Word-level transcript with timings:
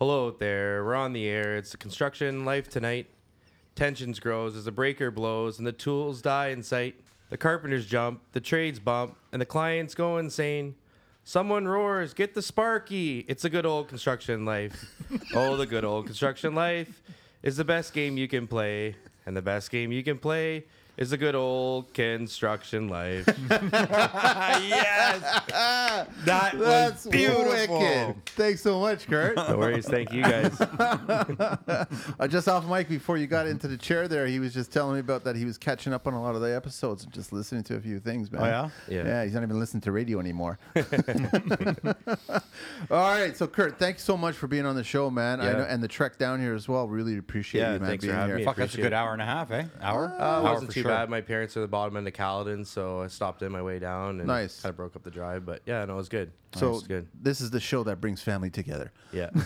Hello 0.00 0.30
there. 0.30 0.82
We're 0.82 0.94
on 0.94 1.12
the 1.12 1.28
air. 1.28 1.58
It's 1.58 1.72
the 1.72 1.76
construction 1.76 2.46
life 2.46 2.70
tonight. 2.70 3.10
Tensions 3.74 4.18
grows 4.18 4.56
as 4.56 4.64
the 4.64 4.72
breaker 4.72 5.10
blows 5.10 5.58
and 5.58 5.66
the 5.66 5.72
tools 5.72 6.22
die 6.22 6.48
in 6.48 6.62
sight. 6.62 6.94
The 7.28 7.36
carpenters 7.36 7.84
jump, 7.84 8.22
the 8.32 8.40
trades 8.40 8.78
bump, 8.78 9.18
and 9.30 9.42
the 9.42 9.44
clients 9.44 9.94
go 9.94 10.16
insane. 10.16 10.74
Someone 11.22 11.68
roars, 11.68 12.14
"Get 12.14 12.32
the 12.32 12.40
Sparky!" 12.40 13.26
It's 13.28 13.44
a 13.44 13.50
good 13.50 13.66
old 13.66 13.88
construction 13.88 14.46
life. 14.46 14.90
oh, 15.34 15.58
the 15.58 15.66
good 15.66 15.84
old 15.84 16.06
construction 16.06 16.54
life 16.54 17.02
is 17.42 17.58
the 17.58 17.64
best 17.66 17.92
game 17.92 18.16
you 18.16 18.26
can 18.26 18.46
play, 18.46 18.96
and 19.26 19.36
the 19.36 19.42
best 19.42 19.70
game 19.70 19.92
you 19.92 20.02
can 20.02 20.16
play 20.16 20.64
is 21.00 21.12
a 21.12 21.16
good 21.16 21.34
old 21.34 21.92
construction 21.94 22.88
life. 22.88 23.24
yes, 23.50 25.20
that 25.50 26.06
That's 26.24 27.04
was 27.04 27.06
beautiful. 27.10 27.78
wicked. 27.80 28.26
Thanks 28.26 28.60
so 28.60 28.78
much, 28.80 29.06
Kurt. 29.06 29.34
no 29.36 29.56
worries. 29.56 29.88
Thank 29.88 30.12
you 30.12 30.22
guys. 30.22 30.60
uh, 30.60 31.86
just 32.28 32.48
off 32.48 32.66
mic 32.68 32.88
before 32.88 33.16
you 33.16 33.26
got 33.26 33.46
into 33.46 33.66
the 33.66 33.78
chair 33.78 34.08
there, 34.08 34.26
he 34.26 34.38
was 34.38 34.52
just 34.52 34.72
telling 34.72 34.94
me 34.94 35.00
about 35.00 35.24
that 35.24 35.36
he 35.36 35.44
was 35.46 35.56
catching 35.56 35.92
up 35.94 36.06
on 36.06 36.12
a 36.12 36.22
lot 36.22 36.34
of 36.34 36.42
the 36.42 36.54
episodes 36.54 37.04
and 37.04 37.12
just 37.12 37.32
listening 37.32 37.62
to 37.64 37.76
a 37.76 37.80
few 37.80 37.98
things, 37.98 38.30
man. 38.30 38.42
Oh, 38.42 38.46
yeah? 38.46 38.68
Yeah. 38.88 39.04
Yeah, 39.06 39.24
he's 39.24 39.32
not 39.34 39.42
even 39.42 39.58
listening 39.58 39.80
to 39.82 39.92
radio 39.92 40.20
anymore. 40.20 40.58
All 42.90 42.98
right, 43.18 43.34
so 43.36 43.46
Kurt, 43.46 43.78
thanks 43.78 44.02
so 44.04 44.16
much 44.18 44.34
for 44.36 44.46
being 44.48 44.66
on 44.66 44.76
the 44.76 44.84
show, 44.84 45.10
man. 45.10 45.40
I 45.40 45.46
Yeah. 45.46 45.52
know, 45.52 45.62
and 45.64 45.82
the 45.82 45.88
trek 45.88 46.18
down 46.18 46.40
here 46.40 46.54
as 46.54 46.68
well. 46.68 46.88
Really 46.88 47.16
appreciate 47.16 47.62
Yeah, 47.62 47.72
you, 47.74 47.80
man, 47.80 47.88
thanks 47.88 48.04
for 48.04 48.08
being 48.08 48.18
having 48.18 48.28
here. 48.30 48.38
me. 48.38 48.44
Fuck, 48.44 48.56
that's 48.56 48.72
a 48.74 48.74
Appreciate 48.74 48.82
good 48.90 48.92
it. 48.92 48.96
hour 48.96 49.12
and 49.14 49.22
a 49.22 49.26
half, 49.26 49.50
eh? 49.50 49.64
Hour? 49.80 50.14
Uh, 50.18 50.22
Hour 50.22 50.42
wasn't 50.42 50.70
for 50.70 50.74
too 50.74 50.82
sure. 50.90 50.98
bad. 50.98 51.10
My 51.10 51.20
parents 51.20 51.56
are 51.56 51.60
the 51.60 51.68
bottom 51.68 51.96
end 51.96 52.06
of 52.06 52.14
Caledon, 52.14 52.64
so 52.64 53.02
I 53.02 53.06
stopped 53.06 53.42
in 53.42 53.52
my 53.52 53.62
way 53.62 53.78
down 53.78 54.18
and 54.20 54.26
Nice. 54.26 54.60
kind 54.60 54.70
of 54.70 54.76
broke 54.76 54.96
up 54.96 55.02
the 55.02 55.10
drive. 55.10 55.44
But 55.46 55.62
yeah, 55.66 55.84
no, 55.84 55.94
it 55.94 55.96
was 55.96 56.08
good. 56.08 56.32
So 56.54 56.70
was 56.70 56.86
good. 56.86 57.06
this 57.14 57.40
is 57.40 57.50
the 57.50 57.60
show 57.60 57.84
that 57.84 58.00
brings 58.00 58.22
family 58.22 58.50
together. 58.50 58.92
Yeah. 59.12 59.30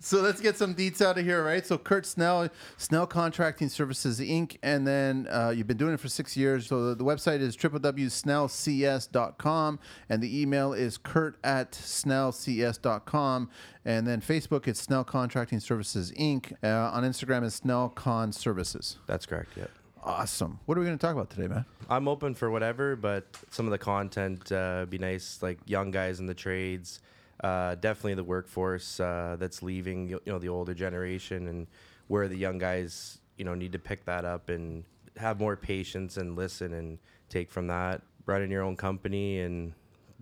So 0.00 0.20
let's 0.22 0.40
get 0.40 0.56
some 0.56 0.74
deets 0.74 1.02
out 1.02 1.18
of 1.18 1.24
here, 1.24 1.44
right? 1.44 1.64
So 1.66 1.76
Kurt 1.76 2.06
Snell, 2.06 2.48
Snell 2.76 3.06
Contracting 3.06 3.68
Services 3.68 4.20
Inc., 4.20 4.56
and 4.62 4.86
then 4.86 5.26
uh, 5.30 5.52
you've 5.54 5.66
been 5.66 5.76
doing 5.76 5.94
it 5.94 6.00
for 6.00 6.08
six 6.08 6.36
years. 6.36 6.66
So 6.66 6.88
the, 6.88 6.94
the 6.94 7.04
website 7.04 7.40
is 7.40 7.56
www.snellcs.com, 7.56 9.78
and 10.08 10.22
the 10.22 10.40
email 10.40 10.72
is 10.72 10.98
kurt 10.98 11.36
at 11.44 11.72
snellcs.com, 11.72 13.50
and 13.84 14.06
then 14.06 14.20
Facebook 14.20 14.68
it's 14.68 14.80
Snell 14.80 15.04
Contracting 15.04 15.60
Services 15.60 16.12
Inc. 16.12 16.52
Uh, 16.62 16.90
on 16.92 17.04
Instagram 17.04 17.44
is 17.44 17.54
Snell 17.54 17.88
Con 17.88 18.32
Services. 18.32 18.98
That's 19.06 19.26
correct. 19.26 19.50
Yeah. 19.56 19.66
Awesome. 20.04 20.58
What 20.66 20.76
are 20.76 20.80
we 20.80 20.86
going 20.86 20.98
to 20.98 21.06
talk 21.06 21.14
about 21.14 21.30
today, 21.30 21.46
man? 21.46 21.64
I'm 21.88 22.08
open 22.08 22.34
for 22.34 22.50
whatever, 22.50 22.96
but 22.96 23.24
some 23.50 23.66
of 23.66 23.70
the 23.70 23.78
content 23.78 24.50
uh, 24.50 24.86
be 24.88 24.98
nice, 24.98 25.40
like 25.42 25.58
young 25.64 25.92
guys 25.92 26.18
in 26.18 26.26
the 26.26 26.34
trades. 26.34 27.00
Uh, 27.42 27.76
definitely 27.76 28.14
the 28.14 28.24
workforce 28.24 28.98
uh, 28.98 29.36
that's 29.38 29.62
leaving, 29.62 30.08
you 30.08 30.20
know, 30.26 30.38
the 30.38 30.48
older 30.48 30.74
generation, 30.74 31.48
and 31.48 31.66
where 32.08 32.26
the 32.26 32.36
young 32.36 32.58
guys, 32.58 33.18
you 33.36 33.44
know, 33.44 33.54
need 33.54 33.72
to 33.72 33.78
pick 33.78 34.04
that 34.04 34.24
up 34.24 34.48
and 34.48 34.84
have 35.16 35.38
more 35.38 35.56
patience 35.56 36.16
and 36.16 36.36
listen 36.36 36.72
and 36.72 36.98
take 37.28 37.50
from 37.50 37.68
that. 37.68 38.02
Running 38.26 38.50
your 38.50 38.62
own 38.62 38.76
company 38.76 39.40
and 39.40 39.72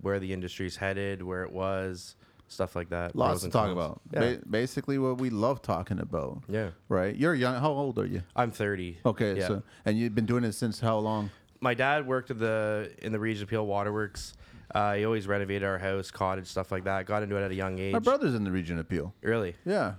where 0.01 0.19
the 0.19 0.33
industry's 0.33 0.77
headed, 0.77 1.23
where 1.23 1.43
it 1.43 1.53
was, 1.53 2.17
stuff 2.51 2.77
like 2.77 2.91
that. 2.91 3.17
Lots 3.17 3.43
to 3.43 3.49
talk 3.49 3.67
cons. 3.67 3.73
about. 3.73 4.01
Yeah. 4.13 4.21
Ba- 4.21 4.41
basically, 4.49 4.99
what 4.99 5.19
we 5.19 5.31
love 5.31 5.63
talking 5.63 5.99
about. 6.01 6.43
yeah. 6.49 6.71
Right? 6.89 7.17
You're 7.17 7.35
young. 7.35 7.61
How 7.61 7.71
old 7.71 7.99
are 7.99 8.07
you? 8.07 8.23
I'm 8.37 8.51
30. 8.51 8.99
Okay. 9.07 9.39
Yeah. 9.39 9.49
So, 9.49 9.63
and 9.85 9.99
you've 9.99 10.15
been 10.15 10.27
doing 10.27 10.45
it 10.45 10.53
since 10.53 10.81
how 10.81 10.99
long? 10.99 11.31
my 11.61 11.75
dad 11.75 12.07
worked 12.07 12.31
at 12.31 12.39
the 12.39 12.91
in 13.03 13.13
the 13.13 13.19
Region 13.19 13.43
of 13.45 13.49
Peel 13.49 13.67
Waterworks. 13.67 14.35
Uh, 14.75 14.95
he 14.95 15.05
always 15.05 15.27
renovated 15.27 15.65
our 15.65 15.79
house, 15.79 16.11
cottage, 16.11 16.47
stuff 16.47 16.71
like 16.71 16.85
that. 16.85 17.05
Got 17.07 17.23
into 17.23 17.37
it 17.37 17.43
at 17.43 17.51
a 17.51 17.55
young 17.55 17.79
age. 17.79 17.93
My 17.93 17.99
brother's 17.99 18.35
in 18.35 18.45
the 18.45 18.53
Region 18.53 18.79
of 18.79 18.89
Peel. 18.89 19.13
Really? 19.21 19.57
Yeah, 19.67 19.95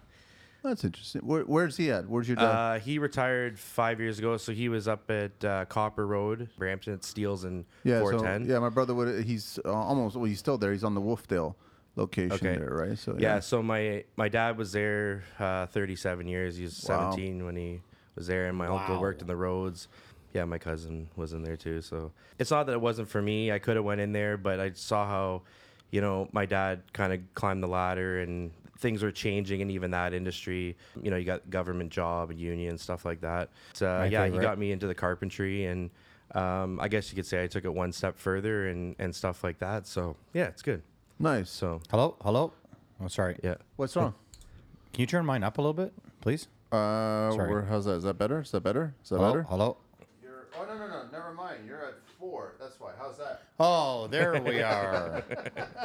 that's 0.64 0.84
interesting. 0.86 1.22
Where, 1.22 1.44
where's 1.44 1.76
he 1.76 1.92
at? 1.92 2.08
Where's 2.08 2.28
your 2.28 2.38
dad? 2.38 2.46
Uh, 2.46 2.80
he 2.80 2.98
retired 2.98 3.60
five 3.60 4.00
years 4.00 4.18
ago, 4.18 4.38
so 4.38 4.54
he 4.54 4.70
was 4.70 4.88
up 4.88 5.12
at 5.12 5.44
uh, 5.44 5.66
Copper 5.66 6.08
Road, 6.08 6.50
Brampton 6.58 6.94
at 6.94 7.04
Steeles 7.04 7.44
and 7.44 7.66
yeah, 7.84 8.00
so 8.00 8.12
410. 8.12 8.50
yeah, 8.50 8.60
my 8.60 8.70
brother 8.70 8.96
would. 8.96 9.26
He's 9.26 9.60
uh, 9.66 9.72
almost. 9.72 10.16
Well, 10.16 10.26
he's 10.26 10.40
still 10.40 10.58
there. 10.58 10.72
He's 10.72 10.86
on 10.86 10.96
the 10.96 11.02
Wolfedale 11.02 11.56
location 11.96 12.34
Okay. 12.34 12.58
there, 12.58 12.70
right? 12.74 12.98
So 12.98 13.16
yeah. 13.20 13.40
So 13.40 13.62
my 13.62 14.04
my 14.16 14.30
dad 14.30 14.58
was 14.58 14.72
there 14.72 15.24
uh, 15.40 15.66
37 15.68 16.28
years. 16.28 16.58
He 16.58 16.64
was 16.64 16.82
Wow. 16.88 17.12
17 17.12 17.46
when 17.46 17.56
he 17.56 17.82
was 18.16 18.28
there, 18.28 18.48
and 18.48 18.58
my 18.58 18.68
uncle 18.68 19.00
worked 19.00 19.22
in 19.22 19.28
the 19.28 19.36
roads. 19.36 19.88
Yeah, 20.34 20.46
my 20.46 20.58
cousin 20.58 21.10
was 21.16 21.34
in 21.34 21.44
there 21.44 21.58
too. 21.58 21.82
So 21.82 22.12
it's 22.40 22.52
not 22.52 22.66
that 22.68 22.74
it 22.74 22.82
wasn't 22.82 23.10
for 23.10 23.22
me. 23.22 23.52
I 23.52 23.60
could 23.60 23.76
have 23.76 23.84
went 23.86 24.00
in 24.00 24.14
there, 24.14 24.38
but 24.38 24.62
I 24.62 24.72
saw 24.74 25.06
how, 25.06 25.42
you 25.92 26.00
know, 26.00 26.30
my 26.32 26.46
dad 26.46 26.84
kind 26.94 27.12
of 27.12 27.20
climbed 27.34 27.62
the 27.62 27.68
ladder 27.68 28.22
and 28.22 28.52
things 28.80 29.04
were 29.04 29.12
changing 29.12 29.62
and 29.62 29.70
even 29.70 29.92
that 29.92 30.14
industry. 30.14 30.78
You 31.04 31.12
know, 31.12 31.18
you 31.18 31.26
got 31.26 31.50
government 31.50 31.92
job, 31.92 32.30
and 32.30 32.40
union, 32.40 32.78
stuff 32.78 33.04
like 33.04 33.22
that. 33.22 33.50
So 33.74 33.86
My 33.88 34.06
yeah, 34.06 34.26
he 34.28 34.40
got 34.40 34.58
me 34.58 34.72
into 34.72 34.88
the 34.88 34.96
carpentry 34.96 35.66
and. 35.66 35.90
Um, 36.34 36.80
I 36.80 36.88
guess 36.88 37.12
you 37.12 37.18
could 37.18 37.26
say 37.26 37.44
I 37.44 37.48
took 37.48 37.66
it 37.66 37.74
one 37.74 37.92
step 37.92 38.18
further 38.18 38.70
and, 38.70 38.96
and 39.00 39.14
stuff 39.14 39.44
like 39.44 39.60
that. 39.60 39.86
So 39.86 40.16
yeah, 40.34 40.46
it's 40.46 40.62
good. 40.62 40.82
Nice. 41.22 41.50
So 41.50 41.82
Hello? 41.90 42.16
Hello? 42.22 42.54
Oh, 43.04 43.08
sorry. 43.08 43.38
yeah, 43.44 43.56
What's 43.78 43.96
wrong? 43.96 44.14
Can 44.94 45.02
you 45.02 45.08
turn 45.08 45.26
mine 45.26 45.44
up 45.44 45.58
a 45.58 45.62
little 45.62 45.74
bit, 45.74 45.94
please? 46.20 46.48
Uh, 46.72 47.32
Sorry. 47.32 47.50
where, 47.50 47.64
how's 47.64 47.86
that? 47.86 47.94
Is 47.94 48.04
that 48.04 48.18
better? 48.18 48.42
Is 48.42 48.52
that 48.52 48.62
better? 48.62 48.94
Is 49.04 49.10
that 49.10 49.18
Hello? 49.18 49.30
better? 49.32 49.44
Hello? 49.44 49.78
You're, 50.24 50.48
oh 50.58 50.66
no 50.66 50.78
no 50.78 50.88
no! 50.88 51.04
Never 51.12 51.34
mind. 51.34 51.60
You're 51.68 51.86
at 51.86 51.94
four. 52.18 52.54
That's 52.62 52.80
why. 52.80 52.92
How's 52.98 53.18
that? 53.18 53.42
Oh, 53.60 54.08
there 54.08 54.42
we 54.42 54.62
are. 54.62 55.22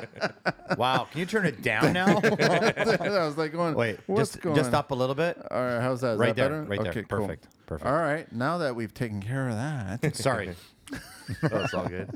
wow. 0.79 1.09
Can 1.11 1.19
you 1.21 1.27
turn 1.27 1.45
it 1.47 1.63
down 1.63 1.93
now? 1.93 2.07
I 2.23 3.25
was 3.27 3.37
like 3.37 3.51
going. 3.53 3.75
Wait, 3.75 3.99
what's 4.07 4.33
just, 4.33 4.43
going? 4.43 4.55
just 4.55 4.75
up 4.75 4.93
a 4.93 4.95
little 4.95 5.15
bit. 5.17 5.39
All 5.51 5.61
right. 5.61 5.81
How's 5.81 6.03
that? 6.03 6.13
Is 6.13 6.19
Right 6.19 6.37
that 6.37 6.51
there, 6.51 6.63
better? 6.63 6.63
right 6.71 6.81
there. 6.83 6.91
Okay, 6.91 7.03
cool. 7.03 7.21
Perfect, 7.21 7.49
perfect. 7.67 7.87
All 7.91 7.97
right. 7.97 8.31
Now 8.33 8.59
that 8.59 8.77
we've 8.77 8.95
taken 8.95 9.21
care 9.21 9.49
of 9.49 9.55
that. 9.57 10.15
Sorry. 10.17 10.55
Oh, 11.43 11.57
it's 11.59 11.75
all 11.75 11.89
good. 11.89 12.09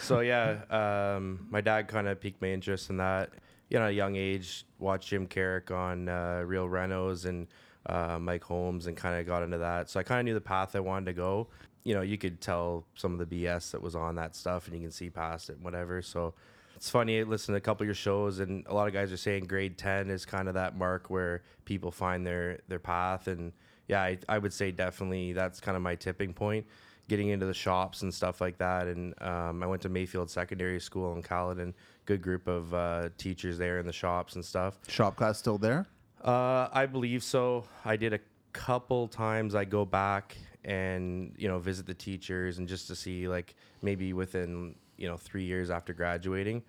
so 0.00 0.20
yeah, 0.20 0.60
um, 0.70 1.46
my 1.50 1.60
dad 1.60 1.88
kind 1.88 2.06
of 2.06 2.20
piqued 2.20 2.40
my 2.40 2.48
interest 2.48 2.88
in 2.88 2.98
that. 2.98 3.30
You 3.68 3.78
know, 3.78 3.86
at 3.86 3.90
a 3.90 3.94
young 3.94 4.14
age, 4.14 4.64
watched 4.78 5.08
Jim 5.08 5.26
Caruk 5.26 5.70
on 5.72 6.08
uh, 6.08 6.42
Real 6.46 6.68
Renos 6.68 7.26
and 7.26 7.48
uh, 7.86 8.18
Mike 8.20 8.44
Holmes, 8.44 8.86
and 8.86 8.96
kind 8.96 9.18
of 9.18 9.26
got 9.26 9.42
into 9.42 9.58
that. 9.58 9.90
So 9.90 9.98
I 9.98 10.04
kind 10.04 10.20
of 10.20 10.24
knew 10.24 10.34
the 10.34 10.40
path 10.40 10.76
I 10.76 10.80
wanted 10.80 11.06
to 11.06 11.12
go. 11.14 11.48
You 11.82 11.94
know, 11.94 12.02
you 12.02 12.16
could 12.16 12.40
tell 12.40 12.86
some 12.94 13.18
of 13.18 13.28
the 13.28 13.44
BS 13.44 13.72
that 13.72 13.82
was 13.82 13.96
on 13.96 14.14
that 14.14 14.36
stuff, 14.36 14.66
and 14.66 14.76
you 14.76 14.82
can 14.82 14.92
see 14.92 15.10
past 15.10 15.50
it, 15.50 15.56
and 15.56 15.64
whatever. 15.64 16.00
So 16.00 16.34
it's 16.76 16.88
funny. 16.88 17.18
I 17.18 17.24
listened 17.24 17.54
to 17.54 17.58
a 17.58 17.60
couple 17.60 17.82
of 17.82 17.88
your 17.88 17.94
shows, 17.94 18.38
and 18.38 18.64
a 18.68 18.74
lot 18.74 18.86
of 18.86 18.94
guys 18.94 19.10
are 19.10 19.16
saying 19.16 19.46
grade 19.46 19.76
ten 19.76 20.10
is 20.10 20.24
kind 20.24 20.46
of 20.46 20.54
that 20.54 20.76
mark 20.76 21.10
where 21.10 21.42
people 21.64 21.90
find 21.90 22.24
their 22.24 22.60
their 22.68 22.78
path, 22.78 23.26
and 23.26 23.52
yeah, 23.88 24.00
I, 24.02 24.18
I 24.28 24.38
would 24.38 24.52
say 24.52 24.70
definitely 24.70 25.32
that's 25.32 25.58
kind 25.60 25.76
of 25.76 25.82
my 25.82 25.96
tipping 25.96 26.32
point 26.32 26.66
getting 27.08 27.28
into 27.28 27.46
the 27.46 27.54
shops 27.54 28.02
and 28.02 28.12
stuff 28.12 28.40
like 28.40 28.58
that. 28.58 28.86
And 28.86 29.14
um, 29.22 29.62
I 29.62 29.66
went 29.66 29.82
to 29.82 29.88
Mayfield 29.88 30.30
Secondary 30.30 30.78
School 30.78 31.14
in 31.14 31.22
Caledon. 31.22 31.74
Good 32.04 32.22
group 32.22 32.46
of 32.46 32.72
uh, 32.72 33.08
teachers 33.18 33.58
there 33.58 33.78
in 33.78 33.86
the 33.86 33.92
shops 33.92 34.34
and 34.34 34.44
stuff. 34.44 34.78
Shop 34.88 35.16
class 35.16 35.38
still 35.38 35.58
there? 35.58 35.86
Uh, 36.22 36.68
I 36.72 36.86
believe 36.86 37.22
so. 37.22 37.64
I 37.84 37.96
did 37.96 38.12
a 38.12 38.20
couple 38.52 39.08
times. 39.08 39.54
I 39.54 39.64
go 39.64 39.84
back 39.84 40.36
and 40.64 41.32
you 41.38 41.48
know 41.48 41.58
visit 41.58 41.86
the 41.86 41.94
teachers 41.94 42.58
and 42.58 42.68
just 42.68 42.88
to 42.88 42.96
see 42.96 43.28
like 43.28 43.54
maybe 43.80 44.12
within 44.12 44.74
you 44.96 45.08
know 45.08 45.16
three 45.16 45.44
years 45.44 45.70
after 45.70 45.92
graduating, 45.92 46.62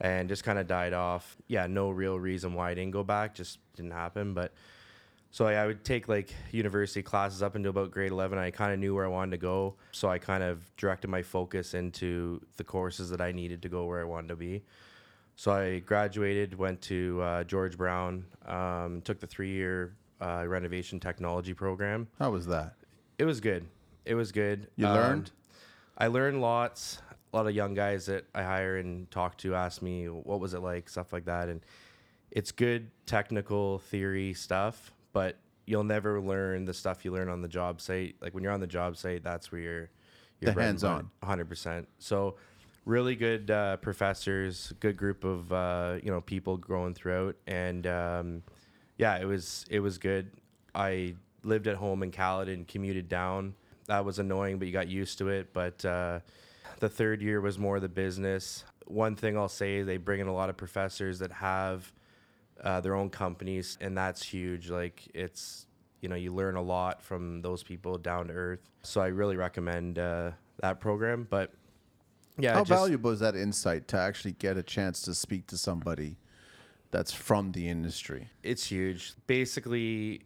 and 0.00 0.28
just 0.28 0.44
kind 0.44 0.58
of 0.58 0.66
died 0.66 0.92
off. 0.92 1.36
Yeah, 1.46 1.66
no 1.66 1.90
real 1.90 2.18
reason 2.18 2.54
why 2.54 2.70
I 2.70 2.74
didn't 2.74 2.92
go 2.92 3.04
back. 3.04 3.34
Just 3.34 3.58
didn't 3.76 3.92
happen. 3.92 4.34
But 4.34 4.52
so 5.30 5.46
I, 5.46 5.54
I 5.54 5.66
would 5.66 5.84
take 5.84 6.08
like 6.08 6.34
university 6.52 7.02
classes 7.02 7.42
up 7.42 7.54
until 7.54 7.70
about 7.70 7.90
grade 7.90 8.10
11. 8.10 8.38
I 8.38 8.50
kind 8.50 8.72
of 8.72 8.78
knew 8.78 8.94
where 8.94 9.04
I 9.04 9.08
wanted 9.08 9.32
to 9.32 9.38
go. 9.38 9.76
So 9.92 10.08
I 10.08 10.18
kind 10.18 10.42
of 10.42 10.58
directed 10.76 11.08
my 11.08 11.22
focus 11.22 11.74
into 11.74 12.40
the 12.56 12.64
courses 12.64 13.10
that 13.10 13.20
I 13.20 13.32
needed 13.32 13.62
to 13.62 13.68
go 13.68 13.84
where 13.86 14.00
I 14.00 14.04
wanted 14.04 14.28
to 14.28 14.36
be. 14.36 14.62
So 15.36 15.52
I 15.52 15.78
graduated, 15.78 16.58
went 16.58 16.80
to 16.82 17.20
uh, 17.22 17.44
George 17.44 17.76
Brown, 17.78 18.24
um, 18.46 19.00
took 19.02 19.20
the 19.20 19.26
three 19.26 19.50
year 19.52 19.94
uh, 20.20 20.44
renovation 20.46 21.00
technology 21.00 21.54
program. 21.54 22.08
How 22.18 22.30
was 22.30 22.46
that? 22.48 22.74
It 23.18 23.24
was 23.24 23.40
good. 23.40 23.66
It 24.04 24.14
was 24.14 24.32
good. 24.32 24.68
You 24.76 24.86
Um, 24.86 24.94
learned? 24.94 25.30
I 25.96 26.08
learned 26.08 26.40
lots. 26.40 27.00
A 27.32 27.36
lot 27.36 27.46
of 27.46 27.54
young 27.54 27.74
guys 27.74 28.06
that 28.06 28.24
I 28.34 28.42
hire 28.42 28.78
and 28.78 29.08
talk 29.10 29.36
to 29.38 29.54
ask 29.54 29.80
me 29.82 30.06
what 30.08 30.40
was 30.40 30.52
it 30.54 30.60
like, 30.60 30.88
stuff 30.88 31.12
like 31.12 31.26
that, 31.26 31.48
and 31.48 31.60
it's 32.32 32.50
good 32.50 32.90
technical 33.06 33.78
theory 33.78 34.34
stuff, 34.34 34.90
but 35.12 35.36
you'll 35.66 35.84
never 35.84 36.20
learn 36.20 36.64
the 36.64 36.74
stuff 36.74 37.04
you 37.04 37.12
learn 37.12 37.28
on 37.28 37.42
the 37.42 37.48
job 37.48 37.80
site. 37.80 38.16
Like 38.20 38.34
when 38.34 38.42
you're 38.42 38.52
on 38.52 38.60
the 38.60 38.66
job 38.66 38.96
site, 38.96 39.22
that's 39.22 39.50
where 39.52 39.60
you're 39.60 39.90
you're 40.40 40.52
The 40.54 40.62
hands-on. 40.62 41.10
hundred 41.22 41.48
percent. 41.48 41.88
So 41.98 42.36
really 42.86 43.14
good 43.14 43.50
uh, 43.50 43.76
professors, 43.76 44.72
good 44.80 44.96
group 44.96 45.24
of 45.24 45.52
uh, 45.52 45.98
you 46.02 46.10
know 46.10 46.20
people 46.20 46.56
growing 46.56 46.94
throughout, 46.94 47.36
and 47.46 47.86
um, 47.86 48.42
yeah, 48.96 49.18
it 49.18 49.26
was 49.26 49.66
it 49.70 49.80
was 49.80 49.98
good. 49.98 50.30
I 50.74 51.14
lived 51.42 51.66
at 51.66 51.76
home 51.76 52.02
in 52.02 52.10
Caledon, 52.10 52.64
commuted 52.64 53.08
down. 53.08 53.54
That 53.86 54.04
was 54.04 54.18
annoying, 54.18 54.58
but 54.58 54.66
you 54.66 54.72
got 54.72 54.88
used 54.88 55.18
to 55.18 55.28
it. 55.28 55.52
But 55.52 55.84
uh, 55.84 56.20
the 56.78 56.88
third 56.88 57.22
year 57.22 57.40
was 57.40 57.58
more 57.58 57.80
the 57.80 57.88
business. 57.88 58.64
One 58.86 59.14
thing 59.16 59.36
I'll 59.36 59.48
say 59.48 59.82
they 59.82 59.96
bring 59.98 60.20
in 60.20 60.26
a 60.26 60.34
lot 60.34 60.48
of 60.50 60.56
professors 60.56 61.18
that 61.20 61.32
have 61.32 61.92
uh, 62.64 62.80
their 62.80 62.94
own 62.94 63.10
companies, 63.10 63.78
and 63.80 63.96
that's 63.96 64.22
huge. 64.22 64.70
Like 64.70 65.08
it's 65.14 65.66
you 66.00 66.08
know 66.08 66.16
you 66.16 66.34
learn 66.34 66.56
a 66.56 66.62
lot 66.62 67.02
from 67.02 67.42
those 67.42 67.62
people 67.62 67.98
down 67.98 68.28
to 68.28 68.32
earth. 68.32 68.70
So 68.82 69.00
I 69.00 69.08
really 69.08 69.36
recommend 69.36 69.98
uh, 69.98 70.32
that 70.60 70.80
program. 70.80 71.26
But 71.28 71.52
yeah, 72.38 72.54
How 72.54 72.60
just- 72.64 72.70
valuable 72.80 73.10
is 73.10 73.20
that 73.20 73.36
insight 73.36 73.88
to 73.88 73.98
actually 73.98 74.32
get 74.32 74.56
a 74.56 74.62
chance 74.62 75.02
to 75.02 75.14
speak 75.14 75.46
to 75.48 75.58
somebody 75.58 76.16
that's 76.90 77.12
from 77.12 77.52
the 77.52 77.68
industry? 77.68 78.28
it's 78.42 78.64
huge. 78.66 79.14
Basically, 79.26 80.22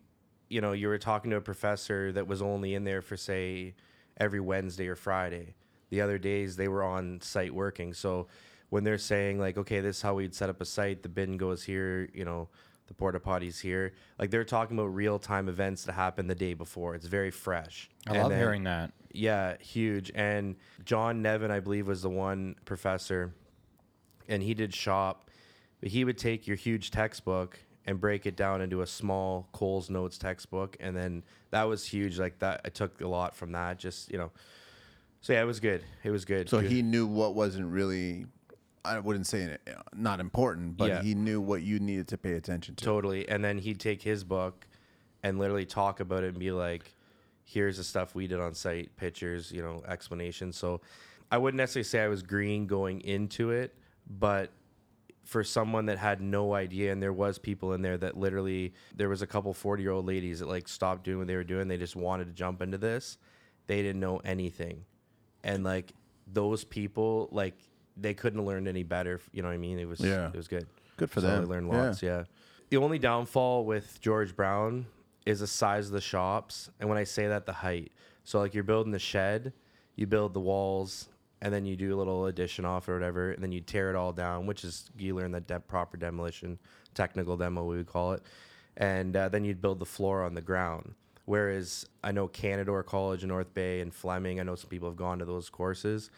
you 0.49 0.61
know, 0.61 0.73
you 0.73 0.89
were 0.89 0.99
talking 0.99 1.31
to 1.31 1.37
a 1.37 1.41
professor 1.41 2.13
that 2.13 2.27
was 2.27 2.41
only 2.43 2.75
in 2.75 2.85
there 2.85 3.03
for 3.03 3.17
say 3.17 3.75
every 4.19 4.41
Wednesday 4.41 4.87
or 4.89 4.95
Friday. 4.97 5.55
The 5.91 6.01
other 6.01 6.19
days 6.19 6.57
they 6.57 6.69
were 6.69 6.83
on 6.83 7.21
site 7.21 7.55
working. 7.55 7.95
So 7.95 8.27
when 8.75 8.83
they're 8.83 8.99
saying 8.99 9.39
like, 9.39 9.57
okay, 9.57 9.79
this 9.79 9.99
is 9.99 10.03
how 10.03 10.15
we'd 10.15 10.35
set 10.35 10.51
up 10.51 10.61
a 10.61 10.65
site, 10.65 11.05
the 11.05 11.09
bin 11.09 11.37
goes 11.37 11.63
here, 11.63 12.09
you 12.13 12.25
know, 12.25 12.49
the 12.89 12.93
porta 12.93 13.21
potties 13.21 13.61
here. 13.61 13.93
Like 14.19 14.33
they're 14.33 14.43
talking 14.43 14.77
about 14.77 14.87
real 14.93 15.17
time 15.21 15.49
events 15.49 15.85
that 15.85 15.93
happened 15.93 16.29
the 16.29 16.35
day 16.35 16.55
before. 16.55 16.97
It's 16.97 17.07
very 17.07 17.31
fresh. 17.31 17.89
I 18.09 18.15
And 18.15 18.23
love 18.23 18.31
then- 18.33 18.41
hearing 18.41 18.65
that. 18.65 18.91
yeah, 19.13 19.57
huge. 19.59 20.11
And 20.17 20.57
John 20.85 21.23
Nevin, 21.23 21.53
I 21.53 21.61
believe, 21.61 21.87
was 21.87 22.03
the 22.03 22.11
one 22.11 22.57
professor, 22.65 23.33
and 24.27 24.43
he 24.43 24.55
did 24.55 24.75
shop. 24.75 25.31
But 25.81 25.91
he 25.91 26.05
would 26.05 26.19
take 26.19 26.49
your 26.49 26.57
huge 26.57 26.91
textbook 26.91 27.57
and 27.87 28.01
break 28.01 28.27
it 28.27 28.35
down 28.35 28.61
into 28.61 28.81
a 28.83 28.89
small 28.89 29.49
Coles 29.53 29.89
Notes 29.89 30.19
textbook, 30.19 30.77
and 30.81 30.97
then 30.97 31.23
that 31.53 31.63
was 31.63 31.87
huge. 31.87 32.19
Like 32.19 32.41
that, 32.41 32.63
I 32.65 32.71
took 32.71 33.01
a 33.01 33.07
lot 33.07 33.37
from 33.37 33.53
that. 33.53 33.79
Just 33.79 34.11
you 34.11 34.19
know, 34.19 34.33
so 35.21 35.33
yeah, 35.33 35.43
it 35.43 35.47
was 35.47 35.61
good. 35.61 35.85
It 36.03 36.11
was 36.11 36.25
good. 36.25 36.49
So 36.49 36.61
Good. 36.61 36.73
he 36.73 36.83
knew 36.83 37.07
what 37.07 37.37
wasn't 37.37 37.69
really, 37.71 38.27
I 38.85 38.99
wouldn't 38.99 39.27
say 39.27 39.43
it- 39.43 39.69
not 39.95 40.21
important, 40.21 40.77
but 40.77 40.89
Yeah. 40.89 41.03
he 41.03 41.15
knew 41.15 41.41
what 41.41 41.63
you 41.63 41.79
needed 41.79 42.09
to 42.09 42.19
pay 42.19 42.35
attention 42.35 42.75
to. 42.77 42.85
Totally. 42.85 43.29
And 43.29 43.43
then 43.45 43.59
he'd 43.59 43.81
take 43.81 44.03
his 44.03 44.25
book 44.25 44.67
and 45.23 45.39
literally 45.39 45.65
talk 45.67 46.01
about 46.01 46.23
it 46.25 46.29
and 46.29 46.39
be 46.39 46.53
like, 46.53 46.95
here's 47.45 47.77
the 47.79 47.85
stuff 47.85 48.15
we 48.15 48.27
did 48.27 48.41
on 48.41 48.55
site, 48.55 48.95
pictures, 48.97 49.51
you 49.53 49.63
know, 49.63 49.83
explanations. 49.87 50.57
So 50.57 50.81
I 51.31 51.39
wouldn't 51.39 51.57
necessarily 51.59 51.85
say 51.85 52.03
I 52.03 52.09
was 52.09 52.23
green 52.23 52.67
going 52.67 53.01
into 53.01 53.51
it, 53.51 53.75
but 54.07 54.53
for 55.25 55.43
someone 55.43 55.87
that 55.87 55.97
had 55.97 56.21
no 56.21 56.53
idea 56.53 56.93
and 56.93 57.03
there 57.03 57.13
was 57.13 57.39
people 57.39 57.73
in 57.73 57.81
there 57.81 57.97
that 57.97 58.15
literally 58.15 58.75
there 58.95 59.09
was 59.09 59.23
a 59.23 59.27
couple 59.27 59.55
40 59.55 59.83
year 59.83 59.93
old 59.93 60.05
ladies 60.05 60.41
that 60.41 60.49
like 60.49 60.69
stopped 60.69 61.03
doing 61.05 61.17
what 61.17 61.27
they 61.27 61.35
were 61.35 61.43
doing 61.43 61.67
they 61.67 61.79
just 61.79 61.97
wanted 61.97 62.27
to 62.27 62.33
jump 62.35 62.61
into 62.61 62.77
this 62.77 63.17
they 63.67 63.81
didn't 63.81 64.01
know 64.01 64.19
anything 64.19 64.85
and 65.43 65.65
like 65.65 65.95
those 66.31 66.63
people 66.63 67.31
like 67.33 67.55
they 67.97 68.15
couldn't 68.15 68.39
have 68.41 68.47
learned 68.47 68.67
any 68.69 68.83
better 68.83 69.21
you 69.33 69.43
know 69.43 69.49
what 69.49 69.55
i 69.55 69.59
mean 69.59 69.79
it 69.79 69.87
was 69.89 70.01
Yeah. 70.01 70.29
it 70.29 70.37
was 70.37 70.49
good 70.49 70.67
Good 70.97 71.11
for 71.11 71.21
so 71.21 71.27
them. 71.27 71.43
I 71.43 71.47
learned 71.47 71.73
Yeah. 71.73 71.83
lots. 71.87 72.03
Yeah. 72.05 72.25
The 72.71 72.77
only 72.77 73.01
downfall 73.01 73.65
with 73.65 74.01
George 74.01 74.37
Brown 74.37 74.87
is 75.27 75.41
the 75.41 75.47
size 75.49 75.87
of 75.87 75.93
the 75.93 76.01
shops, 76.01 76.71
and 76.79 76.89
when 76.89 76.97
I 76.99 77.03
say 77.03 77.27
that, 77.27 77.47
the 77.47 77.53
height. 77.53 77.91
So 78.23 78.39
like 78.39 78.55
you're 78.55 78.63
building 78.63 78.93
the 78.93 79.01
shed, 79.01 79.53
you 79.97 80.07
build 80.07 80.35
the 80.35 80.41
walls, 80.41 81.09
and 81.43 81.53
then 81.53 81.67
you 81.67 81.75
do 81.75 81.93
a 81.95 81.99
little 81.99 82.27
addition 82.27 82.65
off 82.65 82.89
or 82.89 82.95
whatever, 82.95 83.33
and 83.33 83.43
then 83.43 83.51
you 83.51 83.61
tear 83.61 83.91
it 83.91 83.97
all 83.97 84.13
down, 84.13 84.47
which 84.47 84.63
is 84.65 84.89
you 84.97 85.17
learn 85.17 85.33
the 85.33 85.41
de- 85.41 85.59
proper 85.59 85.97
demolition, 85.97 86.61
technical 86.95 87.37
demo 87.37 87.65
we 87.65 87.77
would 87.79 87.89
call 87.89 88.13
it, 88.13 88.23
and 88.77 89.17
uh, 89.17 89.29
then 89.29 89.45
you'd 89.45 89.61
build 89.61 89.81
the 89.81 89.85
floor 89.85 90.23
on 90.23 90.35
the 90.35 90.41
ground. 90.43 90.95
Whereas 91.25 91.87
I 92.05 92.13
know 92.13 92.29
Canadore 92.29 92.85
College 92.85 93.25
in 93.25 93.31
North 93.31 93.53
Bay 93.53 93.81
and 93.81 93.93
Fleming, 93.93 94.39
I 94.39 94.45
know 94.45 94.55
some 94.55 94.71
people 94.71 94.89
have 94.89 94.97
gone 94.97 95.19
to 95.19 95.25
those 95.25 95.51
courses. 95.51 96.11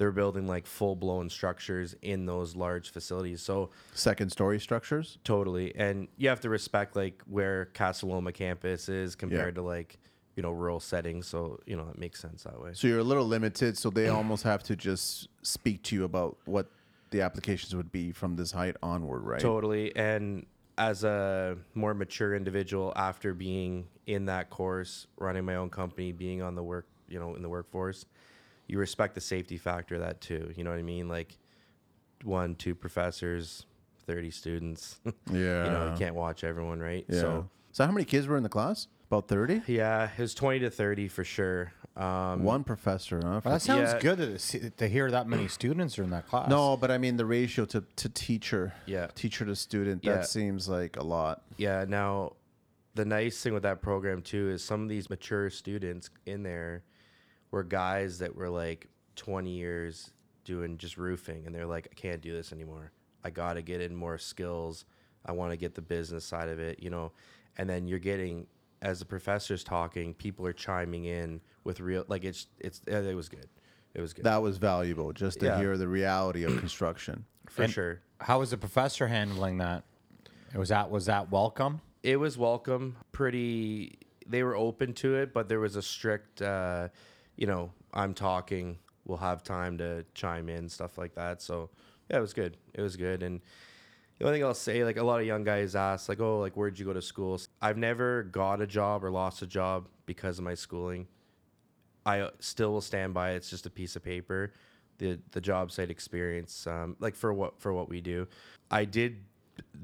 They're 0.00 0.10
building 0.10 0.46
like 0.46 0.66
full 0.66 0.96
blown 0.96 1.28
structures 1.28 1.94
in 2.00 2.24
those 2.24 2.56
large 2.56 2.90
facilities. 2.90 3.42
So 3.42 3.68
Second 3.92 4.32
story 4.32 4.58
structures? 4.58 5.18
Totally. 5.24 5.76
And 5.76 6.08
you 6.16 6.30
have 6.30 6.40
to 6.40 6.48
respect 6.48 6.96
like 6.96 7.22
where 7.26 7.66
Casa 7.74 8.06
Loma 8.06 8.32
campus 8.32 8.88
is 8.88 9.14
compared 9.14 9.56
to 9.56 9.62
like, 9.62 9.98
you 10.36 10.42
know, 10.42 10.52
rural 10.52 10.80
settings. 10.80 11.26
So, 11.26 11.60
you 11.66 11.76
know, 11.76 11.86
it 11.90 11.98
makes 11.98 12.18
sense 12.18 12.44
that 12.44 12.58
way. 12.58 12.70
So 12.72 12.88
you're 12.88 13.00
a 13.00 13.04
little 13.04 13.26
limited, 13.26 13.76
so 13.76 13.90
they 13.90 14.08
almost 14.08 14.42
have 14.44 14.62
to 14.64 14.74
just 14.74 15.28
speak 15.42 15.82
to 15.82 15.94
you 15.94 16.04
about 16.04 16.38
what 16.46 16.70
the 17.10 17.20
applications 17.20 17.76
would 17.76 17.92
be 17.92 18.10
from 18.10 18.36
this 18.36 18.52
height 18.52 18.76
onward, 18.82 19.22
right? 19.22 19.38
Totally. 19.38 19.94
And 19.94 20.46
as 20.78 21.04
a 21.04 21.58
more 21.74 21.92
mature 21.92 22.34
individual 22.34 22.94
after 22.96 23.34
being 23.34 23.86
in 24.06 24.24
that 24.24 24.48
course, 24.48 25.08
running 25.18 25.44
my 25.44 25.56
own 25.56 25.68
company, 25.68 26.10
being 26.12 26.40
on 26.40 26.54
the 26.54 26.62
work, 26.62 26.86
you 27.06 27.20
know, 27.20 27.34
in 27.34 27.42
the 27.42 27.50
workforce, 27.50 28.06
you 28.70 28.78
respect 28.78 29.14
the 29.14 29.20
safety 29.20 29.56
factor 29.56 29.96
of 29.96 30.00
that 30.02 30.20
too. 30.20 30.52
You 30.56 30.64
know 30.64 30.70
what 30.70 30.78
I 30.78 30.82
mean? 30.82 31.08
Like 31.08 31.36
one, 32.24 32.54
two 32.54 32.74
professors, 32.74 33.66
30 34.06 34.30
students. 34.30 35.00
Yeah. 35.04 35.12
you 35.32 35.70
know, 35.70 35.90
you 35.92 35.98
can't 35.98 36.14
watch 36.14 36.44
everyone, 36.44 36.80
right? 36.80 37.04
Yeah. 37.08 37.20
So, 37.20 37.48
So, 37.72 37.86
how 37.86 37.92
many 37.92 38.04
kids 38.04 38.26
were 38.26 38.36
in 38.36 38.42
the 38.42 38.48
class? 38.48 38.86
About 39.10 39.26
30? 39.26 39.62
yeah, 39.66 40.08
it 40.16 40.20
was 40.20 40.34
20 40.34 40.60
to 40.60 40.70
30 40.70 41.08
for 41.08 41.24
sure. 41.24 41.72
Um, 41.96 42.44
One 42.44 42.62
professor, 42.62 43.20
huh? 43.22 43.40
Well, 43.44 43.54
that 43.54 43.62
sounds 43.62 43.92
Yeah. 43.92 43.98
good 43.98 44.18
to, 44.18 44.38
see, 44.38 44.70
to 44.70 44.88
hear 44.88 45.10
that 45.10 45.26
many 45.26 45.48
students 45.48 45.98
are 45.98 46.04
in 46.04 46.10
that 46.10 46.28
class. 46.28 46.48
no, 46.48 46.76
but 46.76 46.92
I 46.92 46.98
mean 46.98 47.16
the 47.16 47.26
ratio 47.26 47.64
to, 47.66 47.82
to 47.96 48.08
teacher. 48.08 48.72
Yeah. 48.86 49.08
Teacher 49.16 49.44
to 49.46 49.56
student. 49.56 50.04
Yeah. 50.04 50.14
That 50.16 50.28
seems 50.28 50.68
like 50.68 50.96
a 50.96 51.02
lot. 51.02 51.42
Yeah. 51.56 51.84
Now, 51.88 52.34
the 52.94 53.04
nice 53.04 53.42
thing 53.42 53.52
with 53.52 53.64
that 53.64 53.82
program 53.82 54.22
too 54.22 54.48
is 54.50 54.62
some 54.62 54.82
of 54.84 54.88
these 54.88 55.10
mature 55.10 55.50
students 55.50 56.08
in 56.26 56.44
there 56.44 56.84
were 57.50 57.62
guys 57.64 58.18
that 58.18 58.34
were 58.34 58.48
like 58.48 58.88
20 59.16 59.50
years 59.50 60.10
doing 60.44 60.78
just 60.78 60.96
roofing, 60.96 61.46
and 61.46 61.54
they're 61.54 61.66
like, 61.66 61.88
I 61.90 61.94
can't 61.94 62.20
do 62.20 62.32
this 62.32 62.52
anymore. 62.52 62.92
I 63.24 63.30
got 63.30 63.54
to 63.54 63.62
get 63.62 63.80
in 63.80 63.94
more 63.94 64.18
skills. 64.18 64.84
I 65.26 65.32
want 65.32 65.52
to 65.52 65.56
get 65.56 65.74
the 65.74 65.82
business 65.82 66.24
side 66.24 66.48
of 66.48 66.58
it, 66.58 66.82
you 66.82 66.90
know. 66.90 67.12
And 67.58 67.68
then 67.68 67.86
you're 67.86 67.98
getting, 67.98 68.46
as 68.80 68.98
the 69.00 69.04
professor's 69.04 69.62
talking, 69.62 70.14
people 70.14 70.46
are 70.46 70.52
chiming 70.52 71.04
in 71.04 71.40
with 71.64 71.80
real, 71.80 72.04
like 72.08 72.24
it's 72.24 72.46
it's 72.58 72.80
it 72.86 73.14
was 73.14 73.28
good. 73.28 73.48
It 73.92 74.00
was 74.00 74.12
good 74.14 74.24
That 74.24 74.40
was 74.40 74.56
valuable 74.56 75.12
just 75.12 75.40
to 75.40 75.46
Yeah. 75.46 75.58
hear 75.58 75.76
the 75.76 75.88
reality 75.88 76.44
of 76.44 76.56
construction. 76.58 77.24
for 77.48 77.64
And 77.64 77.72
sure. 77.72 78.00
How 78.20 78.38
was 78.38 78.50
the 78.50 78.56
professor 78.56 79.08
handling 79.08 79.58
that? 79.58 79.82
Was 80.54 80.68
that 80.70 80.90
was 80.90 81.06
that 81.06 81.30
welcome? 81.30 81.80
it 82.02 82.16
was 82.16 82.38
welcome 82.38 82.96
pretty 83.12 83.98
they 84.26 84.42
were 84.42 84.56
open 84.56 84.94
to 84.94 85.16
it 85.16 85.34
but 85.34 85.50
there 85.50 85.60
was 85.60 85.76
a 85.76 85.82
strict 85.82 86.40
uh 86.40 86.88
you 87.40 87.46
know 87.48 87.72
i'm 87.92 88.14
talking 88.14 88.78
we'll 89.04 89.18
have 89.18 89.42
time 89.42 89.76
to 89.76 90.04
chime 90.14 90.48
in 90.48 90.68
stuff 90.68 90.96
like 90.96 91.14
that 91.16 91.42
so 91.42 91.68
yeah 92.08 92.18
it 92.18 92.20
was 92.20 92.32
good 92.32 92.56
it 92.74 92.80
was 92.80 92.96
good 92.96 93.24
and 93.24 93.40
the 94.18 94.26
only 94.26 94.38
thing 94.38 94.46
i'll 94.46 94.54
say 94.54 94.84
like 94.84 94.96
a 94.96 95.02
lot 95.02 95.18
of 95.18 95.26
young 95.26 95.42
guys 95.42 95.74
ask 95.74 96.08
like 96.08 96.20
oh 96.20 96.38
like 96.38 96.56
where'd 96.56 96.78
you 96.78 96.84
go 96.84 96.92
to 96.92 97.02
school 97.02 97.40
i've 97.60 97.76
never 97.76 98.22
got 98.22 98.60
a 98.60 98.66
job 98.66 99.02
or 99.04 99.10
lost 99.10 99.42
a 99.42 99.46
job 99.48 99.88
because 100.06 100.38
of 100.38 100.44
my 100.44 100.54
schooling 100.54 101.08
I 102.06 102.20
uh, 102.20 102.30
still 102.40 102.72
will 102.72 102.80
stand 102.80 103.14
by 103.14 103.32
it. 103.32 103.36
It's 103.36 103.50
just 103.50 103.66
a 103.66 103.70
piece 103.70 103.96
of 103.96 104.02
paper. 104.02 104.52
The 104.98 105.18
the 105.32 105.40
job 105.40 105.70
site 105.70 105.90
experience, 105.90 106.66
um, 106.66 106.96
like 107.00 107.14
for 107.14 107.32
what 107.32 107.60
for 107.60 107.72
what 107.72 107.88
we 107.88 108.00
do, 108.00 108.26
I 108.70 108.84
did 108.84 109.24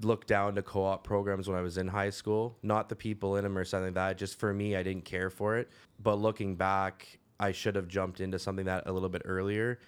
look 0.02 0.26
down 0.26 0.54
to 0.54 0.62
co-op 0.62 1.04
programs 1.04 1.48
when 1.48 1.58
I 1.58 1.62
was 1.62 1.78
in 1.78 1.88
high 1.88 2.10
school. 2.10 2.58
Not 2.62 2.88
the 2.88 2.96
people 2.96 3.36
in 3.36 3.44
them 3.44 3.56
or 3.56 3.64
something 3.64 3.94
like 3.94 3.94
that. 3.94 4.18
Just 4.18 4.38
for 4.38 4.52
me, 4.52 4.76
I 4.76 4.82
didn't 4.82 5.04
care 5.04 5.30
for 5.30 5.56
it. 5.56 5.70
But 6.02 6.16
looking 6.16 6.56
back, 6.56 7.18
I 7.38 7.52
should 7.52 7.76
have 7.76 7.88
jumped 7.88 8.20
into 8.20 8.38
something 8.38 8.66
that 8.66 8.84
a 8.86 8.92
little 8.92 9.08
bit 9.08 9.22
earlier, 9.24 9.78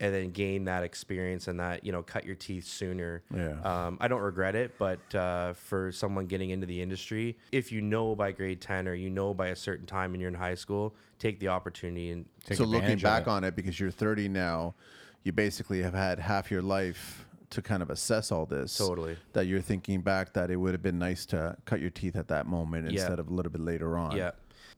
and 0.00 0.14
then 0.14 0.30
gain 0.30 0.64
that 0.64 0.82
experience 0.82 1.46
and 1.48 1.60
that 1.60 1.84
you 1.84 1.92
know 1.92 2.02
cut 2.02 2.24
your 2.24 2.34
teeth 2.34 2.64
sooner. 2.66 3.22
Yeah. 3.34 3.60
Um, 3.62 3.98
I 4.00 4.08
don't 4.08 4.22
regret 4.22 4.54
it, 4.54 4.78
but 4.78 5.14
uh, 5.14 5.52
for 5.52 5.92
someone 5.92 6.26
getting 6.26 6.50
into 6.50 6.66
the 6.66 6.80
industry, 6.80 7.36
if 7.52 7.70
you 7.70 7.82
know 7.82 8.14
by 8.14 8.32
grade 8.32 8.60
10 8.60 8.88
or 8.88 8.94
you 8.94 9.10
know 9.10 9.34
by 9.34 9.48
a 9.48 9.56
certain 9.56 9.86
time 9.86 10.12
and 10.14 10.20
you're 10.20 10.28
in 10.30 10.34
high 10.34 10.54
school, 10.54 10.94
take 11.18 11.38
the 11.38 11.48
opportunity 11.48 12.10
and 12.10 12.24
Take 12.44 12.56
so 12.58 12.64
looking 12.64 12.98
back 12.98 13.22
it. 13.22 13.28
on 13.28 13.44
it, 13.44 13.54
because 13.54 13.78
you're 13.78 13.90
30 13.90 14.28
now, 14.28 14.74
you 15.22 15.32
basically 15.32 15.82
have 15.82 15.92
had 15.94 16.18
half 16.18 16.50
your 16.50 16.62
life 16.62 17.26
to 17.50 17.60
kind 17.60 17.82
of 17.82 17.90
assess 17.90 18.30
all 18.32 18.46
this. 18.46 18.78
Totally. 18.78 19.16
That 19.34 19.46
you're 19.46 19.60
thinking 19.60 20.00
back 20.02 20.32
that 20.34 20.50
it 20.52 20.56
would 20.56 20.72
have 20.72 20.82
been 20.82 20.98
nice 21.00 21.26
to 21.26 21.56
cut 21.66 21.80
your 21.80 21.90
teeth 21.90 22.14
at 22.16 22.28
that 22.28 22.46
moment 22.46 22.84
Yeah. 22.90 23.00
instead 23.00 23.18
of 23.18 23.28
a 23.28 23.34
little 23.34 23.50
bit 23.52 23.60
later 23.60 23.98
on. 23.98 24.16
Yeah. 24.16 24.30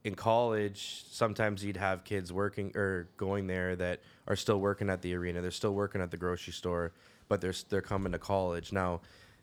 In 0.05 0.15
college, 0.17 1.05
sometimes 1.11 1.65
you'd 1.65 1.77
have 1.77 2.03
kids 2.03 2.33
working 2.33 2.77
or 2.77 3.09
going 3.17 3.47
there 3.47 3.77
that 3.77 4.01
are 4.27 4.35
still 4.35 4.59
working 4.59 4.91
at 4.91 5.01
the 5.01 5.15
arena. 5.15 5.41
They're 5.41 5.53
still 5.53 5.75
working 5.75 6.01
at 6.01 6.11
the 6.11 6.17
grocery 6.17 6.53
store, 6.53 6.93
but 7.29 7.41
they're 7.41 7.55
they're 7.69 7.83
coming 7.83 8.13
to 8.13 8.19
college 8.19 8.73
now. 8.73 9.01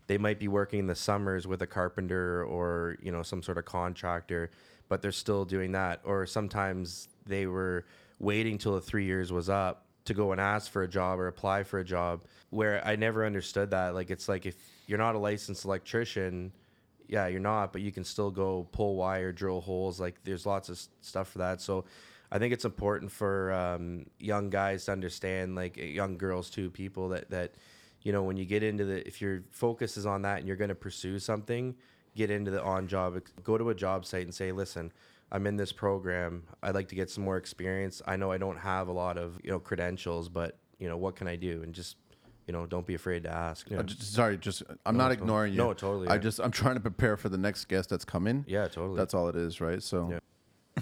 They 0.08 0.18
might 0.18 0.40
be 0.40 0.48
working 0.48 0.80
in 0.80 0.88
the 0.88 0.96
summers 0.96 1.48
with 1.48 1.62
a 1.62 1.68
carpenter 1.68 2.44
or 2.44 2.98
you 3.02 3.12
know 3.12 3.24
some 3.24 3.42
sort 3.42 3.58
of 3.58 3.66
contractor, 3.66 4.52
but 4.90 5.02
they're 5.02 5.14
still 5.14 5.46
doing 5.46 5.72
that. 5.72 6.02
Or 6.04 6.26
sometimes 6.26 7.08
they 7.26 7.46
were 7.46 7.86
waiting 8.20 8.58
till 8.58 8.76
the 8.76 8.82
three 8.82 9.06
years 9.06 9.32
was 9.32 9.50
up 9.50 9.86
to 10.06 10.14
go 10.14 10.32
and 10.34 10.42
ask 10.42 10.72
for 10.72 10.84
a 10.84 10.88
job 10.88 11.20
or 11.20 11.28
apply 11.28 11.64
for 11.64 11.80
a 11.80 11.86
job. 11.86 12.24
Where 12.50 12.86
I 12.86 12.98
never 12.98 13.26
understood 13.26 13.72
that. 13.72 13.94
Like 13.96 14.10
it's 14.10 14.28
like 14.28 14.46
if 14.46 14.56
you're 14.88 14.98
not 14.98 15.16
a 15.16 15.20
licensed 15.20 15.64
electrician, 15.64 16.52
yeah, 17.10 17.28
you're 17.28 17.42
not, 17.42 17.74
but 17.74 17.82
you 17.82 17.92
can 17.92 18.04
still 18.04 18.32
go 18.32 18.68
pull 18.72 18.96
wire, 18.96 19.32
drill 19.32 19.60
holes. 19.60 20.00
Like 20.00 20.24
there's 20.24 20.46
lots 20.46 20.70
of 20.70 20.80
stuff 21.02 21.30
for 21.30 21.40
that. 21.40 21.60
So 21.60 21.86
I 22.32 22.38
think 22.38 22.54
it's 22.54 22.66
important 22.66 23.12
for 23.12 23.52
um, 23.52 24.06
young 24.20 24.50
guys 24.50 24.86
to 24.86 24.92
understand, 24.92 25.56
like 25.56 25.76
young 25.76 26.18
girls 26.18 26.50
too, 26.50 26.70
people 26.70 27.10
that 27.10 27.30
that 27.32 27.56
you 28.02 28.14
know, 28.14 28.24
when 28.24 28.38
you 28.38 28.46
get 28.46 28.64
into 28.64 28.86
the, 28.86 29.06
if 29.08 29.22
your 29.22 29.44
focus 29.52 29.98
is 29.98 30.06
on 30.06 30.22
that 30.22 30.40
and 30.40 30.48
you're 30.48 30.56
going 30.56 30.70
to 30.70 30.76
pursue 30.76 31.20
something, 31.20 31.76
get 32.16 32.32
into 32.32 32.52
the 32.52 32.64
on 32.64 32.88
job, 32.88 33.22
go 33.44 33.58
to 33.58 33.70
a 33.70 33.76
job 33.76 34.06
site 34.06 34.24
and 34.24 34.34
say, 34.34 34.52
listen, 34.52 34.92
I'm 35.32 35.46
in 35.46 35.58
this 35.58 35.72
program. 35.72 36.44
I'd 36.64 36.76
like 36.76 36.88
to 36.90 36.96
get 36.96 37.10
some 37.10 37.24
more 37.24 37.38
experience. 37.38 38.02
I 38.08 38.16
know 38.16 38.32
I 38.32 38.38
don't 38.38 38.58
have 38.58 38.88
a 38.88 38.92
lot 38.92 39.18
of, 39.18 39.40
you 39.44 39.52
know, 39.52 39.60
credentials, 39.60 40.30
but, 40.30 40.58
you 40.80 40.88
know, 40.88 40.98
what 40.98 41.16
can 41.16 41.28
I 41.28 41.36
do? 41.36 41.62
And 41.62 41.74
just, 41.74 41.98
you 42.50 42.54
know, 42.54 42.66
don't 42.66 42.88
be 42.88 42.96
afraid 42.96 43.22
to 43.26 43.30
ask. 43.30 43.72
Uh, 43.72 43.84
just- 43.84 44.12
sorry, 44.12 44.36
just 44.36 44.64
I'm 44.84 44.98
not 44.98 45.12
ignoring 45.12 45.54
you. 45.54 45.60
No, 45.60 45.72
totally, 45.74 46.08
I 46.08 46.14
yeah. 46.14 46.18
just 46.18 46.40
I'm 46.40 46.50
trying 46.50 46.74
to 46.74 46.80
prepare 46.82 47.16
for 47.16 47.30
the 47.30 47.38
next 47.38 47.66
guest 47.66 47.90
that's 47.92 48.04
coming. 48.06 48.44
Yeah, 48.48 48.68
totally. 48.68 48.98
That's 48.98 49.14
all 49.14 49.30
it 49.30 49.36
is, 49.36 49.62
right? 49.62 49.84
So 49.84 50.10
Yeah. 50.14 50.20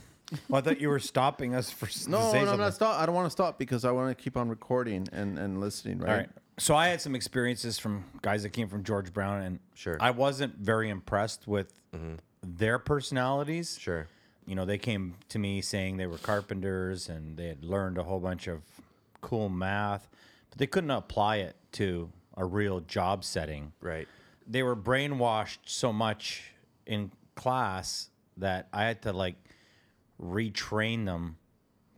Well, 0.50 0.60
I 0.60 0.62
thought 0.64 0.80
you 0.80 0.88
were 0.88 1.00
stopping 1.00 1.54
us 1.54 1.70
for 1.70 1.88
s- 1.88 2.06
to 2.06 2.12
no, 2.12 2.20
say 2.20 2.24
no, 2.36 2.40
I'm 2.40 2.46
something. 2.48 2.60
not 2.60 2.74
stop. 2.74 3.00
I 3.02 3.06
don't 3.06 3.16
want 3.16 3.26
to 3.26 3.32
stop 3.32 3.60
because 3.60 3.84
I 3.84 3.92
want 3.92 4.18
to 4.18 4.24
keep 4.24 4.38
on 4.38 4.48
recording 4.48 5.10
and 5.12 5.38
and 5.38 5.60
listening, 5.60 6.00
right? 6.00 6.10
All 6.10 6.16
right. 6.18 6.30
So 6.58 6.74
I 6.74 6.88
had 6.88 7.02
some 7.02 7.16
experiences 7.16 7.78
from 7.80 8.06
guys 8.22 8.44
that 8.44 8.52
came 8.52 8.70
from 8.70 8.84
George 8.86 9.12
Brown, 9.12 9.42
and 9.42 9.60
Sure. 9.74 9.98
I 10.00 10.12
wasn't 10.12 10.56
very 10.56 10.90
impressed 10.90 11.48
with 11.48 11.74
their 12.42 12.80
personalities. 12.80 13.78
Sure. 13.78 14.08
You 14.46 14.56
know, 14.56 14.64
they 14.64 14.78
came 14.78 15.16
to 15.30 15.38
me 15.38 15.60
saying 15.60 15.98
they 15.98 16.08
were 16.08 16.18
carpenters 16.18 17.10
and 17.10 17.36
they 17.36 17.48
had 17.48 17.66
learned 17.66 17.98
a 17.98 18.04
whole 18.04 18.22
bunch 18.22 18.48
of 18.48 18.62
cool 19.20 19.50
math, 19.50 20.08
but 20.08 20.17
they 20.58 20.68
couldn't 20.68 20.92
apply 20.92 21.38
it 21.38 21.56
to 21.74 22.10
a 22.36 22.46
real 22.46 22.80
job 22.82 23.24
setting. 23.24 23.72
Right. 23.82 24.08
They 24.48 24.64
were 24.64 24.76
brainwashed 24.76 25.60
so 25.66 25.94
much 25.94 26.52
in 26.86 27.12
class 27.36 28.10
that 28.38 28.68
I 28.74 28.86
had 28.86 29.02
to 29.04 29.14
like 29.14 29.36
retrain 30.22 31.06
them 31.06 31.38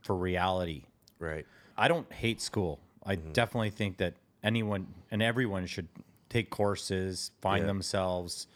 for 0.04 0.16
reality. 0.16 0.84
Right. 1.20 1.46
I 1.78 1.88
don't 1.88 2.12
hate 2.12 2.42
school. 2.42 2.80
I 3.06 3.16
mm-hmm. 3.16 3.32
definitely 3.32 3.70
think 3.70 3.98
that 3.98 4.16
anyone 4.44 4.88
and 5.12 5.22
everyone 5.22 5.66
should 5.66 5.88
take 6.30 6.50
courses, 6.50 7.32
find 7.42 7.64
Yeah. 7.64 7.68
themselves. 7.68 8.48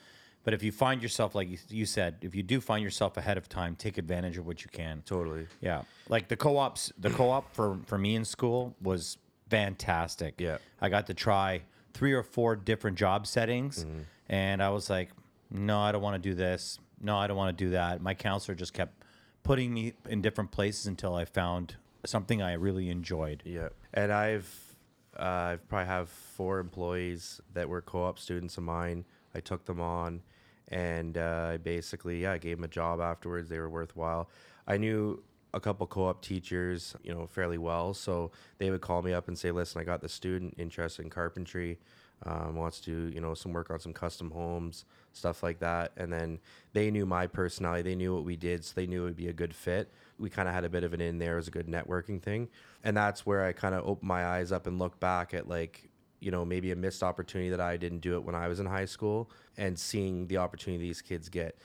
But 0.43 0.53
if 0.53 0.62
you 0.62 0.74
find 0.74 1.01
yourself, 1.01 1.36
like 1.36 1.50
you- 1.50 1.57
you 1.69 1.86
said, 1.86 2.17
if 2.22 2.36
you 2.36 2.43
do 2.43 2.60
find 2.60 2.83
yourself 2.83 3.15
ahead 3.15 3.38
of 3.38 3.48
time, 3.48 3.75
take 3.75 3.98
advantage 3.98 4.38
of 4.38 4.45
what 4.45 4.63
you 4.63 4.69
can. 4.69 5.01
Totally. 5.05 5.48
Yeah, 5.62 5.83
like 6.10 6.27
the 6.27 6.36
co-ops. 6.36 6.91
The 6.98 7.10
co-op 7.10 7.53
for 7.53 7.79
for 7.86 7.98
me 7.98 8.15
in 8.15 8.25
school 8.25 8.75
was 8.81 9.17
fantastic. 9.53 10.36
Yeah. 10.39 10.57
I 10.81 10.89
got 10.89 11.07
to 11.07 11.13
try 11.13 11.62
three 11.93 12.13
or 12.13 12.24
four 12.24 12.55
different 12.55 12.98
job 12.98 13.27
settings, 13.27 13.86
and 14.27 14.63
I 14.63 14.69
was 14.69 14.89
like, 14.89 15.10
no, 15.51 15.79
I 15.79 15.91
don't 15.91 16.01
want 16.01 16.22
to 16.22 16.29
do 16.29 16.36
this. 16.36 16.79
No, 17.00 17.17
I 17.17 17.27
don't 17.27 17.38
want 17.38 17.55
to 17.55 17.63
do 17.65 17.72
that. 17.72 18.01
My 18.01 18.13
counselor 18.13 18.55
just 18.55 18.74
kept 18.74 19.03
putting 19.43 19.74
me 19.74 19.93
in 20.10 20.22
different 20.22 20.51
places 20.51 20.88
until 20.88 21.13
I 21.15 21.25
found 21.25 21.75
something 22.05 22.41
I 22.41 22.53
really 22.53 22.89
enjoyed. 22.89 23.43
Yeah, 23.45 23.69
and 23.93 24.12
I've 24.12 24.75
uh, 25.19 25.24
I 25.24 25.57
probably 25.67 25.88
have 25.88 26.10
four 26.10 26.60
employees 26.60 27.39
that 27.53 27.69
were 27.69 27.81
co-op 27.81 28.17
students 28.17 28.57
of 28.57 28.63
mine. 28.63 29.05
I 29.36 29.39
took 29.39 29.65
them 29.65 29.79
on, 29.79 30.22
and 30.69 31.17
uh, 31.17 31.51
I 31.53 31.57
basically 31.57 32.22
yeah 32.24 32.31
I 32.31 32.38
gave 32.39 32.57
them 32.57 32.63
a 32.63 32.69
job 32.69 33.00
afterwards. 33.00 33.50
They 33.50 33.60
were 33.60 33.69
worthwhile. 33.69 34.29
I 34.67 34.77
knew 34.77 35.22
a 35.53 35.60
couple 35.60 35.86
co-op 35.88 36.22
teachers, 36.22 36.95
you 37.03 37.13
know, 37.13 37.27
fairly 37.27 37.57
well, 37.57 37.93
so 37.93 38.31
they 38.57 38.72
would 38.72 38.81
call 38.81 39.01
me 39.01 39.13
up 39.13 39.27
and 39.27 39.38
say, 39.38 39.51
"Listen, 39.51 39.81
I 39.81 39.83
got 39.83 40.01
the 40.01 40.10
student 40.10 40.55
interested 40.57 41.03
in 41.03 41.10
carpentry." 41.10 41.79
Um, 42.25 42.55
wants 42.55 42.79
to 42.81 43.12
you 43.13 43.19
know 43.19 43.33
some 43.33 43.51
work 43.51 43.69
on 43.69 43.79
some 43.79 43.91
custom 43.91 44.31
homes 44.31 44.86
stuff 45.13 45.43
like 45.43 45.60
that. 45.60 45.91
And 45.95 46.12
then 46.12 46.39
they 46.74 46.91
knew 46.91 47.05
my 47.05 47.27
personality. 47.27 47.83
They 47.83 47.95
knew 47.95 48.13
what 48.13 48.25
we 48.25 48.36
did 48.36 48.65
so 48.65 48.74
they 48.75 48.88
knew 48.88 49.03
it 49.03 49.05
would 49.05 49.15
be 49.15 49.29
a 49.29 49.33
good 49.33 49.55
fit. 49.55 49.91
We 50.19 50.29
kind 50.29 50.48
of 50.48 50.53
had 50.53 50.65
a 50.65 50.69
bit 50.69 50.83
of 50.83 50.93
an 50.93 51.01
in 51.01 51.19
there 51.19 51.38
as 51.38 51.48
a 51.48 51.51
good 51.51 51.67
networking 51.67 52.22
thing. 52.22 52.50
And 52.83 52.98
that's 52.98 53.25
where 53.25 53.45
i 53.45 53.53
kind 53.53 53.75
of 53.75 53.86
opened 53.88 54.07
my 54.07 54.25
eyes 54.25 54.51
up 54.51 54.67
and 54.67 54.77
looked 54.77 55.00
back 55.00 55.33
at 55.33 55.48
like 55.48 55.89
you 56.19 56.31
know 56.31 56.43
maybe 56.45 56.72
a 56.72 56.75
missed 56.75 57.03
opportunity 57.03 57.50
that 57.50 57.60
i 57.60 57.75
didn't 57.75 58.00
do 58.00 58.15
it 58.15 58.24
when 58.24 58.33
i 58.33 58.48
was 58.48 58.60
in 58.62 58.65
high 58.65 58.86
school 58.86 59.29
and 59.57 59.77
seeing 59.77 60.25
the 60.27 60.38
opportunity 60.38 60.81
these 60.81 61.01
kids 61.01 61.27
get 61.27 61.57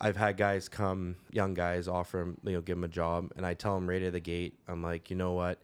I've 0.00 0.16
had 0.16 0.36
guys 0.36 0.68
come, 0.68 1.16
young 1.30 1.52
guys, 1.54 1.86
offer 1.86 2.18
them, 2.18 2.38
you 2.44 2.52
know, 2.52 2.60
give 2.62 2.76
them 2.76 2.84
a 2.84 2.88
job, 2.88 3.32
and 3.36 3.44
I 3.44 3.54
tell 3.54 3.74
them 3.74 3.88
right 3.88 4.02
at 4.02 4.12
the 4.12 4.20
gate, 4.20 4.54
I'm 4.66 4.82
like, 4.82 5.10
you 5.10 5.16
know 5.16 5.32
what, 5.32 5.58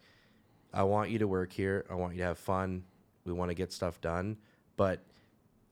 I 0.74 0.82
want 0.82 1.10
you 1.10 1.18
to 1.20 1.26
work 1.28 1.52
here. 1.52 1.86
I 1.88 1.94
want 1.94 2.12
you 2.14 2.18
to 2.20 2.26
have 2.26 2.38
fun. 2.38 2.84
We 3.24 3.32
want 3.32 3.50
to 3.50 3.54
get 3.54 3.72
stuff 3.72 4.00
done, 4.00 4.36
but 4.76 5.00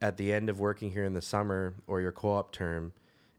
at 0.00 0.16
the 0.16 0.32
end 0.32 0.48
of 0.48 0.60
working 0.60 0.90
here 0.90 1.04
in 1.04 1.12
the 1.12 1.20
summer 1.22 1.74
or 1.86 2.00
your 2.00 2.10
co-op 2.12 2.52
term, 2.52 2.92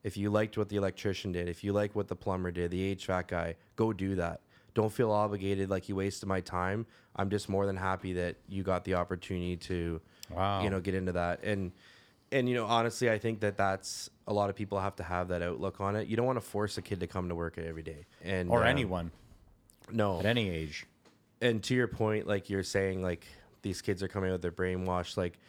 if 0.03 0.15
you 0.15 0.29
liked 0.29 0.57
what 0.57 0.69
the 0.69 0.75
electrician 0.75 1.31
did, 1.31 1.49
if 1.49 1.63
you 1.63 1.73
like 1.73 1.95
what 1.95 2.07
the 2.07 2.15
plumber 2.15 2.51
did, 2.51 2.69
the 2.71 2.95
HVAC 2.95 3.27
guy, 3.27 3.55
go 3.75 3.91
do 3.91 4.15
that. 4.15 4.41
Don't 4.75 4.91
feel 4.93 5.11
obligated 5.11 5.69
like 5.69 5.89
you 5.89 5.95
wasted 5.95 6.29
my 6.29 6.41
time. 6.41 6.85
I'm 7.15 7.29
just 7.31 7.49
more 7.49 7.65
than 7.65 7.75
happy 7.77 8.13
that 8.13 8.35
you 8.47 8.61
got 8.61 8.83
the 8.83 8.93
opportunity 8.95 9.57
to, 9.57 9.99
Wow. 10.29 10.61
you 10.63 10.69
know, 10.69 10.79
get 10.79 10.93
into 10.93 11.13
that. 11.13 11.43
And 11.43 11.71
and 12.31 12.47
you 12.49 12.55
know, 12.55 12.65
honestly, 12.65 13.09
I 13.09 13.17
think 13.19 13.39
that 13.41 13.57
that's 13.57 14.09
a 14.27 14.33
lot 14.33 14.49
of 14.49 14.55
people 14.55 14.79
have 14.79 14.95
to 14.97 15.03
have 15.03 15.27
that 15.29 15.41
outlook 15.41 15.79
on 15.79 15.95
it. 15.95 16.07
You 16.07 16.15
don't 16.17 16.25
want 16.25 16.37
to 16.37 16.45
force 16.45 16.77
a 16.77 16.81
kid 16.81 16.99
to 17.01 17.07
come 17.07 17.29
to 17.29 17.35
work 17.35 17.57
every 17.57 17.83
day, 17.83 18.05
and 18.23 18.49
Or 18.49 18.61
um, 18.61 18.67
anyone 18.67 19.11
No, 19.91 20.19
at 20.19 20.25
any 20.25 20.49
age. 20.49 20.85
and 21.41 21.61
to 21.63 21.75
your 21.75 21.87
point, 21.87 22.27
like 22.27 22.49
you're 22.49 22.63
saying, 22.63 23.01
like 23.01 23.25
these 23.61 23.81
kids 23.81 24.01
are 24.03 24.07
coming 24.07 24.31
out 24.31 24.41
their 24.41 24.51
brainwashed. 24.51 25.17
Like 25.17 25.39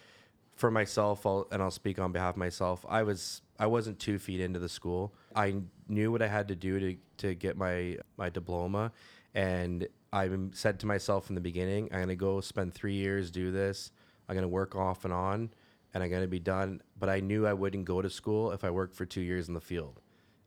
for 0.55 0.71
myself, 0.71 1.27
I'll, 1.27 1.47
and 1.51 1.63
I'll 1.63 1.71
speak 1.71 1.99
on 1.99 2.13
behalf 2.13 2.35
of 2.35 2.39
myself. 2.39 2.85
I 2.89 3.03
was 3.03 3.43
I 3.59 3.67
wasn't 3.67 3.99
two 3.99 4.19
feet 4.19 4.41
into 4.41 4.59
the 4.59 4.69
school. 4.69 5.13
I 5.35 5.57
knew 5.89 6.13
what 6.13 6.23
I 6.23 6.29
had 6.29 6.49
to 6.49 6.57
do 6.57 6.79
to 6.81 6.97
to 7.19 7.35
get 7.35 7.57
my 7.57 7.99
my 8.17 8.29
diploma, 8.31 8.93
and 9.35 9.87
I 10.13 10.31
said 10.53 10.81
to 10.81 10.87
myself 10.87 11.29
in 11.31 11.35
the 11.35 11.41
beginning, 11.41 11.89
I'm 11.93 12.01
gonna 12.01 12.17
go 12.17 12.41
spend 12.41 12.73
three 12.75 12.95
years 12.95 13.31
do 13.31 13.51
this. 13.51 13.91
I'm 14.29 14.35
gonna 14.35 14.49
work 14.49 14.75
off 14.77 15.05
and 15.05 15.13
on, 15.13 15.51
and 15.97 16.05
I'm 16.05 16.11
gonna 16.11 16.27
be 16.27 16.39
done. 16.39 16.83
But 17.01 17.09
I 17.09 17.21
knew 17.21 17.47
I 17.47 17.55
wouldn't 17.55 17.87
go 17.87 18.03
to 18.03 18.11
school 18.11 18.53
if 18.53 18.65
I 18.65 18.71
worked 18.71 18.95
for 18.95 19.07
two 19.07 19.23
years 19.23 19.49
in 19.49 19.55
the 19.55 19.63
field. 19.63 19.99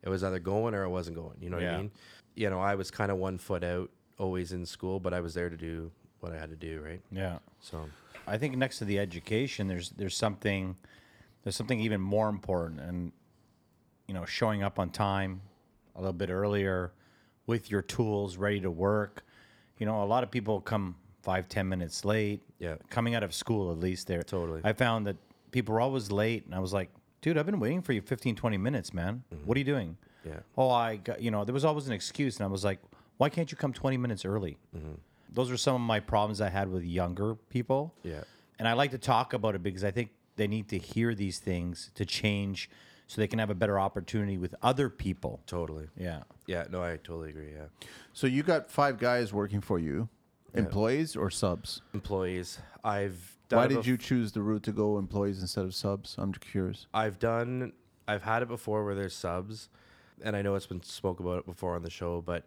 It 0.04 0.08
was 0.08 0.22
either 0.22 0.38
going 0.38 0.74
or 0.74 0.84
I 0.84 0.86
wasn't 0.86 1.16
going. 1.16 1.38
You 1.40 1.50
know 1.50 1.56
what 1.56 1.64
Yeah. 1.64 1.74
I 1.74 1.78
mean? 1.78 1.90
You 2.36 2.50
know, 2.50 2.60
I 2.60 2.76
was 2.76 2.88
kind 2.92 3.10
of 3.10 3.18
one 3.18 3.36
foot 3.36 3.64
out, 3.64 3.90
always 4.16 4.52
in 4.52 4.64
school, 4.64 5.00
but 5.00 5.12
I 5.12 5.18
was 5.20 5.34
there 5.34 5.50
to 5.50 5.56
do 5.56 5.90
what 6.20 6.32
I 6.32 6.38
had 6.38 6.50
to 6.50 6.56
do, 6.56 6.80
right? 6.80 7.00
Yeah. 7.10 7.38
So, 7.58 7.88
I 8.28 8.38
think 8.38 8.56
next 8.56 8.78
to 8.78 8.84
the 8.84 9.00
education, 9.00 9.66
there's 9.66 9.90
there's 9.90 10.16
something 10.16 10.76
there's 11.42 11.56
something 11.56 11.80
even 11.80 12.00
more 12.00 12.28
important, 12.28 12.80
and 12.80 13.10
you 14.06 14.14
know, 14.14 14.24
showing 14.24 14.62
up 14.62 14.78
on 14.78 14.90
time 14.90 15.40
a 15.96 15.98
little 16.00 16.12
bit 16.12 16.30
earlier 16.30 16.92
with 17.46 17.72
your 17.72 17.82
tools 17.82 18.36
ready 18.36 18.60
to 18.60 18.70
work. 18.70 19.24
You 19.78 19.86
know, 19.86 20.04
a 20.04 20.06
lot 20.06 20.22
of 20.22 20.30
people 20.30 20.60
come 20.60 20.94
five 21.22 21.48
ten 21.48 21.68
minutes 21.68 22.04
late. 22.04 22.40
Yeah. 22.60 22.76
coming 22.90 23.14
out 23.16 23.22
of 23.24 23.34
school 23.34 23.72
at 23.72 23.78
least. 23.80 24.06
There, 24.06 24.22
Totally. 24.22 24.60
I 24.62 24.72
found 24.74 25.06
that 25.08 25.16
people 25.50 25.74
were 25.74 25.80
always 25.80 26.10
late, 26.10 26.46
and 26.46 26.54
I 26.54 26.58
was 26.58 26.72
like, 26.72 26.90
dude, 27.20 27.36
I've 27.38 27.46
been 27.46 27.60
waiting 27.60 27.82
for 27.82 27.92
you 27.92 28.00
15, 28.00 28.36
20 28.36 28.56
minutes, 28.58 28.94
man. 28.94 29.22
Mm-hmm. 29.34 29.46
What 29.46 29.56
are 29.56 29.58
you 29.58 29.64
doing? 29.64 29.96
Yeah. 30.24 30.40
Oh, 30.56 30.70
I 30.70 30.96
got 30.96 31.22
you 31.22 31.30
know, 31.30 31.44
there 31.44 31.54
was 31.54 31.64
always 31.64 31.86
an 31.86 31.92
excuse, 31.92 32.36
and 32.36 32.44
I 32.44 32.48
was 32.48 32.64
like, 32.64 32.78
why 33.16 33.28
can't 33.28 33.50
you 33.50 33.56
come 33.56 33.72
twenty 33.72 33.96
minutes 33.96 34.24
early? 34.24 34.58
Mm-hmm. 34.76 34.94
Those 35.32 35.50
are 35.50 35.56
some 35.56 35.74
of 35.74 35.80
my 35.80 36.00
problems 36.00 36.40
I 36.40 36.48
had 36.48 36.70
with 36.70 36.84
younger 36.84 37.34
people. 37.34 37.94
Yeah. 38.02 38.22
And 38.58 38.68
I 38.68 38.74
like 38.74 38.90
to 38.90 38.98
talk 38.98 39.32
about 39.32 39.54
it 39.54 39.62
because 39.62 39.84
I 39.84 39.90
think 39.90 40.10
they 40.36 40.46
need 40.46 40.68
to 40.68 40.78
hear 40.78 41.14
these 41.14 41.38
things 41.38 41.90
to 41.94 42.04
change 42.04 42.68
so 43.06 43.20
they 43.20 43.26
can 43.26 43.38
have 43.38 43.50
a 43.50 43.54
better 43.54 43.78
opportunity 43.78 44.38
with 44.38 44.54
other 44.62 44.88
people. 44.88 45.40
totally. 45.46 45.88
Yeah. 45.96 46.22
Yeah, 46.46 46.64
no, 46.70 46.82
I 46.82 46.96
totally 46.96 47.30
agree. 47.30 47.52
Yeah. 47.52 47.66
So 48.12 48.26
you 48.26 48.42
got 48.42 48.70
five 48.70 48.98
guys 48.98 49.32
working 49.32 49.60
for 49.60 49.78
you, 49.78 50.08
employees 50.54 51.16
or 51.16 51.30
subs? 51.30 51.82
Employees, 51.94 52.58
I've 52.84 53.14
done 53.14 53.39
Why 53.56 53.66
did 53.66 53.86
you 53.86 53.96
choose 53.96 54.32
the 54.32 54.42
route 54.42 54.62
to 54.64 54.72
go 54.72 54.98
employees 54.98 55.40
instead 55.40 55.64
of 55.64 55.74
subs? 55.74 56.14
I'm 56.18 56.32
curious. 56.32 56.86
I've 56.94 57.18
done, 57.18 57.72
I've 58.08 58.22
had 58.22 58.42
it 58.42 58.48
before 58.48 58.84
where 58.84 58.94
there's 58.94 59.14
subs, 59.14 59.68
and 60.22 60.36
I 60.36 60.42
know 60.42 60.54
it's 60.54 60.66
been 60.66 60.82
spoke 60.82 61.20
about 61.20 61.38
it 61.38 61.46
before 61.46 61.74
on 61.76 61.82
the 61.82 61.90
show, 61.90 62.20
but 62.20 62.44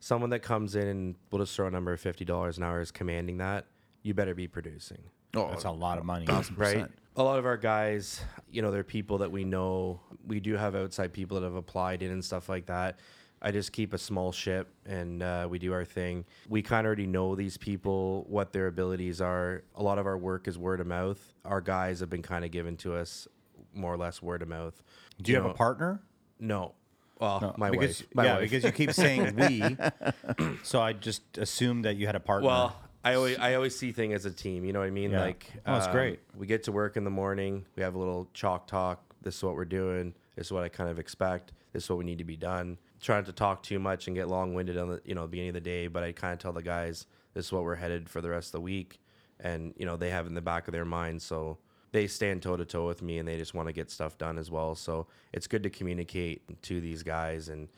someone 0.00 0.30
that 0.30 0.40
comes 0.40 0.74
in 0.74 0.86
and 0.86 1.14
we'll 1.30 1.42
just 1.42 1.54
throw 1.56 1.66
a 1.66 1.70
number 1.70 1.92
of 1.92 2.00
fifty 2.00 2.24
dollars 2.24 2.58
an 2.58 2.64
hour 2.64 2.80
is 2.80 2.90
commanding 2.90 3.38
that, 3.38 3.66
you 4.02 4.14
better 4.14 4.34
be 4.34 4.46
producing. 4.48 4.98
Oh, 5.36 5.48
That's 5.50 5.64
a 5.64 5.70
lot 5.70 5.98
of 5.98 6.04
money. 6.04 6.26
right? 6.56 6.86
A 7.16 7.22
lot 7.22 7.38
of 7.38 7.46
our 7.46 7.56
guys, 7.56 8.20
you 8.50 8.60
know, 8.62 8.70
they're 8.70 8.84
people 8.84 9.18
that 9.18 9.30
we 9.32 9.44
know. 9.44 10.00
We 10.26 10.40
do 10.40 10.56
have 10.56 10.74
outside 10.74 11.12
people 11.12 11.40
that 11.40 11.46
have 11.46 11.54
applied 11.54 12.02
in 12.02 12.10
and 12.10 12.24
stuff 12.24 12.48
like 12.48 12.66
that. 12.66 12.98
I 13.44 13.50
just 13.50 13.72
keep 13.72 13.92
a 13.92 13.98
small 13.98 14.32
ship 14.32 14.72
and 14.86 15.22
uh, 15.22 15.46
we 15.50 15.58
do 15.58 15.74
our 15.74 15.84
thing. 15.84 16.24
We 16.48 16.62
kind 16.62 16.86
of 16.86 16.86
already 16.86 17.06
know 17.06 17.34
these 17.34 17.58
people, 17.58 18.24
what 18.26 18.54
their 18.54 18.68
abilities 18.68 19.20
are. 19.20 19.64
A 19.74 19.82
lot 19.82 19.98
of 19.98 20.06
our 20.06 20.16
work 20.16 20.48
is 20.48 20.56
word 20.56 20.80
of 20.80 20.86
mouth. 20.86 21.20
Our 21.44 21.60
guys 21.60 22.00
have 22.00 22.08
been 22.08 22.22
kind 22.22 22.46
of 22.46 22.50
given 22.50 22.78
to 22.78 22.96
us 22.96 23.28
more 23.74 23.92
or 23.92 23.98
less 23.98 24.22
word 24.22 24.40
of 24.40 24.48
mouth. 24.48 24.82
Do 25.20 25.30
you 25.30 25.36
have 25.36 25.44
know, 25.44 25.50
a 25.50 25.54
partner? 25.54 26.00
No. 26.40 26.72
Well, 27.20 27.54
my 27.58 27.70
because, 27.70 28.00
wife. 28.00 28.08
My 28.14 28.24
yeah, 28.24 28.32
wife. 28.34 28.50
because 28.50 28.64
you 28.64 28.72
keep 28.72 28.92
saying 28.92 29.36
we. 29.36 29.76
so 30.62 30.80
I 30.80 30.94
just 30.94 31.36
assumed 31.36 31.84
that 31.84 31.96
you 31.96 32.06
had 32.06 32.16
a 32.16 32.20
partner. 32.20 32.48
Well, 32.48 32.76
I 33.04 33.14
always 33.14 33.38
I 33.38 33.54
always 33.54 33.78
see 33.78 33.92
things 33.92 34.14
as 34.14 34.24
a 34.24 34.30
team. 34.30 34.64
You 34.64 34.72
know 34.72 34.80
what 34.80 34.86
I 34.86 34.90
mean? 34.90 35.10
Yeah. 35.10 35.20
Like, 35.20 35.46
Oh, 35.66 35.74
that's 35.74 35.86
um, 35.86 35.92
great. 35.92 36.20
We 36.34 36.46
get 36.46 36.62
to 36.64 36.72
work 36.72 36.96
in 36.96 37.04
the 37.04 37.10
morning. 37.10 37.66
We 37.76 37.82
have 37.82 37.94
a 37.94 37.98
little 37.98 38.28
chalk 38.32 38.66
talk. 38.66 39.02
This 39.20 39.36
is 39.36 39.42
what 39.42 39.54
we're 39.54 39.66
doing. 39.66 40.14
This 40.34 40.46
is 40.46 40.52
what 40.52 40.64
I 40.64 40.70
kind 40.70 40.88
of 40.88 40.98
expect. 40.98 41.52
This 41.72 41.84
is 41.84 41.90
what 41.90 41.98
we 41.98 42.04
need 42.04 42.18
to 42.18 42.24
be 42.24 42.36
done. 42.36 42.78
Trying 43.04 43.24
to 43.24 43.32
talk 43.32 43.62
too 43.62 43.78
much 43.78 44.06
and 44.06 44.16
get 44.16 44.28
long 44.28 44.54
winded 44.54 44.78
on 44.78 44.88
the 44.88 45.02
you 45.04 45.14
know 45.14 45.26
beginning 45.26 45.50
of 45.50 45.54
the 45.56 45.60
day, 45.60 45.88
but 45.88 46.02
I 46.02 46.12
kind 46.12 46.32
of 46.32 46.38
tell 46.38 46.54
the 46.54 46.62
guys 46.62 47.04
this 47.34 47.44
is 47.44 47.52
what 47.52 47.62
we're 47.62 47.74
headed 47.74 48.08
for 48.08 48.22
the 48.22 48.30
rest 48.30 48.48
of 48.48 48.52
the 48.52 48.60
week, 48.62 48.98
and 49.38 49.74
you 49.76 49.84
know 49.84 49.98
they 49.98 50.08
have 50.08 50.26
in 50.26 50.32
the 50.32 50.40
back 50.40 50.68
of 50.68 50.72
their 50.72 50.86
mind. 50.86 51.20
So 51.20 51.58
they 51.92 52.06
stand 52.06 52.42
toe 52.42 52.56
to 52.56 52.64
toe 52.64 52.86
with 52.86 53.02
me, 53.02 53.18
and 53.18 53.28
they 53.28 53.36
just 53.36 53.52
want 53.52 53.68
to 53.68 53.74
get 53.74 53.90
stuff 53.90 54.16
done 54.16 54.38
as 54.38 54.50
well. 54.50 54.74
So 54.74 55.06
it's 55.34 55.46
good 55.46 55.62
to 55.64 55.68
communicate 55.70 56.62
to 56.62 56.80
these 56.80 57.02
guys, 57.02 57.50
and 57.50 57.68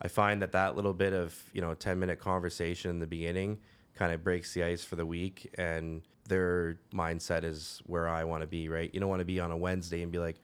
I 0.00 0.06
find 0.06 0.40
that 0.42 0.52
that 0.52 0.76
little 0.76 0.94
bit 0.94 1.12
of 1.12 1.36
you 1.52 1.60
know 1.60 1.74
ten 1.74 1.98
minute 1.98 2.20
conversation 2.20 2.92
in 2.92 3.00
the 3.00 3.06
beginning 3.08 3.58
kind 3.96 4.12
of 4.12 4.22
breaks 4.22 4.54
the 4.54 4.62
ice 4.62 4.84
for 4.84 4.94
the 4.94 5.04
week, 5.04 5.52
and 5.58 6.02
their 6.28 6.78
mindset 6.94 7.42
is 7.42 7.82
where 7.86 8.08
I 8.08 8.22
want 8.22 8.42
to 8.42 8.46
be. 8.46 8.68
Right? 8.68 8.94
You 8.94 9.00
don't 9.00 9.08
want 9.08 9.22
to 9.22 9.26
be 9.26 9.40
on 9.40 9.50
a 9.50 9.56
Wednesday 9.56 10.02
and 10.02 10.12
be 10.12 10.20
like, 10.20 10.36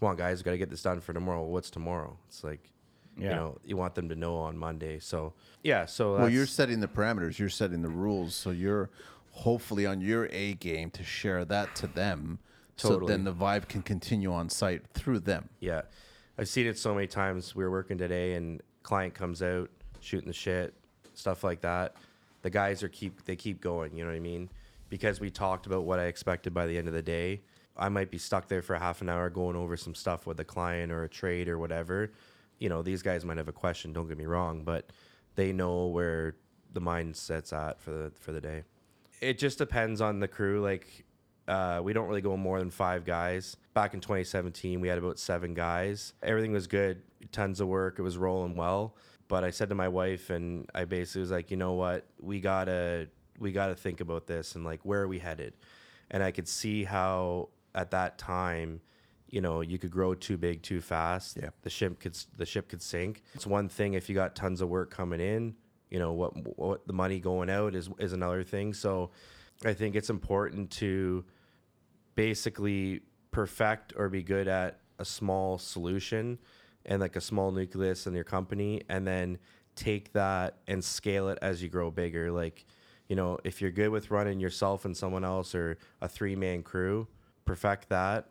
"Come 0.00 0.08
on, 0.08 0.16
guys, 0.16 0.40
got 0.40 0.52
to 0.52 0.58
get 0.58 0.70
this 0.70 0.80
done 0.80 1.00
for 1.00 1.12
tomorrow." 1.12 1.44
What's 1.44 1.68
tomorrow? 1.68 2.16
It's 2.28 2.42
like 2.42 2.72
you 3.16 3.28
know 3.28 3.58
you 3.64 3.76
want 3.76 3.94
them 3.94 4.08
to 4.08 4.14
know 4.14 4.36
on 4.36 4.56
Monday. 4.56 4.98
So 4.98 5.34
yeah, 5.62 5.86
so 5.86 6.16
Well, 6.18 6.28
you're 6.28 6.46
setting 6.46 6.80
the 6.80 6.88
parameters. 6.88 7.38
You're 7.38 7.48
setting 7.48 7.82
the 7.82 7.90
rules. 7.90 8.34
So 8.34 8.50
you're 8.50 8.90
hopefully 9.30 9.86
on 9.86 10.00
your 10.00 10.28
A 10.32 10.54
game 10.54 10.90
to 10.90 11.04
share 11.04 11.44
that 11.46 11.74
to 11.76 11.86
them. 11.86 12.38
So 12.76 12.98
then 12.98 13.24
the 13.24 13.32
vibe 13.32 13.68
can 13.68 13.82
continue 13.82 14.32
on 14.32 14.48
site 14.48 14.82
through 14.94 15.20
them. 15.20 15.48
Yeah, 15.60 15.82
I've 16.38 16.48
seen 16.48 16.66
it 16.66 16.78
so 16.78 16.94
many 16.94 17.06
times. 17.06 17.54
We 17.54 17.64
were 17.64 17.70
working 17.70 17.98
today, 17.98 18.34
and 18.34 18.60
client 18.82 19.14
comes 19.14 19.42
out 19.42 19.70
shooting 20.00 20.26
the 20.26 20.34
shit, 20.34 20.74
stuff 21.14 21.44
like 21.44 21.60
that. 21.60 21.96
The 22.42 22.50
guys 22.50 22.82
are 22.82 22.88
keep 22.88 23.24
they 23.24 23.36
keep 23.36 23.60
going. 23.60 23.96
You 23.96 24.04
know 24.04 24.10
what 24.10 24.16
I 24.16 24.20
mean? 24.20 24.48
Because 24.88 25.20
we 25.20 25.30
talked 25.30 25.66
about 25.66 25.84
what 25.84 25.98
I 25.98 26.04
expected 26.04 26.52
by 26.52 26.66
the 26.66 26.76
end 26.76 26.88
of 26.88 26.94
the 26.94 27.02
day. 27.02 27.42
I 27.76 27.88
might 27.88 28.10
be 28.10 28.18
stuck 28.18 28.48
there 28.48 28.62
for 28.62 28.74
half 28.74 29.00
an 29.00 29.08
hour 29.08 29.30
going 29.30 29.56
over 29.56 29.76
some 29.76 29.94
stuff 29.94 30.26
with 30.26 30.38
a 30.40 30.44
client 30.44 30.92
or 30.92 31.04
a 31.04 31.08
trade 31.08 31.48
or 31.48 31.58
whatever. 31.58 32.10
You 32.62 32.68
know, 32.68 32.82
these 32.82 33.02
guys 33.02 33.24
might 33.24 33.38
have 33.38 33.48
a 33.48 33.52
question. 33.52 33.92
Don't 33.92 34.06
get 34.06 34.16
me 34.16 34.26
wrong, 34.26 34.62
but 34.62 34.90
they 35.34 35.52
know 35.52 35.86
where 35.86 36.36
the 36.72 36.80
mindset's 36.80 37.52
at 37.52 37.80
for 37.80 37.90
the 37.90 38.12
for 38.20 38.32
the 38.32 38.40
day. 38.40 38.62
It 39.20 39.38
just 39.38 39.58
depends 39.58 40.00
on 40.00 40.20
the 40.20 40.28
crew. 40.28 40.62
Like 40.62 41.04
uh, 41.48 41.80
we 41.82 41.92
don't 41.92 42.08
really 42.08 42.20
go 42.20 42.36
more 42.36 42.60
than 42.60 42.70
five 42.70 43.04
guys. 43.04 43.56
Back 43.74 43.94
in 43.94 44.00
2017, 44.00 44.80
we 44.80 44.86
had 44.86 44.98
about 44.98 45.18
seven 45.18 45.54
guys. 45.54 46.12
Everything 46.22 46.52
was 46.52 46.66
good, 46.66 47.02
tons 47.32 47.60
of 47.60 47.66
work. 47.68 47.98
It 47.98 48.02
was 48.02 48.16
rolling 48.16 48.54
well. 48.54 48.96
But 49.26 49.44
I 49.44 49.50
said 49.50 49.68
to 49.70 49.74
my 49.74 49.88
wife, 49.88 50.30
and 50.30 50.68
I 50.74 50.84
basically 50.84 51.22
was 51.22 51.30
like, 51.30 51.50
you 51.50 51.56
know 51.56 51.72
what, 51.72 52.06
we 52.20 52.40
gotta 52.40 53.08
we 53.40 53.50
gotta 53.50 53.74
think 53.74 54.00
about 54.00 54.26
this 54.28 54.54
and 54.54 54.64
like 54.64 54.80
where 54.84 55.02
are 55.02 55.08
we 55.08 55.18
headed? 55.18 55.54
And 56.12 56.22
I 56.22 56.30
could 56.30 56.46
see 56.46 56.84
how 56.84 57.48
at 57.74 57.90
that 57.90 58.18
time, 58.18 58.80
you 59.32 59.40
know, 59.40 59.62
you 59.62 59.78
could 59.78 59.90
grow 59.90 60.14
too 60.14 60.36
big 60.36 60.62
too 60.62 60.80
fast. 60.80 61.38
Yeah. 61.42 61.48
the 61.62 61.70
ship 61.70 61.98
could 61.98 62.16
the 62.36 62.46
ship 62.46 62.68
could 62.68 62.82
sink. 62.82 63.22
It's 63.34 63.46
one 63.46 63.68
thing 63.68 63.94
if 63.94 64.08
you 64.08 64.14
got 64.14 64.36
tons 64.36 64.60
of 64.60 64.68
work 64.68 64.90
coming 64.90 65.20
in. 65.20 65.56
You 65.90 65.98
know 65.98 66.12
what 66.12 66.58
what 66.58 66.86
the 66.86 66.92
money 66.92 67.18
going 67.18 67.50
out 67.50 67.74
is 67.74 67.88
is 67.98 68.12
another 68.12 68.44
thing. 68.44 68.74
So 68.74 69.10
I 69.64 69.72
think 69.72 69.96
it's 69.96 70.10
important 70.10 70.70
to 70.72 71.24
basically 72.14 73.00
perfect 73.30 73.94
or 73.96 74.10
be 74.10 74.22
good 74.22 74.46
at 74.46 74.80
a 74.98 75.04
small 75.04 75.56
solution 75.56 76.38
and 76.84 77.00
like 77.00 77.16
a 77.16 77.20
small 77.20 77.50
nucleus 77.50 78.06
in 78.06 78.12
your 78.12 78.24
company 78.24 78.82
and 78.90 79.06
then 79.06 79.38
take 79.76 80.12
that 80.12 80.58
and 80.66 80.84
scale 80.84 81.30
it 81.30 81.38
as 81.40 81.62
you 81.62 81.68
grow 81.70 81.90
bigger 81.90 82.30
like 82.30 82.66
you 83.08 83.16
know 83.16 83.38
if 83.44 83.62
you're 83.62 83.70
good 83.70 83.88
with 83.88 84.10
running 84.10 84.38
yourself 84.38 84.84
and 84.84 84.94
someone 84.94 85.24
else 85.24 85.54
or 85.54 85.78
a 86.02 86.08
three 86.08 86.36
man 86.36 86.62
crew 86.62 87.08
perfect 87.46 87.88
that 87.88 88.28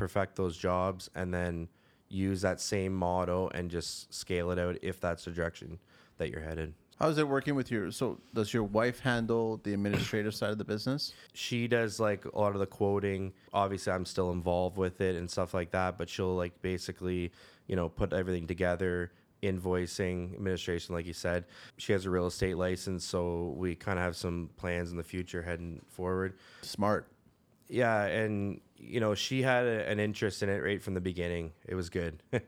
perfect 0.00 0.34
those 0.34 0.56
jobs 0.56 1.10
and 1.14 1.32
then 1.32 1.68
use 2.08 2.40
that 2.40 2.58
same 2.58 2.94
motto 2.94 3.48
and 3.48 3.70
just 3.70 4.12
scale 4.12 4.50
it 4.50 4.58
out 4.58 4.74
if 4.80 4.98
that's 4.98 5.26
the 5.26 5.30
direction 5.30 5.78
that 6.16 6.30
you're 6.30 6.40
headed 6.40 6.72
How's 6.98 7.16
it 7.16 7.26
working 7.26 7.54
with 7.54 7.70
your? 7.70 7.90
So 7.92 8.18
does 8.34 8.52
your 8.52 8.64
wife 8.64 9.00
handle 9.00 9.58
the 9.62 9.72
administrative 9.72 10.34
side 10.34 10.50
of 10.50 10.58
the 10.58 10.64
business? 10.64 11.12
she 11.34 11.66
does 11.68 12.00
like 12.00 12.24
a 12.24 12.38
lot 12.38 12.52
of 12.54 12.60
the 12.60 12.66
quoting 12.66 13.32
obviously 13.52 13.92
i'm 13.92 14.06
still 14.06 14.30
involved 14.32 14.78
with 14.78 15.02
it 15.02 15.16
and 15.16 15.30
stuff 15.30 15.52
like 15.52 15.70
that 15.70 15.98
but 15.98 16.08
she'll 16.08 16.34
like 16.34 16.54
basically 16.62 17.30
you 17.66 17.76
know 17.76 17.88
put 17.90 18.14
everything 18.14 18.46
together 18.46 19.12
invoicing 19.42 20.34
administration 20.34 20.94
like 20.94 21.06
you 21.06 21.12
said 21.12 21.44
she 21.76 21.92
has 21.92 22.06
a 22.06 22.10
real 22.10 22.26
estate 22.26 22.56
license 22.56 23.04
so 23.04 23.54
we 23.56 23.74
kind 23.74 23.98
of 23.98 24.04
have 24.04 24.16
some 24.16 24.48
plans 24.56 24.90
in 24.90 24.96
the 24.96 25.02
future 25.14 25.42
heading 25.42 25.80
forward 25.88 26.34
Smart. 26.62 27.06
yeah 27.68 28.04
and 28.06 28.60
you 28.80 29.00
know 29.00 29.14
she 29.14 29.42
had 29.42 29.64
a, 29.66 29.88
an 29.88 30.00
interest 30.00 30.42
in 30.42 30.48
it 30.48 30.62
right 30.62 30.82
from 30.82 30.94
the 30.94 31.00
beginning. 31.00 31.52
It 31.66 31.74
was 31.74 31.90
good. 31.90 32.22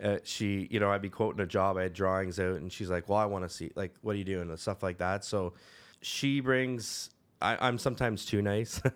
Uh, 0.00 0.16
she 0.22 0.68
you 0.70 0.78
know 0.78 0.92
i'd 0.92 1.02
be 1.02 1.08
quoting 1.08 1.40
a 1.40 1.46
job 1.46 1.76
i 1.76 1.82
had 1.82 1.92
drawings 1.92 2.38
out 2.38 2.54
and 2.60 2.70
she's 2.72 2.88
like 2.88 3.08
well 3.08 3.18
i 3.18 3.24
want 3.24 3.42
to 3.42 3.48
see 3.48 3.72
like 3.74 3.92
what 4.02 4.14
are 4.14 4.18
you 4.18 4.22
doing? 4.22 4.48
and 4.48 4.56
stuff 4.56 4.80
like 4.80 4.98
that. 4.98 5.24
So 5.24 5.54
she 6.00 6.38
brings 6.38 7.10
I, 7.42 7.56
i'm 7.60 7.78
sometimes 7.78 8.24
too 8.24 8.40
nice. 8.40 8.80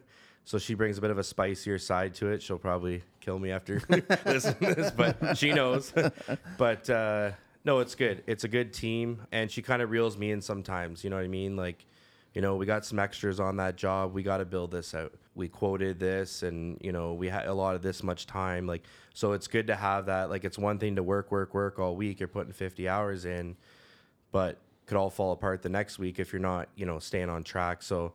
So 0.45 0.59
she 0.59 0.75
brings 0.75 0.99
a 0.99 1.01
bit 1.01 1.11
of 1.13 1.19
a 1.19 1.25
spicier 1.25 1.79
side 1.79 2.15
to 2.15 2.29
it. 2.29 2.43
She'll 2.43 2.59
probably 2.59 3.03
kill 3.21 3.39
me 3.39 3.53
after 3.53 3.81
listening 4.27 4.71
to 4.71 4.75
this 4.75 4.91
but 4.91 5.37
she 5.37 5.53
knows. 5.53 5.93
But 6.57 6.89
uh 6.89 7.33
no 7.65 7.81
it's 7.81 7.95
good. 7.97 8.23
It's 8.29 8.45
a 8.45 8.49
good 8.49 8.73
team 8.73 9.23
and 9.33 9.51
she 9.51 9.61
kind 9.63 9.83
of 9.83 9.91
reels 9.91 10.17
me 10.17 10.31
in 10.31 10.41
sometimes 10.41 11.03
you 11.03 11.11
know 11.11 11.17
what 11.17 11.25
i 11.25 11.29
mean? 11.29 11.57
Like 11.57 11.85
you 12.35 12.41
know, 12.41 12.57
we 12.57 12.65
got 12.67 12.85
some 12.85 12.99
extras 12.99 13.39
on 13.41 13.57
that 13.59 13.77
job. 13.77 14.15
We 14.15 14.23
got 14.23 14.39
to 14.39 14.45
build 14.45 14.71
this 14.71 14.95
out. 14.95 15.13
We 15.35 15.49
quoted 15.49 15.99
this, 15.99 16.43
and 16.43 16.79
you 16.81 16.93
know, 16.93 17.13
we 17.15 17.29
had 17.29 17.47
a 17.47 17.55
lot 17.55 17.75
of 17.75 17.83
this 17.83 18.03
much 18.03 18.27
time. 18.27 18.67
Like, 18.67 18.83
so 19.15 19.33
it's 19.33 19.47
good 19.47 19.67
to 19.67 19.75
have 19.77 20.07
that. 20.07 20.31
Like, 20.31 20.45
it's 20.45 20.59
one 20.59 20.79
thing 20.79 20.97
to 20.97 21.03
work, 21.03 21.31
work, 21.31 21.53
work 21.55 21.79
all 21.79 21.95
week. 21.97 22.21
You're 22.21 22.29
putting 22.29 22.53
50 22.53 22.89
hours 22.89 23.25
in, 23.25 23.57
but 24.31 24.59
could 24.87 24.97
all 24.97 25.11
fall 25.11 25.33
apart 25.33 25.63
the 25.63 25.69
next 25.69 25.99
week 25.99 26.19
if 26.19 26.33
you're 26.33 26.41
not, 26.43 26.69
you 26.75 26.87
know, 26.87 26.99
staying 26.99 27.29
on 27.29 27.43
track. 27.45 27.83
So, 27.83 28.13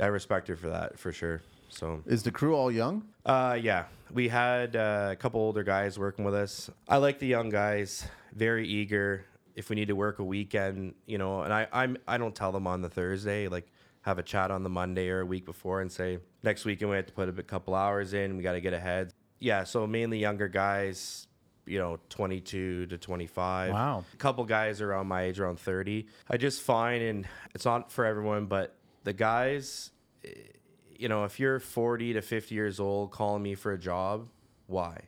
I 0.00 0.06
respect 0.06 0.48
her 0.48 0.56
for 0.56 0.70
that 0.70 0.98
for 0.98 1.12
sure. 1.12 1.42
So, 1.68 2.02
Is 2.06 2.22
the 2.22 2.30
crew 2.30 2.54
all 2.54 2.70
young? 2.70 3.04
uh, 3.26 3.58
yeah, 3.60 3.84
we 4.12 4.28
had 4.28 4.76
uh, 4.76 5.08
a 5.12 5.16
couple 5.16 5.40
older 5.40 5.62
guys 5.64 5.98
working 5.98 6.24
with 6.24 6.34
us. 6.34 6.70
I 6.88 6.98
like 6.98 7.18
the 7.18 7.26
young 7.26 7.48
guys, 7.50 8.06
very 8.32 8.66
eager. 8.68 9.24
If 9.54 9.70
we 9.70 9.76
need 9.76 9.88
to 9.88 9.96
work 9.96 10.18
a 10.18 10.24
weekend, 10.24 10.94
you 11.06 11.18
know, 11.18 11.42
and 11.42 11.52
I 11.52 11.66
I'm 11.72 11.96
I 12.08 12.18
don't 12.18 12.34
tell 12.34 12.52
them 12.52 12.66
on 12.66 12.82
the 12.82 12.88
Thursday, 12.88 13.48
like 13.48 13.70
have 14.02 14.18
a 14.18 14.22
chat 14.22 14.50
on 14.50 14.62
the 14.62 14.68
Monday 14.68 15.08
or 15.08 15.20
a 15.20 15.26
week 15.26 15.46
before 15.46 15.80
and 15.80 15.90
say 15.90 16.18
next 16.42 16.66
weekend 16.66 16.90
we 16.90 16.96
have 16.96 17.06
to 17.06 17.12
put 17.12 17.28
a 17.28 17.42
couple 17.42 17.74
hours 17.74 18.12
in. 18.12 18.36
We 18.36 18.42
got 18.42 18.52
to 18.52 18.60
get 18.60 18.74
ahead. 18.74 19.14
Yeah, 19.38 19.64
so 19.64 19.86
mainly 19.86 20.18
younger 20.18 20.46
guys, 20.46 21.26
you 21.66 21.78
know, 21.78 21.98
22 22.10 22.86
to 22.86 22.98
25. 22.98 23.72
Wow. 23.72 24.04
A 24.12 24.16
couple 24.16 24.44
guys 24.44 24.82
around 24.82 25.06
my 25.06 25.22
age, 25.22 25.40
around 25.40 25.58
30. 25.58 26.06
I 26.28 26.36
just 26.36 26.60
find, 26.60 27.02
and 27.02 27.26
it's 27.54 27.64
not 27.64 27.90
for 27.90 28.04
everyone, 28.04 28.44
but 28.46 28.76
the 29.04 29.14
guys, 29.14 29.90
eh, 30.24 30.28
you 30.96 31.08
know, 31.08 31.24
if 31.24 31.40
you're 31.40 31.58
40 31.58 32.12
to 32.14 32.20
50 32.22 32.54
years 32.54 32.80
old 32.80 33.10
calling 33.10 33.42
me 33.42 33.54
for 33.54 33.72
a 33.72 33.78
job, 33.78 34.28
why? 34.66 35.00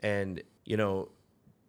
And, 0.00 0.40
you 0.64 0.76
know, 0.76 1.08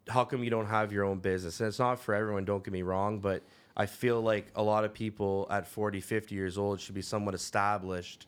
how 0.08 0.24
come 0.24 0.44
you 0.44 0.50
don't 0.50 0.66
have 0.66 0.92
your 0.92 1.04
own 1.04 1.18
business? 1.18 1.60
And 1.60 1.68
it's 1.68 1.78
not 1.78 1.98
for 2.00 2.14
everyone, 2.14 2.44
don't 2.44 2.62
get 2.64 2.72
me 2.72 2.82
wrong, 2.82 3.18
but 3.18 3.42
I 3.76 3.86
feel 3.86 4.20
like 4.20 4.46
a 4.54 4.62
lot 4.62 4.84
of 4.84 4.94
people 4.94 5.46
at 5.50 5.66
40, 5.66 6.00
50 6.00 6.34
years 6.34 6.56
old 6.58 6.80
should 6.80 6.94
be 6.94 7.02
somewhat 7.02 7.34
established 7.34 8.26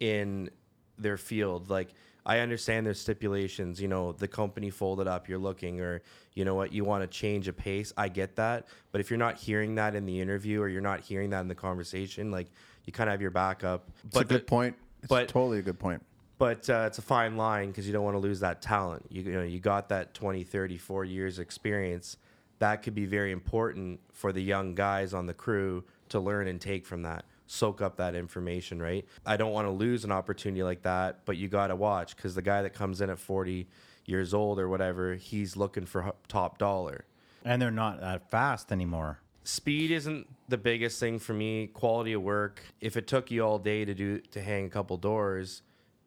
in 0.00 0.50
their 0.98 1.16
field. 1.16 1.68
Like, 1.68 1.88
I 2.24 2.40
understand 2.40 2.86
there's 2.86 3.00
stipulations, 3.00 3.80
you 3.80 3.88
know, 3.88 4.12
the 4.12 4.26
company 4.26 4.70
folded 4.70 5.06
up, 5.06 5.28
you're 5.28 5.38
looking, 5.38 5.80
or 5.80 6.02
you 6.34 6.44
know 6.44 6.54
what, 6.54 6.72
you 6.72 6.84
want 6.84 7.02
to 7.02 7.06
change 7.06 7.46
a 7.46 7.52
pace. 7.52 7.92
I 7.96 8.08
get 8.08 8.36
that. 8.36 8.66
But 8.90 9.00
if 9.00 9.10
you're 9.10 9.18
not 9.18 9.36
hearing 9.36 9.76
that 9.76 9.94
in 9.94 10.06
the 10.06 10.20
interview 10.20 10.60
or 10.60 10.68
you're 10.68 10.80
not 10.80 11.00
hearing 11.00 11.30
that 11.30 11.40
in 11.40 11.48
the 11.48 11.54
conversation, 11.54 12.30
like, 12.30 12.48
you 12.84 12.92
kind 12.92 13.08
of 13.08 13.12
have 13.12 13.20
your 13.22 13.30
backup. 13.30 13.88
It's 14.06 14.16
a 14.16 14.24
good 14.24 14.40
the- 14.42 14.44
point. 14.44 14.76
It's 15.00 15.08
but- 15.08 15.28
totally 15.28 15.58
a 15.58 15.62
good 15.62 15.78
point. 15.78 16.02
But 16.38 16.68
uh, 16.68 16.84
it's 16.86 16.98
a 16.98 17.02
fine 17.02 17.36
line 17.36 17.68
because 17.68 17.86
you 17.86 17.92
don't 17.92 18.04
want 18.04 18.14
to 18.14 18.20
lose 18.20 18.40
that 18.40 18.60
talent. 18.60 19.06
You, 19.10 19.22
you 19.22 19.32
know, 19.32 19.42
you 19.42 19.58
got 19.60 19.88
that 19.88 20.14
20, 20.14 20.44
30, 20.44 20.76
40 20.78 21.10
years 21.10 21.38
experience. 21.38 22.18
That 22.58 22.82
could 22.82 22.94
be 22.94 23.06
very 23.06 23.32
important 23.32 24.00
for 24.12 24.32
the 24.32 24.42
young 24.42 24.74
guys 24.74 25.12
on 25.14 25.26
the 25.26 25.34
crew 25.34 25.84
to 26.10 26.20
learn 26.20 26.48
and 26.48 26.60
take 26.60 26.86
from 26.86 27.02
that. 27.02 27.24
Soak 27.46 27.80
up 27.80 27.96
that 27.98 28.14
information, 28.14 28.82
right? 28.82 29.06
I 29.24 29.36
don't 29.36 29.52
want 29.52 29.66
to 29.66 29.70
lose 29.70 30.04
an 30.04 30.10
opportunity 30.12 30.62
like 30.62 30.82
that, 30.82 31.24
but 31.24 31.36
you 31.36 31.48
got 31.48 31.68
to 31.68 31.76
watch 31.76 32.16
because 32.16 32.34
the 32.34 32.42
guy 32.42 32.62
that 32.62 32.70
comes 32.74 33.00
in 33.00 33.08
at 33.10 33.18
40 33.18 33.68
years 34.04 34.34
old 34.34 34.58
or 34.58 34.68
whatever, 34.68 35.14
he's 35.14 35.56
looking 35.56 35.86
for 35.86 36.12
top 36.28 36.58
dollar 36.58 37.04
And 37.44 37.60
they're 37.62 37.70
not 37.70 38.00
that 38.00 38.30
fast 38.30 38.72
anymore. 38.72 39.20
speed 39.44 39.90
isn't 39.92 40.26
the 40.48 40.58
biggest 40.58 40.98
thing 41.00 41.18
for 41.18 41.34
me 41.34 41.68
quality 41.68 42.12
of 42.12 42.22
work 42.22 42.60
if 42.80 42.96
it 42.96 43.06
took 43.06 43.30
you 43.30 43.42
all 43.44 43.58
day 43.58 43.84
to 43.84 43.94
do 43.94 44.18
to 44.20 44.40
hang 44.40 44.64
a 44.66 44.68
couple 44.68 44.96
doors 44.96 45.62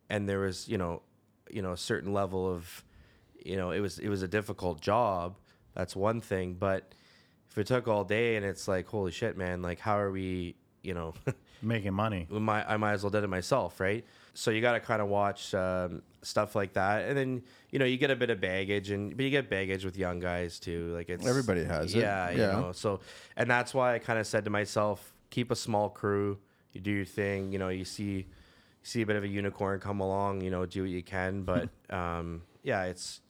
and 0.10 0.28
there 0.28 0.40
was 0.40 0.68
you 0.68 0.78
know 0.78 1.02
you 1.50 1.62
know 1.62 1.74
a 1.74 1.78
certain 1.78 2.14
level 2.14 2.50
of 2.52 2.84
you 3.44 3.56
know 3.56 3.72
it 3.72 3.80
was 3.80 4.00
it 4.00 4.10
was 4.10 4.22
a 4.22 4.28
difficult 4.28 4.82
job 4.82 5.38
that's 5.74 5.96
one 5.96 6.22
thing 6.22 6.54
but 6.54 6.94
if 7.50 7.58
it 7.58 7.68
took 7.68 7.88
all 7.88 8.04
day 8.04 8.36
and 8.36 8.46
it's 8.46 8.68
like 8.68 8.88
holy 8.88 9.12
shit 9.12 9.38
man 9.38 9.62
like 9.62 9.80
how 9.80 9.98
are 9.98 10.12
we 10.12 10.56
you 10.84 10.94
know 10.94 11.14
Making 11.62 11.94
money. 11.94 12.26
we 12.30 12.40
might, 12.40 12.66
I 12.70 12.78
might 12.78 12.94
as 12.94 13.04
well 13.04 13.10
did 13.10 13.26
it 13.26 13.28
myself, 13.28 13.82
right? 13.82 14.06
So 14.34 14.50
you 14.50 14.62
got 14.62 14.74
to 14.74 14.80
kind 14.80 15.02
of 15.02 15.10
watch 15.10 15.54
um, 15.54 16.02
stuff 16.22 16.56
like 16.56 16.72
that, 16.74 17.10
and 17.10 17.18
then 17.18 17.44
you 17.70 17.80
know 17.80 17.86
you 17.86 17.98
get 17.98 18.12
a 18.12 18.16
bit 18.16 18.30
of 18.30 18.40
baggage, 18.40 18.92
and 18.92 19.14
but 19.14 19.26
you 19.26 19.30
get 19.30 19.50
baggage 19.50 19.84
with 19.84 19.98
young 19.98 20.20
guys 20.20 20.58
too. 20.58 20.94
Like 20.96 21.10
it's 21.10 21.28
Everybody 21.28 21.66
has 21.66 21.94
it. 21.94 22.00
yeah, 22.00 22.30
you 22.32 22.38
know. 22.38 22.72
So 22.72 23.02
and 23.36 23.50
that's 23.50 23.74
why 23.74 23.96
I 23.96 24.00
kind 24.00 24.18
of 24.20 24.26
said 24.26 24.46
to 24.46 24.50
myself, 24.50 25.14
keep 25.32 25.52
a 25.52 25.56
small 25.56 25.90
crew, 25.90 26.38
you 26.72 26.80
do 26.80 26.92
your 26.92 27.04
thing. 27.04 27.52
You 27.52 27.60
know, 27.60 27.68
you 27.68 27.84
see 27.84 28.04
you 28.04 28.24
see 28.84 29.02
a 29.02 29.06
bit 29.06 29.16
of 29.16 29.24
a 29.24 29.28
unicorn 29.28 29.80
come 29.80 30.00
along. 30.00 30.42
You 30.42 30.52
know, 30.52 30.66
do 30.66 30.82
what 30.84 30.92
you 30.92 31.04
can. 31.04 31.44
But 31.50 31.70
um, 31.90 32.42
yeah, 32.64 32.84
it's 32.86 33.22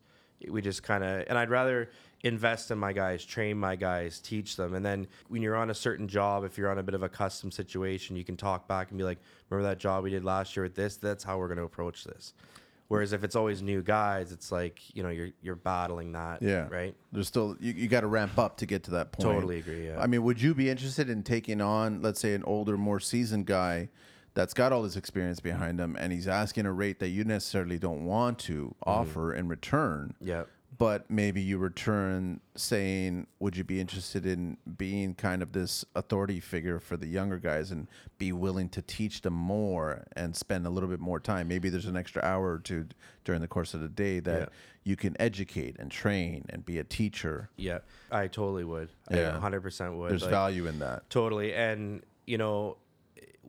we 0.47 0.61
just 0.61 0.83
kind 0.83 1.03
of 1.03 1.25
and 1.27 1.37
I'd 1.37 1.49
rather 1.49 1.89
invest 2.23 2.69
in 2.71 2.77
my 2.77 2.91
guys, 2.91 3.23
train 3.23 3.57
my 3.57 3.75
guys, 3.75 4.19
teach 4.19 4.55
them, 4.55 4.73
and 4.73 4.85
then 4.85 5.07
when 5.29 5.41
you're 5.41 5.55
on 5.55 5.69
a 5.69 5.73
certain 5.73 6.07
job, 6.07 6.43
if 6.43 6.57
you're 6.57 6.69
on 6.69 6.77
a 6.77 6.83
bit 6.83 6.95
of 6.95 7.03
a 7.03 7.09
custom 7.09 7.51
situation, 7.51 8.15
you 8.15 8.25
can 8.25 8.35
talk 8.35 8.67
back 8.67 8.89
and 8.89 8.97
be 8.97 9.03
like, 9.03 9.19
"Remember 9.49 9.69
that 9.69 9.79
job 9.79 10.03
we 10.03 10.09
did 10.09 10.25
last 10.25 10.55
year 10.55 10.63
with 10.63 10.75
this? 10.75 10.97
That's 10.97 11.23
how 11.23 11.37
we're 11.37 11.47
going 11.47 11.57
to 11.57 11.63
approach 11.63 12.03
this." 12.03 12.33
Whereas 12.89 13.13
if 13.13 13.23
it's 13.23 13.35
always 13.35 13.61
new 13.61 13.83
guys, 13.83 14.31
it's 14.31 14.51
like 14.51 14.81
you 14.95 15.03
know 15.03 15.09
you're 15.09 15.29
you're 15.41 15.55
battling 15.55 16.11
that. 16.13 16.41
Yeah. 16.41 16.67
Right. 16.69 16.95
There's 17.11 17.27
still 17.27 17.55
you, 17.59 17.71
you 17.73 17.87
got 17.87 18.01
to 18.01 18.07
ramp 18.07 18.37
up 18.39 18.57
to 18.57 18.65
get 18.65 18.83
to 18.85 18.91
that 18.91 19.11
point. 19.11 19.31
Totally 19.31 19.59
agree, 19.59 19.85
yeah. 19.85 20.01
I 20.01 20.07
mean, 20.07 20.23
would 20.23 20.41
you 20.41 20.55
be 20.55 20.69
interested 20.69 21.07
in 21.07 21.21
taking 21.21 21.61
on, 21.61 22.01
let's 22.01 22.19
say, 22.19 22.33
an 22.33 22.43
older, 22.45 22.77
more 22.77 22.99
seasoned 22.99 23.45
guy 23.45 23.89
that's 24.33 24.53
got 24.53 24.71
all 24.71 24.83
this 24.83 24.95
experience 24.95 25.39
behind 25.39 25.79
him, 25.79 25.95
and 25.99 26.11
he's 26.13 26.27
asking 26.27 26.65
a 26.65 26.71
rate 26.73 26.99
that 26.99 27.09
you 27.09 27.23
necessarily 27.23 27.77
don't 27.79 28.05
want 28.05 28.39
to 28.39 28.75
Mm-hmm. 28.85 28.89
offer 28.89 29.33
in 29.33 29.47
return? 29.47 30.13
Yeah. 30.21 30.43
But 30.77 31.09
maybe 31.09 31.41
you 31.41 31.57
return 31.57 32.39
saying, 32.55 33.27
"Would 33.39 33.57
you 33.57 33.63
be 33.63 33.81
interested 33.81 34.25
in 34.25 34.57
being 34.77 35.13
kind 35.15 35.41
of 35.41 35.51
this 35.51 35.83
authority 35.95 36.39
figure 36.39 36.79
for 36.79 36.95
the 36.95 37.07
younger 37.07 37.37
guys 37.37 37.71
and 37.71 37.87
be 38.17 38.31
willing 38.31 38.69
to 38.69 38.81
teach 38.81 39.21
them 39.21 39.33
more 39.33 40.05
and 40.15 40.35
spend 40.35 40.65
a 40.67 40.69
little 40.69 40.87
bit 40.87 40.99
more 40.99 41.19
time? 41.19 41.47
Maybe 41.47 41.69
there's 41.69 41.87
an 41.87 41.97
extra 41.97 42.23
hour 42.23 42.53
or 42.53 42.59
two 42.59 42.85
during 43.25 43.41
the 43.41 43.47
course 43.47 43.73
of 43.73 43.81
the 43.81 43.89
day 43.89 44.19
that 44.21 44.39
Yeah. 44.41 44.45
you 44.83 44.95
can 44.95 45.19
educate 45.19 45.75
and 45.79 45.89
train 45.91 46.45
and 46.49 46.63
be 46.63 46.77
a 46.77 46.83
teacher. 46.83 47.49
Yeah. 47.57 47.79
I 48.11 48.27
totally 48.27 48.63
would. 48.63 48.89
Yeah. 49.11 49.35
I 49.35 49.39
100% 49.39 49.97
would. 49.97 50.11
There's 50.11 50.21
Like, 50.21 50.31
value 50.31 50.67
in 50.67 50.79
that. 50.79 51.09
Totally. 51.09 51.53
And, 51.53 52.03
you 52.27 52.37
know, 52.37 52.77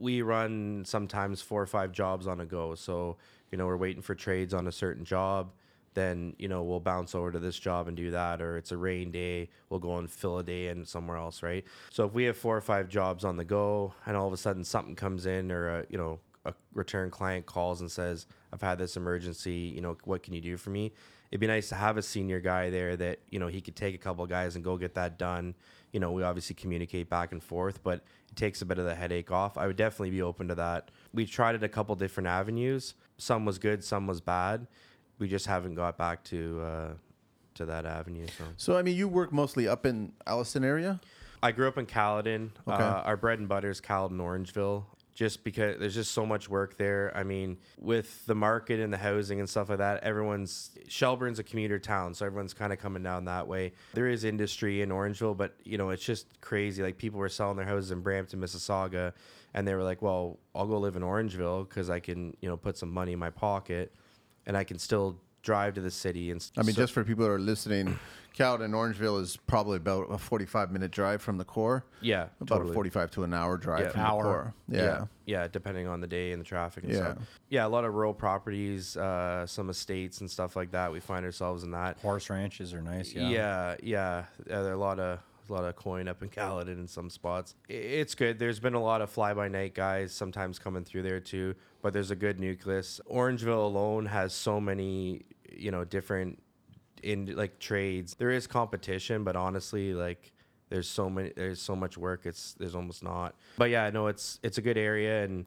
we 0.00 0.22
run 0.22 0.84
sometimes 0.86 1.42
four 1.42 1.62
or 1.62 1.66
five 1.66 1.92
jobs 1.92 2.26
on 2.26 2.40
a 2.40 2.46
go. 2.46 2.74
So, 2.74 3.16
you 3.52 3.58
know, 3.58 3.66
we're 3.66 3.76
waiting 3.76 4.02
for 4.02 4.14
trades 4.14 4.54
on 4.54 4.66
a 4.66 4.72
certain 4.72 5.04
job. 5.04 5.52
Then, 5.94 6.34
you 6.38 6.48
know, 6.48 6.62
we'll 6.62 6.80
bounce 6.80 7.14
over 7.14 7.32
to 7.32 7.38
this 7.38 7.58
job 7.58 7.88
and 7.88 7.96
do 7.96 8.12
that. 8.12 8.40
Or 8.40 8.56
it's 8.56 8.72
a 8.72 8.76
rain 8.76 9.10
day, 9.10 9.48
we'll 9.68 9.80
go 9.80 9.98
and 9.98 10.10
fill 10.10 10.38
a 10.38 10.42
day 10.42 10.68
in 10.68 10.84
somewhere 10.84 11.16
else, 11.16 11.42
right? 11.42 11.64
So 11.90 12.04
if 12.06 12.12
we 12.12 12.24
have 12.24 12.36
four 12.36 12.56
or 12.56 12.60
five 12.60 12.88
jobs 12.88 13.24
on 13.24 13.36
the 13.36 13.44
go 13.44 13.92
and 14.06 14.16
all 14.16 14.26
of 14.26 14.32
a 14.32 14.36
sudden 14.36 14.64
something 14.64 14.94
comes 14.94 15.26
in 15.26 15.50
or, 15.50 15.80
a, 15.80 15.86
you 15.88 15.98
know, 15.98 16.20
a 16.44 16.54
return 16.72 17.10
client 17.10 17.44
calls 17.44 17.80
and 17.80 17.90
says, 17.90 18.26
I've 18.52 18.62
had 18.62 18.78
this 18.78 18.96
emergency, 18.96 19.72
you 19.74 19.80
know, 19.80 19.96
what 20.04 20.22
can 20.22 20.32
you 20.32 20.40
do 20.40 20.56
for 20.56 20.70
me? 20.70 20.92
It'd 21.30 21.40
be 21.40 21.46
nice 21.46 21.68
to 21.68 21.74
have 21.74 21.96
a 21.96 22.02
senior 22.02 22.40
guy 22.40 22.70
there 22.70 22.96
that, 22.96 23.18
you 23.28 23.38
know, 23.38 23.46
he 23.46 23.60
could 23.60 23.76
take 23.76 23.94
a 23.94 23.98
couple 23.98 24.26
guys 24.26 24.56
and 24.56 24.64
go 24.64 24.76
get 24.76 24.94
that 24.94 25.18
done. 25.18 25.54
You 25.92 26.00
know, 26.00 26.12
we 26.12 26.22
obviously 26.22 26.54
communicate 26.54 27.08
back 27.08 27.32
and 27.32 27.42
forth, 27.42 27.82
but 27.82 28.04
it 28.28 28.36
takes 28.36 28.62
a 28.62 28.66
bit 28.66 28.78
of 28.78 28.84
the 28.84 28.94
headache 28.94 29.30
off. 29.30 29.58
I 29.58 29.66
would 29.66 29.76
definitely 29.76 30.10
be 30.10 30.22
open 30.22 30.48
to 30.48 30.54
that. 30.54 30.90
We 31.12 31.26
tried 31.26 31.56
it 31.56 31.62
a 31.62 31.68
couple 31.68 31.94
different 31.96 32.28
avenues. 32.28 32.94
Some 33.18 33.44
was 33.44 33.58
good, 33.58 33.82
some 33.82 34.06
was 34.06 34.20
bad. 34.20 34.66
We 35.18 35.28
just 35.28 35.46
haven't 35.46 35.74
got 35.74 35.98
back 35.98 36.22
to 36.24 36.60
uh, 36.64 36.88
to 37.54 37.66
that 37.66 37.86
avenue. 37.86 38.26
So 38.38 38.44
So 38.56 38.78
I 38.78 38.82
mean, 38.82 38.96
you 38.96 39.08
work 39.08 39.32
mostly 39.32 39.66
up 39.68 39.84
in 39.84 40.12
Alliston 40.26 40.64
area. 40.64 41.00
I 41.42 41.52
grew 41.52 41.68
up 41.68 41.78
in 41.78 41.86
Caledon. 41.86 42.52
Okay. 42.68 42.82
Uh, 42.82 43.00
our 43.02 43.16
bread 43.16 43.38
and 43.38 43.48
butter 43.48 43.70
is 43.70 43.80
Caledon, 43.80 44.18
Orangeville. 44.18 44.84
Just 45.14 45.44
because 45.44 45.78
there's 45.78 45.94
just 45.94 46.12
so 46.12 46.24
much 46.24 46.48
work 46.48 46.76
there. 46.76 47.12
I 47.14 47.24
mean, 47.24 47.58
with 47.78 48.24
the 48.26 48.34
market 48.34 48.80
and 48.80 48.92
the 48.92 48.96
housing 48.96 49.40
and 49.40 49.50
stuff 49.50 49.68
like 49.68 49.78
that, 49.78 50.02
everyone's 50.02 50.70
Shelburne's 50.88 51.38
a 51.38 51.42
commuter 51.42 51.78
town, 51.78 52.14
so 52.14 52.24
everyone's 52.24 52.54
kind 52.54 52.72
of 52.72 52.78
coming 52.78 53.02
down 53.02 53.24
that 53.26 53.46
way. 53.46 53.72
There 53.92 54.08
is 54.08 54.24
industry 54.24 54.82
in 54.82 54.88
Orangeville, 54.90 55.36
but 55.36 55.54
you 55.64 55.76
know, 55.78 55.90
it's 55.90 56.04
just 56.04 56.40
crazy. 56.40 56.82
Like 56.82 56.96
people 56.96 57.18
were 57.18 57.28
selling 57.28 57.56
their 57.56 57.66
houses 57.66 57.90
in 57.90 58.00
Brampton, 58.00 58.40
Mississauga, 58.40 59.12
and 59.52 59.66
they 59.66 59.74
were 59.74 59.82
like, 59.82 60.00
"Well, 60.00 60.38
I'll 60.54 60.66
go 60.66 60.78
live 60.78 60.96
in 60.96 61.02
Orangeville 61.02 61.68
because 61.68 61.90
I 61.90 62.00
can, 62.00 62.36
you 62.40 62.48
know, 62.48 62.56
put 62.56 62.78
some 62.78 62.90
money 62.90 63.12
in 63.12 63.18
my 63.18 63.30
pocket, 63.30 63.92
and 64.46 64.56
I 64.56 64.64
can 64.64 64.78
still 64.78 65.20
drive 65.42 65.74
to 65.74 65.80
the 65.80 65.90
city." 65.90 66.30
And 66.30 66.40
I 66.56 66.62
mean, 66.62 66.74
so- 66.74 66.82
just 66.82 66.92
for 66.92 67.04
people 67.04 67.24
that 67.24 67.30
are 67.32 67.38
listening, 67.38 67.98
Caledon, 68.32 68.72
Orangeville 68.72 69.20
is 69.20 69.36
probably 69.36 69.76
about 69.76 70.06
a 70.10 70.18
45 70.18 70.70
minute 70.72 70.90
drive 70.90 71.20
from 71.22 71.36
the 71.38 71.44
core. 71.44 71.84
yeah, 72.00 72.28
About 72.40 72.56
totally. 72.56 72.70
a 72.70 72.74
45 72.74 73.10
to 73.12 73.24
an 73.24 73.34
hour 73.34 73.56
drive 73.56 73.80
Yeah. 73.80 73.88
from 73.90 74.00
Hour. 74.00 74.22
the 74.22 74.28
core. 74.28 74.54
Yeah. 74.68 74.82
yeah, 74.82 75.04
yeah, 75.26 75.48
depending 75.48 75.86
on 75.86 76.00
the 76.00 76.06
day 76.06 76.32
and 76.32 76.40
the 76.40 76.44
traffic 76.46 76.84
and 76.84 76.92
Yeah. 76.92 76.98
stuff. 77.12 77.18
Yeah, 77.48 77.66
a 77.66 77.68
lot 77.68 77.84
of 77.84 77.94
rural 77.94 78.14
properties, 78.14 78.96
uh, 78.96 79.46
some 79.46 79.68
estates 79.70 80.20
and 80.20 80.30
stuff 80.30 80.56
like 80.56 80.70
that. 80.70 80.92
We 80.92 81.00
find 81.00 81.24
ourselves 81.24 81.62
in 81.64 81.72
that. 81.72 81.98
Horse 81.98 82.30
ranches 82.30 82.72
are 82.72 82.82
nice. 82.82 83.12
Yeah. 83.12 83.28
Yeah, 83.28 83.76
yeah. 83.82 84.24
Uh, 84.40 84.62
there 84.62 84.70
are 84.70 84.72
a 84.72 84.76
lot 84.76 84.98
of 85.00 85.18
a 85.48 85.52
lot 85.52 85.64
of 85.64 85.74
coin 85.74 86.06
up 86.06 86.22
in 86.22 86.28
Caledon 86.28 86.78
in 86.78 86.86
some 86.86 87.10
spots. 87.10 87.56
It's 87.68 88.14
good. 88.14 88.38
There's 88.38 88.60
been 88.60 88.74
a 88.74 88.80
lot 88.80 89.02
of 89.02 89.10
fly 89.10 89.34
by 89.34 89.48
night 89.48 89.74
guys 89.74 90.12
sometimes 90.12 90.60
coming 90.60 90.84
through 90.84 91.02
there 91.02 91.18
too, 91.18 91.56
but 91.82 91.92
there's 91.92 92.12
a 92.12 92.14
good 92.14 92.38
nucleus. 92.38 93.00
Orangeville 93.10 93.64
alone 93.64 94.06
has 94.06 94.32
so 94.32 94.60
many, 94.60 95.24
you 95.52 95.72
know, 95.72 95.82
different 95.82 96.40
in 97.02 97.34
like 97.36 97.58
trades. 97.58 98.14
There 98.14 98.30
is 98.30 98.46
competition, 98.46 99.24
but 99.24 99.36
honestly, 99.36 99.94
like 99.94 100.32
there's 100.68 100.88
so 100.88 101.10
many 101.10 101.32
there's 101.34 101.60
so 101.60 101.74
much 101.74 101.98
work 101.98 102.26
it's 102.26 102.54
there's 102.54 102.74
almost 102.74 103.02
not. 103.02 103.34
But 103.56 103.70
yeah, 103.70 103.90
no, 103.90 104.06
it's 104.06 104.38
it's 104.42 104.58
a 104.58 104.62
good 104.62 104.78
area 104.78 105.24
and 105.24 105.46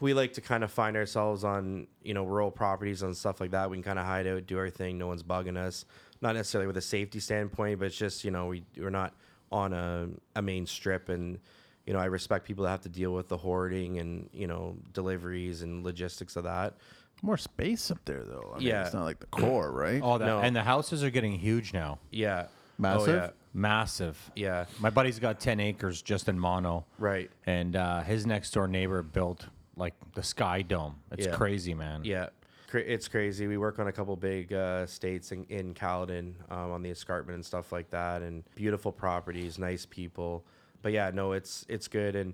we 0.00 0.14
like 0.14 0.34
to 0.34 0.40
kind 0.40 0.64
of 0.64 0.70
find 0.70 0.96
ourselves 0.96 1.44
on 1.44 1.86
you 2.02 2.14
know 2.14 2.24
rural 2.24 2.50
properties 2.50 3.02
and 3.02 3.16
stuff 3.16 3.40
like 3.40 3.52
that. 3.52 3.70
We 3.70 3.76
can 3.76 3.84
kind 3.84 3.98
of 3.98 4.06
hide 4.06 4.26
out, 4.26 4.46
do 4.46 4.58
our 4.58 4.70
thing. 4.70 4.98
No 4.98 5.06
one's 5.06 5.22
bugging 5.22 5.56
us. 5.56 5.84
Not 6.20 6.34
necessarily 6.34 6.66
with 6.66 6.76
a 6.76 6.82
safety 6.82 7.20
standpoint, 7.20 7.78
but 7.78 7.86
it's 7.86 7.96
just 7.96 8.24
you 8.24 8.30
know 8.30 8.46
we 8.46 8.64
we're 8.76 8.90
not 8.90 9.14
on 9.52 9.72
a, 9.72 10.08
a 10.36 10.42
main 10.42 10.66
strip, 10.66 11.08
and 11.08 11.38
you 11.86 11.92
know 11.92 11.98
I 11.98 12.06
respect 12.06 12.46
people 12.46 12.64
that 12.64 12.70
have 12.70 12.82
to 12.82 12.88
deal 12.88 13.12
with 13.12 13.28
the 13.28 13.36
hoarding 13.36 13.98
and 13.98 14.28
you 14.32 14.46
know 14.46 14.76
deliveries 14.92 15.62
and 15.62 15.84
logistics 15.84 16.36
of 16.36 16.44
that. 16.44 16.76
More 17.22 17.36
space 17.36 17.90
up 17.90 17.98
there, 18.04 18.22
though. 18.24 18.52
I 18.54 18.58
mean, 18.58 18.66
Yeah. 18.68 18.84
It's 18.84 18.94
not 18.94 19.04
like 19.04 19.20
the 19.20 19.26
core, 19.26 19.70
right? 19.70 20.00
Oh, 20.02 20.18
that, 20.18 20.24
No. 20.26 20.38
and 20.40 20.54
the 20.56 20.62
houses 20.62 21.02
are 21.04 21.10
getting 21.10 21.32
huge 21.32 21.72
now. 21.72 21.98
Yeah, 22.10 22.46
Massive? 22.78 23.22
Oh, 23.30 23.34
Massive. 23.52 24.30
yeah, 24.34 24.60
yeah, 24.60 24.64
My 24.80 24.90
buddy's 24.90 25.18
got 25.18 25.38
10 25.40 25.60
acres 25.60 26.00
just 26.02 26.28
in 26.28 26.38
Mono. 26.38 26.86
right. 26.98 27.30
And 27.46 27.76
uh, 27.76 28.02
his 28.02 28.26
next 28.26 28.52
door 28.52 28.66
neighbor 28.68 29.02
built 29.02 29.46
like 29.76 29.94
the 30.14 30.22
Sky 30.22 30.62
Dome. 30.62 30.96
It's 31.12 31.26
Yeah. 31.26 31.34
crazy, 31.34 31.74
man. 31.74 32.02
Yeah, 32.04 32.28
Cra- 32.68 32.80
it's 32.80 33.08
crazy. 33.08 33.46
We 33.48 33.56
work 33.58 33.78
on 33.78 33.88
a 33.88 33.92
couple 33.92 34.14
big 34.16 34.52
uh, 34.52 34.86
states 34.86 35.32
in, 35.32 35.44
in 35.48 35.74
Caledon 35.74 36.36
um, 36.50 36.70
on 36.70 36.82
the 36.82 36.90
escarpment 36.90 37.34
and 37.34 37.44
stuff 37.44 37.72
like 37.72 37.90
that, 37.90 38.22
and 38.22 38.44
beautiful 38.54 38.92
properties, 38.92 39.58
nice 39.58 39.84
people. 39.86 40.44
But 40.82 40.92
yeah, 40.92 41.10
no, 41.12 41.32
it's 41.32 41.66
it's 41.68 41.88
good. 41.88 42.14
And 42.16 42.32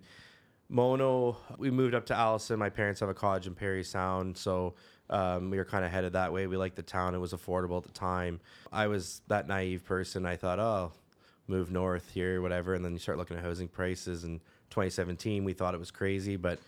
Mono, 0.69 1.37
we 1.59 1.71
moved 1.71 1.95
up 1.95 2.07
to 2.07 2.15
Alliston. 2.15 2.59
My 2.59 2.71
parents 2.71 3.01
have 3.01 3.09
a 3.09 3.15
cottage 3.15 3.47
in 3.47 3.55
Parry 3.55 3.85
Sound, 3.85 4.37
so 4.37 4.75
um, 5.11 5.51
we 5.51 5.59
were 5.59 5.65
kind 5.65 5.85
of 5.85 5.91
headed 5.91 6.15
that 6.15 6.33
way. 6.33 6.47
We 6.47 6.57
liked 6.57 6.77
the 6.77 6.83
town; 6.83 7.15
it 7.15 7.19
was 7.19 7.33
affordable 7.33 7.77
at 7.77 7.85
the 7.85 7.93
time. 7.93 8.41
I 8.73 8.89
was 8.89 9.23
that 9.29 9.47
naive 9.47 9.85
person. 9.85 10.27
I 10.27 10.37
thought, 10.37 10.59
oh, 10.59 10.93
move 11.49 11.71
north 11.71 12.11
here, 12.11 12.43
whatever. 12.43 12.75
And 12.75 12.85
then 12.85 12.93
you 12.93 12.99
start 12.99 13.19
looking 13.19 13.37
at 13.37 13.45
housing 13.45 13.69
prices. 13.69 14.25
In 14.25 14.41
2017, 14.71 15.45
we 15.45 15.53
thought 15.53 15.75
it 15.75 15.81
was 15.81 15.91
crazy, 15.91 16.37
but 16.37 16.59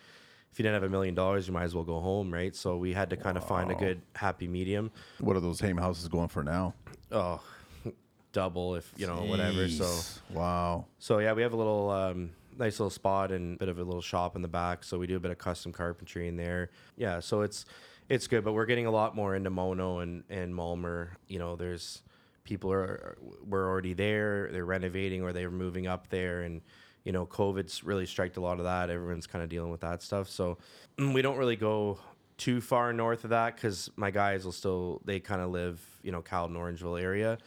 if 0.51 0.57
you 0.57 0.63
didn't 0.63 0.75
have 0.75 0.83
a 0.83 0.89
million 0.89 1.13
dollars, 1.13 1.47
you 1.47 1.53
might 1.53 1.63
as 1.63 1.75
well 1.75 1.83
go 1.83 1.99
home, 1.99 2.33
right? 2.33 2.55
So 2.55 2.77
we 2.77 2.93
had 2.93 3.09
to 3.11 3.17
kind 3.17 3.37
of 3.37 3.45
find 3.45 3.71
a 3.71 3.75
good 3.75 4.01
happy 4.15 4.47
medium. 4.47 4.91
What 5.19 5.35
are 5.35 5.41
those 5.41 5.59
same 5.59 5.77
houses 5.77 6.07
going 6.07 6.29
for 6.29 6.43
now? 6.43 6.73
Oh, 7.11 7.41
double 8.31 8.75
if 8.75 8.91
you 8.97 9.07
know 9.07 9.23
whatever. 9.23 9.67
So 9.69 9.99
wow. 10.31 10.85
so 10.97 11.19
yeah, 11.19 11.33
we 11.33 11.41
have 11.41 11.53
a 11.53 11.57
little 11.57 11.89
um, 11.89 12.31
nice 12.59 12.79
little 12.79 12.89
spot 12.89 13.31
and 13.31 13.55
a 13.55 13.57
bit 13.57 13.69
of 13.69 13.79
a 13.79 13.83
little 13.83 14.01
shop 14.01 14.35
in 14.35 14.41
the 14.41 14.47
back. 14.47 14.83
So 14.83 14.99
we 14.99 15.07
do 15.07 15.15
a 15.15 15.19
bit 15.19 15.31
of 15.31 15.37
custom 15.37 15.71
carpentry 15.71 16.27
in 16.27 16.35
there. 16.35 16.69
Yeah, 16.97 17.19
so 17.19 17.41
it's 17.41 17.65
it's 18.09 18.27
good, 18.27 18.43
but 18.43 18.53
we're 18.53 18.65
getting 18.65 18.87
a 18.87 18.91
lot 18.91 19.15
more 19.15 19.35
into 19.35 19.49
Mono 19.49 19.99
and 19.99 20.23
and 20.29 20.53
Mulmur. 20.53 21.09
You 21.27 21.39
know, 21.39 21.55
there's 21.55 22.01
people 22.43 22.71
are 22.71 23.17
were 23.47 23.67
already 23.67 23.93
there. 23.93 24.49
They're 24.51 24.65
renovating 24.65 25.21
or 25.21 25.31
they're 25.31 25.51
moving 25.51 25.87
up 25.87 26.09
there, 26.09 26.41
and 26.41 26.61
you 27.03 27.11
know, 27.11 27.25
COVID's 27.25 27.83
really 27.83 28.05
striked 28.05 28.37
a 28.37 28.41
lot 28.41 28.59
of 28.59 28.65
that. 28.65 28.89
Everyone's 28.89 29.27
kind 29.27 29.43
of 29.43 29.49
dealing 29.49 29.71
with 29.71 29.81
that 29.81 30.01
stuff. 30.01 30.29
So 30.29 30.57
mm, 30.97 31.13
we 31.13 31.21
don't 31.21 31.37
really 31.37 31.55
go 31.55 31.99
too 32.37 32.61
far 32.61 32.93
north 32.93 33.25
of 33.25 33.31
that 33.31 33.55
because 33.55 33.89
my 33.95 34.09
guys 34.11 34.45
will 34.45 34.53
still 34.53 35.01
they 35.05 35.19
kind 35.19 35.41
of 35.41 35.51
live 35.51 35.81
you 36.03 36.11
know 36.11 36.21
Caledon 36.21 36.57
Orangeville 36.57 37.01
area. 37.01 37.37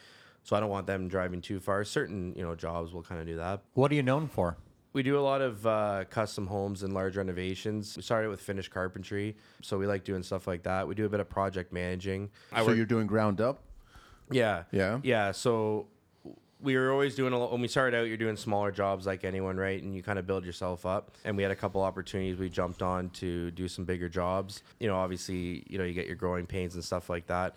So 0.45 0.57
I 0.57 0.61
don't 0.61 0.71
want 0.71 0.87
them 0.87 1.09
driving 1.09 1.41
too 1.41 1.61
far. 1.61 1.85
Certain 1.85 2.35
you 2.37 2.43
know 2.43 2.55
jobs 2.55 2.93
will 2.93 3.03
kind 3.03 3.21
of 3.21 3.27
do 3.27 3.37
that. 3.37 3.63
What 3.75 3.91
are 3.91 3.95
you 3.95 4.03
known 4.03 4.29
for? 4.29 4.57
We 4.93 5.03
do 5.03 5.19
a 5.19 5.21
lot 5.21 5.41
of 5.41 5.67
uh, 5.67 6.05
custom 6.11 6.47
homes 6.47 6.83
and 6.83 6.93
large 6.93 7.17
renovations. 7.17 7.97
We 7.97 8.03
started 8.03 8.29
with 8.29 8.41
finished 8.41 8.71
carpentry, 8.71 9.37
so 9.63 9.79
we 9.79 9.87
like 9.87 10.05
doing 10.05 10.23
stuff 10.23 10.47
like 10.47 10.63
that. 10.65 10.87
We 10.87 10.95
do 10.95 11.07
a 11.07 11.09
bit 11.09 11.21
of 11.21 11.29
project 11.31 11.73
managing. 11.73 12.31
So 12.55 12.67
work- 12.67 12.77
you're 12.77 12.85
doing 12.87 13.07
ground 13.07 13.41
up? 13.41 13.63
yeah, 14.31 14.65
Yeah? 14.71 15.01
yeah. 15.03 15.33
So 15.33 15.87
we 16.61 16.77
were 16.77 16.93
always 16.93 17.15
doing 17.15 17.33
a 17.33 17.39
lot. 17.39 17.51
When 17.53 17.61
we 17.61 17.69
started 17.69 17.97
out, 17.99 18.07
you're 18.07 18.17
doing 18.19 18.37
smaller 18.37 18.71
jobs 18.71 19.07
like 19.07 19.25
anyone, 19.25 19.57
right? 19.57 19.83
And 19.83 19.95
you 19.97 20.03
kind 20.03 20.19
of 20.19 20.27
build 20.27 20.45
yourself 20.45 20.85
up. 20.87 21.11
And 21.25 21.37
we 21.37 21.43
had 21.43 21.51
a 21.53 21.57
couple 21.57 21.81
opportunities 21.83 22.39
we 22.39 22.49
jumped 22.51 22.83
on 22.83 23.09
to 23.11 23.51
do 23.51 23.69
some 23.69 23.85
bigger 23.85 24.09
jobs. 24.09 24.63
You 24.79 24.89
know, 24.89 24.97
obviously, 24.97 25.65
you 25.69 25.79
know, 25.79 25.85
you 25.85 25.93
get 25.95 26.07
your 26.07 26.17
growing 26.17 26.47
pains 26.47 26.75
and 26.75 26.85
stuff 26.85 27.09
like 27.11 27.27
that. 27.29 27.57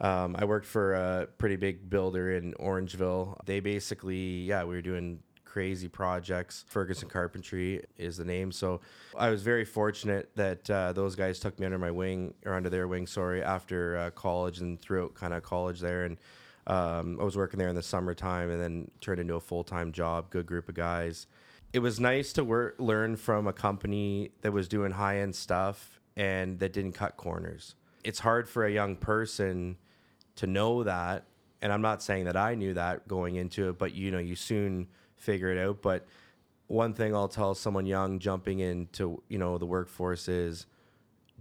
Um, 0.00 0.36
I 0.38 0.44
worked 0.44 0.66
for 0.66 0.94
a 0.94 1.26
pretty 1.38 1.56
big 1.56 1.88
builder 1.88 2.32
in 2.36 2.52
Orangeville. 2.54 3.38
They 3.46 3.60
basically, 3.60 4.42
yeah, 4.42 4.64
we 4.64 4.74
were 4.76 4.82
doing 4.82 5.20
crazy 5.54 5.86
projects. 5.86 6.64
Ferguson 6.66 7.08
Carpentry 7.08 7.80
is 7.96 8.16
the 8.16 8.24
name. 8.24 8.50
So 8.50 8.80
I 9.16 9.30
was 9.30 9.44
very 9.44 9.64
fortunate 9.64 10.28
that 10.34 10.68
uh, 10.68 10.92
those 10.92 11.14
guys 11.14 11.38
took 11.38 11.60
me 11.60 11.64
under 11.64 11.78
my 11.78 11.92
wing 11.92 12.34
or 12.44 12.54
under 12.54 12.68
their 12.68 12.88
wing, 12.88 13.06
sorry, 13.06 13.40
after 13.40 13.96
uh, 13.96 14.10
college 14.10 14.58
and 14.58 14.80
throughout 14.80 15.14
kind 15.14 15.32
of 15.32 15.44
college 15.44 15.78
there. 15.78 16.06
And 16.06 16.16
um, 16.66 17.18
I 17.20 17.22
was 17.22 17.36
working 17.36 17.60
there 17.60 17.68
in 17.68 17.76
the 17.76 17.84
summertime 17.84 18.50
and 18.50 18.60
then 18.60 18.90
turned 19.00 19.20
into 19.20 19.36
a 19.36 19.40
full 19.40 19.62
time 19.62 19.92
job. 19.92 20.28
Good 20.28 20.44
group 20.44 20.68
of 20.68 20.74
guys. 20.74 21.28
It 21.72 21.78
was 21.78 22.00
nice 22.00 22.32
to 22.32 22.42
work, 22.42 22.74
learn 22.80 23.14
from 23.14 23.46
a 23.46 23.52
company 23.52 24.32
that 24.40 24.52
was 24.52 24.66
doing 24.66 24.90
high 24.90 25.20
end 25.20 25.36
stuff 25.36 26.00
and 26.16 26.58
that 26.58 26.72
didn't 26.72 26.94
cut 26.94 27.16
corners. 27.16 27.76
It's 28.02 28.18
hard 28.18 28.48
for 28.48 28.66
a 28.66 28.72
young 28.72 28.96
person 28.96 29.76
to 30.34 30.48
know 30.48 30.82
that 30.82 31.26
and 31.62 31.72
I'm 31.72 31.80
not 31.80 32.02
saying 32.02 32.24
that 32.24 32.36
I 32.36 32.56
knew 32.56 32.74
that 32.74 33.08
going 33.08 33.36
into 33.36 33.70
it, 33.70 33.78
but 33.78 33.94
you 33.94 34.10
know, 34.10 34.18
you 34.18 34.36
soon 34.36 34.88
figure 35.24 35.50
it 35.50 35.58
out. 35.58 35.82
But 35.82 36.06
one 36.66 36.94
thing 36.94 37.14
I'll 37.14 37.28
tell 37.28 37.54
someone 37.54 37.86
young 37.86 38.18
jumping 38.18 38.60
into 38.60 39.22
you 39.28 39.38
know 39.38 39.58
the 39.58 39.66
workforce 39.66 40.28
is 40.28 40.66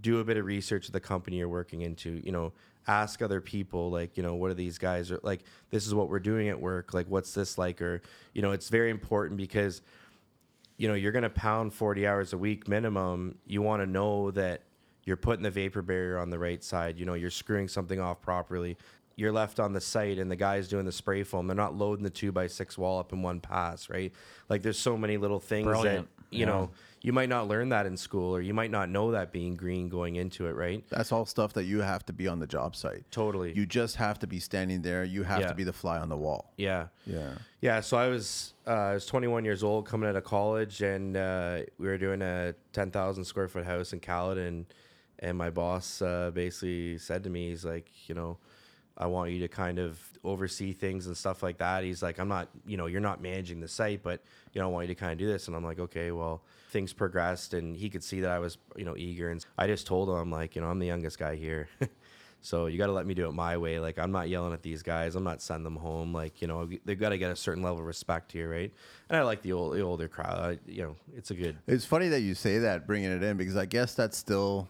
do 0.01 0.19
a 0.19 0.23
bit 0.23 0.37
of 0.37 0.45
research 0.45 0.87
of 0.87 0.93
the 0.93 0.99
company 0.99 1.37
you're 1.37 1.49
working 1.49 1.81
into. 1.81 2.21
You 2.23 2.31
know, 2.31 2.53
ask 2.87 3.21
other 3.21 3.41
people 3.41 3.91
like 3.91 4.17
you 4.17 4.23
know 4.23 4.35
what 4.35 4.51
are 4.51 4.55
these 4.55 4.77
guys 4.77 5.11
or 5.11 5.19
like 5.23 5.41
this 5.69 5.85
is 5.85 5.93
what 5.93 6.09
we're 6.09 6.19
doing 6.19 6.49
at 6.49 6.59
work. 6.59 6.93
Like 6.93 7.07
what's 7.07 7.33
this 7.33 7.57
like 7.57 7.81
or 7.81 8.01
you 8.33 8.41
know 8.41 8.51
it's 8.51 8.69
very 8.69 8.89
important 8.89 9.37
because 9.37 9.81
you 10.77 10.87
know 10.87 10.93
you're 10.93 11.11
gonna 11.11 11.29
pound 11.29 11.73
40 11.73 12.07
hours 12.07 12.33
a 12.33 12.37
week 12.37 12.67
minimum. 12.67 13.37
You 13.45 13.61
want 13.61 13.81
to 13.81 13.87
know 13.87 14.31
that 14.31 14.63
you're 15.05 15.17
putting 15.17 15.43
the 15.43 15.51
vapor 15.51 15.81
barrier 15.81 16.17
on 16.17 16.29
the 16.29 16.39
right 16.39 16.63
side. 16.63 16.97
You 16.97 17.05
know, 17.05 17.13
you're 17.13 17.29
screwing 17.29 17.67
something 17.67 17.99
off 17.99 18.21
properly 18.21 18.77
you're 19.15 19.31
left 19.31 19.59
on 19.59 19.73
the 19.73 19.81
site 19.81 20.17
and 20.17 20.29
the 20.31 20.35
guy's 20.35 20.67
doing 20.67 20.85
the 20.85 20.91
spray 20.91 21.23
foam. 21.23 21.47
They're 21.47 21.55
not 21.55 21.75
loading 21.75 22.03
the 22.03 22.09
two 22.09 22.31
by 22.31 22.47
six 22.47 22.77
wall 22.77 22.99
up 22.99 23.13
in 23.13 23.21
one 23.21 23.39
pass, 23.39 23.89
right? 23.89 24.11
Like 24.49 24.61
there's 24.63 24.79
so 24.79 24.97
many 24.97 25.17
little 25.17 25.39
things 25.39 25.65
Brilliant. 25.65 26.07
that 26.17 26.35
you 26.35 26.39
Yeah. 26.41 26.45
know 26.45 26.71
you 27.01 27.11
might 27.11 27.27
not 27.27 27.49
learn 27.49 27.67
that 27.67 27.85
in 27.85 27.97
school, 27.97 28.33
or 28.33 28.39
you 28.39 28.53
might 28.53 28.71
not 28.71 28.89
know 28.89 29.11
that 29.11 29.33
being 29.33 29.57
green 29.57 29.89
going 29.89 30.15
into 30.15 30.47
it, 30.47 30.53
right? 30.53 30.85
That's 30.89 31.11
all 31.11 31.25
stuff 31.25 31.51
that 31.53 31.65
you 31.65 31.81
have 31.81 32.05
to 32.05 32.13
be 32.13 32.29
on 32.29 32.39
the 32.39 32.47
job 32.47 32.77
site. 32.77 33.03
Totally. 33.11 33.51
You 33.53 33.65
just 33.65 33.97
have 33.97 34.19
to 34.19 34.27
be 34.27 34.39
standing 34.39 34.81
there. 34.83 35.03
You 35.03 35.23
have 35.23 35.41
Yeah. 35.41 35.47
to 35.49 35.53
be 35.53 35.65
the 35.65 35.73
fly 35.73 35.99
on 35.99 36.07
the 36.07 36.15
wall. 36.15 36.53
Yeah. 36.55 36.87
Yeah. 37.05 37.33
Yeah, 37.59 37.81
so 37.81 37.97
I 37.97 38.07
was 38.07 38.53
uh, 38.65 38.69
I 38.71 38.93
was 38.93 39.05
21 39.05 39.43
years 39.43 39.63
old 39.63 39.85
coming 39.85 40.07
out 40.09 40.15
of 40.15 40.23
college, 40.23 40.81
and 40.81 41.17
uh, 41.17 41.59
we 41.77 41.87
were 41.87 41.97
doing 41.97 42.21
a 42.21 42.55
10,000 42.71 43.25
square 43.25 43.49
foot 43.49 43.65
house 43.65 43.91
in 43.91 43.99
Caledon, 43.99 44.65
and 45.19 45.37
my 45.37 45.49
boss 45.49 46.01
uh, 46.01 46.31
basically 46.33 46.97
said 46.99 47.25
to 47.25 47.29
me, 47.29 47.49
he's 47.49 47.65
like, 47.65 47.91
you 48.07 48.15
know, 48.15 48.37
I 48.97 49.07
want 49.07 49.31
you 49.31 49.39
to 49.39 49.47
kind 49.47 49.79
of 49.79 49.99
oversee 50.23 50.71
things 50.73 51.07
and 51.07 51.17
stuff 51.17 51.41
like 51.41 51.57
that. 51.57 51.83
He's 51.83 52.03
like, 52.03 52.19
I'm 52.19 52.27
not, 52.27 52.47
you 52.65 52.77
know, 52.77 52.85
you're 52.85 53.01
not 53.01 53.21
managing 53.21 53.59
the 53.59 53.67
site, 53.67 54.03
but 54.03 54.21
you 54.53 54.61
know, 54.61 54.67
I 54.67 54.71
want 54.71 54.87
you 54.87 54.93
to 54.93 54.99
kind 54.99 55.11
of 55.11 55.17
do 55.17 55.27
this. 55.27 55.47
And 55.47 55.55
I'm 55.55 55.63
like, 55.63 55.79
okay, 55.79 56.11
well, 56.11 56.43
things 56.69 56.93
progressed, 56.93 57.53
and 57.53 57.75
he 57.75 57.89
could 57.89 58.03
see 58.03 58.21
that 58.21 58.31
I 58.31 58.39
was, 58.39 58.57
you 58.75 58.85
know, 58.85 58.95
eager, 58.95 59.29
and 59.29 59.43
I 59.57 59.67
just 59.67 59.87
told 59.87 60.09
him, 60.09 60.15
I'm 60.15 60.31
like, 60.31 60.55
you 60.55 60.61
know, 60.61 60.67
I'm 60.67 60.79
the 60.79 60.87
youngest 60.87 61.19
guy 61.19 61.35
here. 61.35 61.67
So 62.43 62.65
you 62.65 62.77
got 62.77 62.87
to 62.87 62.91
let 62.91 63.05
me 63.05 63.13
do 63.13 63.25
it 63.29 63.31
my 63.31 63.55
way. 63.55 63.79
Like 63.79 63.97
I'm 63.97 64.11
not 64.11 64.27
yelling 64.27 64.51
at 64.51 64.61
these 64.61 64.83
guys. 64.83 65.15
I'm 65.15 65.23
not 65.23 65.41
sending 65.41 65.63
them 65.63 65.77
home. 65.77 66.13
Like 66.13 66.41
you 66.41 66.47
know 66.47 66.69
they've 66.83 66.99
got 66.99 67.09
to 67.09 67.17
get 67.17 67.31
a 67.31 67.37
certain 67.37 67.63
level 67.63 67.79
of 67.79 67.85
respect 67.85 68.33
here, 68.33 68.51
right? 68.51 68.71
And 69.09 69.17
I 69.17 69.23
like 69.23 69.41
the 69.41 69.53
old 69.53 69.75
the 69.75 69.81
older 69.81 70.09
crowd. 70.09 70.39
I, 70.39 70.59
you 70.69 70.83
know 70.83 70.95
it's 71.15 71.31
a 71.31 71.35
good. 71.35 71.57
It's 71.67 71.85
funny 71.85 72.09
that 72.09 72.19
you 72.19 72.35
say 72.35 72.59
that, 72.59 72.85
bringing 72.85 73.11
it 73.11 73.23
in, 73.23 73.37
because 73.37 73.55
I 73.55 73.65
guess 73.65 73.95
that's 73.95 74.17
still. 74.17 74.67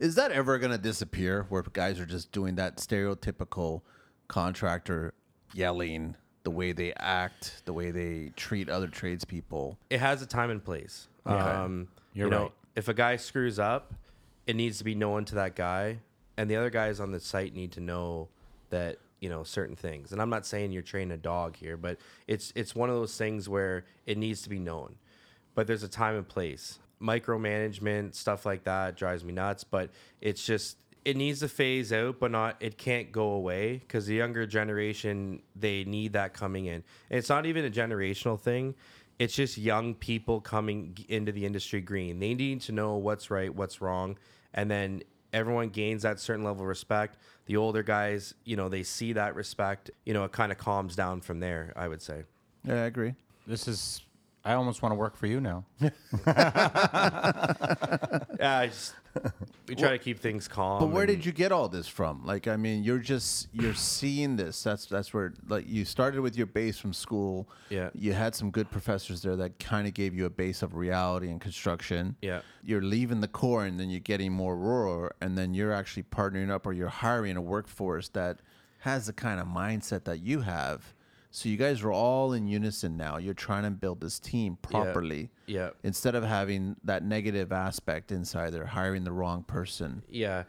Is 0.00 0.14
that 0.14 0.32
ever 0.32 0.58
going 0.58 0.72
to 0.72 0.78
disappear 0.78 1.44
where 1.50 1.62
guys 1.62 2.00
are 2.00 2.06
just 2.06 2.32
doing 2.32 2.54
that 2.54 2.78
stereotypical 2.78 3.82
contractor 4.28 5.12
yelling, 5.52 6.16
the 6.42 6.50
way 6.50 6.72
they 6.72 6.94
act, 6.94 7.62
the 7.66 7.74
way 7.74 7.90
they 7.90 8.32
treat 8.34 8.70
other 8.70 8.88
tradespeople? 8.88 9.78
It 9.90 10.00
has 10.00 10.22
a 10.22 10.26
time 10.26 10.50
and 10.50 10.64
place. 10.64 11.06
Um, 11.26 11.88
You're 12.14 12.28
you 12.28 12.30
know, 12.30 12.42
right. 12.44 12.52
if 12.76 12.88
a 12.88 12.94
guy 12.94 13.16
screws 13.16 13.58
up, 13.58 13.92
it 14.46 14.56
needs 14.56 14.78
to 14.78 14.84
be 14.84 14.94
known 14.94 15.26
to 15.26 15.34
that 15.34 15.54
guy, 15.54 15.98
and 16.38 16.50
the 16.50 16.56
other 16.56 16.70
guys 16.70 16.98
on 16.98 17.12
the 17.12 17.20
site 17.20 17.54
need 17.54 17.72
to 17.72 17.80
know 17.80 18.28
that 18.70 18.96
you 19.20 19.28
know 19.28 19.44
certain 19.44 19.76
things. 19.76 20.12
And 20.12 20.22
I'm 20.22 20.30
not 20.30 20.46
saying 20.46 20.72
you're 20.72 20.82
training 20.82 21.12
a 21.12 21.18
dog 21.18 21.56
here, 21.56 21.76
but 21.76 21.98
it's 22.26 22.54
it's 22.56 22.74
one 22.74 22.88
of 22.88 22.96
those 22.96 23.18
things 23.18 23.50
where 23.50 23.84
it 24.06 24.16
needs 24.16 24.40
to 24.42 24.48
be 24.48 24.58
known. 24.58 24.96
But 25.54 25.66
there's 25.66 25.82
a 25.82 25.88
time 25.88 26.16
and 26.16 26.26
place. 26.26 26.78
Micromanagement 27.02 28.14
stuff 28.14 28.44
like 28.44 28.64
that 28.64 28.96
drives 28.96 29.24
me 29.24 29.32
nuts. 29.32 29.64
But 29.64 29.90
it's 30.20 30.44
just 30.44 30.76
it 31.04 31.16
needs 31.16 31.40
to 31.40 31.48
phase 31.48 31.92
out, 31.92 32.20
but 32.20 32.30
not 32.30 32.56
it 32.60 32.76
can't 32.76 33.10
go 33.10 33.32
away 33.32 33.78
because 33.78 34.06
the 34.06 34.14
younger 34.14 34.46
generation 34.46 35.42
they 35.56 35.84
need 35.84 36.12
that 36.12 36.34
coming 36.34 36.66
in. 36.66 36.82
And 37.10 37.18
it's 37.18 37.28
not 37.28 37.46
even 37.46 37.64
a 37.64 37.70
generational 37.70 38.38
thing. 38.38 38.74
It's 39.18 39.34
just 39.34 39.58
young 39.58 39.94
people 39.94 40.40
coming 40.40 40.96
into 41.08 41.30
the 41.30 41.44
industry 41.44 41.80
green. 41.82 42.20
They 42.20 42.34
need 42.34 42.62
to 42.62 42.72
know 42.72 42.96
what's 42.96 43.30
right, 43.30 43.54
what's 43.54 43.82
wrong, 43.82 44.16
and 44.54 44.70
then 44.70 45.02
everyone 45.32 45.68
gains 45.68 46.02
that 46.02 46.20
certain 46.20 46.44
level 46.44 46.62
of 46.62 46.68
respect. 46.68 47.18
The 47.46 47.56
older 47.56 47.82
guys, 47.82 48.34
you 48.44 48.56
know, 48.56 48.68
they 48.68 48.82
see 48.82 49.12
that 49.14 49.34
respect. 49.34 49.90
You 50.06 50.14
know, 50.14 50.24
it 50.24 50.32
kind 50.32 50.52
of 50.52 50.58
calms 50.58 50.96
down 50.96 51.20
from 51.20 51.40
there. 51.40 51.72
I 51.76 51.88
would 51.88 52.02
say. 52.02 52.24
Yeah, 52.64 52.82
I 52.82 52.86
agree. 52.86 53.14
This 53.46 53.68
is. 53.68 54.02
I 54.44 54.54
almost 54.54 54.82
want 54.82 54.92
to 54.92 54.96
work 54.96 55.16
for 55.16 55.26
you 55.26 55.40
now. 55.40 55.64
Yeah, 58.40 58.58
I 58.58 58.66
just, 58.68 58.94
we 59.68 59.74
try 59.74 59.90
to 59.90 59.98
keep 59.98 60.18
things 60.18 60.48
calm. 60.48 60.80
But 60.80 60.86
where 60.86 61.04
and- 61.04 61.12
did 61.12 61.26
you 61.26 61.32
get 61.32 61.52
all 61.52 61.68
this 61.68 61.86
from? 61.86 62.24
Like, 62.24 62.48
I 62.48 62.56
mean, 62.56 62.82
you're 62.82 62.98
just 62.98 63.48
you're 63.52 63.74
seeing 63.74 64.36
this. 64.36 64.62
That's 64.62 64.86
that's 64.86 65.12
where 65.12 65.34
like 65.48 65.68
you 65.68 65.84
started 65.84 66.22
with 66.22 66.38
your 66.38 66.46
base 66.46 66.78
from 66.78 66.94
school. 66.94 67.46
Yeah. 67.68 67.90
You 67.94 68.14
had 68.14 68.34
some 68.34 68.50
good 68.50 68.70
professors 68.70 69.20
there 69.20 69.36
that 69.36 69.58
kind 69.58 69.86
of 69.86 69.92
gave 69.92 70.14
you 70.14 70.24
a 70.24 70.30
base 70.30 70.62
of 70.62 70.74
reality 70.74 71.28
and 71.28 71.38
construction. 71.38 72.16
Yeah. 72.22 72.40
You're 72.64 72.82
leaving 72.82 73.20
the 73.20 73.28
core 73.28 73.66
and 73.66 73.78
then 73.78 73.90
you're 73.90 74.00
getting 74.00 74.32
more 74.32 74.56
rural, 74.56 75.10
and 75.20 75.36
then 75.36 75.52
you're 75.52 75.74
actually 75.74 76.04
partnering 76.04 76.50
up 76.50 76.66
or 76.66 76.72
you're 76.72 76.88
hiring 76.88 77.36
a 77.36 77.42
workforce 77.42 78.08
that 78.10 78.40
has 78.78 79.06
the 79.06 79.12
kind 79.12 79.38
of 79.38 79.46
mindset 79.46 80.04
that 80.04 80.20
you 80.20 80.40
have. 80.40 80.94
So 81.30 81.48
you 81.48 81.56
guys 81.56 81.82
are 81.82 81.92
all 81.92 82.32
in 82.32 82.46
unison 82.48 82.96
now. 82.96 83.18
You're 83.18 83.34
trying 83.34 83.62
to 83.62 83.70
build 83.70 84.00
this 84.00 84.18
team 84.18 84.58
properly. 84.62 85.30
Yeah. 85.46 85.70
Instead 85.84 86.14
of 86.14 86.24
having 86.24 86.76
that 86.84 87.04
negative 87.04 87.52
aspect 87.52 88.10
inside 88.10 88.52
there, 88.52 88.66
hiring 88.66 89.04
the 89.04 89.12
wrong 89.12 89.44
person. 89.44 90.02
Yeah. 90.08 90.44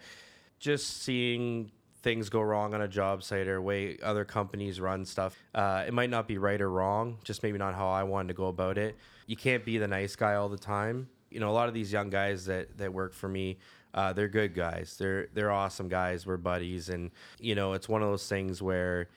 Just 0.59 1.03
seeing 1.03 1.71
things 2.01 2.29
go 2.29 2.41
wrong 2.41 2.73
on 2.73 2.81
a 2.81 2.87
job 2.87 3.21
site 3.21 3.47
or 3.47 3.61
way 3.61 3.97
other 4.01 4.25
companies 4.25 4.81
run 4.81 5.05
stuff. 5.05 5.37
Uh, 5.53 5.83
it 5.85 5.93
might 5.93 6.09
not 6.09 6.27
be 6.27 6.39
right 6.39 6.59
or 6.59 6.69
wrong, 6.69 7.17
just 7.23 7.43
maybe 7.43 7.59
not 7.59 7.75
how 7.75 7.87
I 7.87 8.03
wanted 8.03 8.29
to 8.29 8.33
go 8.33 8.47
about 8.47 8.77
it. 8.77 8.95
You 9.27 9.35
can't 9.35 9.63
be 9.63 9.77
the 9.77 9.87
nice 9.87 10.15
guy 10.15 10.35
all 10.35 10.49
the 10.49 10.57
time. 10.57 11.07
You 11.29 11.39
know, 11.39 11.49
a 11.49 11.53
lot 11.53 11.67
of 11.67 11.73
these 11.75 11.93
young 11.93 12.09
guys 12.09 12.45
that, 12.45 12.77
that 12.79 12.91
work 12.91 13.13
for 13.13 13.29
me, 13.29 13.59
uh, 13.93 14.13
they're 14.13 14.27
good 14.27 14.53
guys. 14.53 14.95
They're 14.97 15.27
they're 15.33 15.51
awesome 15.51 15.89
guys. 15.89 16.25
We're 16.25 16.37
buddies, 16.37 16.89
and 16.89 17.11
you 17.39 17.55
know, 17.55 17.73
it's 17.73 17.89
one 17.89 18.01
of 18.01 18.09
those 18.09 18.27
things 18.27 18.61
where 18.61 19.09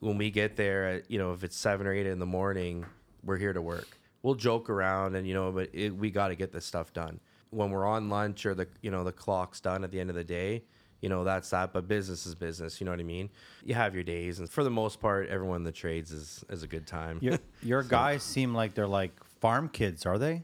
when 0.00 0.18
we 0.18 0.30
get 0.30 0.56
there, 0.56 0.88
at, 0.88 1.10
you 1.10 1.18
know, 1.18 1.32
if 1.32 1.44
it's 1.44 1.56
seven 1.56 1.86
or 1.86 1.92
eight 1.92 2.06
in 2.06 2.18
the 2.18 2.26
morning, 2.26 2.84
we're 3.22 3.36
here 3.36 3.52
to 3.52 3.62
work. 3.62 3.98
We'll 4.22 4.34
joke 4.34 4.68
around, 4.68 5.14
and 5.14 5.26
you 5.26 5.34
know, 5.34 5.52
but 5.52 5.70
it, 5.72 5.90
we 5.90 6.10
got 6.10 6.28
to 6.28 6.34
get 6.34 6.52
this 6.52 6.66
stuff 6.66 6.92
done. 6.92 7.20
When 7.50 7.70
we're 7.70 7.86
on 7.86 8.08
lunch 8.10 8.44
or 8.44 8.54
the 8.54 8.66
you 8.82 8.90
know 8.90 9.04
the 9.04 9.12
clock's 9.12 9.60
done 9.60 9.84
at 9.84 9.90
the 9.90 10.00
end 10.00 10.10
of 10.10 10.16
the 10.16 10.24
day, 10.24 10.62
you 11.00 11.08
know 11.08 11.24
that's 11.24 11.48
that. 11.50 11.72
But 11.72 11.88
business 11.88 12.26
is 12.26 12.34
business. 12.34 12.80
You 12.80 12.84
know 12.84 12.90
what 12.90 13.00
I 13.00 13.04
mean? 13.04 13.30
You 13.64 13.74
have 13.74 13.94
your 13.94 14.04
days, 14.04 14.38
and 14.38 14.48
for 14.48 14.62
the 14.62 14.70
most 14.70 15.00
part, 15.00 15.28
everyone 15.28 15.56
in 15.56 15.64
the 15.64 15.72
trades 15.72 16.12
is 16.12 16.44
is 16.50 16.62
a 16.62 16.66
good 16.66 16.86
time. 16.86 17.18
Your, 17.22 17.38
your 17.62 17.82
guys 17.82 18.22
seem 18.22 18.54
like 18.54 18.74
they're 18.74 18.86
like 18.86 19.12
farm 19.40 19.68
kids, 19.68 20.04
are 20.04 20.18
they? 20.18 20.42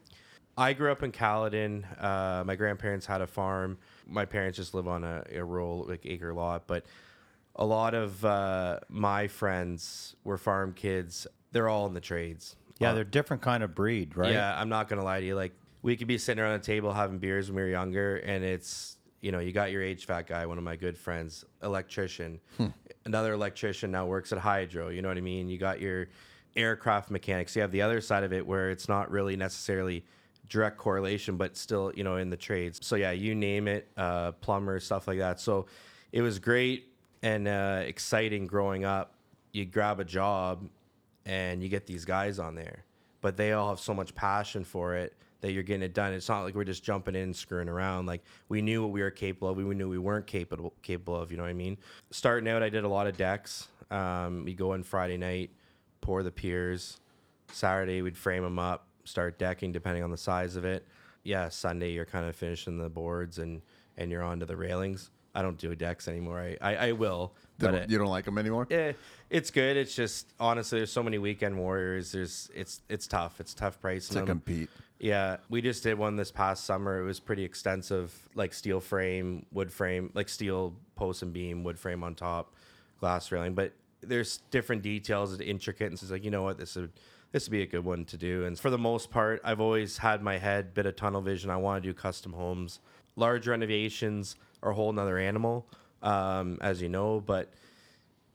I 0.59 0.73
grew 0.73 0.91
up 0.91 1.03
in 1.03 1.13
Caledon. 1.13 1.85
Uh, 2.01 2.43
my 2.47 2.57
grandparents 2.57 3.05
had 3.05 3.21
a 3.21 3.27
farm. 3.27 3.77
My 4.07 4.25
parents 4.25 4.57
just 4.57 4.73
live 4.73 4.89
on 4.89 5.05
a, 5.05 5.23
a 5.35 5.45
rural 5.45 5.85
like 5.87 6.07
acre 6.07 6.33
lot, 6.33 6.67
but 6.67 6.87
a 7.57 7.65
lot 7.65 7.95
of 7.95 8.25
uh, 8.25 8.81
my 8.89 9.29
friends 9.29 10.15
were 10.25 10.37
farm 10.39 10.73
kids. 10.73 11.27
They're 11.53 11.69
all 11.69 11.87
in 11.87 11.95
the 11.95 12.01
trades. 12.01 12.57
Yeah, 12.79 12.91
Uh, 12.91 12.95
they're 12.95 13.05
different 13.05 13.43
kind 13.43 13.63
of 13.63 13.75
breed, 13.75 14.17
right? 14.17 14.33
Yeah, 14.33 14.59
I'm 14.61 14.69
not 14.69 14.89
gonna 14.89 15.05
lie 15.05 15.21
to 15.21 15.27
you. 15.27 15.35
Like 15.35 15.53
we 15.83 15.97
could 15.97 16.07
be 16.09 16.19
sitting 16.19 16.43
around 16.43 16.55
a 16.55 16.59
table 16.63 16.93
having 16.93 17.19
beers 17.19 17.49
when 17.49 17.57
we 17.57 17.63
were 17.63 17.69
younger, 17.69 18.17
and 18.17 18.45
it's 18.45 18.99
you 19.23 19.33
know 19.33 19.39
you 19.39 19.53
got 19.53 19.73
your 19.73 19.83
HVAC 19.83 20.27
guy, 20.27 20.45
one 20.45 20.59
of 20.59 20.65
my 20.65 20.77
good 20.77 20.99
friends, 20.99 21.45
electrician, 21.63 22.41
another 23.07 23.33
electrician 23.33 23.91
now 23.91 24.05
works 24.07 24.33
at 24.33 24.39
Hydro. 24.39 24.91
You 24.91 25.01
know 25.01 25.09
what 25.09 25.17
I 25.17 25.23
mean? 25.23 25.49
You 25.49 25.57
got 25.59 25.81
your 25.81 26.09
aircraft 26.55 27.11
mechanics. 27.11 27.57
You 27.57 27.63
have 27.63 27.73
the 27.73 27.83
other 27.83 28.01
side 28.03 28.25
of 28.25 28.33
it 28.33 28.47
where 28.47 28.71
it's 28.71 28.89
not 28.89 29.11
really 29.11 29.37
necessarily 29.37 30.05
direct 30.49 30.77
correlation, 30.77 31.37
but 31.39 31.57
still 31.57 31.91
you 31.97 32.05
know 32.05 32.17
in 32.17 32.29
the 32.29 32.37
trades. 32.37 32.81
So 32.83 32.97
yeah, 32.97 33.13
you 33.13 33.35
name 33.35 33.67
it, 33.67 33.89
uh, 33.97 34.33
plumber 34.33 34.79
stuff 34.81 35.09
like 35.09 35.19
that. 35.19 35.41
So 35.41 35.67
it 36.13 36.21
was 36.21 36.39
great 36.39 36.93
and 37.27 37.49
uh, 37.49 37.83
exciting 37.85 38.47
growing 38.47 38.85
up. 38.85 39.15
You 39.51 39.65
grab 39.65 39.99
a 39.99 40.05
job 40.05 40.69
and 41.25 41.61
you 41.61 41.69
get 41.69 41.85
these 41.85 42.05
guys 42.05 42.39
on 42.39 42.55
there, 42.55 42.85
but 43.21 43.37
they 43.37 43.53
all 43.53 43.71
have 43.71 43.81
so 43.81 43.93
much 43.93 44.15
passion 44.15 44.63
for 44.63 44.95
it 44.95 45.13
that 45.41 45.51
you're 45.51 45.65
getting 45.65 45.83
it 45.83 45.93
done. 45.93 46.13
It's 46.13 46.29
not 46.29 46.43
like 46.43 46.55
we're 46.55 46.63
just 46.63 46.85
jumping 46.85 47.17
in, 47.17 47.23
and 47.23 47.37
screwing 47.37 47.69
around. 47.69 48.07
Like 48.07 48.23
we 48.49 48.63
knew 48.63 48.81
what 48.83 48.93
we 48.93 49.03
were 49.03 49.11
capable 49.11 49.49
of. 49.49 49.57
We 49.57 49.65
knew 49.75 49.89
we 49.89 49.99
weren't 49.99 50.29
capable 50.29 50.73
capable 50.83 51.17
of. 51.17 51.33
You 51.33 51.37
know 51.37 51.43
what 51.43 51.51
I 51.51 51.55
mean? 51.55 51.79
Starting 52.13 52.49
out, 52.49 52.63
I 52.63 52.69
did 52.69 52.85
a 52.85 52.89
lot 52.89 53.09
of 53.09 53.17
decks. 53.17 53.67
Um, 53.91 54.45
we 54.45 54.55
go 54.55 54.75
in 54.75 54.85
Friday 54.85 55.17
night, 55.17 55.51
pour 56.01 56.23
the 56.23 56.31
piers, 56.31 57.01
Saturday 57.51 58.03
we'd 58.03 58.17
frame 58.17 58.45
them 58.45 58.61
up, 58.61 58.87
start 59.03 59.37
decking 59.37 59.73
depending 59.73 60.05
on 60.05 60.13
the 60.13 60.17
size 60.17 60.55
of 60.55 60.65
it. 60.65 60.87
Yeah, 61.25 61.49
Sunday 61.49 61.91
you're 61.91 62.05
kind 62.05 62.29
of 62.29 62.37
finishing 62.37 62.79
the 62.79 62.89
boards 62.89 63.39
and 63.41 63.63
and 63.97 64.13
you're 64.13 64.23
onto 64.23 64.47
the 64.47 64.57
railings. 64.57 65.11
I 65.37 65.43
don't 65.43 65.59
do 65.59 65.75
decks 65.75 66.09
anymore. 66.09 66.41
I 66.41 66.57
I, 66.61 66.75
I 66.89 66.93
will, 66.93 67.35
They 67.59 67.67
but 67.67 67.73
don't- 67.73 67.83
it- 67.83 67.91
you 67.91 67.99
don't 67.99 68.09
like 68.09 68.25
them 68.25 68.39
anymore? 68.39 68.67
yeah, 68.71 68.93
it's 69.31 69.51
good. 69.51 69.77
It's 69.77 69.95
just 69.95 70.33
honestly, 70.41 70.79
there's 70.79 70.91
so 70.93 71.03
many 71.03 71.19
weekend 71.19 71.59
warriors. 71.59 72.13
There's 72.13 72.51
it's 72.55 72.81
it's 72.89 73.07
tough. 73.07 73.39
It's 73.41 73.53
tough 73.55 73.81
pricing 73.81 74.15
To 74.15 74.19
them. 74.21 74.27
compete. 74.27 74.71
Yeah, 74.99 75.37
we 75.51 75.61
just 75.61 75.83
did 75.83 75.99
one 75.99 76.17
this 76.17 76.33
past 76.33 76.65
summer. 76.65 77.01
It 77.01 77.05
was 77.05 77.21
pretty 77.21 77.45
extensive, 77.45 78.15
like 78.35 78.55
steel 78.55 78.81
frame, 78.81 79.45
wood 79.53 79.71
frame, 79.71 80.11
like 80.15 80.31
steel 80.31 80.75
post 80.95 81.23
and 81.23 81.35
beam, 81.35 81.65
wood 81.65 81.79
frame 81.79 82.03
on 82.03 82.15
top, 82.15 82.55
glass 82.99 83.31
railing. 83.31 83.53
But 83.55 83.73
there's 84.01 84.39
different 84.51 84.81
details 84.83 85.33
and 85.35 85.43
intricate, 85.43 85.89
and 85.89 85.99
so 85.99 86.05
it's 86.05 86.13
like 86.13 86.25
you 86.25 86.31
know 86.31 86.43
what, 86.45 86.57
this 86.57 86.77
would 86.77 86.93
this 87.37 87.49
would 87.49 87.53
be 87.53 87.61
a 87.61 87.67
good 87.67 87.85
one 87.85 88.03
to 88.07 88.17
do. 88.17 88.47
And 88.47 88.59
for 88.59 88.71
the 88.71 88.79
most 88.79 89.11
part, 89.11 89.43
I've 89.45 89.61
always 89.61 89.99
had 89.99 90.23
my 90.23 90.39
head 90.39 90.73
bit 90.73 90.87
of 90.87 90.97
tunnel 90.97 91.21
vision. 91.21 91.51
I 91.51 91.59
want 91.59 91.83
to 91.83 91.87
do 91.91 91.93
custom 91.93 92.33
homes. 92.33 92.81
Large 93.15 93.47
renovations 93.47 94.37
are 94.63 94.71
a 94.71 94.75
whole 94.75 94.91
nother 94.91 95.19
animal, 95.19 95.69
um, 96.03 96.57
as 96.63 96.81
you 96.81 96.89
know, 96.89 97.21
but 97.21 97.53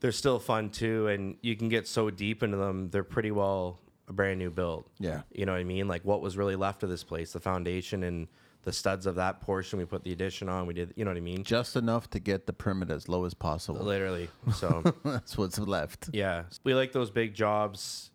they're 0.02 0.12
still 0.12 0.38
fun 0.38 0.70
too. 0.70 1.08
And 1.08 1.36
you 1.42 1.56
can 1.56 1.68
get 1.68 1.88
so 1.88 2.12
deep 2.12 2.44
into 2.44 2.58
them; 2.58 2.92
they're 2.92 3.04
pretty 3.04 3.32
well 3.32 3.80
a 4.08 4.14
brand 4.14 4.38
new 4.38 4.52
build. 4.52 4.86
Yeah. 5.00 5.22
You 5.34 5.48
know 5.48 5.54
what 5.54 5.62
I 5.62 5.64
mean? 5.64 5.88
Like 5.88 6.06
what 6.06 6.22
was 6.22 6.38
really 6.38 6.56
left 6.56 6.84
of 6.84 6.90
this 6.90 7.04
place, 7.04 7.34
the 7.34 7.40
foundation 7.40 8.04
and 8.04 8.28
the 8.66 8.72
studs 8.72 9.08
of 9.08 9.16
that 9.16 9.42
portion. 9.42 9.80
We 9.80 9.86
put 9.86 10.04
the 10.04 10.12
addition 10.12 10.48
on. 10.48 10.68
We 10.68 10.76
did, 10.76 10.94
you 10.96 11.06
know 11.06 11.10
what 11.10 11.18
I 11.18 11.22
mean? 11.22 11.44
Just 11.44 11.76
enough 11.76 12.08
to 12.12 12.20
get 12.20 12.46
the 12.46 12.54
permit 12.54 12.92
as 12.92 13.10
low 13.10 13.26
as 13.26 13.34
possible. 13.34 13.84
Literally. 13.84 14.30
So 14.54 14.84
That's 15.04 15.40
what's 15.40 15.58
left. 15.58 16.10
yeah, 16.14 16.44
we 16.64 16.76
like 16.76 16.92
those 16.92 17.10
big 17.10 17.34
jobs. 17.34 18.11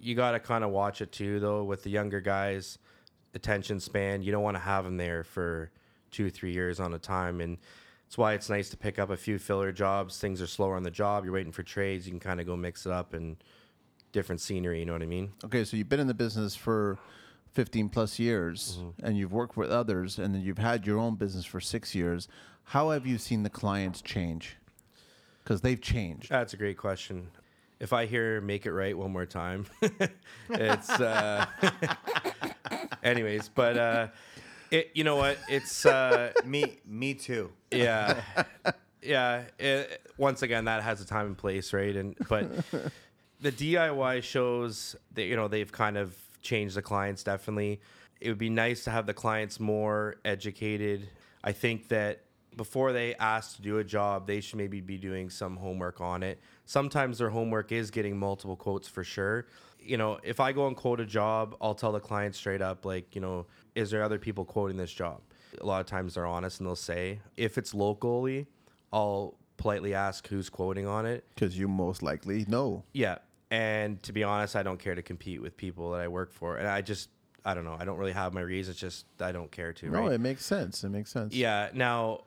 You 0.00 0.14
got 0.14 0.32
to 0.32 0.40
kind 0.40 0.62
of 0.64 0.70
watch 0.70 1.00
it 1.00 1.12
too, 1.12 1.40
though, 1.40 1.64
with 1.64 1.82
the 1.82 1.90
younger 1.90 2.20
guys. 2.20 2.78
Attention 3.34 3.80
span. 3.80 4.22
You 4.22 4.32
don't 4.32 4.42
want 4.42 4.56
to 4.56 4.62
have 4.62 4.84
them 4.84 4.96
there 4.96 5.22
for 5.24 5.70
two, 6.10 6.30
three 6.30 6.52
years 6.52 6.80
on 6.80 6.94
a 6.94 6.98
time, 6.98 7.40
and 7.40 7.58
that's 8.06 8.16
why 8.16 8.32
it's 8.34 8.48
nice 8.48 8.70
to 8.70 8.76
pick 8.76 8.98
up 8.98 9.10
a 9.10 9.16
few 9.16 9.38
filler 9.38 9.72
jobs. 9.72 10.18
Things 10.18 10.40
are 10.40 10.46
slower 10.46 10.76
on 10.76 10.82
the 10.84 10.90
job. 10.90 11.24
You're 11.24 11.34
waiting 11.34 11.52
for 11.52 11.62
trades. 11.62 12.06
You 12.06 12.12
can 12.12 12.20
kind 12.20 12.40
of 12.40 12.46
go 12.46 12.56
mix 12.56 12.86
it 12.86 12.92
up 12.92 13.12
and 13.14 13.36
different 14.12 14.40
scenery. 14.40 14.78
You 14.80 14.86
know 14.86 14.92
what 14.92 15.02
I 15.02 15.06
mean? 15.06 15.32
Okay, 15.44 15.64
so 15.64 15.76
you've 15.76 15.88
been 15.88 16.00
in 16.00 16.06
the 16.06 16.14
business 16.14 16.54
for 16.56 16.98
15 17.52 17.88
plus 17.90 18.18
years 18.18 18.78
Mm-hmm. 18.80 19.04
and 19.06 19.18
you've 19.18 19.32
worked 19.32 19.56
with 19.56 19.70
others 19.70 20.18
and 20.18 20.34
then 20.34 20.40
you've 20.42 20.58
had 20.58 20.86
your 20.86 20.98
own 20.98 21.16
business 21.16 21.44
for 21.44 21.60
six 21.60 21.94
years. 21.94 22.28
How 22.64 22.90
have 22.90 23.06
you 23.06 23.18
seen 23.18 23.42
the 23.42 23.50
clients 23.50 24.00
change? 24.00 24.56
Because 25.42 25.60
they've 25.60 25.80
changed. 25.80 26.30
That's 26.30 26.54
a 26.54 26.56
great 26.56 26.76
question. 26.78 27.28
If 27.78 27.92
I 27.92 28.06
hear 28.06 28.40
"make 28.40 28.66
it 28.66 28.72
right" 28.72 28.96
one 28.96 29.12
more 29.12 29.26
time, 29.26 29.66
it's. 30.50 30.90
Uh, 30.90 31.46
anyways, 33.02 33.50
but 33.50 33.76
uh, 33.76 34.08
it. 34.70 34.90
You 34.94 35.04
know 35.04 35.16
what? 35.16 35.38
It's. 35.48 35.84
Uh, 35.84 36.32
me, 36.44 36.78
me 36.86 37.14
too. 37.14 37.52
yeah, 37.70 38.22
yeah. 39.02 39.42
It, 39.58 40.00
once 40.16 40.42
again, 40.42 40.64
that 40.64 40.82
has 40.82 41.00
a 41.00 41.06
time 41.06 41.26
and 41.26 41.38
place, 41.38 41.72
right? 41.72 41.94
And 41.94 42.16
but 42.28 42.50
the 43.40 43.52
DIY 43.52 44.22
shows 44.22 44.96
that 45.12 45.24
you 45.24 45.36
know 45.36 45.48
they've 45.48 45.70
kind 45.70 45.98
of 45.98 46.16
changed 46.42 46.76
the 46.76 46.82
clients. 46.82 47.22
Definitely, 47.22 47.80
it 48.20 48.28
would 48.28 48.38
be 48.38 48.50
nice 48.50 48.84
to 48.84 48.90
have 48.90 49.06
the 49.06 49.14
clients 49.14 49.60
more 49.60 50.16
educated. 50.24 51.08
I 51.44 51.52
think 51.52 51.88
that 51.88 52.22
before 52.56 52.92
they 52.92 53.14
ask 53.16 53.56
to 53.56 53.62
do 53.62 53.78
a 53.78 53.84
job, 53.84 54.26
they 54.26 54.40
should 54.40 54.56
maybe 54.56 54.80
be 54.80 54.96
doing 54.96 55.28
some 55.30 55.56
homework 55.56 56.00
on 56.00 56.22
it. 56.22 56.40
Sometimes 56.66 57.18
their 57.18 57.30
homework 57.30 57.72
is 57.72 57.90
getting 57.90 58.18
multiple 58.18 58.56
quotes 58.56 58.88
for 58.88 59.04
sure. 59.04 59.46
You 59.80 59.96
know, 59.96 60.18
if 60.24 60.40
I 60.40 60.52
go 60.52 60.66
and 60.66 60.76
quote 60.76 61.00
a 61.00 61.06
job, 61.06 61.56
I'll 61.60 61.76
tell 61.76 61.92
the 61.92 62.00
client 62.00 62.34
straight 62.34 62.60
up, 62.60 62.84
like, 62.84 63.14
you 63.14 63.20
know, 63.20 63.46
is 63.76 63.90
there 63.90 64.02
other 64.02 64.18
people 64.18 64.44
quoting 64.44 64.76
this 64.76 64.92
job? 64.92 65.20
A 65.60 65.64
lot 65.64 65.80
of 65.80 65.86
times 65.86 66.14
they're 66.14 66.26
honest 66.26 66.58
and 66.58 66.66
they'll 66.66 66.74
say, 66.74 67.20
if 67.36 67.56
it's 67.56 67.72
locally, 67.72 68.48
I'll 68.92 69.38
politely 69.56 69.94
ask 69.94 70.26
who's 70.26 70.50
quoting 70.50 70.86
on 70.86 71.06
it. 71.06 71.24
Because 71.34 71.56
you 71.56 71.68
most 71.68 72.02
likely 72.02 72.44
know. 72.48 72.82
Yeah. 72.92 73.18
And 73.50 74.02
to 74.02 74.12
be 74.12 74.24
honest, 74.24 74.56
I 74.56 74.64
don't 74.64 74.78
care 74.78 74.96
to 74.96 75.02
compete 75.02 75.40
with 75.40 75.56
people 75.56 75.92
that 75.92 76.00
I 76.00 76.08
work 76.08 76.32
for. 76.32 76.56
And 76.56 76.66
I 76.66 76.82
just, 76.82 77.10
I 77.44 77.54
don't 77.54 77.64
know. 77.64 77.76
I 77.78 77.84
don't 77.84 77.96
really 77.96 78.12
have 78.12 78.34
my 78.34 78.40
reasons. 78.40 78.76
Just, 78.76 79.06
I 79.20 79.30
don't 79.30 79.52
care 79.52 79.72
to. 79.72 79.88
No, 79.88 80.00
right? 80.00 80.12
it 80.12 80.20
makes 80.20 80.44
sense. 80.44 80.82
It 80.82 80.88
makes 80.88 81.12
sense. 81.12 81.32
Yeah. 81.32 81.68
Now, 81.72 82.24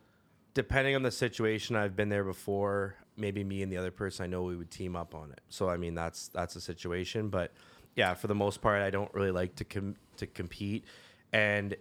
depending 0.54 0.96
on 0.96 1.04
the 1.04 1.12
situation, 1.12 1.76
I've 1.76 1.98
been 1.98 2.08
there 2.08 2.24
before. 2.24 2.96
Maybe 3.20 3.44
me 3.44 3.62
and 3.62 3.72
the 3.72 3.78
other 3.78 3.92
person 3.92 4.24
I 4.24 4.28
know 4.28 4.44
we 4.44 4.56
would 4.56 4.72
team 4.72 4.96
up 4.96 5.14
on 5.14 5.32
it. 5.32 5.42
So 5.50 5.70
I 5.70 5.78
mean, 5.78 5.96
that's 5.96 6.30
that's 6.30 6.56
a 6.56 6.62
situation. 6.62 7.30
But 7.30 7.52
yeah, 7.96 8.14
for 8.14 8.28
the 8.28 8.36
most 8.36 8.62
part, 8.62 8.82
I 8.82 8.90
don't 8.90 9.14
really 9.14 9.32
like 9.32 9.56
to 9.56 9.66
com- 9.66 9.96
to 10.18 10.28
compete, 10.28 10.86
and 11.34 11.76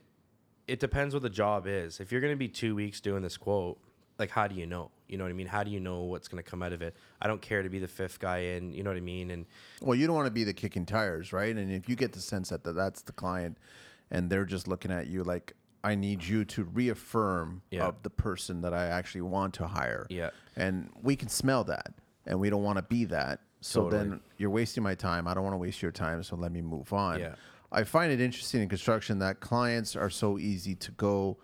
it 0.66 0.81
depends 0.81 1.14
what 1.14 1.22
the 1.22 1.31
job 1.31 1.66
is. 1.66 2.01
If 2.01 2.12
you're 2.12 2.20
going 2.20 2.33
to 2.33 2.37
be 2.37 2.48
two 2.48 2.74
weeks 2.74 3.01
doing 3.01 3.22
this 3.22 3.37
quote, 3.37 3.79
like 4.18 4.31
how 4.31 4.46
do 4.46 4.55
you 4.55 4.66
know? 4.66 4.90
You 5.09 5.16
know 5.16 5.24
what 5.24 5.31
I 5.31 5.35
mean? 5.35 5.46
How 5.46 5.64
do 5.64 5.70
you 5.70 5.81
know 5.81 6.03
what's 6.03 6.29
going 6.29 6.42
to 6.42 6.48
come 6.48 6.62
out 6.62 6.74
of 6.74 6.83
it? 6.83 6.94
I 7.20 7.27
don't 7.27 7.40
care 7.40 7.62
to 7.62 7.70
be 7.70 7.79
the 7.79 7.88
fifth 7.88 8.20
guy 8.20 8.38
in. 8.38 8.74
You 8.74 8.83
know 8.83 8.90
what 8.90 8.98
I 8.98 9.01
mean? 9.01 9.31
And 9.31 9.46
Well, 9.81 9.94
you 9.94 10.07
don't 10.07 10.14
want 10.14 10.27
to 10.27 10.33
be 10.33 10.44
the 10.44 10.53
kicking 10.53 10.85
tires, 10.85 11.33
right? 11.33 11.57
And 11.57 11.72
if 11.72 11.88
you 11.88 11.96
get 11.96 12.12
the 12.12 12.20
sense 12.20 12.51
that 12.51 12.62
that's 12.62 13.03
the 13.03 13.12
client 13.12 13.57
and 14.11 14.29
they're 14.29 14.44
just 14.44 14.68
looking 14.68 14.90
at 14.90 15.07
you 15.07 15.24
like, 15.24 15.55
I 15.88 15.94
need 15.94 16.22
you 16.22 16.44
to 16.44 16.64
reaffirm 16.64 17.62
Yeah. 17.70 17.87
of 17.87 18.03
the 18.03 18.11
person 18.11 18.61
that 18.61 18.74
I 18.74 18.87
actually 18.87 19.22
want 19.22 19.55
to 19.55 19.66
hire. 19.66 20.07
Yeah. 20.11 20.31
And 20.55 20.90
we 21.03 21.16
can 21.16 21.29
smell 21.29 21.64
that 21.64 21.94
and 22.27 22.38
we 22.38 22.51
don't 22.51 22.62
want 22.62 22.77
to 22.77 22.83
be 22.83 23.07
that. 23.07 23.40
So 23.61 23.85
Totally. 23.85 24.09
then 24.11 24.20
you're 24.37 24.51
wasting 24.51 24.83
my 24.83 24.94
time. 24.94 25.27
I 25.27 25.35
don't 25.35 25.42
want 25.44 25.55
to 25.55 25.59
waste 25.59 25.81
your 25.83 25.90
time. 25.92 26.22
So 26.22 26.37
let 26.37 26.53
me 26.53 26.61
move 26.61 26.92
on. 26.92 27.18
Yeah. 27.20 27.35
I 27.72 27.85
find 27.85 28.12
it 28.12 28.20
interesting 28.20 28.61
in 28.62 28.68
construction 28.68 29.18
that 29.20 29.40
clients 29.40 29.96
are 29.96 30.11
so 30.11 30.38
easy 30.38 30.74
to 30.77 30.90
go 30.92 31.38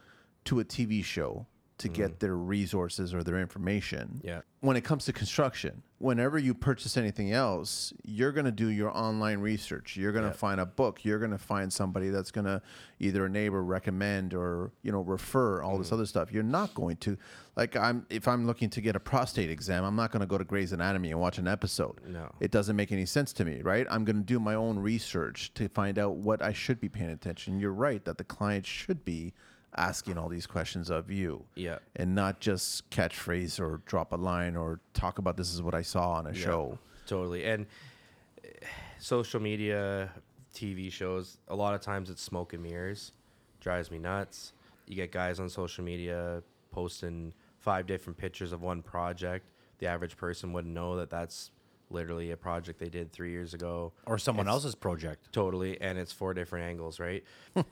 to 0.44 0.60
a 0.60 0.64
TV 0.64 1.02
show 1.02 1.46
to 1.84 1.88
get 1.88 2.20
their 2.20 2.36
resources 2.36 3.14
or 3.14 3.22
their 3.22 3.38
information. 3.38 4.20
Yeah. 4.24 4.40
when 4.60 4.76
it 4.78 4.84
comes 4.84 5.04
to 5.04 5.12
construction, 5.12 5.82
whenever 5.98 6.38
you 6.38 6.54
purchase 6.54 6.96
anything 6.96 7.30
else, 7.32 7.92
you're 8.02 8.32
going 8.32 8.46
to 8.46 8.50
do 8.64 8.68
your 8.68 8.90
online 8.96 9.40
research. 9.40 9.94
You're 9.94 10.12
going 10.12 10.24
to 10.24 10.30
Yeah. 10.30 10.36
find 10.46 10.58
a 10.58 10.64
book. 10.64 11.04
You're 11.04 11.18
going 11.18 11.32
to 11.32 11.38
find 11.54 11.70
somebody 11.70 12.08
that's 12.08 12.30
going 12.30 12.46
to 12.46 12.62
either 12.98 13.26
a 13.26 13.28
neighbor 13.28 13.62
recommend 13.62 14.32
or, 14.32 14.72
you 14.82 14.90
know, 14.90 15.02
refer 15.02 15.60
all 15.62 15.72
Mm-hmm. 15.74 15.82
this 15.82 15.92
other 15.92 16.06
stuff. 16.06 16.32
You're 16.32 16.42
not 16.60 16.72
going 16.74 16.96
to 16.98 17.18
like 17.56 17.76
I'm 17.76 18.06
if 18.08 18.26
I'm 18.26 18.46
looking 18.46 18.70
to 18.70 18.80
get 18.80 18.96
a 18.96 19.00
prostate 19.00 19.50
exam, 19.50 19.84
I'm 19.84 19.96
not 19.96 20.10
going 20.12 20.20
to 20.20 20.26
go 20.26 20.38
to 20.38 20.44
Grey's 20.44 20.72
Anatomy 20.72 21.10
and 21.10 21.20
watch 21.20 21.36
an 21.36 21.46
episode. 21.46 22.00
No. 22.08 22.32
It 22.40 22.50
doesn't 22.50 22.74
make 22.76 22.90
any 22.90 23.04
sense 23.04 23.34
to 23.34 23.44
me, 23.44 23.60
right? 23.60 23.86
I'm 23.90 24.06
going 24.06 24.16
to 24.16 24.22
do 24.22 24.40
my 24.40 24.54
own 24.54 24.78
research 24.78 25.52
to 25.54 25.68
find 25.68 25.98
out 25.98 26.16
what 26.16 26.40
I 26.40 26.54
should 26.54 26.80
be 26.80 26.88
paying 26.88 27.10
attention. 27.10 27.60
You're 27.60 27.72
right 27.88 28.02
that 28.06 28.16
the 28.16 28.24
client 28.24 28.64
should 28.64 29.04
be 29.04 29.34
asking 29.76 30.18
all 30.18 30.28
these 30.28 30.46
questions 30.46 30.90
of 30.90 31.10
you 31.10 31.44
Yeah. 31.54 31.78
and 31.96 32.14
not 32.14 32.40
just 32.40 32.88
catchphrase 32.90 33.58
or 33.60 33.80
drop 33.86 34.12
a 34.12 34.16
line 34.16 34.56
or 34.56 34.80
talk 34.92 35.18
about 35.18 35.36
this 35.36 35.52
is 35.52 35.60
what 35.62 35.74
I 35.74 35.82
saw 35.82 36.12
on 36.12 36.26
a 36.26 36.34
show. 36.34 36.78
Totally. 37.06 37.44
And 37.44 37.66
eh, 38.44 38.48
social 38.98 39.40
media, 39.40 40.10
TV 40.54 40.90
shows, 40.92 41.38
a 41.48 41.56
lot 41.56 41.74
of 41.74 41.80
times 41.80 42.10
it's 42.10 42.22
smoke 42.22 42.52
and 42.52 42.62
mirrors. 42.62 43.12
Drives 43.60 43.90
me 43.90 43.98
nuts. 43.98 44.52
You 44.86 44.94
get 44.96 45.10
guys 45.10 45.40
on 45.40 45.48
social 45.48 45.82
media 45.84 46.42
posting 46.70 47.32
five 47.58 47.86
different 47.86 48.16
pictures 48.16 48.52
of 48.52 48.62
one 48.62 48.82
project. 48.82 49.46
The 49.78 49.86
average 49.86 50.16
person 50.16 50.52
wouldn't 50.52 50.72
know 50.74 50.96
that 50.96 51.10
that's 51.10 51.50
literally 51.90 52.30
a 52.30 52.36
project 52.36 52.78
they 52.78 52.88
did 52.88 53.12
three 53.12 53.30
years 53.30 53.54
ago. 53.54 53.92
Or 54.06 54.18
someone 54.18 54.46
It's- 54.46 54.54
else's 54.54 54.74
project. 54.74 55.32
Totally, 55.32 55.80
and 55.80 55.98
it's 55.98 56.12
four 56.12 56.32
different 56.34 56.66
angles, 56.66 57.00
right? 57.00 57.24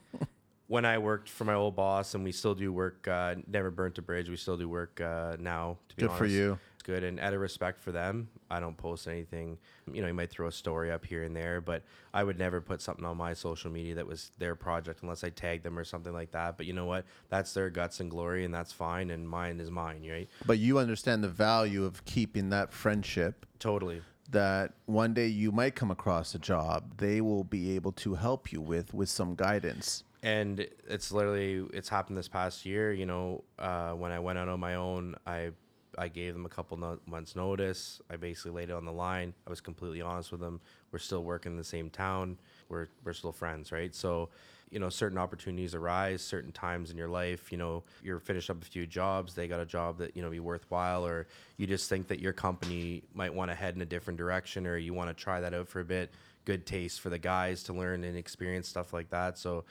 when 0.67 0.85
I 0.85 0.97
worked 0.97 1.29
for 1.29 1.43
my 1.43 1.53
old 1.53 1.75
boss, 1.75 2.15
and 2.15 2.23
we 2.23 2.31
still 2.31 2.55
do 2.55 2.71
work, 2.71 3.07
uh, 3.07 3.35
never 3.47 3.69
burnt 3.69 3.97
a 3.97 4.01
bridge. 4.01 4.29
We 4.29 4.37
still 4.37 4.57
do 4.57 4.69
work 4.69 5.01
uh, 5.01 5.35
now. 5.39 5.77
To 5.89 5.95
be 5.95 6.01
Good 6.03 6.11
for 6.11 6.25
you. 6.25 6.57
It's 6.75 6.83
good, 6.83 7.03
and 7.03 7.19
out 7.19 7.33
of 7.33 7.41
respect 7.41 7.79
for 7.79 7.91
them, 7.91 8.29
I 8.49 8.59
don't 8.59 8.77
post 8.77 9.07
anything. 9.07 9.57
You 9.91 10.01
know, 10.01 10.07
you 10.07 10.13
might 10.13 10.29
throw 10.29 10.47
a 10.47 10.51
story 10.51 10.91
up 10.91 11.05
here 11.05 11.23
and 11.23 11.35
there, 11.35 11.59
but 11.59 11.83
I 12.13 12.23
would 12.23 12.39
never 12.39 12.61
put 12.61 12.81
something 12.81 13.05
on 13.05 13.17
my 13.17 13.33
social 13.33 13.71
media 13.71 13.95
that 13.95 14.07
was 14.07 14.31
their 14.39 14.55
project 14.55 15.03
unless 15.03 15.23
I 15.23 15.29
tagged 15.29 15.63
them 15.63 15.77
or 15.77 15.83
something 15.83 16.13
like 16.13 16.31
that. 16.31 16.57
But 16.57 16.65
you 16.65 16.73
know 16.73 16.85
what? 16.85 17.05
That's 17.29 17.53
their 17.53 17.69
guts 17.69 17.99
and 17.99 18.09
glory, 18.09 18.45
and 18.45 18.53
that's 18.53 18.71
fine. 18.71 19.11
And 19.11 19.27
mine 19.27 19.59
is 19.59 19.69
mine, 19.69 20.07
right? 20.09 20.29
But 20.45 20.59
you 20.59 20.79
understand 20.79 21.23
the 21.23 21.29
value 21.29 21.83
of 21.83 22.03
keeping 22.05 22.49
that 22.49 22.71
friendship 22.71 23.45
Totally. 23.59 24.01
that 24.31 24.73
one 24.85 25.13
day 25.13 25.27
you 25.27 25.51
might 25.51 25.75
come 25.75 25.91
across 25.91 26.33
a 26.33 26.39
job 26.39 26.97
they 26.97 27.21
will 27.21 27.43
be 27.43 27.75
able 27.75 27.91
to 27.91 28.15
help 28.15 28.51
you 28.51 28.61
with 28.61 28.93
with 28.93 29.09
some 29.09 29.35
guidance. 29.35 30.03
And 30.23 30.65
it's 30.87 31.11
literally 31.11 31.63
it's 31.73 31.89
happened 31.89 32.17
this 32.17 32.27
past 32.27 32.65
year 32.65 32.91
you 32.91 33.05
know 33.05 33.43
uh, 33.59 33.91
when 33.91 34.11
i 34.11 34.17
went 34.17 34.39
out 34.39 34.47
on 34.47 34.59
my 34.59 34.75
own 34.75 35.15
i 35.27 35.51
i 35.97 36.07
gave 36.07 36.33
them 36.33 36.45
a 36.45 36.49
couple 36.49 36.75
no- 36.77 36.99
months 37.05 37.35
notice. 37.35 38.01
I 38.09 38.15
basically 38.15 38.51
laid 38.51 38.69
it 38.69 38.73
on 38.73 38.83
the 38.83 38.91
line. 38.91 39.31
I 39.45 39.49
was 39.51 39.61
completely 39.61 40.01
honest 40.01 40.31
with 40.31 40.41
them. 40.41 40.59
We're 40.91 40.97
still 40.97 41.23
working 41.23 41.51
in 41.51 41.57
the 41.57 41.63
same 41.63 41.91
town. 41.91 42.37
We're 42.69 42.87
we're 43.03 43.13
still 43.13 43.31
friends 43.31 43.71
right? 43.71 43.93
So 43.93 44.29
you 44.71 44.79
know 44.79 44.89
certain 44.89 45.19
opportunities 45.19 45.75
arise 45.75 46.23
certain 46.23 46.51
times 46.51 46.89
in 46.89 46.97
your 46.97 47.07
life 47.07 47.51
you 47.51 47.59
know 47.59 47.83
you're 48.01 48.19
finished 48.19 48.49
up 48.49 48.59
a 48.59 48.65
few 48.65 48.87
jobs 48.87 49.35
they 49.35 49.47
got 49.47 49.59
a 49.59 49.65
job 49.65 49.99
that 49.99 50.17
you 50.17 50.23
know 50.23 50.31
be 50.31 50.39
worthwhile 50.39 51.05
or 51.05 51.27
you 51.57 51.67
just 51.67 51.89
think 51.89 52.07
that 52.07 52.19
your 52.19 52.33
company 52.33 53.03
might 53.13 53.31
want 53.31 53.51
to 53.51 53.55
head 53.55 53.75
in 53.75 53.81
a 53.81 53.85
different 53.85 54.17
direction 54.17 54.65
or 54.65 54.77
you 54.77 54.91
want 54.91 55.09
to 55.09 55.13
try 55.13 55.39
that 55.39 55.53
out 55.53 55.67
for 55.67 55.79
a 55.79 55.85
bit. 55.85 56.11
Good 56.45 56.65
taste 56.65 57.01
for 57.01 57.09
the 57.09 57.19
guys 57.19 57.63
to 57.63 57.73
learn 57.73 58.03
and 58.03 58.17
experience 58.17 58.67
stuff 58.67 58.93
like 58.93 59.09
that. 59.11 59.37
So 59.37 59.63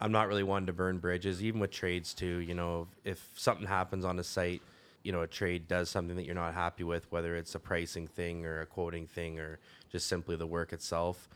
I'm 0.00 0.12
not 0.12 0.28
really 0.28 0.42
one 0.42 0.66
to 0.66 0.72
burn 0.72 0.98
bridges, 0.98 1.42
even 1.42 1.60
with 1.60 1.70
trades 1.70 2.14
too. 2.14 2.38
You 2.38 2.54
know, 2.54 2.88
if 3.04 3.28
something 3.34 3.66
happens 3.66 4.04
on 4.04 4.18
a 4.18 4.24
site, 4.24 4.62
you 5.02 5.12
know, 5.12 5.22
a 5.22 5.26
trade 5.26 5.68
does 5.68 5.90
something 5.90 6.16
that 6.16 6.24
you're 6.24 6.34
not 6.34 6.54
happy 6.54 6.84
with, 6.84 7.10
whether 7.10 7.36
it's 7.36 7.54
a 7.54 7.58
pricing 7.58 8.06
thing 8.06 8.46
or 8.46 8.60
a 8.60 8.66
quoting 8.66 9.06
thing 9.06 9.38
or 9.38 9.58
just 9.90 10.06
simply 10.06 10.36
the 10.36 10.46
work 10.46 10.72
itself, 10.72 11.28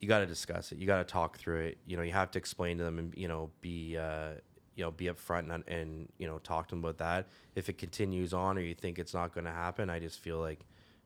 you 0.00 0.08
got 0.08 0.18
to 0.18 0.26
discuss 0.26 0.72
it. 0.72 0.78
You 0.78 0.86
got 0.86 0.98
to 0.98 1.04
talk 1.04 1.38
through 1.38 1.60
it. 1.60 1.78
You 1.86 1.96
know, 1.96 2.02
you 2.02 2.12
have 2.12 2.30
to 2.32 2.38
explain 2.38 2.78
to 2.78 2.84
them 2.84 2.98
and 2.98 3.14
you 3.16 3.28
know 3.28 3.50
be 3.60 3.96
uh, 3.96 4.32
you 4.74 4.84
know 4.84 4.90
be 4.90 5.06
upfront 5.06 5.52
and, 5.52 5.66
and 5.68 6.08
you 6.18 6.26
know 6.26 6.38
talk 6.38 6.68
to 6.68 6.74
them 6.74 6.84
about 6.84 6.98
that. 6.98 7.28
If 7.54 7.68
it 7.68 7.78
continues 7.78 8.34
on 8.34 8.58
or 8.58 8.60
you 8.60 8.74
think 8.74 8.98
it's 8.98 9.14
not 9.14 9.32
going 9.32 9.44
to 9.44 9.52
happen, 9.52 9.88
I 9.88 9.98
just 9.98 10.20
feel 10.20 10.38
like 10.38 10.60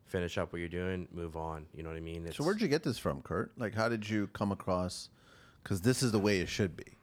finish 0.06 0.38
up 0.38 0.52
what 0.52 0.60
you're 0.60 0.68
doing, 0.68 1.08
move 1.12 1.36
on. 1.36 1.66
You 1.74 1.82
know 1.82 1.90
what 1.90 1.96
I 1.96 2.00
mean? 2.00 2.26
It's, 2.26 2.36
So 2.36 2.44
where'd 2.44 2.60
you 2.60 2.68
get 2.68 2.82
this 2.82 2.98
from, 2.98 3.22
Kurt? 3.22 3.52
Like, 3.58 3.74
how 3.74 3.88
did 3.88 4.08
you 4.08 4.28
come 4.28 4.52
across? 4.52 5.10
Because 5.66 5.80
this 5.80 6.00
is 6.00 6.12
the 6.12 6.20
way 6.20 6.38
it 6.38 6.48
should 6.48 6.76
be, 6.76 6.96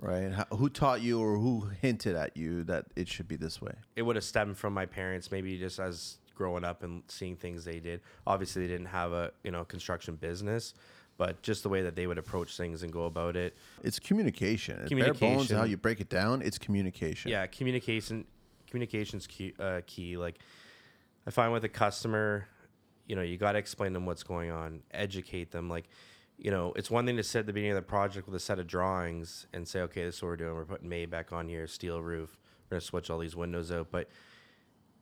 right? 0.00 0.30
How, 0.30 0.44
who 0.52 0.68
taught 0.68 1.02
you 1.02 1.20
or 1.20 1.36
who 1.36 1.68
hinted 1.80 2.14
at 2.14 2.36
you 2.36 2.62
that 2.64 2.84
it 2.94 3.08
should 3.08 3.26
be 3.26 3.34
this 3.34 3.60
way? 3.60 3.72
it 3.96 4.02
would 4.02 4.14
have 4.14 4.24
stemmed 4.24 4.56
from 4.56 4.72
my 4.72 4.86
parents, 4.86 5.32
maybe 5.32 5.58
just 5.58 5.80
as 5.80 6.18
growing 6.36 6.62
up 6.62 6.84
and 6.84 7.02
seeing 7.08 7.34
things 7.34 7.64
they 7.64 7.80
did. 7.80 8.00
Obviously, 8.24 8.62
they 8.62 8.72
didn't 8.72 8.86
have 8.86 9.10
a 9.10 9.32
you 9.42 9.50
know 9.50 9.64
construction 9.64 10.14
business, 10.14 10.74
but 11.18 11.42
just 11.42 11.64
the 11.64 11.68
way 11.68 11.82
that 11.82 11.96
they 11.96 12.06
would 12.06 12.18
approach 12.18 12.56
things 12.56 12.84
and 12.84 12.92
go 12.92 13.06
about 13.06 13.34
it. 13.34 13.56
It's 13.82 13.98
communication. 13.98 14.74
At 14.74 14.88
Bare 14.88 14.98
bones, 15.06 15.18
Communication. 15.18 15.56
how 15.56 15.64
you 15.64 15.76
break 15.76 16.00
it 16.00 16.08
down, 16.08 16.40
it's 16.40 16.58
communication. 16.58 17.32
Yeah, 17.32 17.46
communication 17.48 18.26
communication's 18.70 19.26
key. 19.26 19.54
Uh, 19.58 19.80
key. 19.86 20.16
Like 20.16 20.38
I 21.26 21.32
find 21.32 21.52
with 21.52 21.64
a 21.64 21.68
customer, 21.68 22.46
you 23.08 23.16
know, 23.16 23.22
you 23.22 23.38
got 23.38 23.52
to 23.52 23.58
explain 23.58 23.92
them 23.92 24.06
what's 24.06 24.22
going 24.22 24.52
on, 24.52 24.82
educate 24.92 25.50
them. 25.50 25.68
Like, 25.68 25.88
you 26.42 26.50
know, 26.50 26.72
it's 26.74 26.90
one 26.90 27.06
thing 27.06 27.16
to 27.16 27.22
sit 27.22 27.38
at 27.40 27.46
the 27.46 27.52
beginning 27.52 27.76
of 27.76 27.84
the 27.84 27.88
project 27.88 28.26
with 28.26 28.34
a 28.34 28.40
set 28.40 28.58
of 28.58 28.66
drawings 28.66 29.46
and 29.52 29.66
say, 29.66 29.80
okay, 29.82 30.04
this 30.04 30.16
is 30.16 30.22
what 30.22 30.28
we're 30.28 30.36
doing. 30.36 30.54
We're 30.54 30.64
putting 30.64 30.88
May 30.88 31.06
back 31.06 31.32
on 31.32 31.46
here, 31.46 31.68
steel 31.68 32.02
roof. 32.02 32.36
We're 32.68 32.76
gonna 32.76 32.80
switch 32.80 33.10
all 33.10 33.18
these 33.20 33.36
windows 33.36 33.70
out. 33.70 33.92
But 33.92 34.08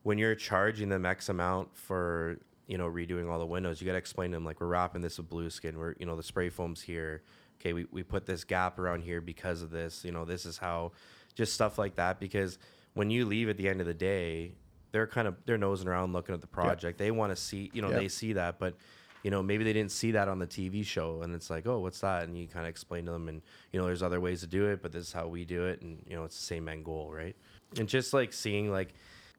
when 0.03 0.19
you're 0.19 0.35
charging 0.35 0.91
them 0.91 1.07
X 1.07 1.31
amount 1.31 1.75
for 1.75 2.39
you 2.67 2.77
know 2.77 2.87
redoing 2.91 3.31
all 3.31 3.39
the 3.39 3.47
windows, 3.47 3.81
you 3.81 3.87
got 3.87 3.93
to 3.93 3.99
explain 3.99 4.33
to 4.33 4.37
them 4.37 4.45
like 4.45 4.61
we're 4.61 4.67
wrapping 4.67 5.01
this 5.01 5.17
with 5.17 5.31
Blueskin. 5.31 5.77
We're 5.77 5.95
you 5.99 6.05
know 6.05 6.15
the 6.15 6.23
spray 6.23 6.51
foam's 6.51 6.83
here. 6.83 7.23
Okay, 7.59 7.73
we, 7.73 7.87
we 7.91 8.03
put 8.03 8.27
this 8.27 8.45
gap 8.45 8.79
around 8.79 9.01
here 9.03 9.23
because 9.23 9.63
of 9.63 9.71
this. 9.71 10.05
You 10.05 10.13
know 10.13 10.27
this 10.27 10.45
is 10.45 10.59
how, 10.59 10.93
just 11.35 11.55
stuff 11.55 11.79
like 11.79 11.97
that. 11.97 12.21
Because 12.21 12.59
when 12.93 13.09
you 13.09 13.25
leave 13.25 13.49
at 13.49 13.57
the 13.57 13.67
end 13.69 13.81
of 13.81 13.87
the 13.87 13.95
day, 13.95 14.53
they're 14.93 15.07
kind 15.07 15.27
of 15.27 15.37
they're 15.47 15.57
nosing 15.59 15.89
around 15.89 16.13
looking 16.13 16.35
at 16.35 16.43
the 16.43 16.47
project. 16.47 16.99
They 16.99 17.11
want 17.11 17.33
to 17.33 17.37
see 17.37 17.71
you 17.73 17.81
know 17.81 17.89
Yeah. 17.89 17.97
they 17.97 18.09
see 18.09 18.35
that, 18.35 18.59
but 18.59 18.75
you 19.23 19.31
know 19.31 19.43
maybe 19.43 19.65
they 19.65 19.73
didn't 19.73 19.93
see 19.93 20.13
that 20.13 20.29
on 20.29 20.39
the 20.39 20.47
TV 20.47 20.85
show, 20.85 21.23
and 21.23 21.35
it's 21.35 21.51
like 21.51 21.67
oh 21.67 21.79
what's 21.79 22.01
that? 22.01 22.25
And 22.25 22.37
you 22.39 22.47
kind 22.49 22.67
of 22.67 22.71
explain 22.71 23.07
to 23.07 23.13
them, 23.13 23.29
and 23.29 23.43
you 23.73 23.81
know 23.81 23.87
there's 23.87 24.03
other 24.03 24.21
ways 24.21 24.41
to 24.41 24.47
do 24.47 24.67
it, 24.67 24.83
but 24.83 24.93
this 24.93 25.07
is 25.09 25.13
how 25.13 25.29
we 25.29 25.45
do 25.45 25.67
it, 25.67 25.83
and 25.83 26.03
you 26.07 26.17
know 26.17 26.25
it's 26.25 26.37
the 26.37 26.45
same 26.45 26.69
end 26.69 26.85
goal, 26.85 27.11
right? 27.13 27.37
And 27.79 27.89
just 27.89 28.13
like 28.13 28.33
seeing 28.33 28.71
like 28.71 28.95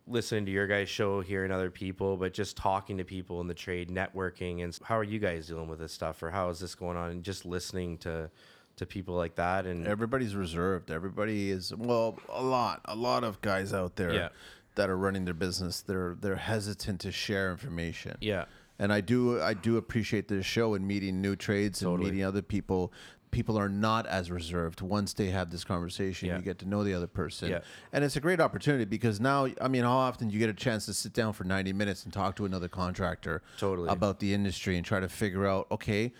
listening 0.07 0.45
to 0.47 0.51
your 0.51 0.65
guys' 0.67 0.89
show, 0.89 1.21
hearing 1.21 1.51
other 1.51 1.69
people, 1.69 2.17
but 2.17 2.33
just 2.33 2.57
talking 2.57 2.97
to 2.97 3.03
people 3.03 3.39
in 3.41 3.47
the 3.47 3.53
trade, 3.53 3.89
networking, 3.89 4.63
and 4.63 4.77
how 4.83 4.97
are 4.97 5.03
you 5.03 5.19
guys 5.19 5.47
dealing 5.47 5.67
with 5.67 5.79
this 5.79 5.93
stuff, 5.93 6.21
or 6.23 6.31
how 6.31 6.49
is 6.49 6.59
this 6.59 6.73
going 6.75 6.97
on? 6.97 7.11
And 7.11 7.23
just 7.23 7.45
listening 7.45 7.97
to 7.99 8.29
to 8.77 8.85
people 8.85 9.15
like 9.15 9.35
that, 9.35 9.65
and 9.65 9.85
Everybody's 9.85 10.33
reserved. 10.35 10.91
Everybody 10.91 11.51
is 11.51 11.73
well, 11.75 12.17
a 12.29 12.41
lot, 12.41 12.81
a 12.85 12.95
lot 12.95 13.23
of 13.23 13.39
guys 13.41 13.73
out 13.73 13.95
there 13.97 14.13
Yeah. 14.13 14.29
that 14.75 14.89
are 14.89 14.97
running 14.97 15.25
their 15.25 15.33
business. 15.35 15.81
They're 15.81 16.15
they're 16.19 16.35
hesitant 16.37 17.01
to 17.01 17.11
share 17.11 17.51
information. 17.51 18.17
yeah, 18.21 18.45
And 18.81 18.91
I 18.91 18.99
do 18.99 19.39
I 19.39 19.53
do 19.53 19.77
appreciate 19.77 20.27
this 20.27 20.43
show 20.45 20.73
and 20.73 20.85
meeting 20.87 21.21
new 21.21 21.35
trades 21.35 21.83
and 21.83 21.99
meeting 21.99 22.23
other 22.23 22.41
people. 22.41 22.91
People 23.29 23.55
are 23.57 23.69
not 23.69 24.07
as 24.07 24.31
reserved 24.31 24.81
once 24.81 25.13
they 25.13 25.27
have 25.29 25.51
this 25.51 25.63
conversation. 25.63 26.27
Yeah. 26.29 26.37
You 26.37 26.41
get 26.41 26.57
to 26.59 26.67
know 26.67 26.83
the 26.83 26.95
other 26.95 27.05
person. 27.07 27.51
Yeah. 27.51 27.59
And 27.93 28.03
it's 28.03 28.15
a 28.15 28.19
great 28.19 28.41
opportunity 28.41 28.83
because 28.85 29.21
now 29.21 29.47
I 29.61 29.67
mean 29.67 29.83
how 29.83 29.95
often 29.97 30.29
do 30.29 30.33
you 30.33 30.39
get 30.39 30.49
a 30.49 30.53
chance 30.53 30.87
to 30.87 30.95
sit 30.95 31.13
down 31.13 31.33
for 31.33 31.43
90 31.43 31.73
minutes 31.73 32.03
and 32.05 32.11
talk 32.11 32.35
to 32.37 32.45
another 32.45 32.67
contractor 32.67 33.43
Totally. 33.59 33.87
about 33.87 34.19
the 34.19 34.33
industry 34.33 34.75
and 34.77 34.83
try 34.85 34.99
to 34.99 35.07
figure 35.07 35.45
out 35.45 35.67
okay, 35.71 36.11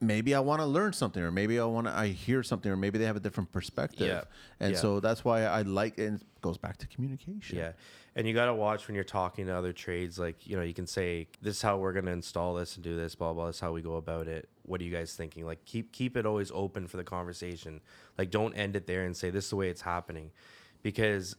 maybe 0.00 0.34
I 0.34 0.40
want 0.40 0.60
to 0.62 0.66
learn 0.66 0.94
something 0.94 1.22
or 1.22 1.30
maybe 1.30 1.60
I 1.60 1.64
want 1.66 1.88
to 1.88 1.92
I 1.92 2.08
hear 2.08 2.42
something 2.42 2.72
or 2.72 2.76
maybe 2.76 2.98
they 2.98 3.04
have 3.04 3.16
a 3.16 3.20
different 3.20 3.52
perspective. 3.52 4.06
Yeah. 4.08 4.22
And 4.60 4.72
Yeah. 4.72 4.78
so 4.78 4.98
that's 4.98 5.24
why 5.26 5.42
I 5.44 5.60
like 5.60 5.98
and 5.98 6.20
it 6.22 6.26
goes 6.40 6.56
back 6.56 6.78
to 6.78 6.86
communication. 6.86 7.58
Yeah. 7.58 7.72
And 8.14 8.26
you 8.26 8.34
got 8.34 8.46
to 8.46 8.54
watch 8.54 8.88
when 8.88 8.94
you're 8.94 9.04
talking 9.04 9.46
to 9.46 9.54
other 9.56 9.72
trades. 9.72 10.18
Like, 10.18 10.46
you 10.46 10.54
know, 10.56 10.62
you 10.62 10.74
can 10.74 10.86
say, 10.86 11.28
this 11.40 11.56
is 11.56 11.62
how 11.62 11.78
we're 11.78 11.94
going 11.94 12.04
to 12.04 12.12
install 12.12 12.54
this 12.54 12.74
and 12.76 12.84
do 12.84 12.94
this, 12.94 13.14
blah, 13.14 13.32
blah. 13.32 13.46
This 13.46 13.56
is 13.56 13.60
how 13.60 13.72
we 13.72 13.80
go 13.80 13.96
about 13.96 14.28
it. 14.28 14.48
What 14.64 14.80
are 14.80 14.84
you 14.84 14.90
guys 14.92 15.14
thinking? 15.14 15.46
Like, 15.46 15.64
keep, 15.64 15.92
keep 15.92 16.16
it 16.18 16.26
always 16.26 16.50
open 16.54 16.86
for 16.86 16.98
the 16.98 17.04
conversation. 17.04 17.80
Like, 18.18 18.30
don't 18.30 18.52
end 18.54 18.76
it 18.76 18.86
there 18.86 19.04
and 19.04 19.16
say, 19.16 19.30
this 19.30 19.44
is 19.44 19.50
the 19.50 19.56
way 19.56 19.70
it's 19.70 19.80
happening. 19.80 20.30
Because 20.82 21.36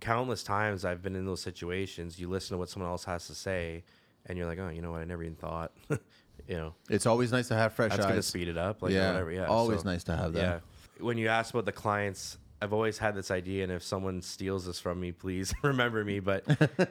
countless 0.00 0.42
times 0.42 0.84
I've 0.86 1.02
been 1.02 1.14
in 1.14 1.26
those 1.26 1.42
situations, 1.42 2.18
you 2.18 2.28
listen 2.28 2.54
to 2.54 2.58
what 2.58 2.70
someone 2.70 2.90
else 2.90 3.04
has 3.04 3.26
to 3.26 3.34
say, 3.34 3.84
and 4.26 4.38
you're 4.38 4.46
like, 4.46 4.58
oh, 4.58 4.70
you 4.70 4.80
know 4.80 4.92
what? 4.92 5.02
I 5.02 5.04
never 5.04 5.22
even 5.24 5.36
thought. 5.36 5.72
you 5.90 6.56
know, 6.56 6.74
It's 6.88 7.04
always 7.04 7.32
nice 7.32 7.48
to 7.48 7.54
have 7.54 7.74
fresh 7.74 7.90
that's 7.90 8.04
going 8.04 8.16
to 8.16 8.22
speed 8.22 8.48
it 8.48 8.56
up. 8.56 8.80
Like, 8.82 8.92
yeah, 8.92 9.08
whatever. 9.12 9.30
Yeah. 9.30 9.46
always 9.46 9.80
So- 9.82 9.90
nice 9.90 10.04
to 10.04 10.16
have 10.16 10.32
that. 10.32 10.40
yeah. 10.40 10.58
When 11.04 11.18
you 11.18 11.28
ask 11.28 11.52
about 11.52 11.66
the 11.66 11.72
clients, 11.72 12.38
I've 12.64 12.72
always 12.72 12.96
had 12.96 13.14
this 13.14 13.30
idea, 13.30 13.62
and 13.62 13.70
if 13.70 13.82
someone 13.82 14.22
steals 14.22 14.64
this 14.64 14.80
from 14.80 14.98
me, 14.98 15.12
please 15.12 15.52
remember 15.62 16.02
me. 16.02 16.18
But 16.18 16.44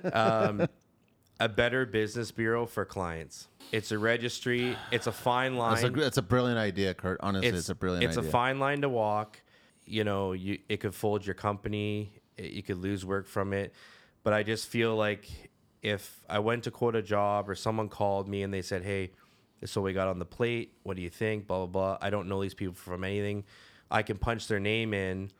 um, 0.16 0.68
a 1.40 1.50
better 1.50 1.88
business 1.88 2.30
bureau 2.30 2.68
for 2.68 2.86
clients. 2.86 3.48
It's 3.72 3.92
a 3.92 3.98
registry. 3.98 4.78
It's 4.92 5.08
a 5.08 5.12
fine 5.12 5.58
line. 5.58 5.92
That's 5.94 6.18
a, 6.18 6.20
a 6.20 6.24
brilliant 6.24 6.60
idea, 6.60 6.94
Kurt. 6.94 7.20
Honestly, 7.22 7.50
it's, 7.50 7.70
a 7.70 7.76
brilliant 7.76 8.04
it's 8.04 8.20
idea. 8.20 8.30
a 8.30 8.32
fine 8.32 8.60
line 8.60 8.82
to 8.82 8.90
walk. 8.90 9.42
You 9.86 10.04
know, 10.04 10.34
you 10.34 10.60
it 10.70 10.78
could 10.78 10.94
fold 10.94 11.26
your 11.26 11.34
company. 11.34 12.14
It, 12.38 12.52
you 12.52 12.62
could 12.62 12.78
lose 12.78 13.04
work 13.04 13.28
from 13.28 13.52
it. 13.52 13.74
But 14.22 14.34
I 14.34 14.44
just 14.44 14.68
feel 14.68 14.96
like 14.96 15.28
if 15.82 16.22
I 16.30 16.38
went 16.38 16.66
to 16.66 16.72
quote 16.72 16.96
a 16.96 17.02
job 17.02 17.50
or 17.50 17.56
someone 17.56 17.90
called 17.90 18.30
me 18.30 18.44
and 18.44 18.54
they 18.54 18.62
said, 18.62 18.84
"Hey, 18.84 19.10
this 19.60 19.72
is 19.72 19.76
what 19.76 19.86
we 19.86 19.94
got 19.94 20.08
on 20.08 20.20
the 20.20 20.26
plate. 20.26 20.74
What 20.84 20.98
do 20.98 21.02
you 21.02 21.10
think?" 21.10 21.48
Blah 21.48 21.66
blah 21.66 21.98
blah. 21.98 21.98
I 22.00 22.12
don't 22.12 22.30
know 22.30 22.44
these 22.44 22.54
people 22.54 22.76
from 22.76 23.04
anything. 23.04 23.44
I 23.90 24.04
can 24.04 24.20
punch 24.20 24.48
their 24.48 24.60
name 24.60 24.94
in, 24.94 25.32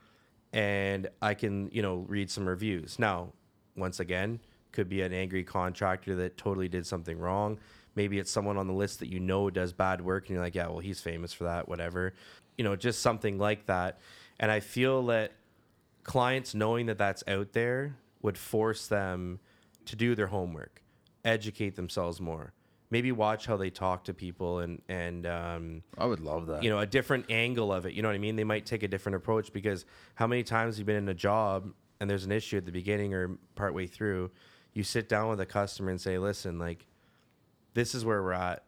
and 0.54 1.10
I 1.22 1.34
can 1.34 1.70
you 1.72 1.82
know 1.82 2.06
read 2.08 2.30
some 2.30 2.48
reviews. 2.48 2.98
Now, 3.00 3.34
once 3.76 4.00
again, 4.00 4.40
could 4.72 4.88
be 4.88 5.02
an 5.02 5.12
angry 5.12 5.44
contractor 5.44 6.16
that 6.18 6.38
totally 6.38 6.70
did 6.70 6.86
something 6.86 7.18
wrong. 7.18 7.60
Maybe 7.96 8.20
it's 8.20 8.32
someone 8.32 8.58
on 8.58 8.68
the 8.68 8.74
list 8.74 9.00
that 9.00 9.10
you 9.10 9.20
know 9.20 9.50
does 9.50 9.74
bad 9.74 10.02
work, 10.02 10.28
and 10.28 10.36
you're 10.36 10.44
like, 10.44 10.56
yeah, 10.56 10.68
well, 10.68 10.80
he's 10.80 11.02
famous 11.02 11.34
for 11.34 11.44
that, 11.46 11.68
whatever. 11.68 12.14
You 12.58 12.64
know, 12.64 12.76
just 12.76 13.02
something 13.02 13.38
like 13.38 13.66
that. 13.66 14.00
And 14.40 14.52
I 14.52 14.60
feel 14.60 15.06
that 15.08 15.32
clients 16.04 16.54
knowing 16.54 16.86
that 16.88 16.98
that's 16.98 17.24
out 17.28 17.54
there 17.54 17.96
would 18.22 18.38
force 18.38 18.88
them 18.88 19.40
to 19.86 19.96
do 19.96 20.16
their 20.16 20.28
homework, 20.28 20.82
educate 21.26 21.76
themselves 21.76 22.22
more, 22.22 22.54
maybe 22.94 23.12
watch 23.12 23.46
how 23.46 23.58
they 23.58 23.70
talk 23.70 24.06
to 24.06 24.14
people, 24.14 24.60
and 24.60 24.82
and 24.88 25.26
um, 25.26 25.84
I 25.98 26.06
would 26.06 26.22
love 26.22 26.48
that. 26.48 26.64
you 26.64 26.70
know 26.70 26.80
a 26.80 26.86
different 26.86 27.26
angle 27.30 27.74
of 27.74 27.86
it. 27.88 27.94
You 27.94 28.02
know 28.04 28.08
what 28.10 28.16
i 28.16 28.20
mean? 28.28 28.36
They 28.38 28.44
might 28.54 28.66
take 28.66 28.84
a 28.84 28.88
different 28.88 29.16
approach 29.18 29.52
because 29.52 29.86
how 30.16 30.28
many 30.28 30.44
times 30.44 30.78
you've 30.78 30.86
been 30.88 30.96
in 31.06 31.10
a 31.10 31.14
job 31.30 31.74
and 32.00 32.10
there's 32.10 32.26
an 32.26 32.32
issue 32.32 32.58
at 32.58 32.66
the 32.66 32.72
beginning 32.72 33.14
or 33.14 33.38
partway 33.56 33.88
through 33.88 34.32
you 34.74 34.84
sit 34.84 35.08
down 35.10 35.30
with 35.30 35.40
a 35.40 35.46
customer 35.46 35.90
and 35.92 36.00
say 36.02 36.18
listen 36.18 36.58
like 36.60 36.86
this 37.74 37.94
is 37.96 38.06
where 38.06 38.22
we're 38.24 38.34
at. 38.34 38.64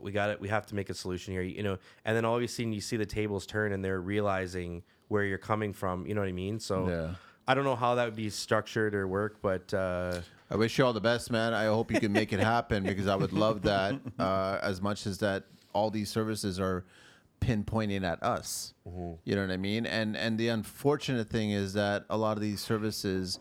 We 0.00 0.12
got 0.12 0.30
it. 0.30 0.40
We 0.40 0.48
have 0.48 0.66
to 0.66 0.74
make 0.74 0.88
a 0.90 0.94
solution 0.94 1.32
here 1.34 1.42
you 1.42 1.62
know? 1.62 1.78
And 2.04 2.16
then 2.16 2.24
all 2.24 2.36
of 2.36 2.42
a 2.42 2.48
sudden 2.48 2.72
you 2.72 2.80
see 2.80 2.96
the 2.96 3.06
tables 3.20 3.46
turn 3.46 3.72
and 3.72 3.84
they're 3.84 4.00
realizing 4.00 4.82
where 5.08 5.24
you're 5.24 5.38
coming 5.52 5.72
from 5.72 6.06
you 6.06 6.14
know 6.14 6.20
what 6.22 6.28
i 6.28 6.32
mean? 6.32 6.58
So 6.60 6.88
Yeah. 6.88 7.14
i 7.48 7.54
don't 7.54 7.64
know 7.64 7.76
how 7.84 7.94
that 7.96 8.04
would 8.06 8.16
be 8.26 8.30
structured 8.30 8.94
or 8.94 9.06
work 9.08 9.34
but 9.42 9.72
uh 9.74 10.20
I 10.50 10.56
wish 10.56 10.76
you 10.78 10.84
all 10.84 10.92
the 10.92 11.00
best, 11.00 11.30
man. 11.30 11.54
I 11.54 11.66
hope 11.66 11.92
you 11.92 12.00
can 12.00 12.12
make 12.12 12.32
it 12.32 12.40
happen 12.40 12.82
because 12.82 13.06
I 13.06 13.14
would 13.14 13.32
love 13.32 13.62
that 13.62 14.00
uh, 14.18 14.58
as 14.62 14.82
much 14.82 15.06
as 15.06 15.18
that 15.18 15.44
all 15.72 15.90
these 15.90 16.08
services 16.08 16.58
are 16.58 16.84
pinpointing 17.40 18.02
at 18.02 18.22
us. 18.22 18.74
You 19.24 19.36
know 19.36 19.42
what 19.42 19.52
I 19.52 19.56
mean? 19.56 19.86
And 19.86 20.16
and 20.16 20.38
the 20.38 20.48
unfortunate 20.48 21.28
thing 21.30 21.52
is 21.52 21.72
that 21.74 22.04
a 22.10 22.16
lot 22.16 22.36
of 22.36 22.42
these 22.42 22.60
services 22.60 23.38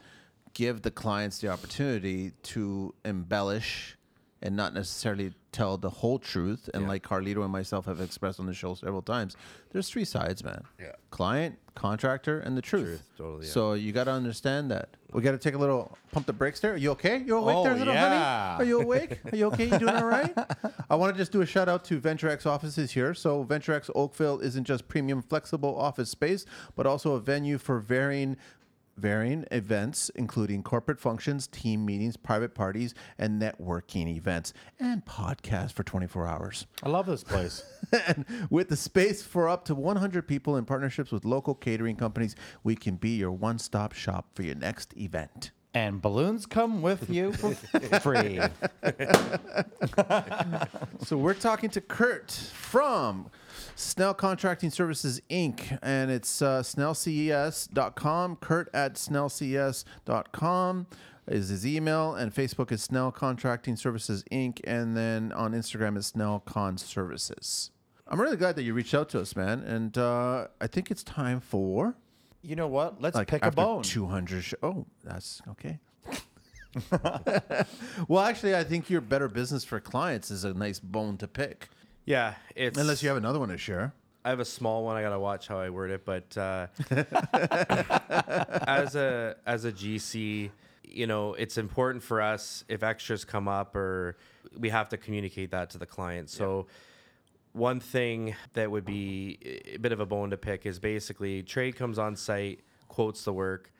give 0.53 0.84
the 0.84 0.91
clients 0.91 1.39
the 1.39 1.49
opportunity 1.49 2.32
to 2.43 2.93
embellish 3.05 3.97
and 4.42 4.56
not 4.56 4.74
necessarily 4.74 5.34
tell 5.52 5.78
the 5.78 5.90
whole 5.90 6.20
truth. 6.20 6.70
And 6.74 6.84
Yeah. 6.84 6.90
like 6.90 7.04
Carlito 7.04 7.44
and 7.44 7.52
myself 7.52 7.86
have 7.86 8.00
expressed 8.00 8.40
on 8.40 8.46
the 8.46 8.54
show 8.54 8.74
several 8.76 9.02
times, 9.02 9.36
there's 9.72 9.90
three 9.90 10.06
sides, 10.06 10.44
man. 10.44 10.64
Yeah. 10.80 10.94
Client, 11.10 11.58
contractor, 11.76 12.40
and 12.40 12.56
the 12.56 12.62
truth. 12.62 12.86
Truth, 12.86 13.10
totally, 13.18 13.46
yeah. 13.48 13.52
So 13.52 13.74
you 13.74 13.92
got 13.92 14.04
to 14.06 14.12
understand 14.12 14.70
that. 14.72 14.90
We 15.12 15.22
got 15.24 15.32
to 15.32 15.38
take 15.40 15.56
a 15.56 15.58
little 15.58 15.98
pump 16.12 16.28
the 16.28 16.34
brakes 16.34 16.60
there. 16.60 16.74
Are 16.74 16.78
you 16.78 16.92
okay? 16.92 17.18
You 17.26 17.38
awake 17.38 17.56
Oh, 17.58 17.64
there, 17.64 17.76
little 17.76 17.94
yeah. 17.94 18.52
honey? 18.58 18.64
Are 18.64 18.68
you 18.68 18.82
awake? 18.82 19.20
Are 19.32 19.36
you 19.36 19.48
okay? 19.48 19.66
You 19.66 19.80
doing 19.80 19.96
all 19.96 20.06
right? 20.06 20.34
I 20.90 20.96
want 20.96 21.14
to 21.14 21.18
just 21.18 21.32
do 21.32 21.42
a 21.42 21.46
shout 21.46 21.68
out 21.68 21.84
to 21.86 22.00
VentureX 22.00 22.46
offices 22.46 22.92
here. 22.92 23.14
So 23.16 23.44
VentureX 23.44 23.90
Oakville 23.96 24.40
isn't 24.40 24.66
just 24.66 24.88
premium 24.88 25.22
flexible 25.24 25.76
office 25.78 26.10
space, 26.12 26.46
but 26.76 26.86
also 26.86 27.14
a 27.16 27.20
venue 27.20 27.58
for 27.58 27.80
varying 27.80 28.38
varying 29.00 29.45
events, 29.52 30.10
including 30.16 30.64
corporate 30.64 31.00
functions, 31.00 31.47
team 31.47 31.86
meetings, 31.86 32.18
private 32.18 32.54
parties, 32.54 32.93
and 33.18 33.41
networking 33.41 34.08
events, 34.16 34.54
and 34.80 35.06
podcasts 35.06 35.74
for 35.74 35.84
24 35.84 36.28
hours. 36.28 36.68
I 36.84 36.89
love 36.89 37.06
this 37.06 37.24
place. 37.24 37.64
and 38.08 38.26
with 38.50 38.70
the 38.70 38.76
space 38.76 39.24
for 39.24 39.47
up 39.50 39.66
to 39.66 39.76
100 39.76 40.28
people 40.28 40.56
in 40.58 40.66
partnerships 40.66 41.12
with 41.12 41.26
local 41.26 41.56
catering 41.56 41.95
companies, 41.95 42.36
we 42.64 42.76
can 42.76 42.95
be 42.95 43.12
your 43.12 43.32
one 43.32 43.60
stop 43.60 43.93
shop 43.93 44.30
for 44.34 44.43
your 44.43 44.56
next 44.56 44.95
event. 44.97 45.52
and 45.76 46.02
balloons 46.02 46.45
come 46.47 46.82
with 46.82 47.10
you 47.10 47.32
for 47.34 47.54
free. 48.00 48.39
So 51.06 51.18
we're 51.18 51.34
talking 51.34 51.70
to 51.72 51.82
Kurt 51.82 52.32
from 52.32 53.30
Snell 53.80 54.13
Contracting 54.13 54.69
Services 54.71 55.21
Inc. 55.30 55.80
and 55.82 56.11
it's 56.11 56.41
uh, 56.41 56.61
snellces.com. 56.61 58.36
Kurt 58.36 58.69
at 58.73 58.95
snellces.com 58.95 60.88
is 61.30 61.47
his 61.47 61.65
email, 61.65 62.13
and 62.13 62.36
Facebook 62.36 62.73
is 62.73 62.84
Snell 62.84 63.09
Contracting 63.13 63.77
Services 63.77 64.25
Inc. 64.34 64.59
And 64.65 64.97
then 64.97 65.32
on 65.32 65.53
Instagram 65.53 65.97
is 65.97 66.07
Snell 66.07 66.41
Con 66.41 66.77
Services. 66.77 67.71
I'm 68.05 68.19
really 68.19 68.36
glad 68.36 68.57
that 68.57 68.63
you 68.63 68.73
reached 68.73 68.93
out 68.93 69.07
to 69.09 69.21
us, 69.21 69.34
man, 69.38 69.61
and 69.61 69.97
uh, 69.97 70.47
I 70.59 70.67
think 70.67 70.91
it's 70.91 71.03
time 71.03 71.39
for 71.39 71.95
You 72.41 72.57
know 72.57 72.67
what? 72.67 73.01
Let's 73.01 73.15
like 73.15 73.30
pick 73.30 73.45
a 73.45 73.51
bone. 73.51 73.84
200. 73.84 74.43
Sh- 74.43 74.53
oh, 74.61 74.88
that's 75.05 75.41
okay. 75.51 75.80
well, 78.09 78.23
actually, 78.25 78.55
I 78.55 78.63
think 78.65 78.89
your 78.89 79.01
better 79.01 79.30
business 79.30 79.63
for 79.63 79.80
clients 79.80 80.32
is 80.32 80.43
a 80.43 80.53
nice 80.53 80.80
bone 80.80 81.17
to 81.17 81.27
pick. 81.27 81.69
Yeah, 82.10 82.34
it's 82.55 82.76
Unless 82.76 83.03
you 83.03 83.10
have 83.10 83.20
another 83.20 83.38
one 83.38 83.49
to 83.49 83.57
share. 83.60 83.93
I 84.26 84.30
have 84.30 84.39
a 84.39 84.45
small 84.45 84.84
one. 84.84 84.97
I 84.97 85.03
gotta 85.03 85.20
watch 85.20 85.47
how 85.47 85.60
I 85.60 85.70
word 85.70 85.91
it, 85.91 86.05
but 86.05 86.36
uh, 86.36 86.66
as 88.68 88.95
a 88.95 89.36
as 89.45 89.66
a 89.66 89.72
GC, 89.72 90.49
you 90.84 91.05
know, 91.05 91.36
it's 91.36 91.60
important 91.60 92.01
for 92.01 92.20
us 92.20 92.64
if 92.68 92.82
extras 92.82 93.26
come 93.26 93.47
up 93.47 93.76
or 93.76 94.18
we 94.57 94.70
have 94.70 94.89
to 94.89 94.97
communicate 94.97 95.51
that 95.51 95.70
to 95.70 95.78
the 95.78 95.86
client. 95.86 96.32
So. 96.32 96.66
One 97.51 97.80
thing 97.80 98.36
that 98.53 98.70
would 98.70 98.86
be 98.86 99.64
a 99.74 99.78
bit 99.78 99.91
of 99.91 99.99
a 99.99 100.05
bone 100.05 100.30
to 100.30 100.38
pick 100.38 100.68
is 100.68 100.78
basically 100.78 101.41
trade 101.41 101.76
comes 101.76 101.97
on 101.97 102.16
site, 102.16 102.60
quotes 102.89 103.24
the 103.24 103.34
work, 103.34 103.72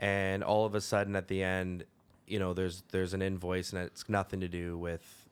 and 0.00 0.42
all 0.42 0.66
of 0.66 0.74
a 0.74 0.80
sudden 0.80 1.14
at 1.14 1.28
the 1.28 1.40
end, 1.40 1.84
you 2.26 2.40
know, 2.40 2.52
there's 2.52 2.82
there's 2.90 3.14
an 3.14 3.22
invoice 3.22 3.72
and 3.72 3.80
it's 3.80 4.08
nothing 4.08 4.40
to 4.40 4.48
do 4.48 4.76
with 4.76 5.28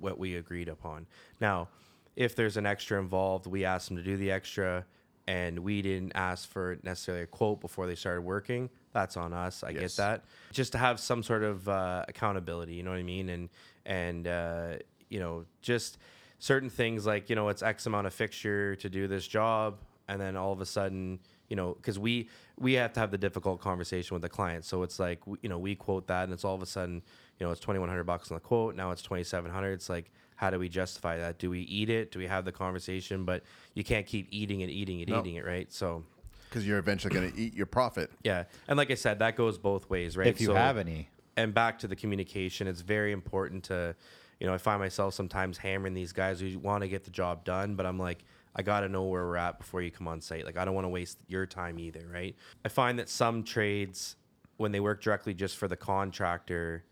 what 0.00 0.18
we 0.18 0.36
agreed 0.36 0.70
upon. 0.70 1.06
Now, 1.38 1.68
if 2.16 2.36
there's 2.36 2.56
an 2.56 2.66
extra 2.66 2.98
involved, 3.00 3.46
we 3.46 3.64
ask 3.64 3.88
them 3.88 3.96
to 3.96 4.02
do 4.02 4.16
the 4.16 4.30
extra, 4.30 4.84
and 5.26 5.58
we 5.58 5.82
didn't 5.82 6.12
ask 6.14 6.48
for 6.48 6.78
necessarily 6.82 7.24
a 7.24 7.26
quote 7.26 7.60
before 7.60 7.86
they 7.86 7.94
started 7.94 8.22
working. 8.22 8.70
That's 8.92 9.16
on 9.16 9.32
us. 9.32 9.64
I 9.64 9.70
Yes. 9.70 9.96
get 9.96 10.02
that. 10.02 10.24
Just 10.52 10.72
to 10.72 10.78
have 10.78 11.00
some 11.00 11.22
sort 11.22 11.42
of 11.42 11.68
uh, 11.68 12.04
accountability, 12.08 12.74
you 12.74 12.82
know 12.82 12.90
what 12.90 12.98
I 12.98 13.02
mean, 13.02 13.28
and 13.28 13.48
and 13.86 14.26
uh, 14.28 14.74
you 15.08 15.18
know 15.20 15.44
just 15.62 15.98
certain 16.38 16.70
things 16.70 17.06
like 17.06 17.28
you 17.30 17.36
know 17.36 17.48
it's 17.48 17.62
X 17.62 17.86
amount 17.86 18.06
of 18.06 18.14
fixture 18.14 18.76
to 18.76 18.88
do 18.88 19.08
this 19.08 19.26
job, 19.26 19.78
and 20.08 20.20
then 20.20 20.36
all 20.36 20.52
of 20.52 20.60
a 20.60 20.66
sudden 20.66 21.18
you 21.48 21.56
know 21.56 21.74
because 21.74 21.98
we 21.98 22.28
we 22.58 22.74
have 22.74 22.92
to 22.92 23.00
have 23.00 23.10
the 23.10 23.18
difficult 23.18 23.60
conversation 23.60 24.14
with 24.14 24.22
the 24.22 24.28
client 24.30 24.64
so 24.64 24.82
it's 24.82 24.98
like 24.98 25.20
you 25.42 25.48
know 25.48 25.58
we 25.58 25.74
quote 25.74 26.06
that 26.06 26.24
and 26.24 26.32
it's 26.32 26.42
all 26.42 26.54
of 26.54 26.62
a 26.62 26.66
sudden 26.66 27.02
you 27.38 27.44
know 27.46 27.50
it's 27.50 27.60
2100 27.60 28.02
bucks 28.04 28.30
on 28.30 28.36
the 28.36 28.40
quote 28.40 28.74
now 28.74 28.90
it's 28.90 29.02
2700 29.02 29.72
it's 29.74 29.90
like 29.90 30.10
how 30.36 30.50
do 30.50 30.58
we 30.58 30.68
justify 30.68 31.18
that? 31.18 31.38
Do 31.38 31.50
we 31.50 31.60
eat 31.60 31.90
it? 31.90 32.10
Do 32.10 32.18
we 32.18 32.26
have 32.26 32.44
the 32.44 32.52
conversation? 32.52 33.24
But 33.24 33.42
you 33.74 33.84
can't 33.84 34.06
keep 34.06 34.28
eating 34.30 34.62
and 34.62 34.70
eating 34.70 35.00
and 35.00 35.10
No. 35.10 35.20
eating 35.20 35.36
it 35.36 35.44
right? 35.44 35.72
So 35.72 36.04
Because 36.48 36.66
you're 36.66 36.78
eventually 36.78 37.14
going 37.14 37.30
to 37.32 37.38
eat 37.38 37.54
your 37.54 37.66
profit. 37.66 38.10
yeah. 38.22 38.44
And 38.68 38.76
like 38.76 38.90
i 38.90 38.94
said 38.94 39.18
that 39.20 39.36
goes 39.36 39.58
both 39.58 39.88
ways 39.90 40.16
right? 40.16 40.26
If 40.26 40.40
you 40.40 40.48
So- 40.48 40.54
have 40.54 40.76
any. 40.76 41.08
and 41.36 41.52
back 41.52 41.78
to 41.80 41.88
the 41.88 41.96
communication 41.96 42.68
it's 42.68 42.80
very 42.80 43.10
important 43.12 43.64
to 43.64 43.94
you 44.38 44.46
know 44.46 44.54
i 44.54 44.58
find 44.58 44.78
myself 44.80 45.14
sometimes 45.14 45.58
hammering 45.58 45.92
these 45.94 46.12
guys 46.12 46.38
who 46.40 46.56
want 46.60 46.82
to 46.82 46.88
get 46.88 47.02
the 47.02 47.10
job 47.10 47.44
done 47.44 47.74
but 47.74 47.84
i'm 47.86 47.98
like 47.98 48.24
i 48.54 48.62
gotta 48.62 48.88
know 48.88 49.02
where 49.02 49.24
we're 49.26 49.36
at 49.36 49.58
before 49.58 49.82
you 49.82 49.90
come 49.90 50.06
on 50.06 50.20
site. 50.20 50.44
Like 50.44 50.56
i 50.56 50.64
don't 50.64 50.74
want 50.74 50.84
to 50.84 50.90
waste 50.90 51.18
your 51.26 51.44
time 51.46 51.78
either 51.80 52.06
right? 52.12 52.36
I 52.64 52.68
find 52.68 52.98
that 53.00 53.08
some 53.08 53.42
trades 53.42 54.14
when 54.58 54.70
they 54.70 54.78
work 54.78 55.02
directly 55.02 55.34
just 55.34 55.56
for 55.56 55.66
the 55.66 55.76
contractor 55.76 56.84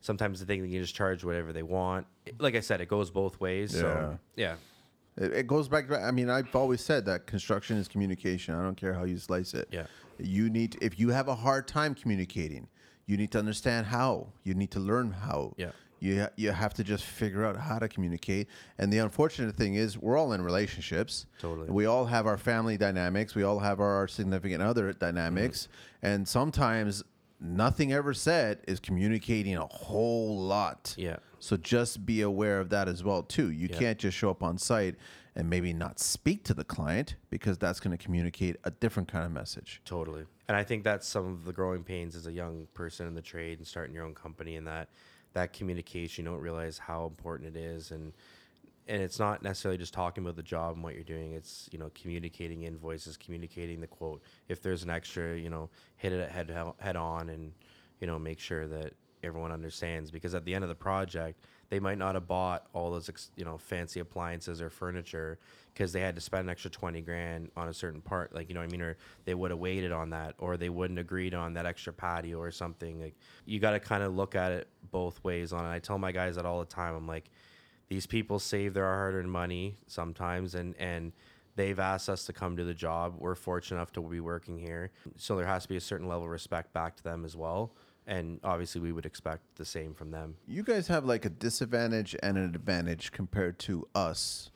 sometimes 0.00 0.40
they 0.40 0.46
think 0.46 0.62
they 0.62 0.68
can 0.70 0.80
just 0.80 0.94
charge 0.94 1.24
whatever 1.24 1.52
they 1.52 1.62
want 1.62 2.06
like 2.38 2.54
i 2.54 2.60
said 2.60 2.80
it 2.80 2.88
goes 2.88 3.10
both 3.10 3.40
ways 3.40 3.72
so 3.72 4.18
yeah 4.36 4.54
It, 5.16 5.32
it 5.32 5.46
goes 5.46 5.66
back 5.68 5.88
to, 5.88 5.98
I 5.98 6.10
mean, 6.10 6.28
I've 6.28 6.54
always 6.54 6.82
said 6.82 7.06
that 7.06 7.26
construction 7.26 7.78
is 7.78 7.88
communication. 7.88 8.54
I 8.54 8.62
don't 8.62 8.76
care 8.76 8.92
how 8.92 9.04
you 9.04 9.16
slice 9.16 9.54
it. 9.54 9.66
Yeah. 9.72 9.86
You 10.18 10.50
need, 10.50 10.76
if 10.82 11.00
you 11.00 11.08
have 11.08 11.28
a 11.28 11.34
hard 11.34 11.66
time 11.66 11.94
communicating, 11.94 12.68
you 13.06 13.16
need 13.16 13.30
to 13.32 13.38
understand 13.38 13.86
how. 13.86 14.26
You 14.44 14.52
need 14.54 14.70
to 14.72 14.78
learn 14.78 15.12
how. 15.12 15.54
Yeah. 15.56 15.70
You, 16.00 16.20
ha- 16.20 16.34
you 16.36 16.50
have 16.52 16.74
to 16.74 16.84
just 16.84 17.04
figure 17.04 17.46
out 17.46 17.56
how 17.56 17.78
to 17.78 17.88
communicate. 17.88 18.48
And 18.76 18.92
the 18.92 18.98
unfortunate 18.98 19.56
thing 19.56 19.76
is, 19.76 19.96
we're 19.96 20.18
all 20.18 20.34
in 20.34 20.42
relationships. 20.42 21.24
Totally. 21.40 21.70
We 21.70 21.86
all 21.86 22.04
have 22.04 22.26
our 22.26 22.36
family 22.36 22.76
dynamics. 22.76 23.34
We 23.34 23.42
all 23.42 23.60
have 23.60 23.80
our 23.80 24.06
significant 24.06 24.62
other 24.62 24.92
dynamics. 24.92 25.58
Mm-hmm. 25.62 26.06
And 26.12 26.28
sometimes 26.28 27.02
nothing 27.40 27.92
ever 27.92 28.14
said 28.14 28.60
is 28.66 28.80
communicating 28.80 29.56
a 29.56 29.66
whole 29.66 30.38
lot. 30.38 30.94
Yeah. 30.96 31.16
So 31.38 31.56
just 31.56 32.06
be 32.06 32.22
aware 32.22 32.60
of 32.60 32.70
that 32.70 32.88
as 32.88 33.04
well 33.04 33.22
too. 33.22 33.50
You 33.50 33.68
Yeah. 33.70 33.78
can't 33.78 33.98
just 33.98 34.16
show 34.16 34.30
up 34.30 34.42
on 34.42 34.58
site 34.58 34.96
and 35.34 35.50
maybe 35.50 35.72
not 35.72 35.98
speak 35.98 36.44
to 36.44 36.54
the 36.54 36.64
client 36.64 37.16
because 37.28 37.58
that's 37.58 37.78
going 37.78 37.96
to 37.96 38.02
communicate 38.02 38.56
a 38.64 38.70
different 38.70 39.08
kind 39.08 39.24
of 39.24 39.32
message. 39.32 39.82
Totally. 39.84 40.24
And 40.48 40.56
I 40.56 40.64
think 40.64 40.82
that's 40.82 41.06
some 41.06 41.26
of 41.26 41.44
the 41.44 41.52
growing 41.52 41.84
pains 41.84 42.16
as 42.16 42.26
a 42.26 42.32
young 42.32 42.68
person 42.72 43.06
in 43.06 43.14
the 43.14 43.22
trade 43.22 43.58
and 43.58 43.66
starting 43.66 43.94
your 43.94 44.04
own 44.04 44.14
company 44.14 44.56
and 44.56 44.66
that 44.66 44.88
that 45.34 45.52
communication 45.52 46.24
you 46.24 46.30
don't 46.30 46.40
realize 46.40 46.78
how 46.78 47.04
important 47.04 47.54
it 47.54 47.60
is 47.60 47.90
and 47.90 48.14
and 48.88 49.02
it's 49.02 49.18
not 49.18 49.42
necessarily 49.42 49.78
just 49.78 49.92
talking 49.92 50.24
about 50.24 50.36
the 50.36 50.42
job 50.42 50.74
and 50.74 50.82
what 50.82 50.94
you're 50.94 51.04
doing. 51.04 51.32
It's 51.32 51.68
you 51.72 51.78
know 51.78 51.90
communicating 51.94 52.62
invoices 52.62 53.16
communicating 53.16 53.80
the 53.80 53.86
quote. 53.86 54.22
If 54.48 54.62
there's 54.62 54.82
an 54.82 54.90
extra 54.90 55.36
you 55.36 55.50
know 55.50 55.70
hit 55.96 56.12
it 56.12 56.30
head 56.30 56.54
head 56.78 56.96
on 56.96 57.28
and 57.28 57.52
you 58.00 58.06
know 58.06 58.18
make 58.18 58.38
sure 58.38 58.66
that 58.68 58.92
everyone 59.22 59.50
understands 59.52 60.10
because 60.10 60.34
at 60.34 60.44
the 60.44 60.54
end 60.54 60.62
of 60.62 60.68
the 60.68 60.74
project 60.74 61.40
they 61.68 61.80
might 61.80 61.98
not 61.98 62.14
have 62.14 62.28
bought 62.28 62.66
all 62.72 62.90
those 62.90 63.08
ex- 63.08 63.30
you 63.36 63.44
know 63.44 63.58
fancy 63.58 63.98
appliances 64.00 64.62
or 64.62 64.70
furniture 64.70 65.38
because 65.72 65.92
they 65.92 66.00
had 66.00 66.14
to 66.14 66.20
spend 66.20 66.44
an 66.44 66.50
extra 66.50 66.70
20 66.70 67.00
grand 67.00 67.50
on 67.56 67.68
a 67.68 67.74
certain 67.74 68.00
part 68.00 68.34
like 68.34 68.48
you 68.48 68.54
know 68.54 68.60
what 68.60 68.68
i 68.68 68.72
mean? 68.72 68.82
Or 68.82 68.96
they 69.24 69.34
would 69.34 69.50
have 69.50 69.58
waited 69.58 69.90
on 69.90 70.10
that 70.10 70.34
or 70.38 70.56
they 70.56 70.68
wouldn't 70.68 70.98
agreed 70.98 71.34
on 71.34 71.54
that 71.54 71.66
extra 71.66 71.92
patio 71.92 72.38
or 72.38 72.50
something 72.50 73.00
like 73.00 73.14
you 73.46 73.58
got 73.58 73.72
to 73.72 73.80
kind 73.80 74.02
of 74.02 74.14
look 74.14 74.34
at 74.34 74.52
it 74.52 74.68
both 74.90 75.22
ways 75.24 75.52
on 75.52 75.64
it. 75.64 75.74
I 75.74 75.80
tell 75.80 75.98
my 75.98 76.12
guys 76.12 76.36
that 76.36 76.46
all 76.46 76.60
the 76.60 76.66
time 76.66 76.94
i'm 76.94 77.08
like 77.08 77.30
these 77.88 78.06
people 78.06 78.38
save 78.38 78.74
their 78.74 78.84
hard-earned 78.84 79.30
money 79.30 79.76
sometimes 79.86 80.54
and 80.54 80.74
and 80.78 81.12
they've 81.54 81.78
asked 81.78 82.08
us 82.10 82.26
to 82.26 82.32
come 82.34 82.56
to 82.56 82.64
the 82.64 82.74
job. 82.74 83.14
We're 83.18 83.34
fortunate 83.34 83.78
enough 83.78 83.92
to 83.92 84.02
be 84.02 84.20
working 84.20 84.58
here. 84.58 84.90
So 85.16 85.36
there 85.36 85.46
has 85.46 85.62
to 85.62 85.68
be 85.70 85.76
a 85.76 85.80
certain 85.80 86.06
level 86.06 86.24
of 86.24 86.30
respect 86.30 86.72
back 86.74 86.96
to 86.96 87.02
them 87.02 87.24
as 87.24 87.34
well. 87.34 87.72
And 88.06 88.40
obviously 88.44 88.80
we 88.82 88.92
would 88.92 89.06
expect 89.06 89.42
the 89.56 89.64
same 89.64 89.94
from 89.94 90.10
them. 90.10 90.36
You 90.46 90.62
guys 90.62 90.86
have 90.88 91.06
like 91.06 91.24
a 91.24 91.30
disadvantage 91.30 92.14
and 92.22 92.36
an 92.36 92.44
advantage 92.44 93.10
compared 93.10 93.58
to 93.60 93.88
us 93.94 94.50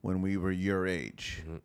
when 0.00 0.22
we 0.22 0.36
were 0.38 0.50
your 0.50 0.86
age. 0.86 1.42
Mm-hmm. 1.42 1.56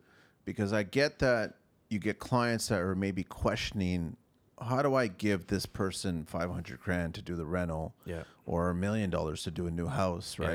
Because 0.44 0.74
I 0.74 0.84
get 0.84 1.20
that 1.20 1.54
you 1.90 1.98
get 2.00 2.20
clients 2.20 2.68
that 2.68 2.82
are 2.82 2.94
maybe 2.96 3.24
questioning 3.24 4.18
how 4.62 4.82
do 4.82 4.96
I 4.96 5.08
give 5.08 5.48
this 5.48 5.66
person 5.66 6.26
500 6.26 6.80
grand 6.82 7.14
to 7.16 7.22
do 7.22 7.36
the 7.36 7.46
rental 7.46 7.96
Yeah. 8.06 8.24
or 8.46 8.70
a 8.70 8.76
million 8.76 9.10
dollars 9.10 9.44
to 9.44 9.52
do 9.52 9.66
a 9.68 9.72
new 9.72 9.88
house, 9.88 10.36
Yeah. 10.38 10.48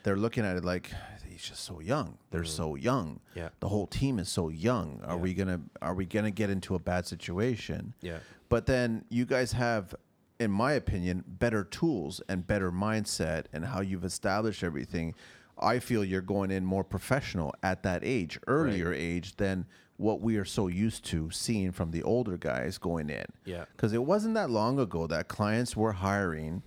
Right? 0.00 0.04
They're 0.04 0.16
looking 0.16 0.44
at 0.44 0.56
it 0.56 0.64
like 0.64 0.90
he's 1.40 1.48
just 1.48 1.64
so 1.64 1.80
young. 1.80 2.18
They're 2.30 2.42
mm. 2.42 2.46
so 2.46 2.74
young. 2.74 3.20
Yeah. 3.34 3.48
The 3.60 3.68
whole 3.68 3.86
team 3.86 4.18
is 4.18 4.28
so 4.28 4.48
young. 4.48 5.00
Are 5.04 5.16
Yeah. 5.16 5.22
we 5.22 5.34
going 5.34 5.48
to 5.48 5.60
are 5.82 5.94
we 5.94 6.06
to 6.06 6.30
get 6.30 6.50
into 6.50 6.74
a 6.74 6.78
bad 6.78 7.06
situation? 7.06 7.94
Yeah. 8.00 8.18
But 8.48 8.66
then 8.66 9.04
you 9.08 9.24
guys 9.24 9.52
have, 9.52 9.94
in 10.38 10.50
my 10.50 10.72
opinion, 10.72 11.24
better 11.26 11.64
tools 11.64 12.20
and 12.28 12.46
better 12.46 12.72
mindset 12.72 13.46
and 13.52 13.64
how 13.64 13.80
you've 13.80 14.04
established 14.04 14.62
everything. 14.62 15.14
I 15.62 15.78
feel 15.78 16.02
you're 16.04 16.22
going 16.22 16.50
in 16.50 16.64
more 16.64 16.84
professional 16.84 17.54
at 17.62 17.82
that 17.82 18.02
age, 18.02 18.38
earlier 18.46 18.94
age 18.94 19.36
than 19.36 19.66
what 19.98 20.22
we 20.22 20.38
are 20.38 20.46
so 20.46 20.68
used 20.68 21.04
to 21.04 21.30
seeing 21.30 21.70
from 21.70 21.90
the 21.90 22.02
older 22.02 22.38
guys 22.38 22.78
going 22.78 23.10
in. 23.10 23.26
Yeah. 23.44 23.66
Because 23.76 23.92
it 23.92 24.02
wasn't 24.02 24.34
that 24.34 24.48
long 24.48 24.78
ago 24.80 25.06
that 25.06 25.28
clients 25.28 25.76
were 25.76 25.92
hiring 25.92 26.62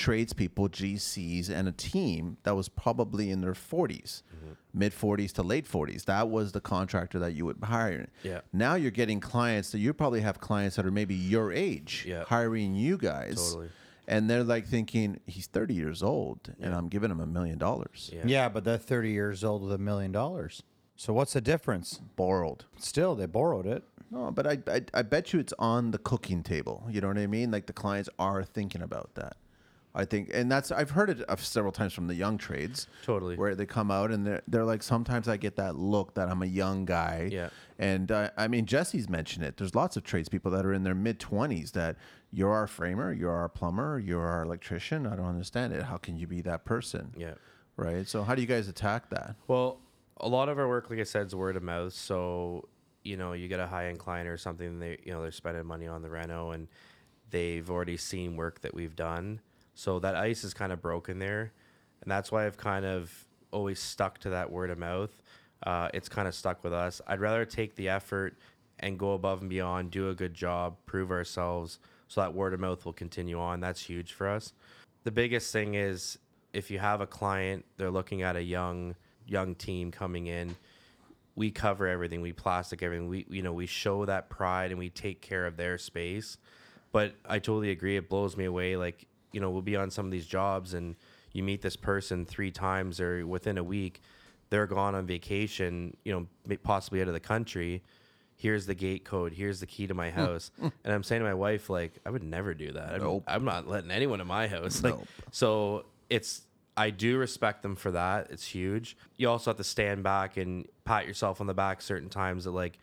tradespeople, 0.00 0.68
GCs, 0.70 1.50
and 1.50 1.68
a 1.68 1.72
team 1.72 2.36
that 2.44 2.54
was 2.56 2.68
probably 2.68 3.30
in 3.30 3.40
their 3.40 3.52
40s, 3.52 4.22
Mm-hmm. 4.34 4.52
mid 4.72 4.92
40s 4.92 5.32
to 5.32 5.42
late 5.42 5.66
40s. 5.70 6.04
That 6.06 6.28
was 6.30 6.52
the 6.52 6.60
contractor 6.60 7.18
that 7.18 7.32
you 7.34 7.44
would 7.44 7.58
hire. 7.62 8.08
Yeah. 8.22 8.40
Now 8.52 8.74
you're 8.76 8.90
getting 9.02 9.20
clients 9.20 9.70
that 9.72 9.78
you 9.80 9.92
probably 9.92 10.20
have 10.22 10.40
clients 10.40 10.76
that 10.76 10.86
are 10.86 10.90
maybe 10.90 11.14
your 11.14 11.52
age 11.52 12.06
Yeah. 12.08 12.24
hiring 12.24 12.74
you 12.74 12.96
guys. 12.96 13.36
Totally. 13.50 13.68
And 14.08 14.28
they're 14.28 14.42
like 14.42 14.66
thinking, 14.66 15.20
he's 15.26 15.46
30 15.46 15.74
years 15.74 16.02
old 16.02 16.52
and 16.60 16.74
I'm 16.74 16.88
giving 16.88 17.10
him 17.10 17.20
a 17.20 17.26
million 17.26 17.58
dollars. 17.58 18.10
Yeah. 18.12 18.22
Yeah, 18.24 18.48
but 18.48 18.64
they're 18.64 18.78
30 18.78 19.10
years 19.10 19.44
old 19.44 19.62
with 19.62 19.72
a 19.72 19.78
million 19.78 20.10
dollars. 20.12 20.62
So 20.96 21.12
what's 21.12 21.32
the 21.34 21.40
difference? 21.40 22.00
Borrowed. 22.16 22.64
Still, 22.78 23.14
they 23.14 23.26
borrowed 23.26 23.66
it. 23.66 23.84
No, 24.10 24.30
but 24.32 24.46
I, 24.46 24.58
I 24.66 24.80
I 24.92 25.02
bet 25.02 25.32
you 25.32 25.38
it's 25.38 25.54
on 25.58 25.92
the 25.92 25.98
cooking 25.98 26.42
table. 26.42 26.84
You 26.90 27.00
know 27.00 27.08
what 27.08 27.18
I 27.18 27.26
mean? 27.28 27.50
Like 27.52 27.66
the 27.66 27.72
clients 27.72 28.08
are 28.18 28.42
thinking 28.42 28.82
about 28.82 29.14
that. 29.14 29.36
I 29.94 30.04
think, 30.04 30.30
and 30.32 30.50
that's 30.50 30.70
I've 30.70 30.90
heard 30.90 31.10
it 31.10 31.24
several 31.38 31.72
times 31.72 31.92
from 31.92 32.06
the 32.06 32.14
young 32.14 32.38
trades. 32.38 32.86
Totally. 33.02 33.36
Where 33.36 33.54
they 33.54 33.66
come 33.66 33.90
out 33.90 34.12
and 34.12 34.24
they're 34.24 34.42
they're 34.46 34.64
like, 34.64 34.82
sometimes 34.82 35.28
I 35.28 35.36
get 35.36 35.56
that 35.56 35.76
look 35.76 36.14
that 36.14 36.28
I'm 36.28 36.42
a 36.42 36.46
young 36.46 36.84
guy. 36.84 37.28
Yeah. 37.30 37.48
And 37.78 38.12
uh, 38.12 38.30
I 38.36 38.46
mean, 38.46 38.66
Jesse's 38.66 39.08
mentioned 39.08 39.44
it. 39.44 39.56
There's 39.56 39.74
lots 39.74 39.96
of 39.96 40.04
tradespeople 40.04 40.50
that 40.52 40.64
are 40.64 40.72
in 40.72 40.84
their 40.84 40.94
mid 40.94 41.18
20s 41.18 41.72
that 41.72 41.96
you're 42.30 42.52
our 42.52 42.68
framer, 42.68 43.12
you're 43.12 43.32
our 43.32 43.48
plumber, 43.48 43.98
you're 43.98 44.26
our 44.26 44.42
electrician. 44.42 45.06
I 45.06 45.16
don't 45.16 45.26
understand 45.26 45.72
it. 45.72 45.82
How 45.82 45.96
can 45.96 46.16
you 46.16 46.26
be 46.26 46.40
that 46.42 46.64
person? 46.64 47.12
Yeah. 47.16 47.34
Right. 47.76 48.06
So 48.06 48.22
how 48.22 48.34
do 48.34 48.42
you 48.42 48.46
guys 48.46 48.68
attack 48.68 49.10
that? 49.10 49.34
Well, 49.48 49.80
a 50.18 50.28
lot 50.28 50.48
of 50.48 50.58
our 50.58 50.68
work, 50.68 50.90
like 50.90 51.00
I 51.00 51.04
said, 51.04 51.26
is 51.26 51.34
word 51.34 51.56
of 51.56 51.62
mouth. 51.62 51.94
So, 51.94 52.68
you 53.02 53.16
know, 53.16 53.32
you 53.32 53.48
get 53.48 53.58
a 53.58 53.66
high 53.66 53.86
end 53.86 53.98
client 53.98 54.28
or 54.28 54.36
something, 54.36 54.78
they, 54.78 54.98
you 55.04 55.12
know, 55.12 55.22
they're 55.22 55.32
spending 55.32 55.66
money 55.66 55.86
on 55.86 56.02
the 56.02 56.10
reno 56.10 56.50
and 56.50 56.68
they've 57.30 57.68
already 57.68 57.96
seen 57.96 58.36
work 58.36 58.60
that 58.60 58.74
we've 58.74 58.94
done. 58.94 59.40
So 59.80 59.98
that 60.00 60.14
ice 60.14 60.44
is 60.44 60.52
kind 60.52 60.72
of 60.72 60.82
broken 60.82 61.18
there. 61.18 61.54
And 62.02 62.10
that's 62.10 62.30
why 62.30 62.44
I've 62.44 62.58
kind 62.58 62.84
of 62.84 63.10
always 63.50 63.80
stuck 63.80 64.18
to 64.18 64.28
that 64.28 64.52
word 64.52 64.68
of 64.68 64.76
mouth. 64.76 65.22
Uh, 65.62 65.88
it's 65.94 66.06
kind 66.06 66.28
of 66.28 66.34
stuck 66.34 66.62
with 66.62 66.74
us. 66.74 67.00
I'd 67.06 67.18
rather 67.18 67.46
take 67.46 67.76
the 67.76 67.88
effort 67.88 68.36
and 68.80 68.98
go 68.98 69.12
above 69.14 69.40
and 69.40 69.48
beyond, 69.48 69.90
do 69.90 70.10
a 70.10 70.14
good 70.14 70.34
job, 70.34 70.76
prove 70.84 71.10
ourselves 71.10 71.78
so 72.08 72.20
that 72.20 72.34
word 72.34 72.52
of 72.52 72.60
mouth 72.60 72.84
will 72.84 72.92
continue 72.92 73.40
on. 73.40 73.60
That's 73.60 73.80
huge 73.80 74.12
for 74.12 74.28
us. 74.28 74.52
The 75.04 75.10
biggest 75.10 75.50
thing 75.50 75.76
is 75.76 76.18
if 76.52 76.70
you 76.70 76.78
have 76.78 77.00
a 77.00 77.06
client, 77.06 77.64
they're 77.78 77.90
looking 77.90 78.20
at 78.20 78.36
a 78.36 78.42
young 78.42 78.96
young 79.26 79.54
team 79.54 79.90
coming 79.90 80.26
in, 80.26 80.56
we 81.36 81.50
cover 81.50 81.86
everything, 81.88 82.20
we 82.20 82.34
plastic 82.34 82.82
everything. 82.82 83.08
We 83.08 83.24
you 83.30 83.40
know, 83.40 83.54
we 83.54 83.64
show 83.64 84.04
that 84.04 84.28
pride 84.28 84.72
and 84.72 84.78
we 84.78 84.90
take 84.90 85.22
care 85.22 85.46
of 85.46 85.56
their 85.56 85.78
space. 85.78 86.36
But 86.92 87.14
I 87.24 87.38
totally 87.38 87.70
agree 87.70 87.96
it 87.96 88.10
blows 88.10 88.36
me 88.36 88.44
away 88.44 88.76
like, 88.76 89.06
you 89.32 89.40
know, 89.40 89.50
we'll 89.50 89.62
be 89.62 89.76
on 89.76 89.90
some 89.90 90.06
of 90.06 90.12
these 90.12 90.26
jobs 90.26 90.74
and 90.74 90.96
you 91.32 91.42
meet 91.42 91.62
this 91.62 91.76
person 91.76 92.24
3 92.26 92.50
times 92.50 93.00
or 93.00 93.26
within 93.26 93.58
a 93.58 93.64
week, 93.64 94.02
they're 94.50 94.66
gone 94.66 94.94
on 94.94 95.06
vacation, 95.06 95.96
you 96.04 96.12
know, 96.12 96.56
possibly 96.62 97.00
out 97.00 97.08
of 97.08 97.14
the 97.14 97.20
country. 97.20 97.82
Here's 98.36 98.66
the 98.66 98.74
gate 98.74 99.04
code. 99.04 99.32
Here's 99.32 99.60
the 99.60 99.66
key 99.66 99.86
to 99.86 99.94
my 99.94 100.10
hmm. 100.10 100.20
house. 100.20 100.50
Hmm. 100.58 100.68
And 100.84 100.92
i'm 100.92 101.02
saying 101.02 101.20
to 101.20 101.26
my 101.26 101.34
wife 101.34 101.70
like 101.70 101.92
i 102.04 102.10
would 102.10 102.22
never 102.22 102.52
do 102.52 102.72
that. 102.72 102.94
I'm, 102.94 103.00
Nope. 103.00 103.24
I'm 103.26 103.44
not 103.44 103.68
letting 103.68 103.90
anyone 103.90 104.20
in 104.20 104.26
my 104.26 104.48
house. 104.48 104.82
Like 104.82 104.94
Nope. 104.94 105.08
so 105.30 105.86
it's 106.08 106.42
i 106.76 106.90
do 106.90 107.16
respect 107.18 107.62
them 107.62 107.76
for 107.76 107.92
that. 107.92 108.28
It's 108.30 108.44
huge. 108.44 108.96
You 109.16 109.28
also 109.28 109.50
have 109.50 109.58
to 109.58 109.64
stand 109.64 110.02
back 110.02 110.36
and 110.36 110.66
pat 110.84 111.06
yourself 111.06 111.40
on 111.40 111.46
the 111.46 111.54
back 111.54 111.80
certain 111.80 112.08
times 112.08 112.44
that 112.44 112.50
like 112.50 112.78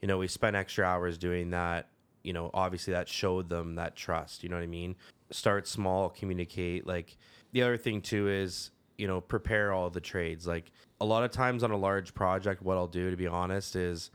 you 0.00 0.08
know 0.08 0.18
we 0.18 0.28
spent 0.28 0.56
extra 0.56 0.86
hours 0.86 1.18
doing 1.18 1.50
that. 1.50 1.88
You 2.22 2.32
know 2.32 2.50
obviously 2.54 2.94
that 2.94 3.08
showed 3.08 3.48
them 3.48 3.74
that 3.74 3.96
trust. 3.96 4.42
You 4.42 4.48
know 4.48 4.56
what 4.56 4.62
i 4.62 4.66
mean 4.66 4.96
start 5.32 5.66
small 5.66 6.08
communicate 6.08 6.86
like 6.86 7.16
the 7.52 7.62
other 7.62 7.76
thing 7.76 8.00
too 8.00 8.28
is 8.28 8.70
you 8.98 9.06
know 9.06 9.20
prepare 9.20 9.72
all 9.72 9.90
the 9.90 10.00
trades 10.00 10.46
like 10.46 10.70
a 11.00 11.04
lot 11.04 11.24
of 11.24 11.30
times 11.30 11.62
on 11.62 11.70
a 11.70 11.76
large 11.76 12.14
project 12.14 12.62
what 12.62 12.76
i'll 12.76 12.86
do 12.86 13.10
to 13.10 13.16
be 13.16 13.26
honest 13.26 13.74
is 13.74 14.10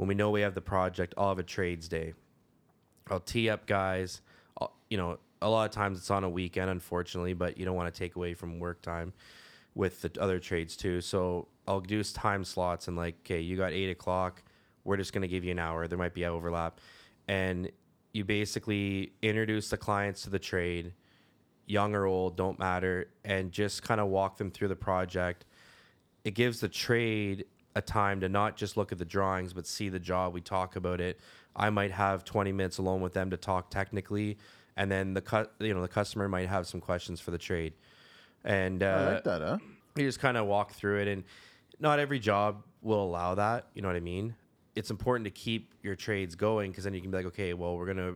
when 0.00 0.08
we 0.08 0.14
know 0.14 0.30
we 0.30 0.40
have 0.40 0.54
the 0.54 0.62
project, 0.62 1.12
I'll 1.18 1.28
have 1.28 1.38
a 1.38 1.42
trades 1.42 1.86
day. 1.86 2.14
I'll 3.10 3.20
tee 3.20 3.50
up 3.50 3.66
guys. 3.66 4.22
I'll, 4.58 4.72
you 4.88 4.96
know, 4.96 5.18
a 5.42 5.50
lot 5.50 5.66
of 5.66 5.72
times 5.72 5.98
it's 5.98 6.10
on 6.10 6.24
a 6.24 6.30
weekend, 6.30 6.70
unfortunately, 6.70 7.34
but 7.34 7.58
you 7.58 7.66
don't 7.66 7.74
want 7.74 7.92
to 7.92 7.98
take 7.98 8.16
away 8.16 8.32
from 8.32 8.58
work 8.58 8.80
time 8.80 9.12
with 9.74 10.00
the 10.00 10.10
other 10.18 10.38
trades 10.38 10.74
too. 10.74 11.02
So 11.02 11.48
I'll 11.68 11.82
do 11.82 12.02
time 12.02 12.44
slots 12.44 12.88
and 12.88 12.96
like, 12.96 13.16
okay, 13.26 13.40
you 13.40 13.58
got 13.58 13.74
eight 13.74 13.90
o'clock. 13.90 14.42
We're 14.84 14.96
just 14.96 15.12
going 15.12 15.20
to 15.20 15.28
give 15.28 15.44
you 15.44 15.50
an 15.50 15.58
hour. 15.58 15.86
There 15.86 15.98
might 15.98 16.14
be 16.14 16.24
overlap. 16.24 16.80
And 17.28 17.70
you 18.12 18.24
basically 18.24 19.12
introduce 19.22 19.70
the 19.70 19.76
clients 19.76 20.22
to 20.22 20.30
the 20.30 20.38
trade, 20.38 20.92
young 21.66 21.94
or 21.94 22.06
old, 22.06 22.36
don't 22.36 22.58
matter, 22.58 23.08
and 23.24 23.52
just 23.52 23.82
kind 23.82 24.00
of 24.00 24.08
walk 24.08 24.36
them 24.36 24.50
through 24.50 24.68
the 24.68 24.76
project. 24.76 25.44
It 26.24 26.34
gives 26.34 26.60
the 26.60 26.68
trade 26.68 27.46
a 27.76 27.80
time 27.80 28.20
to 28.20 28.28
not 28.28 28.56
just 28.56 28.76
look 28.76 28.90
at 28.90 28.98
the 28.98 29.04
drawings 29.04 29.52
but 29.52 29.66
see 29.66 29.88
the 29.88 30.00
job. 30.00 30.34
We 30.34 30.40
talk 30.40 30.76
about 30.76 31.00
it. 31.00 31.20
I 31.54 31.70
might 31.70 31.92
have 31.92 32.24
20 32.24 32.52
minutes 32.52 32.78
alone 32.78 33.00
with 33.00 33.12
them 33.12 33.30
to 33.30 33.36
talk 33.36 33.70
technically 33.70 34.38
and 34.76 34.90
then 34.90 35.14
the 35.14 35.20
cut 35.20 35.52
you 35.60 35.74
know 35.74 35.82
the 35.82 35.88
customer 35.88 36.28
might 36.28 36.48
have 36.48 36.66
some 36.66 36.80
questions 36.80 37.20
for 37.20 37.30
the 37.30 37.38
trade. 37.38 37.74
And 38.44 38.82
uh, 38.82 38.86
I 38.86 39.12
like 39.14 39.24
that, 39.24 39.40
huh? 39.42 39.58
you 39.96 40.06
just 40.06 40.20
kind 40.20 40.36
of 40.36 40.46
walk 40.46 40.72
through 40.72 41.00
it 41.00 41.08
and 41.08 41.24
not 41.78 41.98
every 41.98 42.18
job 42.18 42.64
will 42.82 43.02
allow 43.02 43.34
that 43.34 43.66
you 43.74 43.82
know 43.82 43.88
what 43.88 43.96
i 43.96 44.00
mean 44.00 44.34
it's 44.74 44.90
important 44.90 45.24
to 45.24 45.30
keep 45.30 45.74
your 45.82 45.96
trades 45.96 46.34
going 46.34 46.70
because 46.70 46.84
then 46.84 46.94
you 46.94 47.00
can 47.00 47.10
be 47.10 47.16
like 47.16 47.26
okay 47.26 47.54
well 47.54 47.76
we're 47.76 47.86
gonna 47.86 48.14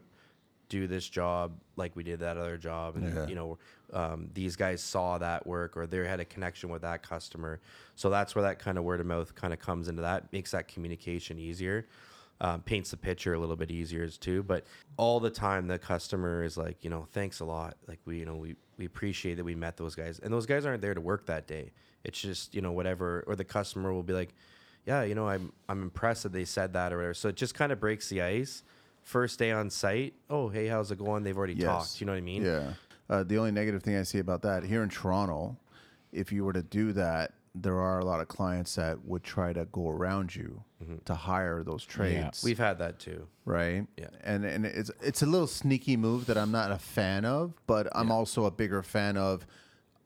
do 0.68 0.86
this 0.86 1.08
job 1.08 1.52
like 1.76 1.94
we 1.94 2.02
did 2.02 2.20
that 2.20 2.36
other 2.36 2.56
job. 2.56 2.96
And 2.96 3.14
Yeah. 3.14 3.26
you 3.26 3.34
know 3.34 3.58
um, 3.92 4.30
these 4.34 4.56
guys 4.56 4.82
saw 4.82 5.18
that 5.18 5.46
work 5.46 5.76
or 5.76 5.86
they 5.86 5.98
had 5.98 6.20
a 6.20 6.24
connection 6.24 6.68
with 6.70 6.82
that 6.82 7.02
customer. 7.02 7.60
So 7.94 8.10
that's 8.10 8.34
where 8.34 8.42
that 8.42 8.58
kind 8.58 8.78
of 8.78 8.82
word 8.84 8.98
of 9.00 9.06
mouth 9.06 9.34
kind 9.34 9.52
of 9.52 9.60
comes 9.60 9.88
into 9.88 10.02
that 10.02 10.32
makes 10.32 10.50
that 10.52 10.66
communication 10.66 11.38
easier. 11.38 11.86
Um, 12.40 12.62
paints 12.62 12.90
the 12.90 12.96
picture 12.96 13.34
a 13.34 13.38
little 13.38 13.54
bit 13.54 13.70
easier 13.70 14.08
too 14.08 14.42
but 14.42 14.64
all 14.96 15.20
the 15.20 15.30
time 15.30 15.68
the 15.68 15.78
customer 15.78 16.42
is 16.42 16.56
like 16.56 16.82
you 16.82 16.90
know 16.90 17.06
thanks 17.12 17.40
a 17.40 17.44
lot. 17.44 17.76
Like 17.86 18.00
we 18.06 18.18
you 18.18 18.24
know 18.24 18.36
we, 18.36 18.56
we 18.78 18.86
appreciate 18.86 19.34
that 19.34 19.44
we 19.44 19.54
met 19.54 19.76
those 19.76 19.94
guys. 19.94 20.18
And 20.18 20.32
those 20.32 20.46
guys 20.46 20.64
aren't 20.66 20.80
there 20.82 20.94
to 20.94 21.00
work 21.00 21.26
that 21.26 21.46
day. 21.46 21.72
It's 22.04 22.20
just 22.20 22.54
you 22.54 22.62
know 22.62 22.72
whatever 22.72 23.22
or 23.26 23.36
the 23.36 23.44
customer 23.44 23.92
will 23.92 24.02
be 24.02 24.14
like 24.14 24.34
yeah 24.86 25.02
you 25.02 25.14
know 25.14 25.28
i'm 25.28 25.52
i'm 25.68 25.82
impressed 25.82 26.22
that 26.24 26.32
they 26.32 26.44
said 26.44 26.72
that 26.72 26.92
or 26.92 26.96
whatever 26.96 27.14
so 27.14 27.28
it 27.28 27.36
just 27.36 27.54
kind 27.54 27.72
of 27.72 27.80
breaks 27.80 28.08
the 28.08 28.20
ice 28.22 28.62
first 29.02 29.38
day 29.38 29.50
on 29.52 29.68
site 29.70 30.14
oh 30.30 30.48
hey 30.48 30.66
how's 30.66 30.90
it 30.90 30.98
going 30.98 31.22
they've 31.22 31.36
already 31.36 31.54
Yes. 31.54 31.66
talked 31.66 32.00
you 32.00 32.06
know 32.06 32.12
what 32.12 32.18
i 32.18 32.22
mean 32.22 32.44
Yeah. 32.44 32.72
Uh, 33.10 33.22
the 33.22 33.36
only 33.36 33.50
negative 33.52 33.82
thing 33.82 33.96
I 33.96 34.02
see 34.02 34.18
about 34.18 34.40
that 34.42 34.64
here 34.64 34.82
in 34.82 34.88
Toronto, 34.88 35.58
if 36.10 36.32
you 36.32 36.42
were 36.42 36.54
to 36.54 36.62
do 36.62 36.90
that, 36.94 37.32
there 37.54 37.78
are 37.78 37.98
a 37.98 38.04
lot 38.04 38.22
of 38.22 38.28
clients 38.28 38.76
that 38.76 39.04
would 39.04 39.22
try 39.22 39.52
to 39.52 39.66
go 39.66 39.90
around 39.90 40.34
you 40.34 40.64
to 41.04 41.14
hire 41.14 41.62
those 41.62 41.84
trades. 41.84 42.40
Yeah. 42.42 42.46
we've 42.48 42.58
had 42.58 42.78
that 42.78 42.98
too 42.98 43.26
right? 43.44 43.86
Yeah. 43.98 44.06
And 44.22 44.46
and 44.46 44.64
it's 44.64 44.90
it's 45.02 45.20
a 45.22 45.26
little 45.26 45.46
sneaky 45.46 45.98
move 45.98 46.24
that 46.26 46.38
I'm 46.38 46.50
not 46.50 46.72
a 46.72 46.78
fan 46.78 47.26
of, 47.26 47.52
but 47.66 47.88
I'm 47.94 48.10
also 48.10 48.46
a 48.46 48.50
bigger 48.50 48.82
fan 48.82 49.18
of. 49.18 49.46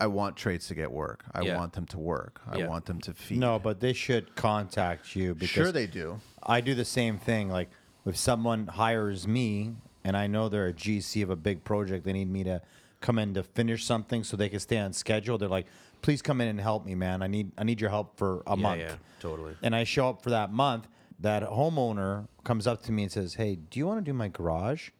I 0.00 0.06
want 0.06 0.36
trades 0.36 0.68
to 0.68 0.74
get 0.74 0.92
work. 0.92 1.24
I 1.34 1.42
Yeah. 1.42 1.56
want 1.56 1.72
them 1.72 1.86
to 1.86 1.98
work. 1.98 2.40
I 2.46 2.58
Yeah. 2.58 2.68
want 2.68 2.86
them 2.86 3.00
to 3.00 3.12
feed. 3.14 3.38
No, 3.38 3.58
but 3.58 3.80
they 3.80 3.92
should 3.92 4.36
contact 4.36 5.16
you 5.16 5.34
because 5.34 5.50
sure 5.50 5.72
they 5.72 5.86
do. 5.88 6.20
I 6.42 6.60
do 6.60 6.74
the 6.74 6.84
same 6.84 7.18
thing. 7.18 7.48
Like 7.48 7.68
if 8.06 8.16
someone 8.16 8.68
hires 8.68 9.26
me 9.26 9.74
and 10.04 10.16
I 10.16 10.26
know 10.28 10.48
they're 10.48 10.68
a 10.68 10.72
GC 10.72 11.20
of 11.22 11.30
a 11.30 11.36
big 11.36 11.64
project, 11.64 12.04
they 12.04 12.12
need 12.12 12.30
me 12.30 12.44
to 12.44 12.62
come 13.00 13.18
in 13.18 13.34
to 13.34 13.42
finish 13.42 13.84
something 13.84 14.22
so 14.24 14.36
they 14.36 14.48
can 14.48 14.60
stay 14.60 14.78
on 14.78 14.92
schedule. 14.92 15.36
They're 15.36 15.48
like, 15.48 15.66
please 16.00 16.22
come 16.22 16.40
in 16.40 16.46
and 16.48 16.60
help 16.60 16.84
me, 16.86 16.94
man. 16.94 17.20
I 17.22 17.26
need 17.26 17.50
I 17.58 17.64
need 17.64 17.80
your 17.80 17.90
help 17.90 18.16
for 18.16 18.42
a 18.46 18.56
yeah 18.56 18.62
month. 18.62 18.80
yeah 18.80 18.96
totally 19.20 19.56
And 19.62 19.74
I 19.74 19.82
show 19.82 20.08
up 20.08 20.22
for 20.22 20.30
that 20.30 20.52
month. 20.52 20.86
That 21.20 21.42
homeowner 21.42 22.28
comes 22.44 22.68
up 22.68 22.82
to 22.84 22.92
me 22.92 23.02
and 23.02 23.10
says, 23.12 23.34
"Hey, 23.34 23.56
do 23.56 23.80
you 23.80 23.86
want 23.88 23.98
to 23.98 24.08
do 24.08 24.14
my 24.14 24.28
garage?" 24.28 24.90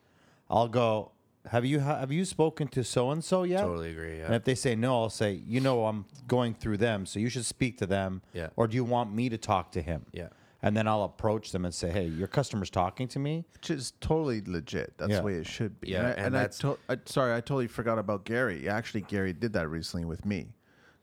I'll 0.51 0.67
go. 0.67 1.13
Have 1.51 1.65
you 1.65 1.79
have 1.81 2.13
you 2.13 2.25
spoken 2.25 2.69
to 2.69 2.85
so 2.85 3.11
and 3.11 3.23
so 3.25 3.43
yet? 3.43 3.63
Totally 3.63 3.91
agree, 3.91 4.19
yeah. 4.19 4.27
And 4.27 4.35
if 4.35 4.45
they 4.45 4.55
say 4.55 4.75
no, 4.77 5.03
I'll 5.03 5.11
say, 5.11 5.33
you 5.47 5.61
know, 5.61 5.87
I'm 5.87 6.05
going 6.27 6.55
through 6.55 6.79
them, 6.79 7.07
so 7.07 7.19
you 7.19 7.29
should 7.29 7.45
speak 7.47 7.79
to 7.79 7.87
them. 7.87 8.23
Yeah. 8.33 8.49
Or 8.57 8.67
do 8.67 8.77
you 8.77 8.85
want 8.85 9.13
me 9.15 9.29
to 9.29 9.39
talk 9.39 9.73
to 9.73 9.83
him? 9.83 10.05
Yeah. 10.13 10.29
And 10.61 10.77
then 10.77 10.89
I'll 10.89 11.05
approach 11.05 11.53
them 11.53 11.65
and 11.65 11.73
say, 11.73 11.89
hey, 11.91 12.07
your 12.07 12.27
customer's 12.27 12.69
talking 12.69 13.07
to 13.09 13.19
me. 13.21 13.45
Which 13.53 13.71
is 13.71 13.93
totally 14.01 14.43
legit. 14.45 14.95
That's 14.99 15.11
Yeah. 15.13 15.19
the 15.19 15.23
way 15.23 15.35
it 15.35 15.47
should 15.47 15.81
be. 15.81 15.91
Yeah, 15.91 15.99
and, 16.01 16.07
I, 16.07 16.11
and 16.11 16.27
and 16.27 16.37
I, 16.37 16.41
that's- 16.41 16.59
to- 16.59 16.79
I 16.89 16.97
sorry, 17.05 17.33
I 17.33 17.41
totally 17.41 17.69
forgot 17.69 17.99
about 17.99 18.25
Gary. 18.25 18.69
Actually, 18.69 19.03
Gary 19.03 19.33
did 19.33 19.53
that 19.53 19.69
recently 19.69 20.05
with 20.05 20.25
me. 20.25 20.49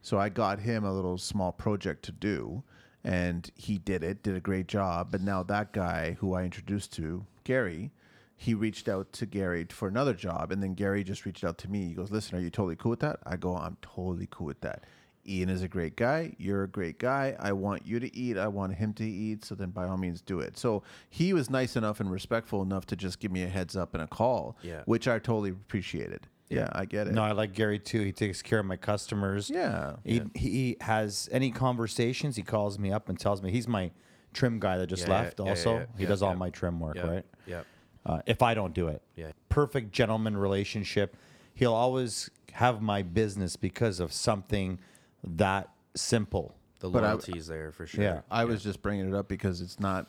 So 0.02 0.20
I 0.20 0.30
got 0.30 0.60
him 0.60 0.84
a 0.84 0.94
little 0.94 1.18
small 1.18 1.52
project 1.54 2.04
to 2.06 2.12
do, 2.12 2.64
and 3.04 3.50
he 3.56 3.78
did 3.78 4.04
it. 4.04 4.22
Did 4.24 4.36
a 4.36 4.40
great 4.42 4.68
job. 4.68 5.08
But 5.10 5.22
now 5.22 5.42
that 5.44 5.72
guy 5.74 6.18
who 6.20 6.34
I 6.34 6.44
introduced 6.44 6.92
to 6.94 7.26
Gary, 7.46 7.92
he 8.38 8.54
reached 8.54 8.88
out 8.90 9.12
to 9.14 9.26
Gary 9.26 9.66
for 9.70 9.88
another 9.88 10.14
job, 10.14 10.52
and 10.52 10.62
then 10.62 10.74
Gary 10.74 11.04
just 11.04 11.26
reached 11.26 11.44
out 11.44 11.58
to 11.60 11.70
me. 11.70 11.88
He 11.88 11.94
goes, 11.94 12.12
"Listen, 12.12 12.38
are 12.38 12.42
you 12.42 12.50
totally 12.50 12.76
cool 12.76 12.90
with 12.92 13.00
that?" 13.02 13.20
I 13.26 13.38
go, 13.38 13.56
"I'm 13.56 13.78
totally 13.82 14.28
cool 14.30 14.48
with 14.48 14.62
that." 14.62 14.84
Ian 15.28 15.50
is 15.50 15.64
a 15.64 15.68
great 15.68 15.96
guy. 15.96 16.36
You're 16.38 16.64
a 16.64 16.68
great 16.68 17.00
guy. 17.00 17.36
I 17.40 17.52
want 17.54 17.88
you 17.88 18.00
to 18.00 18.16
eat. 18.16 18.38
I 18.38 18.48
want 18.48 18.76
him 18.76 18.94
to 18.94 19.04
eat. 19.04 19.44
So 19.44 19.56
then, 19.56 19.72
by 19.72 19.88
all 19.88 19.98
means, 19.98 20.22
do 20.22 20.40
it. 20.40 20.56
So 20.58 20.84
he 21.10 21.34
was 21.34 21.50
nice 21.50 21.76
enough 21.76 22.00
and 22.00 22.12
respectful 22.12 22.62
enough 22.62 22.86
to 22.88 22.96
just 22.96 23.20
give 23.20 23.32
me 23.32 23.42
a 23.42 23.48
heads 23.48 23.76
up 23.76 23.96
and 23.96 24.04
a 24.04 24.08
call, 24.08 24.56
Yeah. 24.62 24.82
which 24.86 25.08
I 25.08 25.18
totally 25.18 25.50
appreciated. 25.50 26.28
Yeah, 26.48 26.70
I 26.74 26.86
get 26.86 27.08
it. 27.08 27.14
No, 27.14 27.24
I 27.24 27.32
like 27.32 27.54
Gary 27.54 27.80
too. 27.80 28.02
He 28.04 28.12
takes 28.12 28.44
care 28.44 28.60
of 28.60 28.68
my 28.68 28.78
customers. 28.78 29.50
Yeah, 29.50 29.96
He, 30.04 30.22
he 30.36 30.78
has 30.82 31.28
any 31.32 31.50
conversations, 31.50 32.36
he 32.36 32.44
calls 32.44 32.78
me 32.78 32.92
up 32.92 33.10
and 33.10 33.20
tells 33.20 33.42
me 33.42 33.50
he's 33.50 33.68
my 33.68 33.90
trim 34.32 34.60
guy 34.60 34.78
that 34.78 34.86
just 34.86 35.08
Yeah, 35.08 35.10
yeah, 35.16 35.22
left 35.22 35.40
yeah, 35.40 35.46
yeah, 35.46 35.50
also. 35.50 35.74
yeah, 35.80 35.86
he 35.98 36.04
yeah, 36.04 36.10
does 36.10 36.22
all 36.22 36.36
my 36.36 36.52
trim 36.52 36.80
work, 36.80 36.98
yeah 36.98 37.08
right? 37.08 37.26
yeah 37.48 37.62
uh, 38.06 38.22
if 38.26 38.42
I 38.42 38.54
don't 38.54 38.74
do 38.74 38.88
it. 38.88 39.02
Yeah. 39.16 39.32
Perfect 39.50 39.92
gentleman 39.92 40.38
relationship. 40.38 41.16
He'll 41.54 41.74
always 41.74 42.30
have 42.54 42.82
my 42.82 43.02
business 43.02 43.56
because 43.56 44.00
of 44.00 44.12
something 44.14 44.80
that 45.24 45.70
simple. 45.96 46.56
The 46.80 46.90
But 46.90 47.04
I- 47.04 47.08
loyalty's 47.08 47.48
there 47.48 47.72
for 47.72 47.86
sure. 47.88 48.04
Yeah. 48.04 48.22
I 48.30 48.46
was 48.46 48.64
just 48.64 48.82
bringing 48.82 49.08
it 49.08 49.16
up 49.16 49.28
because 49.28 49.62
it's 49.62 49.80
not. 49.80 50.08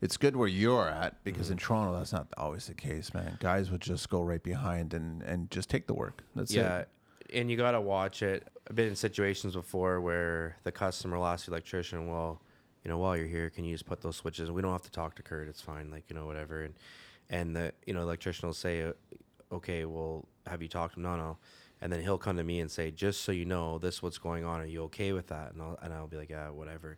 It's 0.00 0.16
good 0.16 0.34
where 0.34 0.48
you're 0.48 0.88
at 0.88 1.22
because 1.22 1.44
Mm-hmm. 1.46 1.52
in 1.52 1.58
Toronto 1.58 1.96
that's 1.98 2.12
not 2.12 2.26
always 2.36 2.66
the 2.66 2.74
case, 2.74 3.14
man. 3.14 3.36
Guys 3.40 3.70
would 3.70 3.80
just 3.80 4.10
go 4.10 4.20
right 4.22 4.42
behind 4.42 4.94
and 4.94 5.22
and 5.22 5.50
just 5.50 5.70
take 5.70 5.86
the 5.86 5.94
work. 5.94 6.22
That's 6.34 6.52
yeah. 6.52 6.78
it. 6.80 6.88
And 7.32 7.50
you 7.50 7.56
got 7.56 7.70
to 7.70 7.80
watch 7.80 8.22
it. 8.22 8.46
I've 8.68 8.76
been 8.76 8.88
in 8.88 8.96
situations 8.96 9.54
before 9.54 10.00
where 10.00 10.56
the 10.64 10.72
customer 10.72 11.16
will 11.18 11.26
ask 11.26 11.46
the 11.46 11.52
electrician, 11.52 12.08
well, 12.08 12.42
you 12.84 12.90
know, 12.90 12.98
while 12.98 13.16
you're 13.16 13.26
here, 13.28 13.48
can 13.48 13.64
you 13.64 13.72
just 13.74 13.86
put 13.86 14.00
those 14.02 14.16
switches? 14.16 14.50
We 14.50 14.60
don't 14.60 14.72
have 14.72 14.82
to 14.82 14.90
talk 14.90 15.14
to 15.16 15.22
Kurt. 15.22 15.48
It's 15.48 15.60
fine. 15.62 15.90
Like, 15.90 16.04
you 16.10 16.16
know, 16.16 16.26
whatever. 16.26 16.62
And, 16.64 16.74
and 17.30 17.54
the, 17.56 17.72
you 17.86 17.94
know, 17.94 18.02
electrician 18.02 18.48
will 18.48 18.54
say, 18.54 18.82
uh, 18.82 18.92
okay, 19.52 19.84
well, 19.84 20.26
have 20.46 20.62
you 20.62 20.68
talked 20.68 20.94
to 20.94 21.00
him? 21.00 21.04
No, 21.04 21.16
no. 21.16 21.38
And 21.80 21.92
then 21.92 22.00
he'll 22.00 22.18
come 22.18 22.36
to 22.36 22.44
me 22.44 22.60
and 22.60 22.70
say, 22.70 22.90
just 22.90 23.22
so 23.22 23.32
you 23.32 23.44
know, 23.44 23.78
this 23.78 23.96
is 23.96 24.02
what's 24.02 24.18
going 24.18 24.44
on. 24.44 24.60
Are 24.60 24.66
you 24.66 24.82
okay 24.84 25.12
with 25.12 25.26
that? 25.28 25.52
And 25.52 25.60
I'll, 25.62 25.78
and 25.82 25.92
I'll 25.92 26.06
be 26.06 26.16
like, 26.16 26.30
yeah, 26.30 26.48
whatever. 26.50 26.96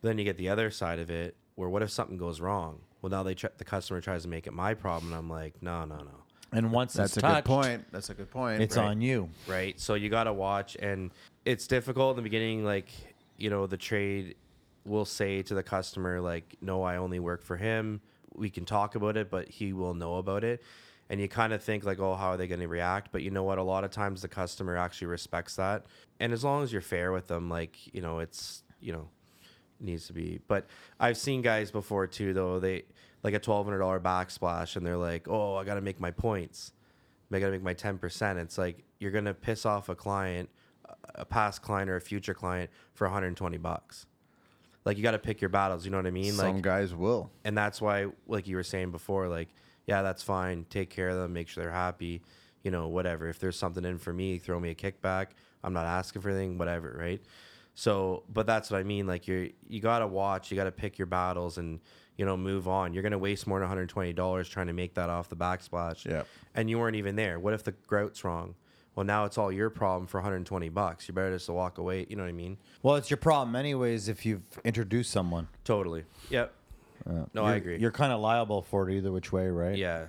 But 0.00 0.08
Then 0.08 0.18
you 0.18 0.24
get 0.24 0.36
the 0.36 0.50
other 0.50 0.70
side 0.70 0.98
of 0.98 1.10
it, 1.10 1.34
where 1.54 1.68
what 1.68 1.82
if 1.82 1.90
something 1.90 2.18
goes 2.18 2.40
wrong? 2.40 2.80
Well, 3.00 3.10
now 3.10 3.22
they 3.22 3.34
try, 3.34 3.50
the 3.56 3.64
customer 3.64 4.00
tries 4.00 4.22
to 4.24 4.28
make 4.28 4.46
it 4.46 4.52
my 4.52 4.74
problem. 4.74 5.12
And 5.12 5.18
I'm 5.18 5.30
like, 5.30 5.62
no, 5.62 5.84
no, 5.86 5.96
no. 5.96 6.10
And 6.52 6.70
once 6.70 6.92
That's 6.92 7.12
it's 7.12 7.16
a 7.16 7.20
touched, 7.22 7.46
good 7.46 7.50
point. 7.50 7.84
That's 7.92 8.10
a 8.10 8.14
good 8.14 8.30
point. 8.30 8.60
it's 8.60 8.76
Right. 8.76 8.84
on 8.84 9.00
you. 9.00 9.30
right? 9.46 9.78
So 9.80 9.94
you 9.94 10.10
got 10.10 10.24
to 10.24 10.34
watch, 10.34 10.76
and 10.76 11.10
it's 11.46 11.66
difficult 11.66 12.10
in 12.10 12.16
the 12.16 12.22
beginning. 12.22 12.62
Like, 12.62 12.90
you 13.38 13.48
know, 13.48 13.66
the 13.66 13.78
trade 13.78 14.34
will 14.84 15.06
say 15.06 15.40
to 15.42 15.54
the 15.54 15.62
customer, 15.62 16.20
like, 16.20 16.56
"No, 16.60 16.82
I 16.82 16.96
only 16.98 17.18
work 17.20 17.42
for 17.42 17.56
him. 17.56 18.02
We 18.34 18.50
can 18.50 18.64
talk 18.64 18.94
about 18.94 19.16
it, 19.16 19.30
but 19.30 19.48
he 19.48 19.72
will 19.72 19.94
know 19.94 20.16
about 20.16 20.44
it." 20.44 20.62
And 21.10 21.20
you 21.20 21.28
kind 21.28 21.52
of 21.52 21.62
think 21.62 21.84
like, 21.84 21.98
"Oh, 22.00 22.14
how 22.14 22.28
are 22.28 22.36
they 22.36 22.46
going 22.46 22.60
to 22.60 22.68
react?" 22.68 23.12
But 23.12 23.22
you 23.22 23.30
know 23.30 23.42
what? 23.42 23.58
A 23.58 23.62
lot 23.62 23.84
of 23.84 23.90
times 23.90 24.22
the 24.22 24.28
customer 24.28 24.76
actually 24.76 25.08
respects 25.08 25.56
that, 25.56 25.86
and 26.20 26.32
as 26.32 26.44
long 26.44 26.62
as 26.62 26.72
you're 26.72 26.82
fair 26.82 27.12
with 27.12 27.28
them, 27.28 27.48
like, 27.48 27.76
you 27.94 28.00
know, 28.00 28.18
it's 28.20 28.62
you 28.80 28.92
know, 28.92 29.08
needs 29.80 30.06
to 30.08 30.12
be. 30.12 30.40
But 30.48 30.66
I've 30.98 31.16
seen 31.16 31.42
guys 31.42 31.70
before 31.70 32.06
too, 32.06 32.32
though. 32.32 32.58
They 32.60 32.84
like 33.22 33.34
a 33.34 33.38
twelve 33.38 33.66
hundred 33.66 33.78
dollar 33.78 34.00
backsplash, 34.00 34.76
and 34.76 34.86
they're 34.86 34.96
like, 34.96 35.28
"Oh, 35.28 35.56
I 35.56 35.64
got 35.64 35.74
to 35.74 35.80
make 35.80 36.00
my 36.00 36.10
points." 36.10 36.72
I 37.36 37.40
gotta 37.40 37.52
make 37.52 37.62
my 37.62 37.74
ten 37.74 37.98
percent. 37.98 38.38
It's 38.38 38.58
like 38.58 38.84
you're 38.98 39.10
gonna 39.10 39.34
piss 39.34 39.64
off 39.64 39.88
a 39.88 39.94
client, 39.94 40.50
a 41.14 41.24
past 41.24 41.62
client 41.62 41.90
or 41.90 41.96
a 41.96 42.00
future 42.00 42.34
client 42.34 42.70
for 42.94 43.06
120 43.06 43.56
bucks. 43.58 44.06
Like 44.84 44.96
you 44.96 45.02
got 45.02 45.12
to 45.12 45.18
pick 45.18 45.40
your 45.40 45.48
battles. 45.50 45.84
You 45.84 45.90
know 45.90 45.98
what 45.98 46.06
I 46.06 46.10
mean? 46.10 46.32
Some 46.32 46.54
like, 46.56 46.62
guys 46.62 46.94
will. 46.94 47.30
and 47.44 47.56
that's 47.56 47.80
why, 47.80 48.06
like 48.26 48.46
you 48.48 48.56
were 48.56 48.62
saying 48.64 48.90
before, 48.90 49.28
like, 49.28 49.48
yeah, 49.86 50.02
that's 50.02 50.22
fine. 50.22 50.66
Take 50.70 50.90
care 50.90 51.08
of 51.08 51.16
them. 51.16 51.32
Make 51.32 51.48
sure 51.48 51.64
they're 51.64 51.72
happy. 51.72 52.22
You 52.64 52.70
know, 52.70 52.88
whatever. 52.88 53.28
If 53.28 53.38
there's 53.38 53.56
something 53.58 53.84
in 53.84 53.98
for 53.98 54.12
me, 54.12 54.38
throw 54.38 54.58
me 54.60 54.70
a 54.70 54.74
kickback. 54.74 55.28
I'm 55.64 55.72
not 55.72 55.86
asking 55.86 56.22
for 56.22 56.30
anything. 56.30 56.58
Whatever, 56.58 56.96
right? 56.98 57.20
So, 57.74 58.24
but 58.32 58.46
that's 58.46 58.70
what 58.70 58.78
I 58.78 58.82
mean. 58.82 59.06
Like 59.06 59.26
you're, 59.26 59.48
you 59.68 59.80
gotta 59.80 60.06
watch. 60.06 60.50
You 60.50 60.56
gotta 60.56 60.72
pick 60.72 60.98
your 60.98 61.06
battles 61.06 61.58
and 61.58 61.80
you 62.16 62.24
know 62.24 62.36
move 62.36 62.68
on. 62.68 62.92
You're 62.92 63.02
gonna 63.02 63.18
waste 63.18 63.46
more 63.46 63.58
than 63.58 63.64
120 63.64 64.12
dollars 64.12 64.48
trying 64.48 64.66
to 64.66 64.72
make 64.72 64.94
that 64.94 65.08
off 65.10 65.28
the 65.28 65.36
backsplash. 65.36 66.04
Yep. 66.04 66.26
And 66.54 66.68
you 66.68 66.78
weren't 66.78 66.96
even 66.96 67.16
there. 67.16 67.38
What 67.40 67.54
if 67.54 67.64
the 67.64 67.72
grout's 67.72 68.24
wrong? 68.24 68.54
Well, 68.94 69.04
now 69.06 69.24
it's 69.24 69.38
all 69.38 69.50
your 69.50 69.70
problem 69.70 70.06
for 70.06 70.18
120 70.18 70.68
bucks. 70.68 71.08
You 71.08 71.14
better 71.14 71.32
just 71.32 71.46
to 71.46 71.52
walk 71.52 71.78
away. 71.78 72.06
You 72.10 72.16
know 72.16 72.24
what 72.24 72.28
I 72.28 72.32
mean? 72.32 72.58
Well, 72.82 72.96
it's 72.96 73.08
your 73.10 73.16
problem 73.16 73.56
anyways 73.56 74.08
if 74.08 74.26
you've 74.26 74.42
introduced 74.64 75.10
someone. 75.10 75.48
Totally. 75.64 76.04
Yep. 76.30 76.52
Uh, 77.08 77.12
no, 77.34 77.44
I 77.44 77.48
You're- 77.48 77.56
agree. 77.58 77.78
You're 77.78 77.90
kind 77.90 78.12
of 78.12 78.20
liable 78.20 78.62
for 78.62 78.88
it 78.88 78.94
either 78.96 79.10
which 79.10 79.32
way, 79.32 79.48
right? 79.48 79.76
yeah. 79.76 80.06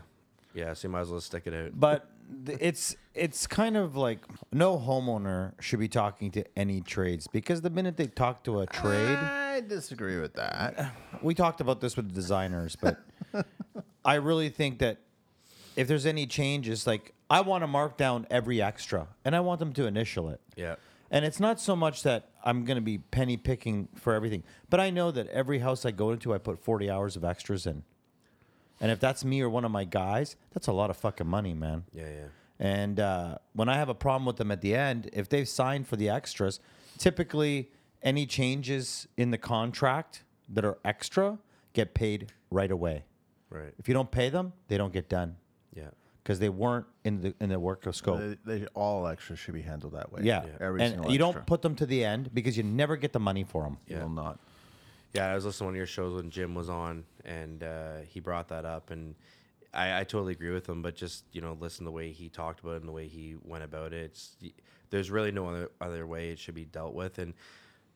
Yeah. 0.53 0.73
So 0.73 0.87
you 0.87 0.91
might 0.91 1.01
as 1.01 1.09
well 1.09 1.21
stick 1.21 1.43
it 1.47 1.53
out. 1.53 1.71
But 1.79 2.07
th- 2.45 2.59
it's 2.61 2.95
it's 3.15 3.47
kind 3.47 3.75
of 3.75 3.95
like 3.95 4.19
no 4.51 4.77
homeowner 4.77 5.53
should 5.61 5.79
be 5.79 5.87
talking 5.87 6.29
to 6.31 6.43
any 6.55 6.81
trades 6.81 7.25
because 7.27 7.61
the 7.61 7.69
minute 7.71 7.97
they 7.97 8.05
talk 8.07 8.43
to 8.43 8.59
a 8.59 8.67
trade, 8.67 9.17
I 9.17 9.61
disagree 9.61 10.19
with 10.19 10.33
that. 10.35 10.93
we 11.23 11.33
talked 11.33 11.59
about 11.61 11.81
this 11.81 11.95
with 11.95 12.09
the 12.09 12.13
designers, 12.13 12.75
but 12.75 12.99
I 14.05 14.15
really 14.15 14.49
think 14.49 14.77
that 14.79 14.97
if 15.75 15.87
there's 15.87 16.05
any 16.05 16.27
changes, 16.27 16.85
like 16.85 17.12
I 17.29 17.41
want 17.41 17.63
to 17.63 17.67
mark 17.67 17.97
down 17.97 18.27
every 18.29 18.61
extra 18.61 19.07
and 19.25 19.35
I 19.35 19.39
want 19.39 19.59
them 19.59 19.73
to 19.73 19.85
initial 19.85 20.29
it. 20.29 20.41
Yeah. 20.55 20.75
And 21.09 21.25
it's 21.25 21.39
not 21.39 21.59
so 21.59 21.75
much 21.75 22.03
that 22.03 22.29
I'm 22.43 22.65
going 22.65 22.75
to 22.75 22.81
be 22.81 22.97
penny 22.97 23.37
picking 23.37 23.87
for 23.95 24.13
everything, 24.13 24.43
but 24.69 24.79
I 24.79 24.89
know 24.89 25.11
that 25.11 25.27
every 25.27 25.59
house 25.59 25.85
I 25.85 25.91
go 25.91 26.09
into, 26.11 26.33
I 26.33 26.39
put 26.39 26.59
40 26.59 26.89
hours 26.89 27.15
of 27.15 27.23
extras 27.23 27.67
in. 27.67 27.83
And 28.81 28.91
if 28.91 28.99
that's 28.99 29.23
me 29.23 29.41
or 29.41 29.49
one 29.49 29.63
of 29.63 29.71
my 29.71 29.83
guys, 29.83 30.35
that's 30.53 30.67
a 30.67 30.73
lot 30.73 30.89
of 30.89 30.97
fucking 30.97 31.27
money, 31.27 31.53
man. 31.53 31.83
Yeah. 31.93 32.03
Yeah. 32.09 32.25
And 32.59 32.99
uh, 32.99 33.37
when 33.53 33.69
I 33.69 33.75
have 33.75 33.89
a 33.89 33.93
problem 33.95 34.25
with 34.25 34.37
them 34.37 34.51
at 34.51 34.61
the 34.61 34.75
end, 34.75 35.09
if 35.13 35.29
they've 35.29 35.47
signed 35.47 35.87
for 35.87 35.95
the 35.95 36.09
extras, 36.09 36.59
typically 36.97 37.69
any 38.01 38.25
changes 38.25 39.07
in 39.17 39.31
the 39.31 39.37
contract 39.37 40.23
that 40.49 40.65
are 40.65 40.77
extra 40.83 41.39
get 41.73 41.93
paid 41.93 42.31
right 42.51 42.71
away. 42.71 43.03
Right. 43.49 43.73
If 43.77 43.87
you 43.87 43.93
don't 43.93 44.11
pay 44.11 44.29
them, 44.29 44.53
they 44.67 44.77
don't 44.77 44.93
get 44.93 45.09
done 45.09 45.35
Yeah. 45.75 45.89
Because 46.23 46.39
they 46.39 46.49
weren't 46.49 46.85
in 47.03 47.21
the 47.21 47.35
in 47.39 47.49
the 47.49 47.59
work 47.59 47.85
of 47.85 47.95
scope. 47.95 48.19
They, 48.45 48.59
they, 48.59 48.65
all 48.73 49.07
extras 49.07 49.39
should 49.39 49.53
be 49.53 49.61
handled 49.61 49.93
that 49.93 50.11
way. 50.11 50.21
yeah, 50.23 50.45
Every 50.59 50.81
and 50.81 50.93
single 50.93 51.11
you 51.11 51.15
extra. 51.15 51.33
don't 51.33 51.45
put 51.45 51.61
them 51.61 51.75
to 51.75 51.85
the 51.85 52.03
end 52.03 52.33
because 52.33 52.55
you 52.55 52.63
never 52.63 52.95
get 52.95 53.13
the 53.13 53.19
money 53.19 53.43
for 53.43 53.63
them. 53.63 53.77
Yeah. 53.87 54.01
will 54.01 54.09
not. 54.09 54.39
Yeah, 55.13 55.31
I 55.31 55.35
was 55.35 55.45
listening 55.45 55.59
to 55.59 55.65
one 55.65 55.73
of 55.73 55.77
your 55.77 55.85
shows 55.85 56.15
when 56.15 56.31
Jim 56.31 56.55
was 56.55 56.69
on, 56.69 57.03
and 57.23 57.61
uh, 57.61 57.97
he 58.07 58.19
brought 58.19 58.47
that 58.47 58.65
up, 58.65 58.89
and 58.89 59.13
I, 59.73 59.99
I 59.99 60.03
totally 60.05 60.33
agree 60.33 60.51
with 60.51 60.67
him. 60.67 60.81
But 60.81 60.95
just 60.95 61.25
you 61.33 61.41
know, 61.41 61.57
listen 61.59 61.79
to 61.79 61.85
the 61.85 61.91
way 61.91 62.11
he 62.11 62.29
talked 62.29 62.61
about 62.61 62.73
it 62.73 62.77
and 62.77 62.87
the 62.87 62.93
way 62.93 63.07
he 63.07 63.35
went 63.43 63.63
about 63.63 63.93
it. 63.93 64.05
It's, 64.05 64.35
there's 64.89 65.11
really 65.11 65.31
no 65.31 65.47
other 65.47 65.71
other 65.81 66.07
way 66.07 66.29
it 66.29 66.39
should 66.39 66.55
be 66.55 66.65
dealt 66.65 66.93
with, 66.93 67.19
and 67.19 67.33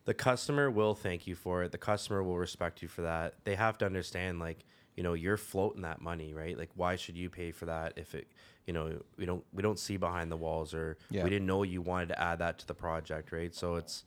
the 0.05 0.13
customer 0.13 0.69
will 0.69 0.95
thank 0.95 1.27
you 1.27 1.35
for 1.35 1.63
it. 1.63 1.71
The 1.71 1.77
customer 1.77 2.23
will 2.23 2.37
respect 2.37 2.81
you 2.81 2.87
for 2.87 3.01
that. 3.03 3.35
They 3.45 3.55
have 3.55 3.77
to 3.79 3.85
understand, 3.85 4.39
like 4.39 4.65
you 4.97 5.03
know, 5.03 5.13
you're 5.13 5.37
floating 5.37 5.83
that 5.83 6.01
money, 6.01 6.33
right? 6.33 6.57
Like, 6.57 6.71
why 6.75 6.95
should 6.97 7.15
you 7.15 7.29
pay 7.29 7.51
for 7.51 7.67
that 7.67 7.93
if 7.95 8.15
it, 8.15 8.27
you 8.65 8.73
know, 8.73 8.99
we 9.15 9.25
don't 9.25 9.43
we 9.53 9.61
don't 9.63 9.79
see 9.79 9.95
behind 9.95 10.31
the 10.31 10.35
walls, 10.35 10.73
or 10.73 10.97
Yeah. 11.09 11.23
we 11.23 11.29
didn't 11.29 11.45
know 11.45 11.63
you 11.63 11.81
wanted 11.81 12.09
to 12.09 12.19
add 12.21 12.39
that 12.39 12.57
to 12.59 12.67
the 12.67 12.73
project, 12.73 13.31
right? 13.31 13.53
So 13.55 13.75
it's 13.75 14.03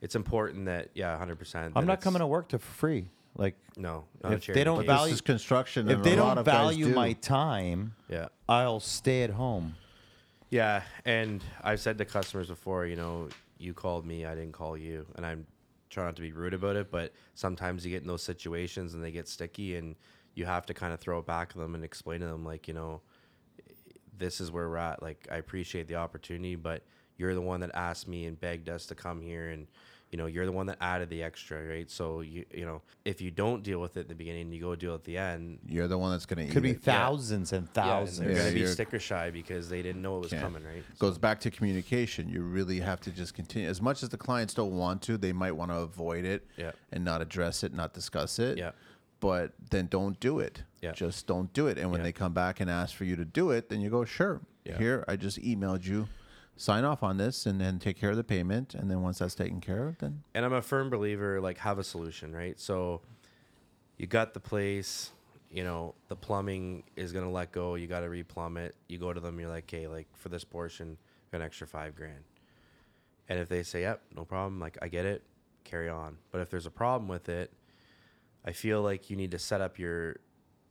it's 0.00 0.16
important 0.16 0.64
that 0.64 0.88
yeah, 0.94 1.16
hundred 1.16 1.38
percent. 1.38 1.74
I'm 1.76 1.86
not 1.86 2.00
coming 2.00 2.20
to 2.20 2.26
work 2.26 2.48
to 2.48 2.58
for 2.58 2.72
free. 2.72 3.10
Like 3.36 3.54
No, 3.76 4.06
not 4.24 4.32
a 4.32 4.36
if 4.36 4.46
they 4.46 4.64
don't 4.64 4.78
case. 4.78 4.86
value 4.86 5.10
This 5.10 5.16
is 5.16 5.20
construction. 5.20 5.88
if 5.88 6.02
they 6.02 6.16
don't 6.16 6.42
value 6.42 6.86
do. 6.86 6.94
my 6.94 7.12
time, 7.12 7.94
Yeah, 8.08 8.28
I'll 8.48 8.80
stay 8.80 9.22
at 9.22 9.30
home. 9.30 9.76
yeah, 10.50 10.82
and 11.04 11.44
I've 11.62 11.78
said 11.80 11.98
to 11.98 12.04
customers 12.04 12.48
before, 12.48 12.86
you 12.86 12.96
know, 12.96 13.28
you 13.58 13.72
called 13.74 14.04
me, 14.04 14.24
I 14.24 14.34
didn't 14.34 14.52
call 14.52 14.76
you, 14.76 15.06
and 15.14 15.24
I'm 15.24 15.46
trying 15.90 16.06
not 16.06 16.16
to 16.16 16.22
be 16.22 16.32
rude 16.32 16.54
about 16.54 16.74
it, 16.76 16.90
but 16.90 17.12
sometimes 17.34 17.84
you 17.84 17.92
get 17.92 18.02
in 18.02 18.08
those 18.08 18.22
situations 18.22 18.94
and 18.94 19.04
they 19.04 19.12
get 19.12 19.28
sticky, 19.28 19.76
and 19.76 19.94
you 20.34 20.44
have 20.46 20.66
to 20.66 20.74
kind 20.74 20.92
of 20.92 21.00
throw 21.00 21.18
it 21.18 21.26
back 21.26 21.50
to 21.52 21.58
them 21.58 21.74
and 21.74 21.84
explain 21.84 22.20
to 22.20 22.26
them, 22.26 22.44
like, 22.44 22.68
you 22.68 22.74
know, 22.74 23.00
this 24.16 24.40
is 24.40 24.50
where 24.50 24.68
we're 24.68 24.76
at. 24.76 25.02
Like, 25.02 25.26
I 25.30 25.36
appreciate 25.36 25.88
the 25.88 25.96
opportunity, 25.96 26.54
but 26.56 26.82
you're 27.16 27.34
the 27.34 27.40
one 27.40 27.60
that 27.60 27.70
asked 27.74 28.08
me 28.08 28.26
and 28.26 28.38
begged 28.40 28.68
us 28.68 28.86
to 28.86 28.94
come 28.94 29.20
here, 29.20 29.48
and 29.50 29.66
you 30.10 30.16
know, 30.16 30.26
you're 30.26 30.44
the 30.44 30.50
one 30.50 30.66
that 30.66 30.76
added 30.80 31.08
the 31.08 31.22
extra, 31.22 31.64
right? 31.64 31.88
So 31.88 32.20
you, 32.22 32.44
you 32.52 32.66
know, 32.66 32.82
if 33.04 33.20
you 33.20 33.30
don't 33.30 33.62
deal 33.62 33.78
with 33.80 33.96
it 33.96 34.00
at 34.00 34.08
the 34.08 34.14
beginning, 34.16 34.50
you 34.52 34.60
go 34.60 34.74
deal 34.74 34.92
at 34.92 35.04
the 35.04 35.16
end. 35.16 35.60
You're 35.68 35.86
the 35.86 35.98
one 35.98 36.10
that's 36.10 36.26
going 36.26 36.48
to 36.48 36.52
Could 36.52 36.64
be 36.64 36.70
it. 36.72 36.82
thousands 36.82 37.52
and 37.52 37.68
Yeah, 37.76 37.82
and 38.00 38.08
thousands. 38.08 38.18
they're 38.18 38.30
Yeah, 38.30 38.38
gonna 38.50 38.54
be 38.54 38.66
sticker 38.66 38.98
shy 38.98 39.30
because 39.30 39.68
they 39.68 39.82
didn't 39.82 40.02
know 40.02 40.16
it 40.16 40.22
was 40.22 40.30
Can't. 40.32 40.42
coming, 40.42 40.64
right? 40.64 40.82
Goes 40.98 41.16
back 41.16 41.38
to 41.42 41.50
communication. 41.52 42.28
You 42.28 42.42
really 42.42 42.80
have 42.80 43.00
to 43.02 43.12
just 43.12 43.34
continue. 43.34 43.68
As 43.68 43.80
much 43.80 44.02
as 44.02 44.08
the 44.08 44.16
clients 44.16 44.52
don't 44.52 44.76
want 44.76 45.00
to, 45.02 45.16
they 45.16 45.32
might 45.32 45.52
want 45.52 45.70
to 45.70 45.76
avoid 45.76 46.24
it 46.24 46.44
Yeah. 46.56 46.72
and 46.90 47.04
not 47.04 47.22
address 47.22 47.62
it, 47.62 47.72
not 47.72 47.94
discuss 47.94 48.40
it. 48.40 48.58
Yeah. 48.58 48.72
But 49.20 49.52
then 49.70 49.86
don't 49.86 50.18
do 50.18 50.38
it. 50.38 50.62
Yeah. 50.80 50.92
Just 50.92 51.26
don't 51.26 51.52
do 51.52 51.66
it. 51.66 51.76
And 51.78 51.90
when 51.90 52.00
Yeah. 52.00 52.04
they 52.04 52.12
come 52.12 52.32
back 52.32 52.58
and 52.60 52.70
ask 52.70 52.94
for 52.96 53.04
you 53.04 53.16
to 53.16 53.24
do 53.24 53.50
it, 53.50 53.68
then 53.68 53.80
you 53.80 53.90
go, 53.90 54.04
sure. 54.04 54.40
Yeah. 54.64 54.78
Here, 54.78 55.04
I 55.08 55.16
just 55.16 55.38
emailed 55.40 55.84
you. 55.84 56.08
Sign 56.56 56.84
off 56.84 57.02
on 57.02 57.16
this 57.16 57.46
and 57.46 57.60
then 57.60 57.78
take 57.78 57.96
care 57.98 58.10
of 58.10 58.16
the 58.16 58.24
payment. 58.24 58.74
And 58.74 58.90
then 58.90 59.02
once 59.02 59.18
that's 59.18 59.34
taken 59.34 59.60
care 59.60 59.86
of, 59.86 59.98
then 59.98 60.22
and 60.34 60.44
I'm 60.44 60.52
a 60.52 60.60
firm 60.62 60.90
believer 60.90 61.40
like 61.40 61.58
have 61.58 61.78
a 61.78 61.84
solution, 61.84 62.34
right? 62.34 62.58
So 62.60 63.00
you 63.96 64.06
got 64.06 64.34
the 64.34 64.40
place, 64.40 65.10
you 65.50 65.64
know, 65.64 65.94
the 66.08 66.16
plumbing 66.16 66.82
is 66.96 67.12
gonna 67.12 67.30
let 67.30 67.52
go. 67.52 67.74
You 67.76 67.86
got 67.86 68.00
to 68.00 68.06
replumb 68.08 68.58
it. 68.58 68.74
You 68.88 68.98
go 68.98 69.12
to 69.12 69.20
them, 69.20 69.38
you're 69.40 69.48
like, 69.48 69.70
hey, 69.70 69.86
like 69.86 70.06
for 70.16 70.28
this 70.28 70.44
portion, 70.44 70.96
an 71.32 71.40
extra 71.42 71.66
five 71.66 71.94
grand. 71.96 72.24
And 73.28 73.38
if 73.38 73.48
they 73.48 73.62
say, 73.62 73.82
yep, 73.82 74.02
no 74.14 74.24
problem, 74.24 74.60
like 74.60 74.76
I 74.82 74.88
get 74.88 75.06
it, 75.06 75.22
carry 75.64 75.88
on. 75.88 76.18
But 76.30 76.40
if 76.42 76.50
there's 76.50 76.66
a 76.66 76.70
problem 76.70 77.08
with 77.08 77.28
it, 77.28 77.50
I 78.44 78.52
feel 78.52 78.82
like 78.82 79.10
you 79.10 79.16
need 79.16 79.30
to 79.32 79.38
set 79.38 79.60
up 79.60 79.78
your 79.78 80.16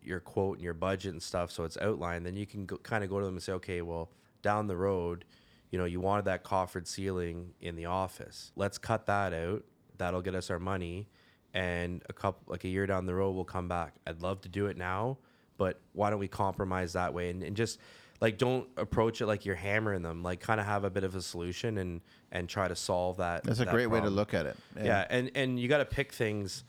your 0.02 0.20
quote 0.20 0.58
and 0.58 0.64
your 0.64 0.74
budget 0.74 1.12
and 1.12 1.22
stuff 1.22 1.52
so 1.52 1.64
it's 1.64 1.78
outlined. 1.78 2.26
Then 2.26 2.36
you 2.36 2.46
can 2.46 2.66
go, 2.66 2.78
kind 2.78 3.04
of 3.04 3.10
go 3.10 3.20
to 3.20 3.26
them 3.26 3.36
and 3.36 3.44
say, 3.44 3.52
okay, 3.54 3.82
well, 3.82 4.10
down 4.42 4.68
the 4.68 4.78
road, 4.78 5.26
you 5.72 5.78
know, 5.78 5.86
you 5.86 6.00
wanted 6.00 6.26
that 6.26 6.44
coffered 6.44 6.88
ceiling 6.88 7.54
in 7.62 7.76
the 7.76 7.86
office. 7.86 8.52
Let's 8.56 8.78
cut 8.78 9.06
that 9.08 9.34
out. 9.34 9.66
That'll 9.98 10.22
get 10.22 10.36
us 10.36 10.50
our 10.50 10.60
money. 10.60 11.10
And 11.54 12.02
a 12.10 12.14
couple, 12.14 12.42
like 12.48 12.64
a 12.64 12.68
year 12.68 12.86
down 12.86 13.06
the 13.06 13.16
road, 13.16 13.32
we'll 13.32 13.44
come 13.44 13.68
back. 13.68 13.96
I'd 14.08 14.22
love 14.22 14.42
to 14.42 14.50
do 14.50 14.68
it 14.68 14.78
now, 14.78 15.18
but 15.58 15.82
why 15.94 16.10
don't 16.10 16.20
we 16.20 16.28
compromise 16.28 16.94
that 16.94 17.14
way? 17.14 17.30
And, 17.30 17.44
and 17.44 17.58
just 17.58 17.80
like 18.22 18.38
don't 18.38 18.68
approach 18.78 19.22
it 19.22 19.28
like 19.28 19.46
you're 19.46 19.56
hammering 19.56 20.02
them. 20.02 20.24
Like 20.24 20.40
kind 20.40 20.60
of 20.60 20.66
have 20.66 20.84
a 20.84 20.90
bit 20.90 21.04
of 21.04 21.16
a 21.16 21.22
solution 21.22 21.78
and 21.78 22.02
and 22.32 22.48
try 22.48 22.68
to 22.68 22.76
solve 22.76 23.18
that. 23.18 23.44
That's 23.44 23.60
a 23.60 23.66
that 23.66 23.74
great 23.74 23.88
way 23.88 24.00
to 24.02 24.10
look 24.10 24.34
at 24.34 24.46
it. 24.46 24.58
Yeah, 24.82 25.06
and 25.10 25.32
and 25.36 25.60
you 25.60 25.68
got 25.68 25.80
to 25.80 25.86
pick 25.86 26.14
things. 26.14 26.64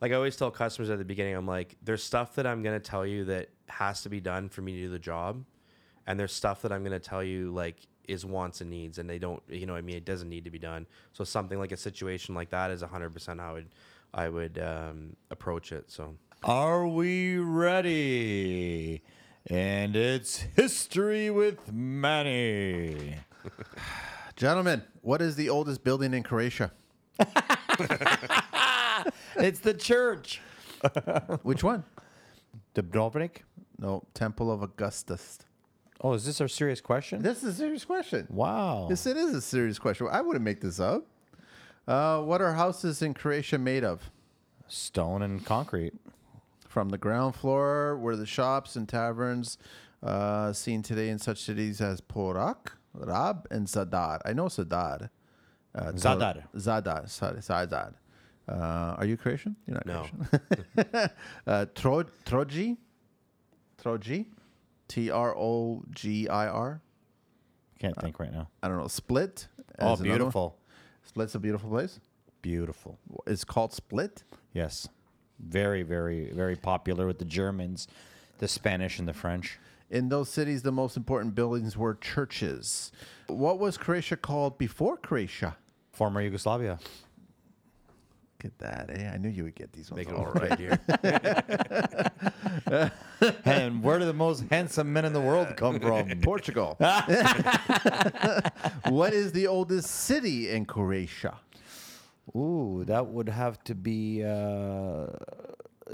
Like 0.00 0.12
I 0.12 0.14
always 0.14 0.36
tell 0.36 0.50
customers 0.50 0.88
at 0.90 0.98
the 0.98 1.04
beginning, 1.04 1.34
I'm 1.34 1.46
like, 1.46 1.76
there's 1.82 2.02
stuff 2.02 2.34
that 2.36 2.46
I'm 2.46 2.62
gonna 2.62 2.80
tell 2.80 3.06
you 3.06 3.24
that 3.26 3.50
has 3.68 4.02
to 4.02 4.08
be 4.08 4.20
done 4.20 4.48
for 4.48 4.62
me 4.62 4.72
to 4.72 4.78
do 4.82 4.88
the 4.88 4.98
job, 4.98 5.44
and 6.06 6.18
there's 6.18 6.32
stuff 6.32 6.62
that 6.62 6.72
I'm 6.72 6.82
gonna 6.82 6.98
tell 6.98 7.22
you 7.22 7.50
like 7.50 7.76
is 8.08 8.24
wants 8.24 8.60
and 8.60 8.70
needs, 8.70 8.98
and 8.98 9.08
they 9.08 9.18
don't, 9.18 9.42
you 9.48 9.66
know, 9.66 9.74
what 9.74 9.78
I 9.78 9.82
mean, 9.82 9.96
it 9.96 10.04
doesn't 10.04 10.28
need 10.28 10.44
to 10.44 10.50
be 10.50 10.58
done. 10.58 10.86
So 11.12 11.22
something 11.22 11.58
like 11.58 11.70
a 11.72 11.76
situation 11.76 12.34
like 12.34 12.50
that 12.50 12.70
is 12.70 12.82
100% 12.82 13.38
how 13.38 13.50
I 13.50 13.52
would 13.52 13.68
I 14.12 14.28
would 14.28 14.58
um, 14.58 15.16
approach 15.30 15.70
it. 15.70 15.90
So 15.90 16.16
Are 16.42 16.86
we 16.88 17.36
ready? 17.36 19.02
And 19.46 19.94
it's 19.96 20.38
history 20.56 21.30
with 21.30 21.72
Manny. 21.72 23.16
Gentlemen, 24.36 24.82
what 25.02 25.22
is 25.22 25.36
the 25.36 25.48
oldest 25.48 25.84
building 25.84 26.12
in 26.14 26.22
Croatia? 26.22 26.72
It's 29.36 29.60
the 29.60 29.74
church. 29.74 30.40
Which 31.42 31.62
one? 31.62 31.84
Dubrovnik? 32.74 33.42
No, 33.78 34.02
Temple 34.14 34.50
of 34.50 34.62
Augustus. 34.62 35.38
Oh, 36.02 36.14
is 36.14 36.24
this 36.24 36.40
our 36.40 36.48
serious 36.48 36.80
question? 36.80 37.22
This 37.22 37.42
is 37.42 37.54
a 37.54 37.58
serious 37.58 37.84
question. 37.84 38.26
Wow. 38.30 38.86
Yes, 38.88 39.06
it 39.06 39.16
is 39.16 39.34
a 39.34 39.40
serious 39.40 39.78
question. 39.78 40.08
I 40.10 40.20
wouldn't 40.22 40.44
make 40.44 40.60
this 40.60 40.80
up. 40.80 41.06
Uh, 41.86 42.22
what 42.22 42.40
are 42.40 42.54
houses 42.54 43.02
in 43.02 43.12
Croatia 43.14 43.58
made 43.58 43.84
of? 43.84 44.10
Stone 44.68 45.22
and 45.22 45.44
concrete. 45.44 45.92
From 46.68 46.90
the 46.90 46.98
ground 46.98 47.34
floor, 47.34 47.98
were 47.98 48.16
the 48.16 48.26
shops 48.26 48.76
and 48.76 48.88
taverns 48.88 49.58
uh, 50.02 50.52
seen 50.52 50.82
today 50.82 51.08
in 51.08 51.18
such 51.18 51.42
cities 51.42 51.80
as 51.80 52.00
Porak, 52.00 52.72
Rab, 52.94 53.46
and 53.50 53.66
Zadar. 53.66 54.20
I 54.24 54.32
know 54.32 54.46
Zadar. 54.46 55.10
Uh, 55.74 55.92
Zadar. 55.92 56.44
Zadar. 56.56 57.08
Sorry, 57.08 57.38
Zadar. 57.38 57.94
Uh, 58.50 58.96
are 58.98 59.04
you 59.06 59.16
Croatian? 59.16 59.54
You're 59.66 59.74
not 59.76 59.86
No. 59.86 60.06
Croatian. 60.76 61.10
uh, 61.46 61.66
Tro- 61.74 62.04
Troji? 62.26 62.76
Troji? 63.82 64.26
T 64.88 65.10
R 65.10 65.36
O 65.36 65.82
G 65.90 66.28
I 66.28 66.48
R? 66.48 66.80
Can't 67.78 67.96
think 68.00 68.18
right 68.18 68.32
now. 68.32 68.48
I 68.62 68.68
don't 68.68 68.78
know. 68.78 68.88
Split? 68.88 69.46
Oh, 69.78 69.92
as 69.92 70.00
another 70.00 70.10
one. 70.10 70.18
beautiful. 70.18 70.58
Split's 71.04 71.34
a 71.34 71.38
beautiful 71.38 71.70
place. 71.70 72.00
Beautiful. 72.42 72.98
It's 73.26 73.44
called 73.44 73.72
Split. 73.72 74.24
Yes. 74.52 74.88
Very, 75.38 75.82
very, 75.82 76.30
very 76.32 76.56
popular 76.56 77.06
with 77.06 77.18
the 77.18 77.24
Germans, 77.24 77.86
the 78.38 78.48
Spanish, 78.48 78.98
and 78.98 79.06
the 79.08 79.12
French. 79.14 79.58
In 79.90 80.08
those 80.08 80.28
cities, 80.28 80.62
the 80.62 80.72
most 80.72 80.96
important 80.96 81.34
buildings 81.34 81.76
were 81.76 81.94
churches. 81.94 82.92
What 83.28 83.58
was 83.58 83.78
Croatia 83.78 84.16
called 84.16 84.58
before 84.58 84.96
Croatia? 84.96 85.56
Former 85.92 86.20
Yugoslavia. 86.20 86.78
Get 88.40 88.58
that, 88.60 88.90
eh? 88.90 89.10
I 89.12 89.18
knew 89.18 89.28
you 89.28 89.44
would 89.44 89.54
get 89.54 89.70
these 89.74 89.90
ones 89.90 89.98
make 89.98 90.08
it 90.08 90.18
all 90.18 90.24
all 90.24 90.32
right. 90.32 90.48
right 90.48 90.58
here. 90.58 90.80
and 93.44 93.82
where 93.82 93.98
do 93.98 94.06
the 94.06 94.14
most 94.14 94.44
handsome 94.50 94.90
men 94.90 95.04
in 95.04 95.12
the 95.12 95.20
world 95.20 95.58
come 95.58 95.78
from? 95.78 96.08
Portugal. 96.22 96.76
what 98.88 99.12
is 99.12 99.32
the 99.32 99.46
oldest 99.46 99.90
city 99.90 100.48
in 100.48 100.64
Croatia? 100.64 101.38
Ooh, 102.34 102.82
that 102.86 103.06
would 103.06 103.28
have 103.28 103.62
to 103.64 103.74
be 103.74 104.24
uh, 104.24 105.08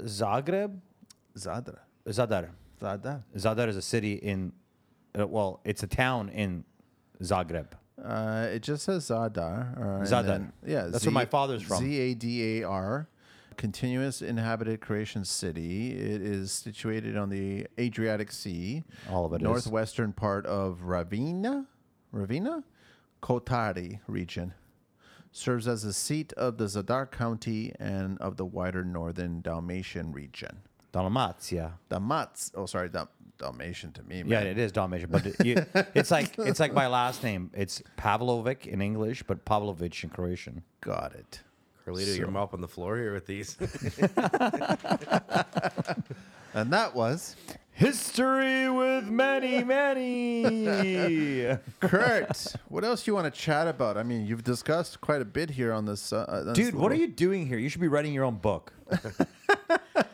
Zagreb. 0.03 0.79
Zadar. 1.37 1.79
Zadar. 2.07 2.47
Zadar. 2.81 3.23
Zadar 3.35 3.67
is 3.67 3.75
a 3.75 3.81
city 3.81 4.13
in, 4.13 4.53
uh, 5.19 5.27
well, 5.27 5.59
it's 5.65 5.83
a 5.83 5.87
town 5.87 6.29
in 6.29 6.63
Zagreb. 7.21 7.67
Uh, 8.03 8.47
it 8.51 8.61
just 8.61 8.83
says 8.83 9.05
Zadar. 9.09 9.77
uh, 9.77 9.97
and 9.99 10.07
Zadar. 10.07 10.25
then- 10.25 10.53
yeah, 10.65 10.83
That's 10.87 11.05
where 11.05 11.11
my 11.11 11.25
father's 11.25 11.63
from. 11.63 11.79
Z 11.79 11.97
A 11.99 12.13
D 12.13 12.61
A 12.61 12.67
R. 12.67 13.07
Continuous 13.57 14.21
inhabited 14.21 14.81
Croatian 14.81 15.25
city. 15.25 15.89
It 15.97 16.21
is 16.21 16.51
situated 16.51 17.17
on 17.17 17.29
the 17.29 17.65
Adriatic 17.79 18.31
Sea. 18.31 18.83
All 19.09 19.25
of 19.25 19.33
it 19.33 19.37
is. 19.37 19.41
northwestern 19.41 20.13
part 20.13 20.45
of 20.45 20.81
Ravina, 20.85 21.65
Ravina, 22.13 22.63
Kotari 23.23 23.99
region. 24.07 24.53
Serves 25.31 25.67
as 25.67 25.81
the 25.81 25.93
seat 25.93 26.33
of 26.33 26.57
the 26.57 26.65
Zadar 26.65 27.09
County 27.09 27.73
and 27.79 28.19
of 28.19 28.37
the 28.37 28.45
wider 28.45 28.83
northern 28.85 29.41
Dalmatian 29.41 30.11
region. 30.11 30.59
Dalmatia. 30.91 31.73
Dalmats. 31.89 32.51
Oh, 32.55 32.65
sorry, 32.67 32.89
Dal- 32.89 33.09
Dalmatian 33.37 33.91
to 33.93 34.03
me. 34.03 34.23
Yeah, 34.25 34.41
it 34.41 34.57
is 34.57 34.71
Dalmatian, 34.71 35.09
but 35.09 35.25
it, 35.25 35.45
you, 35.45 35.65
it's 35.95 36.11
like 36.11 36.37
it's 36.37 36.59
like 36.59 36.73
my 36.73 36.87
last 36.87 37.23
name. 37.23 37.51
It's 37.53 37.81
Pavlovic 37.97 38.67
in 38.67 38.81
English, 38.81 39.23
but 39.23 39.45
Pavlovic 39.45 40.03
in 40.03 40.09
Croatian. 40.09 40.63
Got 40.81 41.13
it. 41.13 41.41
Carlito, 41.85 42.17
you're 42.17 42.31
mopping 42.31 42.59
the 42.59 42.67
floor 42.67 42.97
here 42.97 43.13
with 43.13 43.25
these. 43.25 43.55
And 46.57 46.73
that 46.73 46.95
was 46.95 47.35
History 47.71 48.67
with 48.67 49.05
Manny 49.05 49.63
Manny. 49.63 51.55
Kurt. 51.79 52.55
what 52.67 52.83
else 52.83 53.03
do 53.03 53.11
you 53.11 53.15
want 53.15 53.31
to 53.31 53.39
chat 53.39 53.67
about? 53.67 53.95
I 53.95 54.01
mean, 54.01 54.25
you've 54.25 54.43
discussed 54.43 54.99
quite 54.99 55.21
a 55.21 55.25
bit 55.25 55.51
here 55.51 55.71
on 55.71 55.85
this. 55.85 56.11
Uh, 56.11 56.25
on 56.27 56.45
this 56.47 56.55
Dude, 56.55 56.73
what 56.73 56.91
are 56.91 56.95
you 56.95 57.05
doing 57.05 57.45
here? 57.45 57.59
You 57.59 57.69
should 57.69 57.81
be 57.81 57.87
writing 57.87 58.11
your 58.11 58.23
own 58.23 58.37
book. 58.37 58.73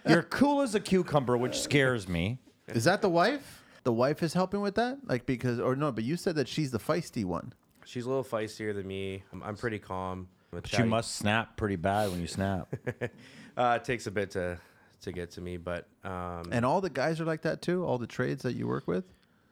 You're 0.05 0.23
cool 0.23 0.61
as 0.61 0.75
a 0.75 0.81
cucumber, 0.81 1.37
which 1.37 1.61
scares 1.61 2.09
me. 2.09 2.39
Is 2.67 2.83
that 2.85 3.01
the 3.01 3.09
wife? 3.09 3.61
The 3.83 3.91
wife 3.93 4.23
is 4.23 4.33
helping 4.33 4.61
with 4.61 4.75
that, 4.75 4.99
like 5.05 5.25
because 5.25 5.59
or 5.59 5.75
no? 5.75 5.91
But 5.91 6.03
you 6.05 6.15
said 6.15 6.35
that 6.35 6.47
she's 6.47 6.71
the 6.71 6.79
feisty 6.79 7.25
one. 7.25 7.53
She's 7.85 8.05
a 8.05 8.09
little 8.09 8.23
feistier 8.23 8.73
than 8.73 8.87
me. 8.87 9.23
I'm, 9.33 9.43
I'm 9.43 9.57
pretty 9.57 9.79
calm. 9.79 10.27
But 10.51 10.71
you 10.77 10.85
must 10.85 11.15
snap 11.15 11.57
pretty 11.57 11.75
bad 11.77 12.09
when 12.11 12.21
you 12.21 12.27
snap. 12.27 12.73
Uh, 13.55 13.77
it 13.79 13.83
takes 13.85 14.07
a 14.07 14.11
bit 14.11 14.31
to 14.31 14.57
to 15.01 15.11
get 15.11 15.29
to 15.29 15.39
me, 15.41 15.57
but 15.57 15.87
um, 16.03 16.43
And 16.51 16.65
all 16.65 16.81
the 16.81 16.89
guys 16.89 17.21
are 17.21 17.25
like 17.25 17.43
that 17.43 17.61
too. 17.61 17.85
All 17.85 17.99
the 17.99 18.07
trades 18.07 18.41
that 18.43 18.53
you 18.55 18.67
work 18.67 18.87
with. 18.87 19.03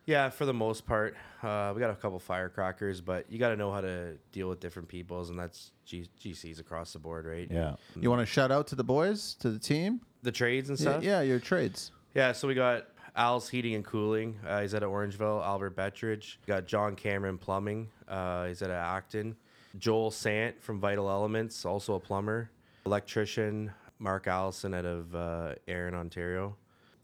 yeah, 0.08 0.30
for 0.32 0.46
the 0.48 0.54
most 0.56 0.88
part, 0.88 1.16
uh, 1.44 1.72
we 1.76 1.80
got 1.80 1.92
a 1.92 1.96
couple 1.96 2.18
firecrackers, 2.18 3.00
but 3.00 3.32
you 3.32 3.38
got 3.38 3.50
to 3.50 3.56
know 3.56 3.72
how 3.72 3.82
to 3.82 4.18
deal 4.32 4.50
with 4.50 4.60
different 4.60 4.88
peoples, 4.88 5.30
and 5.30 5.38
that's 5.38 5.70
G- 5.86 6.10
GCs 6.20 6.60
across 6.60 6.94
the 6.94 7.00
board, 7.00 7.28
right? 7.28 7.48
Yeah. 7.52 7.76
You 7.96 8.10
want 8.10 8.22
to 8.22 8.26
shout 8.26 8.52
out 8.52 8.66
to 8.68 8.76
the 8.76 8.84
boys, 8.84 9.36
to 9.42 9.52
the 9.52 9.60
team? 9.60 10.02
The 10.24 10.32
trades 10.32 10.70
and 10.72 10.80
Yeah, 10.80 10.90
stuff. 10.94 11.04
yeah, 11.04 11.22
your 11.22 11.40
trades. 11.40 11.92
Yeah, 12.16 12.32
so 12.32 12.48
we 12.48 12.56
got 12.56 12.88
Al's 13.16 13.50
Heating 13.50 13.76
and 13.76 13.86
Cooling. 13.86 14.40
Uh, 14.48 14.62
he's 14.62 14.74
at 14.74 14.84
Orangeville. 14.84 15.44
Albert 15.44 15.76
Bettridge. 15.76 16.38
Got 16.48 16.66
John 16.66 16.96
Cameron 16.96 17.38
Plumbing. 17.38 17.90
Uh, 18.08 18.46
he's 18.48 18.62
at 18.62 18.72
Acton. 18.72 19.36
Joel 19.78 20.12
Sant 20.12 20.62
from 20.62 20.80
Vital 20.80 21.10
Elements, 21.10 21.66
also 21.66 21.96
a 21.96 22.00
plumber. 22.00 22.50
Electrician. 22.86 23.72
Mark 24.00 24.28
Allison 24.28 24.74
out 24.74 24.86
of 24.86 25.14
uh, 25.14 25.54
Erin, 25.68 25.94
Ontario. 25.94 26.56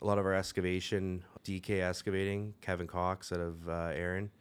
A 0.02 0.06
lot 0.06 0.18
of 0.18 0.26
our 0.26 0.34
excavation, 0.34 1.24
DK 1.46 1.82
Excavating. 1.82 2.56
Kevin 2.60 2.88
Cox 2.88 3.32
out 3.32 3.40
of 3.40 3.70
uh, 3.70 3.92
Erin. 3.94 4.32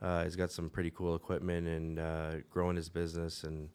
Uh, 0.00 0.22
he's 0.22 0.36
got 0.36 0.52
some 0.52 0.70
pretty 0.70 0.90
cool 0.90 1.16
equipment 1.16 1.66
and 1.66 1.98
uh, 1.98 2.30
growing 2.48 2.76
his 2.76 2.88
business 2.88 3.42
and 3.42 3.68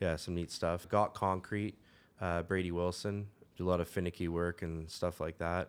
yeah, 0.00 0.16
some 0.16 0.34
neat 0.34 0.50
stuff. 0.50 0.88
Got 0.88 1.14
Concrete. 1.14 1.74
Uh, 2.20 2.42
Brady 2.42 2.70
Wilson. 2.70 3.26
Do 3.56 3.66
a 3.66 3.68
lot 3.68 3.80
of 3.80 3.88
finicky 3.88 4.28
work 4.28 4.62
and 4.62 4.90
stuff 4.90 5.20
like 5.20 5.38
that. 5.38 5.68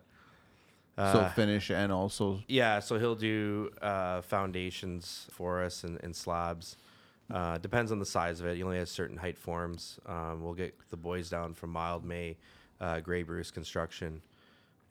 So 0.97 1.29
finish 1.35 1.69
and 1.71 1.91
also 1.91 2.39
Yeah, 2.47 2.79
so 2.79 2.97
he'll 2.97 3.15
do 3.15 3.69
uh, 3.81 4.21
foundations 4.21 5.27
for 5.31 5.61
us 5.61 5.83
and, 5.83 5.99
and 6.03 6.15
slabs. 6.15 6.77
Uh, 7.33 7.57
depends 7.57 7.91
on 7.91 7.99
the 7.99 8.05
size 8.05 8.39
of 8.39 8.45
it. 8.45 8.55
He 8.55 8.63
only 8.63 8.77
has 8.77 8.89
certain 8.89 9.17
height 9.17 9.37
forms. 9.37 9.99
Um, 10.05 10.43
we'll 10.43 10.53
get 10.53 10.75
the 10.89 10.97
boys 10.97 11.29
down 11.29 11.53
from 11.53 11.73
Mildmay, 11.73 12.35
uh, 12.79 12.99
Grey 12.99 13.23
Bruce 13.23 13.51
Construction, 13.51 14.21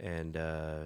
and 0.00 0.36
uh, 0.36 0.78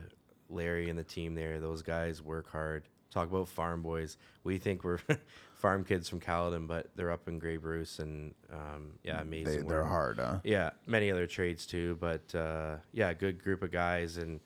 Larry 0.50 0.90
and 0.90 0.98
the 0.98 1.04
team 1.04 1.34
there. 1.34 1.58
Those 1.58 1.82
guys 1.82 2.22
work 2.22 2.50
hard. 2.50 2.84
Talk 3.10 3.30
about 3.30 3.48
farm 3.48 3.80
boys. 3.80 4.18
We 4.44 4.58
think 4.58 4.84
we're 4.84 5.00
farm 5.54 5.84
kids 5.84 6.08
from 6.08 6.20
Caledon, 6.20 6.66
but 6.66 6.90
they're 6.94 7.10
up 7.10 7.26
in 7.28 7.38
Grey 7.38 7.56
Bruce, 7.56 7.98
and 7.98 8.34
um, 8.52 8.92
yeah, 9.02 9.20
amazing. 9.22 9.62
they, 9.62 9.68
they're 9.68 9.78
work. 9.78 9.88
hard, 9.88 10.18
huh? 10.18 10.38
Yeah, 10.44 10.70
many 10.86 11.10
other 11.10 11.26
trades 11.26 11.64
too, 11.66 11.96
but 11.98 12.34
uh, 12.34 12.76
yeah, 12.92 13.14
good 13.14 13.42
group 13.42 13.62
of 13.62 13.70
guys, 13.70 14.18
and 14.18 14.40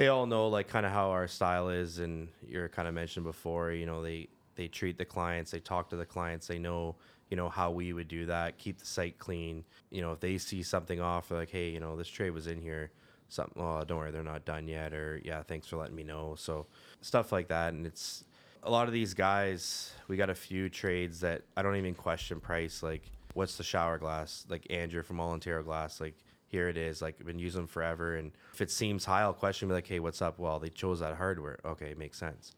they 0.00 0.08
all 0.08 0.24
know 0.24 0.48
like 0.48 0.66
kind 0.66 0.86
of 0.86 0.92
how 0.92 1.10
our 1.10 1.28
style 1.28 1.68
is. 1.68 1.98
And 1.98 2.28
you're 2.48 2.70
kind 2.70 2.88
of 2.88 2.94
mentioned 2.94 3.26
before, 3.26 3.72
you 3.72 3.84
know, 3.84 4.02
they 4.02 4.28
they 4.54 4.66
treat 4.66 4.96
the 4.96 5.04
clients, 5.04 5.50
they 5.50 5.60
talk 5.60 5.90
to 5.90 5.96
the 5.96 6.06
clients, 6.06 6.46
they 6.46 6.58
know 6.58 6.96
you 7.28 7.36
know 7.36 7.50
how 7.50 7.70
we 7.70 7.92
would 7.92 8.08
do 8.08 8.24
that, 8.24 8.56
keep 8.56 8.78
the 8.78 8.86
site 8.86 9.18
clean. 9.18 9.62
You 9.90 10.00
know, 10.00 10.12
if 10.12 10.20
they 10.20 10.38
see 10.38 10.62
something 10.62 11.02
off, 11.02 11.30
like, 11.30 11.50
hey, 11.50 11.68
you 11.68 11.80
know, 11.80 11.96
this 11.96 12.08
trade 12.08 12.30
was 12.30 12.46
in 12.46 12.62
here. 12.62 12.90
Something, 13.28 13.62
oh, 13.62 13.84
don't 13.84 13.98
worry, 13.98 14.10
they're 14.10 14.24
not 14.24 14.46
done 14.46 14.66
yet, 14.66 14.94
or 14.94 15.20
yeah, 15.22 15.42
thanks 15.42 15.66
for 15.66 15.76
letting 15.76 15.94
me 15.94 16.02
know. 16.02 16.34
So 16.36 16.66
stuff 17.02 17.30
like 17.30 17.48
that, 17.48 17.74
and 17.74 17.86
it's 17.86 18.24
a 18.62 18.70
lot 18.70 18.88
of 18.88 18.94
these 18.94 19.12
guys. 19.12 19.92
We 20.08 20.16
got 20.16 20.30
a 20.30 20.34
few 20.34 20.70
trades 20.70 21.20
that 21.20 21.42
I 21.58 21.62
don't 21.62 21.76
even 21.76 21.94
question 21.94 22.40
price, 22.40 22.82
like 22.82 23.02
what's 23.34 23.56
the 23.56 23.64
shower 23.64 23.98
glass? 23.98 24.46
Like 24.48 24.66
Andrew 24.70 25.02
from 25.02 25.20
All 25.20 25.32
Ontario 25.32 25.62
Glass, 25.62 26.00
like 26.00 26.16
here 26.50 26.68
it 26.68 26.76
is. 26.76 27.00
Like 27.00 27.16
I've 27.20 27.26
been 27.26 27.38
using 27.38 27.62
them 27.62 27.68
forever, 27.68 28.16
and 28.16 28.32
if 28.52 28.60
it 28.60 28.70
seems 28.70 29.04
high, 29.04 29.22
I'll 29.22 29.32
question 29.32 29.68
be 29.68 29.74
like, 29.74 29.86
hey, 29.86 30.00
what's 30.00 30.20
up? 30.20 30.38
Well, 30.38 30.58
they 30.58 30.68
chose 30.68 31.00
that 31.00 31.16
hardware. 31.16 31.60
Okay, 31.64 31.86
it 31.86 31.98
makes 31.98 32.18
sense. 32.18 32.54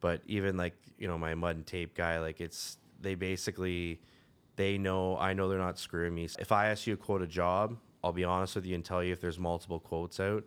But 0.00 0.20
even 0.26 0.56
like 0.56 0.74
you 0.98 1.08
know 1.08 1.18
my 1.18 1.34
mud 1.34 1.56
and 1.56 1.66
tape 1.66 1.94
guy, 1.94 2.20
like 2.20 2.40
it's 2.40 2.76
they 3.00 3.14
basically 3.14 4.00
they 4.56 4.76
know 4.76 5.16
I 5.16 5.32
know 5.32 5.48
they're 5.48 5.58
not 5.58 5.78
screwing 5.78 6.14
me. 6.14 6.28
If 6.38 6.52
I 6.52 6.68
ask 6.68 6.86
you 6.86 6.96
to 6.96 7.02
quote 7.02 7.22
a 7.22 7.26
job, 7.26 7.76
I'll 8.04 8.12
be 8.12 8.24
honest 8.24 8.54
with 8.54 8.66
you 8.66 8.74
and 8.74 8.84
tell 8.84 9.02
you 9.02 9.12
if 9.12 9.20
there's 9.20 9.38
multiple 9.38 9.80
quotes 9.80 10.20
out, 10.20 10.44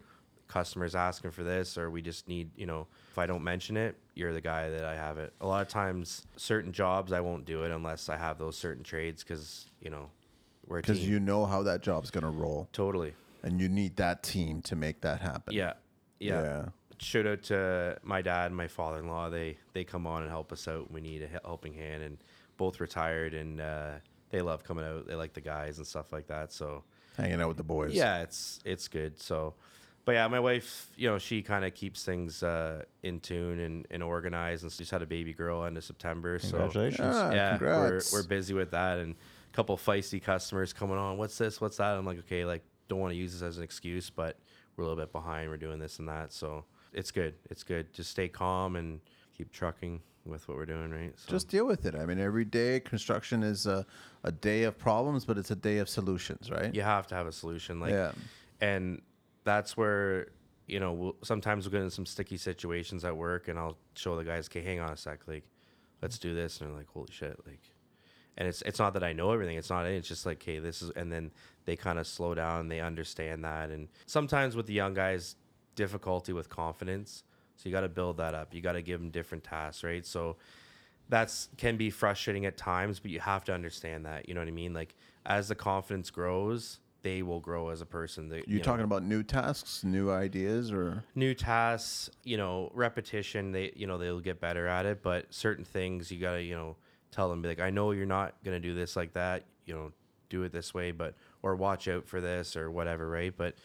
customers 0.47 0.93
asking 0.93 1.31
for 1.31 1.43
this, 1.43 1.77
or 1.79 1.89
we 1.89 2.03
just 2.03 2.27
need 2.27 2.51
you 2.55 2.67
know 2.67 2.87
if 3.11 3.17
I 3.17 3.25
don't 3.25 3.43
mention 3.43 3.75
it, 3.75 3.95
you're 4.13 4.33
the 4.33 4.41
guy 4.41 4.69
that 4.69 4.85
I 4.85 4.95
have 4.95 5.17
it. 5.17 5.33
A 5.41 5.47
lot 5.47 5.61
of 5.63 5.67
times, 5.67 6.27
certain 6.37 6.71
jobs 6.71 7.11
I 7.11 7.21
won't 7.21 7.45
do 7.45 7.63
it 7.63 7.71
unless 7.71 8.07
I 8.07 8.17
have 8.17 8.37
those 8.37 8.55
certain 8.55 8.83
trades 8.83 9.23
because 9.23 9.65
you 9.81 9.89
know 9.89 10.09
we're 10.67 10.81
Because 10.81 11.07
you 11.07 11.19
know 11.19 11.45
how 11.45 11.63
that 11.63 11.81
job's 11.81 12.11
gonna 12.11 12.29
roll, 12.31 12.69
totally 12.73 13.13
and 13.43 13.59
you 13.59 13.67
need 13.67 13.97
that 13.97 14.23
team 14.23 14.61
to 14.63 14.75
make 14.75 15.01
that 15.01 15.19
happen. 15.21 15.53
yeah 15.53 15.73
yeah. 16.19 16.41
Yeah. 16.41 16.65
Shout 16.99 17.27
out 17.27 17.43
to 17.43 17.97
my 18.03 18.21
dad 18.21 18.45
and 18.47 18.55
my 18.55 18.67
father-in-law. 18.67 19.29
They 19.29 19.57
they 19.73 19.83
come 19.83 20.07
on 20.07 20.21
and 20.21 20.31
help 20.31 20.53
us 20.53 20.67
out. 20.69 20.89
when 20.89 21.03
We 21.03 21.09
need 21.09 21.21
a 21.23 21.27
helping 21.43 21.73
hand, 21.73 22.01
and 22.03 22.17
both 22.55 22.79
retired, 22.79 23.33
and 23.33 23.59
uh, 23.59 23.91
they 24.29 24.41
love 24.41 24.63
coming 24.63 24.85
out. 24.85 25.05
They 25.07 25.15
like 25.15 25.33
the 25.33 25.41
guys 25.41 25.79
and 25.79 25.85
stuff 25.87 26.13
like 26.13 26.27
that. 26.27 26.53
So 26.53 26.83
Hanging 27.17 27.41
out 27.41 27.49
with 27.49 27.57
the 27.57 27.63
boys. 27.63 27.93
yeah, 27.93 28.21
it's 28.21 28.61
it's 28.63 28.87
good. 28.87 29.19
So, 29.21 29.55
but 30.05 30.13
yeah, 30.13 30.27
my 30.29 30.39
wife, 30.39 30.89
you 30.95 31.09
know, 31.09 31.17
she 31.17 31.41
kind 31.41 31.65
of 31.65 31.73
keeps 31.73 32.05
things 32.05 32.41
uh, 32.41 32.83
in 33.01 33.19
tune 33.19 33.59
and, 33.59 33.85
and 33.91 34.01
organized, 34.01 34.63
and 34.63 34.71
she's 34.71 34.89
had 34.89 35.01
a 35.01 35.05
baby 35.07 35.33
girl 35.33 35.65
end 35.65 35.75
of 35.77 35.83
September. 35.83 36.39
Congratulations. 36.39 36.99
Ah, 37.15 37.29
So 37.31 37.35
yeah, 37.35 37.57
congrats. 37.57 38.13
we're 38.13 38.19
we're 38.21 38.27
busy 38.27 38.53
with 38.53 38.71
that, 38.71 38.99
and 38.99 39.13
a 39.13 39.15
couple 39.53 39.77
feisty 39.77 40.21
customers 40.21 40.73
coming 40.73 40.97
on. 40.97 41.17
What's 41.17 41.37
this? 41.37 41.61
What's 41.61 41.77
that? 41.77 41.95
I'm 41.95 42.05
like, 42.05 42.19
okay, 42.19 42.43
like 42.45 42.63
don't 42.89 42.99
want 42.99 43.11
to 43.13 43.17
use 43.17 43.31
this 43.33 43.41
as 43.41 43.57
an 43.57 43.63
excuse, 43.63 44.09
but 44.09 44.37
we're 44.75 44.83
a 44.83 44.87
little 44.87 45.01
bit 45.01 45.11
behind. 45.13 45.49
We're 45.49 45.57
doing 45.57 45.79
this 45.79 45.99
and 45.99 46.07
that, 46.09 46.33
so 46.33 46.65
it's 46.91 47.11
good. 47.11 47.35
It's 47.49 47.63
good. 47.63 47.93
Just 47.93 48.09
stay 48.11 48.27
calm 48.27 48.75
and 48.75 48.99
keep 49.37 49.51
trucking 49.51 50.01
with 50.25 50.47
what 50.47 50.57
we're 50.57 50.65
doing, 50.65 50.89
right? 50.91 51.13
So, 51.17 51.31
Just 51.31 51.49
deal 51.49 51.65
with 51.65 51.85
it. 51.85 51.95
I 51.95 52.05
mean, 52.05 52.19
every 52.19 52.45
day 52.45 52.79
construction 52.79 53.43
is 53.43 53.65
a, 53.67 53.85
a 54.23 54.31
day 54.31 54.63
of 54.63 54.77
problems, 54.77 55.25
but 55.25 55.37
it's 55.37 55.51
a 55.51 55.55
day 55.55 55.77
of 55.79 55.89
solutions, 55.89 56.49
right? 56.49 56.73
you 56.73 56.81
have 56.81 57.07
to 57.07 57.15
have 57.15 57.27
a 57.27 57.31
solution 57.31 57.79
like 57.79 57.91
Yeah. 57.91 58.11
and 58.61 59.01
that's 59.43 59.75
where 59.75 60.27
you 60.67 60.79
know 60.79 60.93
we'll, 60.93 61.15
sometimes 61.23 61.65
we'll 61.65 61.73
get 61.73 61.81
in 61.83 61.89
some 61.89 62.05
sticky 62.05 62.37
situations 62.37 63.03
at 63.03 63.15
work 63.17 63.49
and 63.49 63.59
i'll 63.59 63.77
show 63.95 64.15
the 64.15 64.23
guys 64.23 64.47
okay 64.47 64.61
hang 64.61 64.79
on 64.79 64.89
a 64.93 64.95
sec 64.95 65.19
like 65.27 65.43
let's 66.01 66.17
do 66.17 66.33
this 66.33 66.61
and 66.61 66.69
they're 66.69 66.77
like 66.77 66.87
holy 66.87 67.11
shit 67.11 67.37
like 67.45 67.59
and 68.37 68.47
it's 68.47 68.61
it's 68.63 68.79
not 68.79 68.93
that 68.93 69.03
i 69.03 69.13
know 69.13 69.31
everything 69.31 69.57
it's 69.57 69.69
not 69.69 69.85
it's 69.85 70.07
just 70.07 70.25
like 70.25 70.41
hey, 70.43 70.59
this 70.59 70.81
is 70.81 70.89
and 70.91 71.11
then 71.11 71.31
they 71.65 71.75
kind 71.75 71.99
of 71.99 72.07
slow 72.07 72.33
down 72.33 72.61
and 72.61 72.71
they 72.71 72.79
understand 72.81 73.43
that 73.43 73.69
and 73.69 73.87
sometimes 74.05 74.55
with 74.55 74.65
the 74.65 74.73
young 74.73 74.93
guys 74.93 75.35
difficulty 75.75 76.33
with 76.33 76.49
confidence 76.49 77.23
so 77.55 77.69
you 77.69 77.73
got 77.73 77.81
to 77.81 77.89
build 77.89 78.17
that 78.17 78.33
up 78.33 78.53
you 78.53 78.61
got 78.61 78.73
to 78.73 78.81
give 78.81 78.99
them 78.99 79.09
different 79.09 79.43
tasks 79.43 79.83
right 79.83 80.05
so 80.05 80.35
that's 81.09 81.49
can 81.57 81.77
be 81.77 81.89
frustrating 81.89 82.45
at 82.45 82.57
times, 82.57 82.99
but 82.99 83.11
you 83.11 83.19
have 83.19 83.43
to 83.45 83.53
understand 83.53 84.05
that. 84.05 84.27
You 84.27 84.35
know 84.35 84.41
what 84.41 84.47
I 84.47 84.51
mean? 84.51 84.73
Like 84.73 84.95
as 85.25 85.47
the 85.47 85.55
confidence 85.55 86.09
grows, 86.09 86.79
they 87.01 87.21
will 87.21 87.39
grow 87.39 87.69
as 87.69 87.81
a 87.81 87.85
person. 87.85 88.29
They, 88.29 88.43
You 88.47 88.57
know, 88.57 88.63
talking 88.63 88.85
about 88.85 89.03
new 89.03 89.23
tasks, 89.23 89.83
new 89.83 90.09
ideas, 90.11 90.71
or 90.71 91.03
new 91.15 91.33
tasks, 91.33 92.09
you 92.23 92.37
know, 92.37 92.71
repetition, 92.73 93.51
they 93.51 93.73
you 93.75 93.87
know, 93.87 93.97
they'll 93.97 94.21
get 94.21 94.39
better 94.39 94.67
at 94.67 94.85
it, 94.85 95.03
but 95.03 95.33
certain 95.33 95.65
things 95.65 96.11
you 96.11 96.19
gotta, 96.19 96.41
you 96.41 96.55
know, 96.55 96.77
tell 97.13 97.29
them 97.29 97.41
be 97.41 97.49
like, 97.49 97.59
I 97.59 97.69
know 97.69 97.91
you're 97.91 98.05
not 98.05 98.35
gonna 98.43 98.59
do 98.59 98.73
this 98.73 98.95
like 98.95 99.13
that, 99.13 99.43
you 99.65 99.73
know, 99.73 99.91
do 100.29 100.43
it 100.43 100.51
this 100.51 100.73
way, 100.73 100.91
but 100.91 101.15
or 101.41 101.55
watch 101.55 101.87
out 101.87 102.07
for 102.07 102.21
this 102.21 102.55
or 102.55 102.71
whatever, 102.71 103.09
right? 103.09 103.33
But 103.35 103.55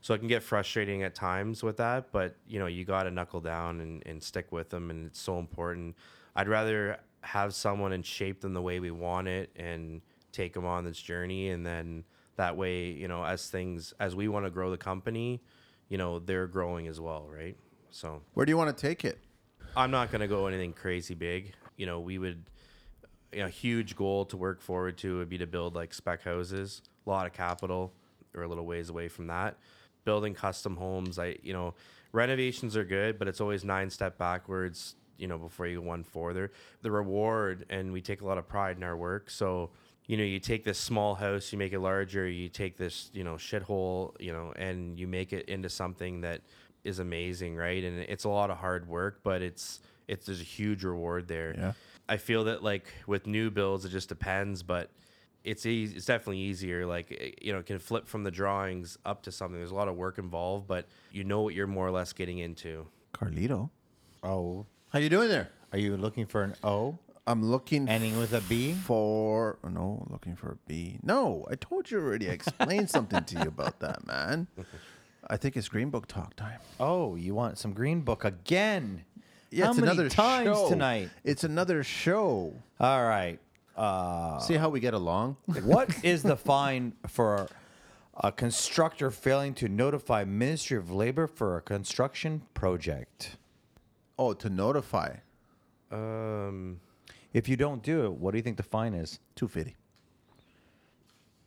so 0.00 0.14
it 0.14 0.18
can 0.18 0.28
get 0.28 0.42
frustrating 0.42 1.02
at 1.02 1.14
times 1.14 1.62
with 1.62 1.76
that, 1.76 2.12
but 2.12 2.36
you 2.46 2.58
know, 2.58 2.66
you 2.66 2.84
gotta 2.84 3.10
knuckle 3.10 3.40
down 3.40 3.80
and, 3.80 4.02
and 4.06 4.22
stick 4.22 4.52
with 4.52 4.70
them 4.70 4.90
and 4.90 5.06
it's 5.06 5.20
so 5.20 5.38
important. 5.38 5.96
I'd 6.34 6.48
rather 6.48 6.98
have 7.22 7.54
someone 7.54 7.92
and 7.92 8.04
shape 8.04 8.40
them 8.40 8.54
the 8.54 8.62
way 8.62 8.80
we 8.80 8.90
want 8.90 9.28
it 9.28 9.50
and 9.56 10.00
take 10.32 10.54
them 10.54 10.64
on 10.64 10.84
this 10.84 11.00
journey 11.00 11.50
and 11.50 11.64
then 11.64 12.04
that 12.36 12.56
way, 12.56 12.86
you 12.86 13.08
know, 13.08 13.24
as 13.24 13.48
things 13.48 13.92
as 14.00 14.14
we 14.16 14.28
want 14.28 14.46
to 14.46 14.50
grow 14.50 14.70
the 14.70 14.76
company, 14.78 15.40
you 15.88 15.98
know, 15.98 16.18
they're 16.18 16.46
growing 16.46 16.86
as 16.88 17.00
well, 17.00 17.28
right? 17.30 17.56
So 17.90 18.22
where 18.34 18.46
do 18.46 18.50
you 18.50 18.56
want 18.56 18.74
to 18.76 18.80
take 18.80 19.04
it? 19.04 19.18
I'm 19.76 19.90
not 19.90 20.10
going 20.10 20.20
to 20.20 20.28
go 20.28 20.46
anything 20.46 20.72
crazy 20.72 21.14
big. 21.14 21.52
You 21.76 21.86
know, 21.86 22.00
we 22.00 22.18
would, 22.18 22.44
know, 23.40 23.48
huge 23.48 23.96
goal 23.96 24.24
to 24.26 24.36
work 24.36 24.60
forward 24.60 24.98
to 24.98 25.18
would 25.18 25.28
be 25.28 25.38
to 25.38 25.46
build 25.46 25.74
like 25.74 25.94
spec 25.94 26.22
houses, 26.22 26.82
a 27.06 27.10
lot 27.10 27.26
of 27.26 27.32
capital. 27.32 27.92
We're 28.34 28.42
a 28.42 28.48
little 28.48 28.66
ways 28.66 28.88
away 28.88 29.08
from 29.08 29.26
that. 29.28 29.56
Building 30.04 30.34
custom 30.34 30.76
homes, 30.76 31.18
I, 31.18 31.36
you 31.42 31.52
know, 31.52 31.74
renovations 32.12 32.76
are 32.76 32.84
good, 32.84 33.18
but 33.18 33.28
it's 33.28 33.40
always 33.40 33.64
nine 33.64 33.90
step 33.90 34.18
backwards, 34.18 34.96
you 35.16 35.28
know, 35.28 35.38
before 35.38 35.66
you 35.66 35.80
go 35.80 35.86
one 35.86 36.02
further. 36.02 36.50
The 36.82 36.90
reward, 36.90 37.66
and 37.70 37.92
we 37.92 38.00
take 38.00 38.20
a 38.20 38.26
lot 38.26 38.38
of 38.38 38.48
pride 38.48 38.76
in 38.76 38.82
our 38.82 38.96
work. 38.96 39.30
So, 39.30 39.70
you 40.06 40.16
know, 40.16 40.24
you 40.24 40.40
take 40.40 40.64
this 40.64 40.78
small 40.78 41.14
house, 41.14 41.52
you 41.52 41.58
make 41.58 41.72
it 41.72 41.78
larger, 41.78 42.28
you 42.28 42.48
take 42.48 42.76
this, 42.76 43.10
you 43.12 43.22
know, 43.22 43.34
shithole, 43.34 44.20
you 44.20 44.32
know, 44.32 44.52
and 44.56 44.98
you 44.98 45.06
make 45.06 45.32
it 45.32 45.48
into 45.48 45.68
something 45.68 46.22
that 46.22 46.40
is 46.84 46.98
amazing, 46.98 47.54
right? 47.56 47.84
And 47.84 48.00
it's 48.00 48.24
a 48.24 48.28
lot 48.28 48.50
of 48.50 48.58
hard 48.58 48.88
work, 48.88 49.20
but 49.22 49.42
it's 49.42 49.80
it's 50.08 50.26
there's 50.26 50.40
a 50.40 50.44
huge 50.44 50.84
reward 50.84 51.28
there. 51.28 51.54
Yeah. 51.56 51.72
I 52.08 52.16
feel 52.16 52.44
that 52.44 52.62
like 52.62 52.86
with 53.06 53.26
new 53.26 53.50
builds, 53.50 53.84
it 53.84 53.90
just 53.90 54.08
depends, 54.08 54.62
but 54.62 54.90
it's 55.44 55.66
easy. 55.66 55.96
It's 55.96 56.06
definitely 56.06 56.38
easier. 56.38 56.84
Like 56.86 57.16
eh, 57.18 57.30
you 57.40 57.52
know, 57.52 57.58
it 57.60 57.66
can 57.66 57.78
flip 57.78 58.06
from 58.08 58.22
the 58.24 58.30
drawings 58.30 58.98
up 59.04 59.22
to 59.24 59.32
something. 59.32 59.58
There's 59.58 59.70
a 59.70 59.74
lot 59.74 59.88
of 59.88 59.96
work 59.96 60.18
involved, 60.18 60.66
but 60.68 60.86
you 61.12 61.24
know 61.24 61.40
what 61.42 61.54
you're 61.54 61.66
more 61.66 61.86
or 61.86 61.90
less 61.90 62.12
getting 62.12 62.38
into. 62.38 62.86
Carlito, 63.14 63.70
Oh, 64.22 64.66
how 64.90 64.98
you 64.98 65.08
doing 65.08 65.28
there? 65.28 65.48
are 65.72 65.78
you 65.78 65.96
looking 65.96 66.26
for 66.26 66.42
an 66.42 66.54
O 66.62 66.98
I'm 67.26 67.44
looking 67.44 67.88
ending 67.88 68.18
with 68.18 68.32
a 68.34 68.40
B? 68.42 68.72
for 68.74 69.58
no, 69.68 70.06
looking 70.10 70.34
for 70.36 70.52
a 70.52 70.56
B. 70.66 70.98
No, 71.02 71.46
I 71.50 71.54
told 71.54 71.90
you 71.90 71.98
already. 71.98 72.28
I 72.28 72.32
explained 72.32 72.90
something 72.96 73.22
to 73.24 73.36
you 73.36 73.48
about 73.48 73.78
that, 73.80 74.06
man. 74.06 74.48
I 75.30 75.36
think 75.36 75.56
it's 75.56 75.68
Green 75.68 75.88
Book 75.90 76.08
talk 76.08 76.34
time. 76.34 76.58
Oh, 76.80 77.14
you 77.14 77.32
want 77.34 77.58
some 77.58 77.72
Green 77.74 78.00
Book 78.00 78.24
again? 78.24 79.04
Yeah, 79.52 79.66
How 79.66 79.70
it's 79.72 79.80
many 79.80 79.92
another 79.92 80.08
times 80.08 80.46
show 80.56 80.68
tonight? 80.70 81.10
It's 81.24 81.44
another 81.44 81.84
show. 81.84 82.54
All 82.80 83.04
right. 83.04 83.38
Uh, 83.76 84.38
See 84.38 84.54
how 84.54 84.70
we 84.70 84.80
get 84.80 84.94
along. 84.94 85.36
what 85.64 85.90
is 86.02 86.22
the 86.22 86.36
fine 86.36 86.94
for 87.06 87.48
a 88.16 88.32
constructor 88.32 89.10
failing 89.10 89.52
to 89.54 89.68
notify 89.68 90.24
Ministry 90.24 90.78
of 90.78 90.90
Labor 90.90 91.26
for 91.26 91.58
a 91.58 91.60
construction 91.60 92.42
project? 92.54 93.36
Oh, 94.18 94.32
to 94.34 94.48
notify 94.48 95.16
Um, 95.90 96.80
If 97.34 97.46
you 97.48 97.56
don't 97.56 97.82
do 97.82 98.04
it, 98.06 98.12
what 98.12 98.30
do 98.32 98.38
you 98.38 98.42
think 98.42 98.56
the 98.56 98.62
fine 98.62 98.94
is? 98.94 99.18
two 99.34 99.48
fifty. 99.48 99.76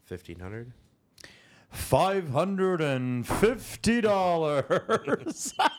fifteen 0.04 0.40
hundred. 0.40 0.72
Five 1.72 2.30
hundred 2.30 2.82
and 2.82 3.28
fifty 3.28 4.00
dollars. 4.02 5.54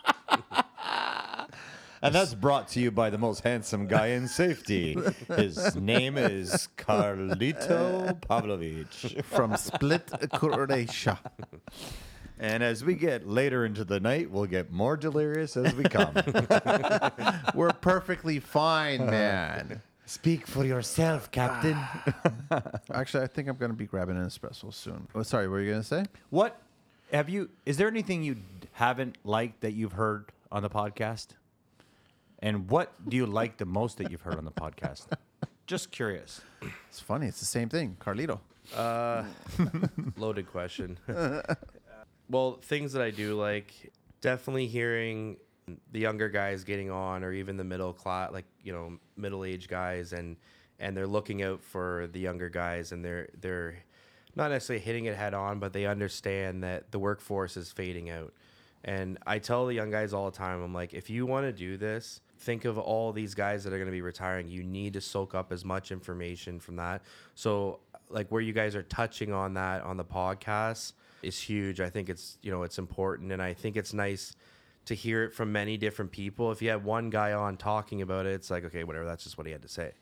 and 2.06 2.14
that's 2.14 2.34
brought 2.34 2.68
to 2.68 2.80
you 2.80 2.90
by 2.90 3.10
the 3.10 3.18
most 3.18 3.42
handsome 3.42 3.86
guy 3.86 4.08
in 4.08 4.28
safety. 4.28 4.96
His 5.28 5.76
name 5.76 6.16
is 6.16 6.68
Carlito 6.76 8.20
Pavlovich. 8.28 9.22
from 9.24 9.56
Split, 9.56 10.10
Croatia. 10.32 11.18
And 12.38 12.62
as 12.62 12.84
we 12.84 12.94
get 12.94 13.26
later 13.26 13.64
into 13.64 13.84
the 13.84 13.98
night, 13.98 14.30
we'll 14.30 14.46
get 14.46 14.70
more 14.70 14.96
delirious 14.96 15.56
as 15.56 15.74
we 15.74 15.84
come. 15.84 16.14
We're 17.54 17.72
perfectly 17.72 18.40
fine, 18.40 19.06
man. 19.06 19.80
Speak 20.04 20.46
for 20.46 20.64
yourself, 20.64 21.30
Captain. 21.30 21.76
Actually, 22.92 23.24
I 23.24 23.26
think 23.26 23.48
I'm 23.48 23.56
going 23.56 23.70
to 23.72 23.76
be 23.76 23.86
grabbing 23.86 24.16
an 24.16 24.26
espresso 24.26 24.72
soon. 24.72 25.08
Oh, 25.14 25.22
sorry, 25.22 25.48
what 25.48 25.54
were 25.54 25.60
you 25.62 25.70
going 25.70 25.82
to 25.82 25.86
say? 25.88 26.04
what 26.30 26.60
have 27.12 27.28
you? 27.28 27.50
Is 27.64 27.76
there 27.76 27.88
anything 27.88 28.22
you 28.22 28.36
haven't 28.72 29.16
liked 29.24 29.62
that 29.62 29.72
you've 29.72 29.92
heard 29.92 30.30
on 30.52 30.62
the 30.62 30.70
podcast? 30.70 31.28
And 32.40 32.70
what 32.70 32.92
do 33.08 33.16
you 33.16 33.26
like 33.26 33.56
the 33.56 33.66
most 33.66 33.98
that 33.98 34.10
you've 34.10 34.22
heard 34.22 34.36
on 34.36 34.44
the 34.44 34.50
podcast? 34.50 35.06
Just 35.66 35.90
curious. 35.90 36.40
It's 36.88 37.00
funny. 37.00 37.26
It's 37.26 37.40
the 37.40 37.46
same 37.46 37.68
thing. 37.68 37.96
Carlito. 37.98 38.40
Uh, 38.74 39.24
loaded 40.16 40.50
question. 40.50 40.98
well, 42.28 42.58
things 42.62 42.92
that 42.92 43.02
I 43.02 43.10
do 43.10 43.34
like, 43.34 43.92
definitely 44.20 44.66
hearing 44.66 45.36
the 45.92 45.98
younger 46.00 46.28
guys 46.28 46.64
getting 46.64 46.90
on, 46.90 47.24
or 47.24 47.32
even 47.32 47.56
the 47.56 47.64
middle 47.64 47.92
class, 47.92 48.32
like 48.32 48.44
you 48.62 48.72
know, 48.72 48.98
middle 49.16 49.44
aged 49.44 49.68
guys, 49.68 50.12
and 50.12 50.36
and 50.78 50.96
they're 50.96 51.06
looking 51.06 51.42
out 51.42 51.62
for 51.62 52.08
the 52.12 52.20
younger 52.20 52.48
guys, 52.48 52.92
and 52.92 53.04
they're 53.04 53.28
they're 53.40 53.76
not 54.36 54.50
necessarily 54.50 54.84
hitting 54.84 55.06
it 55.06 55.16
head 55.16 55.34
on, 55.34 55.58
but 55.58 55.72
they 55.72 55.86
understand 55.86 56.62
that 56.62 56.92
the 56.92 56.98
workforce 56.98 57.56
is 57.56 57.72
fading 57.72 58.10
out. 58.10 58.32
And 58.84 59.18
I 59.26 59.38
tell 59.38 59.66
the 59.66 59.74
young 59.74 59.90
guys 59.90 60.12
all 60.12 60.30
the 60.30 60.36
time, 60.36 60.62
I'm 60.62 60.74
like, 60.74 60.94
if 60.94 61.10
you 61.10 61.26
want 61.26 61.46
to 61.46 61.52
do 61.52 61.76
this, 61.76 62.20
think 62.38 62.64
of 62.64 62.78
all 62.78 63.12
these 63.12 63.34
guys 63.34 63.64
that 63.64 63.72
are 63.72 63.76
going 63.76 63.86
to 63.86 63.92
be 63.92 64.02
retiring. 64.02 64.48
You 64.48 64.62
need 64.62 64.94
to 64.94 65.00
soak 65.00 65.34
up 65.34 65.52
as 65.52 65.64
much 65.64 65.90
information 65.90 66.60
from 66.60 66.76
that. 66.76 67.02
So, 67.34 67.80
like 68.08 68.28
where 68.28 68.40
you 68.40 68.52
guys 68.52 68.76
are 68.76 68.82
touching 68.82 69.32
on 69.32 69.54
that 69.54 69.82
on 69.82 69.96
the 69.96 70.04
podcast, 70.04 70.92
is 71.22 71.40
huge. 71.40 71.80
I 71.80 71.90
think 71.90 72.08
it's 72.08 72.38
you 72.42 72.50
know 72.50 72.62
it's 72.62 72.78
important, 72.78 73.32
and 73.32 73.42
I 73.42 73.54
think 73.54 73.76
it's 73.76 73.92
nice 73.92 74.34
to 74.86 74.94
hear 74.94 75.24
it 75.24 75.34
from 75.34 75.52
many 75.52 75.76
different 75.76 76.12
people. 76.12 76.52
If 76.52 76.62
you 76.62 76.70
have 76.70 76.84
one 76.84 77.10
guy 77.10 77.32
on 77.32 77.56
talking 77.56 78.02
about 78.02 78.26
it, 78.26 78.34
it's 78.34 78.50
like 78.50 78.64
okay, 78.64 78.84
whatever. 78.84 79.04
That's 79.04 79.24
just 79.24 79.38
what 79.38 79.46
he 79.46 79.52
had 79.52 79.62
to 79.62 79.68
say. 79.68 79.92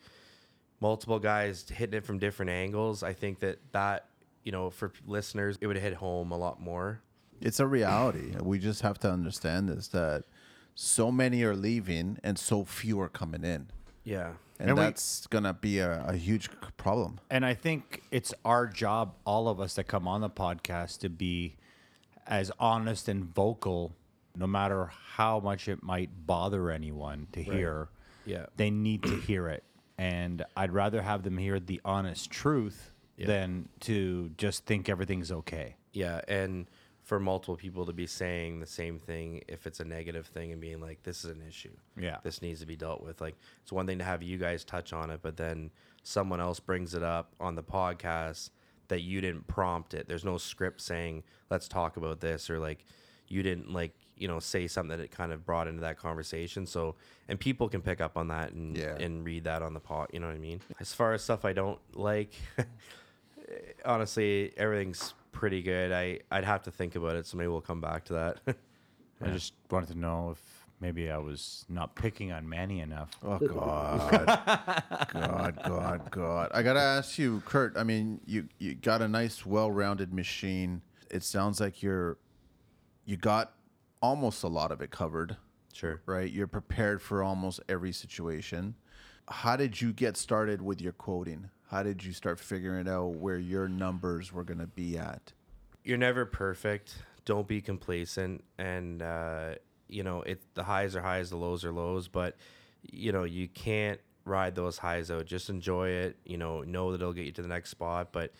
Multiple 0.80 1.18
guys 1.18 1.64
hitting 1.68 1.96
it 1.96 2.04
from 2.04 2.18
different 2.18 2.50
angles. 2.50 3.02
I 3.02 3.12
think 3.12 3.40
that 3.40 3.58
that 3.72 4.08
you 4.42 4.52
know 4.52 4.70
for 4.70 4.92
listeners, 5.06 5.58
it 5.60 5.66
would 5.66 5.78
hit 5.78 5.94
home 5.94 6.30
a 6.32 6.36
lot 6.38 6.60
more. 6.60 7.00
It's 7.40 7.60
a 7.60 7.66
reality. 7.66 8.34
We 8.40 8.58
just 8.58 8.82
have 8.82 8.98
to 9.00 9.10
understand 9.10 9.68
this 9.68 9.88
that 9.88 10.24
so 10.74 11.10
many 11.12 11.42
are 11.42 11.54
leaving 11.56 12.18
and 12.22 12.38
so 12.38 12.64
few 12.64 13.00
are 13.00 13.08
coming 13.08 13.44
in. 13.44 13.68
Yeah. 14.04 14.32
And, 14.58 14.70
And 14.70 14.78
we- 14.78 14.84
that's 14.84 15.26
going 15.28 15.44
to 15.44 15.52
be 15.52 15.78
a, 15.78 16.04
a 16.06 16.16
huge 16.16 16.48
problem. 16.76 17.18
And 17.30 17.44
I 17.44 17.54
think 17.54 18.02
it's 18.10 18.32
our 18.44 18.66
job, 18.66 19.14
all 19.24 19.48
of 19.48 19.60
us 19.60 19.74
that 19.74 19.84
come 19.84 20.06
on 20.06 20.20
the 20.20 20.30
podcast, 20.30 20.98
to 21.00 21.08
be 21.08 21.56
as 22.26 22.50
honest 22.58 23.08
and 23.08 23.24
vocal, 23.24 23.94
no 24.36 24.46
matter 24.46 24.90
how 25.14 25.40
much 25.40 25.68
it 25.68 25.82
might 25.82 26.26
bother 26.26 26.70
anyone 26.70 27.26
to 27.32 27.42
hear. 27.42 27.88
Yeah. 28.26 28.46
They 28.56 28.70
need 28.70 29.02
to 29.04 29.16
hear 29.16 29.48
it. 29.48 29.62
And 29.98 30.44
I'd 30.56 30.72
rather 30.72 31.02
have 31.02 31.22
them 31.22 31.38
hear 31.38 31.60
the 31.60 31.80
honest 31.84 32.30
truth 32.30 32.90
Yeah. 33.16 33.26
than 33.26 33.68
to 33.80 34.30
just 34.36 34.64
think 34.66 34.88
everything's 34.88 35.30
okay. 35.30 35.76
Yeah, 35.92 36.20
and 36.26 36.66
for 37.04 37.20
multiple 37.20 37.54
people 37.54 37.84
to 37.84 37.92
be 37.92 38.06
saying 38.06 38.60
the 38.60 38.66
same 38.66 38.98
thing 38.98 39.42
if 39.46 39.66
it's 39.66 39.78
a 39.78 39.84
negative 39.84 40.26
thing 40.26 40.52
and 40.52 40.60
being 40.60 40.80
like 40.80 41.02
this 41.02 41.22
is 41.24 41.30
an 41.30 41.42
issue. 41.46 41.70
Yeah. 42.00 42.16
This 42.24 42.40
needs 42.40 42.60
to 42.60 42.66
be 42.66 42.76
dealt 42.76 43.02
with. 43.02 43.20
Like 43.20 43.36
it's 43.62 43.70
one 43.72 43.86
thing 43.86 43.98
to 43.98 44.04
have 44.04 44.22
you 44.22 44.38
guys 44.38 44.64
touch 44.64 44.92
on 44.94 45.10
it, 45.10 45.20
but 45.22 45.36
then 45.36 45.70
someone 46.02 46.40
else 46.40 46.60
brings 46.60 46.94
it 46.94 47.02
up 47.02 47.34
on 47.38 47.54
the 47.56 47.62
podcast 47.62 48.48
that 48.88 49.02
you 49.02 49.20
didn't 49.20 49.46
prompt 49.46 49.92
it. 49.94 50.08
There's 50.08 50.24
no 50.24 50.38
script 50.38 50.80
saying 50.80 51.24
let's 51.50 51.68
talk 51.68 51.98
about 51.98 52.20
this 52.20 52.48
or 52.48 52.58
like 52.58 52.86
you 53.28 53.42
didn't 53.42 53.70
like, 53.70 53.92
you 54.16 54.26
know, 54.28 54.38
say 54.38 54.66
something 54.66 54.96
that 54.96 55.02
it 55.04 55.10
kind 55.10 55.30
of 55.32 55.44
brought 55.44 55.68
into 55.68 55.82
that 55.82 55.98
conversation. 55.98 56.64
So 56.66 56.94
and 57.28 57.38
people 57.38 57.68
can 57.68 57.82
pick 57.82 58.00
up 58.00 58.16
on 58.16 58.28
that 58.28 58.52
and 58.52 58.76
Yeah. 58.78 58.96
and 58.96 59.24
read 59.26 59.44
that 59.44 59.60
on 59.60 59.74
the 59.74 59.80
pot 59.80 60.08
you 60.14 60.20
know 60.20 60.26
what 60.28 60.36
I 60.36 60.38
mean? 60.38 60.62
As 60.80 60.94
far 60.94 61.12
as 61.12 61.22
stuff 61.22 61.44
I 61.44 61.52
don't 61.52 61.80
like 61.94 62.32
honestly, 63.84 64.52
everything's 64.56 65.12
pretty 65.34 65.62
good. 65.62 65.92
I 65.92 66.20
I'd 66.30 66.44
have 66.44 66.62
to 66.62 66.70
think 66.70 66.94
about 66.94 67.16
it, 67.16 67.26
so 67.26 67.36
maybe 67.36 67.48
we'll 67.48 67.60
come 67.60 67.80
back 67.80 68.04
to 68.06 68.12
that. 68.14 68.40
I 69.22 69.30
just 69.30 69.52
wanted 69.70 69.90
to 69.90 69.98
know 69.98 70.30
if 70.30 70.66
maybe 70.80 71.10
I 71.10 71.18
was 71.18 71.66
not 71.68 71.94
picking 71.94 72.32
on 72.32 72.48
Manny 72.48 72.80
enough. 72.80 73.10
Oh 73.22 73.38
God, 73.38 74.26
God, 75.12 75.60
God, 75.62 76.10
God! 76.10 76.50
I 76.54 76.62
gotta 76.62 76.80
ask 76.80 77.18
you, 77.18 77.42
Kurt. 77.44 77.76
I 77.76 77.84
mean, 77.84 78.20
you 78.24 78.48
you 78.58 78.74
got 78.74 79.02
a 79.02 79.08
nice, 79.08 79.44
well-rounded 79.44 80.14
machine. 80.14 80.80
It 81.10 81.22
sounds 81.22 81.60
like 81.60 81.82
you're 81.82 82.16
you 83.04 83.16
got 83.16 83.52
almost 84.00 84.42
a 84.42 84.48
lot 84.48 84.70
of 84.70 84.80
it 84.80 84.90
covered, 84.90 85.36
sure. 85.72 86.00
right? 86.06 86.30
You're 86.30 86.46
prepared 86.46 87.02
for 87.02 87.22
almost 87.22 87.60
every 87.68 87.92
situation. 87.92 88.74
How 89.28 89.56
did 89.56 89.80
you 89.80 89.92
get 89.92 90.16
started 90.16 90.60
with 90.60 90.80
your 90.80 90.92
quoting? 90.92 91.50
How 91.74 91.82
did 91.82 92.04
you 92.04 92.12
start 92.12 92.38
figuring 92.38 92.88
out 92.88 93.16
where 93.16 93.36
your 93.36 93.66
numbers 93.66 94.32
were 94.32 94.44
gonna 94.44 94.68
be 94.68 94.96
at? 94.96 95.32
You're 95.82 95.98
never 95.98 96.24
perfect. 96.24 96.94
Don't 97.24 97.48
be 97.48 97.60
complacent, 97.60 98.44
and 98.58 99.02
uh, 99.02 99.56
you 99.88 100.04
know 100.04 100.22
it. 100.22 100.40
The 100.54 100.62
highs 100.62 100.94
are 100.94 101.02
highs, 101.02 101.30
the 101.30 101.36
lows 101.36 101.64
are 101.64 101.72
lows, 101.72 102.06
but 102.06 102.36
you 102.92 103.10
know 103.10 103.24
you 103.24 103.48
can't 103.48 103.98
ride 104.24 104.54
those 104.54 104.78
highs 104.78 105.10
out. 105.10 105.26
Just 105.26 105.50
enjoy 105.50 105.88
it. 105.88 106.16
You 106.24 106.36
know, 106.36 106.60
know 106.60 106.92
that 106.92 107.00
it'll 107.00 107.12
get 107.12 107.26
you 107.26 107.32
to 107.32 107.42
the 107.42 107.48
next 107.48 107.70
spot, 107.70 108.12
but. 108.12 108.32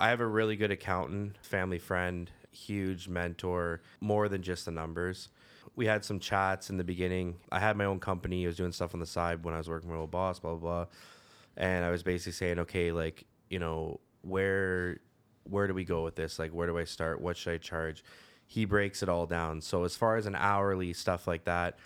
I 0.00 0.08
have 0.08 0.18
a 0.18 0.26
really 0.26 0.56
good 0.56 0.72
accountant, 0.72 1.36
family 1.40 1.78
friend, 1.78 2.28
huge 2.50 3.06
mentor, 3.06 3.80
more 4.00 4.28
than 4.28 4.42
just 4.42 4.64
the 4.64 4.72
numbers. 4.72 5.28
We 5.76 5.86
had 5.86 6.04
some 6.04 6.18
chats 6.18 6.68
in 6.68 6.78
the 6.78 6.84
beginning. 6.84 7.36
I 7.52 7.60
had 7.60 7.76
my 7.76 7.84
own 7.84 8.00
company. 8.00 8.44
I 8.44 8.48
was 8.48 8.56
doing 8.56 8.72
stuff 8.72 8.92
on 8.92 8.98
the 8.98 9.06
side 9.06 9.44
when 9.44 9.54
I 9.54 9.58
was 9.58 9.68
working 9.68 9.88
with 9.88 9.94
my 9.94 10.00
old 10.00 10.10
boss, 10.10 10.40
blah, 10.40 10.56
blah, 10.56 10.58
blah. 10.58 10.86
And 11.56 11.84
I 11.84 11.90
was 11.90 12.02
basically 12.02 12.32
saying, 12.32 12.58
okay, 12.60 12.92
like, 12.92 13.24
you 13.48 13.58
know, 13.58 14.00
where 14.22 14.98
where 15.44 15.66
do 15.66 15.74
we 15.74 15.84
go 15.84 16.02
with 16.02 16.16
this? 16.16 16.38
Like, 16.38 16.52
where 16.52 16.66
do 16.66 16.78
I 16.78 16.84
start? 16.84 17.20
What 17.20 17.36
should 17.36 17.54
I 17.54 17.58
charge? 17.58 18.02
He 18.46 18.64
breaks 18.64 19.02
it 19.02 19.08
all 19.08 19.26
down. 19.26 19.60
So 19.60 19.84
as 19.84 19.96
far 19.96 20.16
as 20.16 20.26
an 20.26 20.34
hourly 20.34 20.92
stuff 20.92 21.26
like 21.26 21.44
that, 21.44 21.78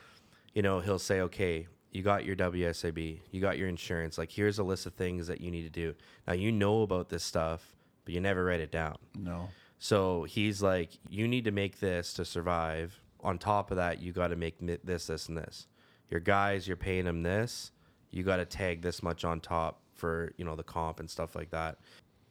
you 0.55 0.62
know, 0.62 0.81
he'll 0.81 0.99
say, 0.99 1.21
okay, 1.23 1.66
you 1.91 2.03
got 2.03 2.25
your 2.25 2.37
WSIB, 2.37 3.21
you 3.31 3.41
got 3.41 3.59
your 3.59 3.69
insurance. 3.69 4.19
Like, 4.19 4.31
here's 4.31 4.59
a 4.59 4.62
list 4.62 4.87
of 4.87 4.95
things 4.95 5.27
that 5.27 5.41
you 5.41 5.51
need 5.51 5.62
to 5.62 5.71
do. 5.71 5.95
Now, 6.27 6.35
you 6.35 6.53
know 6.53 6.83
about 6.83 7.09
this 7.09 7.25
stuff, 7.25 7.75
but 8.05 8.14
you 8.14 8.21
never 8.21 8.45
write 8.45 8.61
it 8.61 8.71
down. 8.71 8.97
No. 9.16 9.49
So 9.79 10.25
he's 10.25 10.62
like, 10.62 10.91
you 11.09 11.29
need 11.29 11.45
to 11.45 11.51
make 11.51 11.81
this 11.81 12.12
to 12.14 12.25
survive. 12.25 13.01
On 13.21 13.39
top 13.39 13.71
of 13.71 13.77
that, 13.77 14.01
you 14.01 14.12
got 14.12 14.29
to 14.29 14.37
make 14.37 14.57
this, 14.85 15.07
this, 15.07 15.29
and 15.29 15.37
this. 15.37 15.66
Your 16.11 16.21
guys, 16.21 16.66
you're 16.66 16.77
paying 16.77 17.05
them 17.05 17.23
this. 17.23 17.73
You 18.11 18.23
got 18.23 18.37
to 18.37 18.45
tag 18.45 18.83
this 18.83 19.03
much 19.03 19.25
on 19.25 19.41
top 19.41 19.81
for 19.95 20.33
you 20.37 20.45
know 20.45 20.57
the 20.57 20.63
comp 20.63 21.01
and 21.01 21.11
stuff 21.11 21.35
like 21.35 21.51
that. 21.51 21.79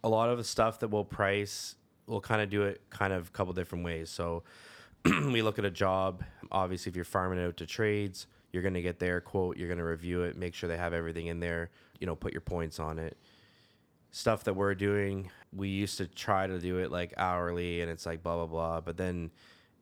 A 0.03 0.09
lot 0.09 0.29
of 0.29 0.37
the 0.37 0.43
stuff 0.43 0.79
that 0.79 0.89
we'll 0.89 1.05
price, 1.05 1.75
we'll 2.05 2.21
kind 2.21 2.41
of 2.41 2.49
do 2.49 2.63
it 2.63 2.81
kind 2.89 3.13
of 3.13 3.27
a 3.27 3.31
couple 3.31 3.53
different 3.53 3.83
ways. 3.83 4.09
So 4.09 4.43
we 5.05 5.41
look 5.41 5.59
at 5.59 5.65
a 5.65 5.71
job. 5.71 6.23
Obviously, 6.51 6.89
if 6.89 6.95
you're 6.95 7.05
farming 7.05 7.39
it 7.39 7.47
out 7.47 7.57
to 7.57 7.65
trades, 7.65 8.27
you're 8.51 8.63
going 8.63 8.73
to 8.73 8.81
get 8.81 8.99
their 8.99 9.21
quote. 9.21 9.57
You're 9.57 9.67
going 9.67 9.79
to 9.79 9.85
review 9.85 10.23
it, 10.23 10.37
make 10.37 10.53
sure 10.53 10.69
they 10.69 10.77
have 10.77 10.93
everything 10.93 11.27
in 11.27 11.39
there. 11.39 11.69
You 11.99 12.07
know, 12.07 12.15
put 12.15 12.31
your 12.31 12.41
points 12.41 12.79
on 12.79 12.99
it 12.99 13.17
stuff 14.11 14.43
that 14.45 14.53
we're 14.53 14.75
doing, 14.75 15.29
we 15.53 15.69
used 15.69 15.97
to 15.97 16.07
try 16.07 16.47
to 16.47 16.59
do 16.59 16.79
it 16.79 16.91
like 16.91 17.13
hourly 17.17 17.81
and 17.81 17.91
it's 17.91 18.05
like 18.05 18.23
blah 18.23 18.35
blah 18.35 18.45
blah, 18.45 18.81
but 18.81 18.97
then 18.97 19.31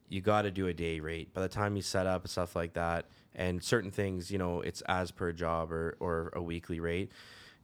you 0.09 0.21
got 0.21 0.43
to 0.43 0.51
do 0.51 0.67
a 0.67 0.73
day 0.73 0.99
rate. 0.99 1.33
By 1.33 1.41
the 1.41 1.49
time 1.49 1.75
you 1.75 1.81
set 1.81 2.05
up 2.07 2.23
and 2.23 2.29
stuff 2.29 2.55
like 2.55 2.73
that, 2.73 3.05
and 3.33 3.61
certain 3.63 3.91
things, 3.91 4.31
you 4.31 4.37
know, 4.37 4.61
it's 4.61 4.81
as 4.81 5.11
per 5.11 5.31
job 5.31 5.71
or 5.71 5.97
or 5.99 6.31
a 6.35 6.41
weekly 6.41 6.79
rate. 6.79 7.11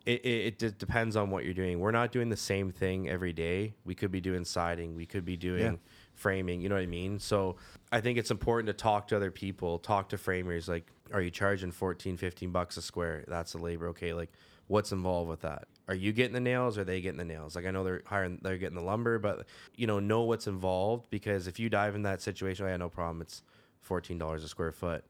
It, 0.04 0.26
it, 0.26 0.64
it 0.64 0.80
depends 0.80 1.16
on 1.16 1.30
what 1.30 1.46
you're 1.46 1.54
doing. 1.54 1.80
We're 1.80 1.92
not 1.92 2.12
doing 2.12 2.30
the 2.30 2.36
same 2.36 2.72
thing 2.72 3.08
every 3.08 3.34
day. 3.34 3.76
We 3.86 3.94
could 3.94 4.12
be 4.12 4.20
doing 4.20 4.44
siding. 4.46 4.96
We 4.96 5.06
could 5.06 5.24
be 5.26 5.38
doing 5.38 5.62
Yeah. 5.62 5.76
framing. 6.16 6.60
You 6.60 6.70
know 6.70 6.76
what 6.76 6.82
I 6.82 6.88
mean? 6.88 7.20
So 7.20 7.58
I 7.92 8.02
think 8.02 8.18
it's 8.18 8.32
important 8.32 8.66
to 8.68 8.74
talk 8.74 9.08
to 9.10 9.16
other 9.16 9.30
people, 9.30 9.78
talk 9.78 10.10
to 10.10 10.18
framers. 10.18 10.68
Like, 10.68 10.88
are 11.14 11.22
you 11.22 11.30
charging 11.30 11.70
14, 11.72 12.18
15 12.18 12.50
bucks 12.50 12.78
a 12.78 12.82
square? 12.82 13.24
That's 13.28 13.52
the 13.52 13.60
labor. 13.60 13.90
Okay. 13.90 14.12
Like, 14.16 14.32
what's 14.66 14.92
involved 14.92 15.30
with 15.30 15.42
that? 15.42 15.68
Are 15.92 15.96
you 15.96 16.14
getting 16.14 16.32
the 16.34 16.40
nails 16.40 16.78
or 16.78 16.82
are 16.82 16.84
they 16.86 17.02
getting 17.02 17.18
the 17.18 17.26
nails? 17.26 17.54
Like, 17.54 17.66
I 17.66 17.72
know 17.72 17.84
they're 17.84 18.02
hiring, 18.06 18.40
they're 18.42 18.58
getting 18.58 18.78
the 18.78 18.84
lumber, 18.84 19.20
but 19.20 19.46
you 19.76 19.88
know, 19.88 20.00
know 20.00 20.22
what's 20.22 20.48
involved 20.48 21.10
because 21.10 21.48
if 21.48 21.60
you 21.60 21.70
dive 21.70 21.96
in 21.96 22.04
that 22.04 22.22
situation, 22.22 22.66
I 22.66 22.70
had 22.70 22.80
no 22.80 22.88
problem. 22.88 23.22
It's 23.22 23.44
$14 23.88 24.36
a 24.36 24.48
square 24.48 24.72
foot 24.72 25.04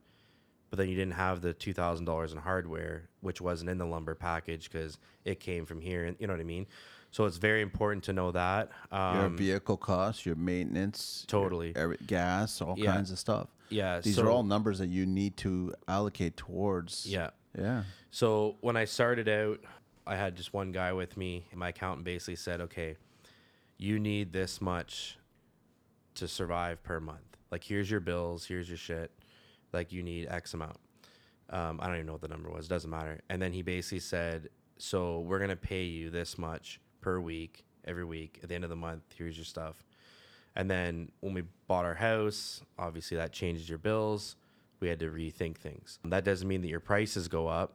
but 0.70 0.78
then 0.78 0.88
you 0.88 0.96
didn't 0.96 1.12
have 1.12 1.42
the 1.42 1.52
two 1.52 1.74
thousand 1.74 2.06
dollars 2.06 2.32
in 2.32 2.38
hardware, 2.38 3.10
which 3.20 3.42
wasn't 3.42 3.68
in 3.68 3.76
the 3.76 3.84
lumber 3.84 4.14
package 4.14 4.70
because 4.72 4.96
it 5.26 5.38
came 5.38 5.66
from 5.66 5.82
here, 5.82 6.06
and 6.06 6.16
you 6.18 6.26
know 6.26 6.32
what 6.32 6.40
I 6.40 6.44
mean. 6.44 6.66
So 7.10 7.26
it's 7.26 7.36
very 7.36 7.60
important 7.60 8.04
to 8.04 8.14
know 8.14 8.32
that. 8.32 8.70
Your 8.90 9.26
Um, 9.26 9.36
vehicle 9.36 9.76
costs, 9.76 10.24
your 10.24 10.34
maintenance, 10.34 11.26
Totally. 11.28 11.74
your 11.76 11.94
gas, 12.06 12.62
all 12.62 12.74
Yeah. 12.78 12.94
kinds 12.94 13.10
of 13.10 13.18
stuff. 13.18 13.48
yeah, 13.68 14.00
These 14.00 14.16
so, 14.16 14.24
are 14.24 14.30
all 14.30 14.44
numbers 14.44 14.78
that 14.78 14.88
you 14.88 15.04
need 15.04 15.36
to 15.38 15.74
allocate 15.88 16.38
towards. 16.38 17.04
yeah. 17.06 17.28
Yeah. 17.54 17.82
So 18.10 18.56
when 18.62 18.78
I 18.78 18.86
started 18.86 19.28
out, 19.28 19.60
I 20.06 20.16
had 20.16 20.36
just 20.36 20.52
one 20.52 20.72
guy 20.72 20.92
with 20.92 21.16
me. 21.16 21.46
My 21.54 21.68
accountant 21.68 22.04
basically 22.04 22.36
said, 22.36 22.60
"Okay, 22.60 22.96
you 23.78 23.98
need 23.98 24.32
this 24.32 24.60
much 24.60 25.18
to 26.14 26.28
survive 26.28 26.82
per 26.82 27.00
month. 27.00 27.36
Like, 27.50 27.64
here's 27.64 27.90
your 27.90 28.00
bills, 28.00 28.46
here's 28.46 28.68
your 28.68 28.78
shit. 28.78 29.10
Like, 29.72 29.92
you 29.92 30.02
need 30.02 30.26
X 30.28 30.54
amount." 30.54 30.78
Um, 31.50 31.80
I 31.80 31.86
don't 31.86 31.96
even 31.96 32.06
know 32.06 32.12
what 32.12 32.22
the 32.22 32.28
number 32.28 32.50
was. 32.50 32.66
Doesn't 32.66 32.90
matter. 32.90 33.20
And 33.28 33.40
then 33.40 33.52
he 33.52 33.62
basically 33.62 34.00
said, 34.00 34.48
"So 34.78 35.20
we're 35.20 35.38
gonna 35.38 35.56
pay 35.56 35.84
you 35.84 36.10
this 36.10 36.38
much 36.38 36.80
per 37.00 37.20
week, 37.20 37.64
every 37.84 38.04
week. 38.04 38.40
At 38.42 38.48
the 38.48 38.54
end 38.54 38.64
of 38.64 38.70
the 38.70 38.76
month, 38.76 39.02
here's 39.16 39.36
your 39.36 39.44
stuff." 39.44 39.84
And 40.54 40.70
then 40.70 41.12
when 41.20 41.34
we 41.34 41.44
bought 41.66 41.84
our 41.84 41.94
house, 41.94 42.62
obviously 42.78 43.16
that 43.16 43.32
changes 43.32 43.68
your 43.68 43.78
bills. 43.78 44.36
We 44.80 44.88
had 44.88 44.98
to 45.00 45.10
rethink 45.10 45.58
things. 45.58 45.98
That 46.04 46.24
doesn't 46.24 46.46
mean 46.46 46.60
that 46.62 46.68
your 46.68 46.80
prices 46.80 47.28
go 47.28 47.46
up, 47.46 47.74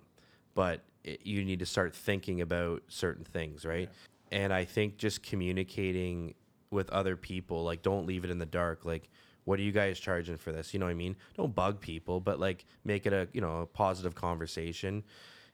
but 0.53 0.83
it, 1.07 1.21
you 1.23 1.43
need 1.43 1.59
to 1.59 1.65
start 1.65 1.95
thinking 1.95 2.41
about 2.41 2.83
certain 2.87 3.23
things, 3.23 3.65
right? 3.65 3.89
And 4.31 4.53
I 4.53 4.65
think 4.65 4.97
just 4.97 5.23
communicating 5.23 6.33
with 6.69 6.89
other 6.89 7.15
people, 7.15 7.63
like 7.63 7.81
don't 7.81 8.05
leave 8.05 8.25
it 8.25 8.29
in 8.29 8.39
the 8.39 8.45
dark. 8.45 8.85
Like, 8.85 9.09
what 9.45 9.59
are 9.59 9.63
you 9.63 9.71
guys 9.71 9.99
charging 9.99 10.37
for 10.37 10.51
this? 10.51 10.73
You 10.73 10.79
know 10.79 10.85
what 10.85 10.91
I 10.91 10.95
mean? 10.95 11.15
Don't 11.35 11.55
bug 11.55 11.79
people, 11.79 12.19
but 12.19 12.39
like 12.39 12.65
make 12.83 13.05
it 13.05 13.13
a 13.13 13.27
you 13.31 13.41
know 13.41 13.61
a 13.61 13.65
positive 13.65 14.13
conversation 14.15 15.03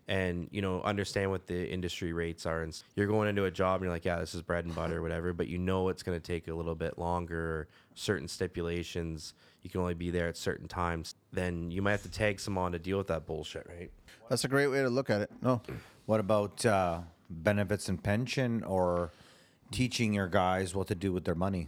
and 0.08 0.48
you 0.52 0.62
know 0.62 0.82
understand 0.82 1.32
what 1.32 1.48
the 1.48 1.72
industry 1.72 2.12
rates 2.12 2.46
are 2.46 2.62
and 2.62 2.84
you're 2.96 3.08
going 3.08 3.30
into 3.30 3.46
a 3.46 3.52
job 3.52 3.76
and 3.76 3.84
you're 3.84 3.94
like 3.94 4.04
yeah 4.04 4.20
this 4.20 4.36
is 4.36 4.42
bread 4.42 4.66
and 4.66 4.76
butter 4.76 4.98
or 4.98 5.02
whatever 5.02 5.32
but 5.32 5.48
you 5.48 5.58
know 5.58 5.88
it's 5.90 6.04
going 6.04 6.20
to 6.20 6.26
take 6.26 6.48
a 6.50 6.54
little 6.54 6.76
bit 6.76 7.00
longer 7.00 7.40
or 7.40 7.68
certain 7.96 8.28
stipulations 8.28 9.34
you 9.62 9.70
can 9.70 9.80
only 9.80 9.94
be 9.94 10.12
there 10.12 10.28
at 10.28 10.36
certain 10.36 10.68
times 10.68 11.16
then 11.32 11.72
you 11.72 11.82
might 11.82 11.92
have 11.92 12.02
to 12.02 12.12
tag 12.12 12.40
someone 12.40 12.74
to 12.74 12.80
deal 12.80 12.98
with 12.98 13.08
that 13.08 13.26
bullshit 13.26 13.66
right 13.70 13.92
That's 14.30 14.44
a 14.44 14.48
great 14.48 14.68
way 14.68 14.82
to 14.82 14.90
look 14.90 15.10
at 15.10 15.22
it. 15.22 15.32
No. 15.42 15.62
What 16.06 16.20
about 16.20 16.66
uh, 16.66 17.00
benefits 17.30 17.88
and 17.88 18.02
pension 18.02 18.64
or 18.64 19.12
teaching 19.72 20.14
your 20.14 20.28
guys 20.28 20.74
what 20.74 20.88
to 20.88 20.96
do 20.96 21.12
with 21.12 21.24
their 21.26 21.36
money? 21.36 21.68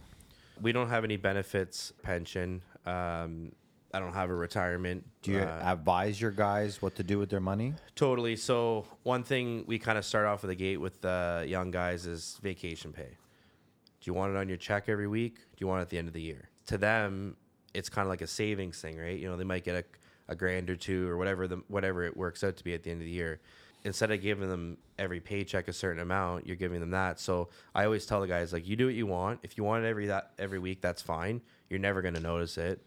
We 0.60 0.72
don't 0.72 0.88
have 0.88 1.04
any 1.04 1.16
benefits, 1.16 1.92
pension. 2.02 2.62
Um, 2.86 3.52
I 3.96 3.98
don't 3.98 4.12
have 4.12 4.28
a 4.28 4.34
retirement. 4.34 5.06
Do 5.22 5.32
you 5.32 5.38
uh, 5.38 5.62
advise 5.64 6.20
your 6.20 6.30
guys 6.30 6.82
what 6.82 6.96
to 6.96 7.02
do 7.02 7.18
with 7.18 7.30
their 7.30 7.40
money? 7.40 7.72
Totally. 7.94 8.36
So 8.36 8.84
one 9.04 9.22
thing 9.22 9.64
we 9.66 9.78
kind 9.78 9.96
of 9.96 10.04
start 10.04 10.26
off 10.26 10.42
with 10.42 10.50
the 10.50 10.54
gate 10.54 10.76
with 10.76 11.00
the 11.00 11.46
young 11.48 11.70
guys 11.70 12.04
is 12.04 12.38
vacation 12.42 12.92
pay. 12.92 13.08
Do 13.08 14.10
you 14.10 14.12
want 14.12 14.34
it 14.34 14.36
on 14.36 14.48
your 14.48 14.58
check 14.58 14.90
every 14.90 15.08
week? 15.08 15.36
Do 15.36 15.56
you 15.56 15.66
want 15.66 15.78
it 15.78 15.82
at 15.82 15.88
the 15.88 15.96
end 15.96 16.08
of 16.08 16.14
the 16.14 16.20
year? 16.20 16.50
To 16.66 16.76
them, 16.76 17.36
it's 17.72 17.88
kind 17.88 18.04
of 18.04 18.10
like 18.10 18.20
a 18.20 18.26
savings 18.26 18.78
thing, 18.82 18.98
right? 18.98 19.18
You 19.18 19.30
know, 19.30 19.36
they 19.38 19.44
might 19.44 19.64
get 19.64 19.76
a, 19.76 20.32
a 20.32 20.36
grand 20.36 20.68
or 20.68 20.76
two 20.76 21.08
or 21.08 21.16
whatever 21.16 21.48
the 21.48 21.62
whatever 21.68 22.04
it 22.04 22.14
works 22.14 22.44
out 22.44 22.58
to 22.58 22.64
be 22.64 22.74
at 22.74 22.82
the 22.82 22.90
end 22.90 23.00
of 23.00 23.06
the 23.06 23.10
year. 23.10 23.40
Instead 23.84 24.10
of 24.10 24.20
giving 24.20 24.50
them 24.50 24.76
every 24.98 25.20
paycheck 25.20 25.68
a 25.68 25.72
certain 25.72 26.02
amount, 26.02 26.46
you're 26.46 26.56
giving 26.56 26.80
them 26.80 26.90
that. 26.90 27.18
So 27.18 27.48
I 27.74 27.86
always 27.86 28.04
tell 28.04 28.20
the 28.20 28.26
guys 28.26 28.52
like, 28.52 28.68
you 28.68 28.76
do 28.76 28.86
what 28.86 28.94
you 28.94 29.06
want. 29.06 29.40
If 29.42 29.56
you 29.56 29.64
want 29.64 29.86
it 29.86 29.88
every 29.88 30.08
that 30.08 30.32
every 30.38 30.58
week, 30.58 30.82
that's 30.82 31.00
fine. 31.00 31.40
You're 31.70 31.80
never 31.80 32.02
going 32.02 32.14
to 32.14 32.20
notice 32.20 32.58
it. 32.58 32.84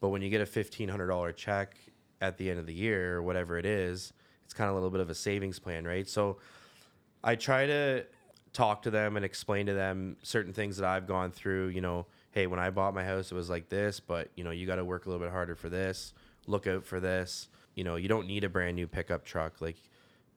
But 0.00 0.08
when 0.08 0.22
you 0.22 0.30
get 0.30 0.40
a 0.40 0.46
fifteen 0.46 0.88
hundred 0.88 1.08
dollar 1.08 1.32
check 1.32 1.76
at 2.20 2.36
the 2.38 2.50
end 2.50 2.58
of 2.58 2.66
the 2.66 2.74
year 2.74 3.16
or 3.16 3.22
whatever 3.22 3.58
it 3.58 3.66
is, 3.66 4.12
it's 4.44 4.54
kind 4.54 4.68
of 4.68 4.72
a 4.72 4.76
little 4.76 4.90
bit 4.90 5.00
of 5.00 5.10
a 5.10 5.14
savings 5.14 5.58
plan, 5.58 5.86
right? 5.86 6.08
So 6.08 6.38
I 7.22 7.34
try 7.36 7.66
to 7.66 8.04
talk 8.52 8.82
to 8.82 8.90
them 8.90 9.16
and 9.16 9.24
explain 9.24 9.66
to 9.66 9.74
them 9.74 10.16
certain 10.22 10.52
things 10.52 10.76
that 10.78 10.86
I've 10.88 11.06
gone 11.06 11.30
through. 11.30 11.68
You 11.68 11.80
know, 11.80 12.06
hey, 12.32 12.46
when 12.46 12.58
I 12.58 12.70
bought 12.70 12.94
my 12.94 13.04
house, 13.04 13.30
it 13.30 13.34
was 13.34 13.50
like 13.50 13.68
this, 13.68 14.00
but 14.00 14.28
you 14.34 14.44
know, 14.44 14.50
you 14.50 14.66
got 14.66 14.76
to 14.76 14.84
work 14.84 15.06
a 15.06 15.08
little 15.10 15.24
bit 15.24 15.32
harder 15.32 15.54
for 15.54 15.68
this. 15.68 16.12
Look 16.46 16.66
out 16.66 16.84
for 16.84 17.00
this. 17.00 17.48
You 17.74 17.84
know, 17.84 17.96
you 17.96 18.08
don't 18.08 18.26
need 18.26 18.44
a 18.44 18.48
brand 18.48 18.76
new 18.76 18.86
pickup 18.86 19.24
truck. 19.24 19.60
Like, 19.60 19.76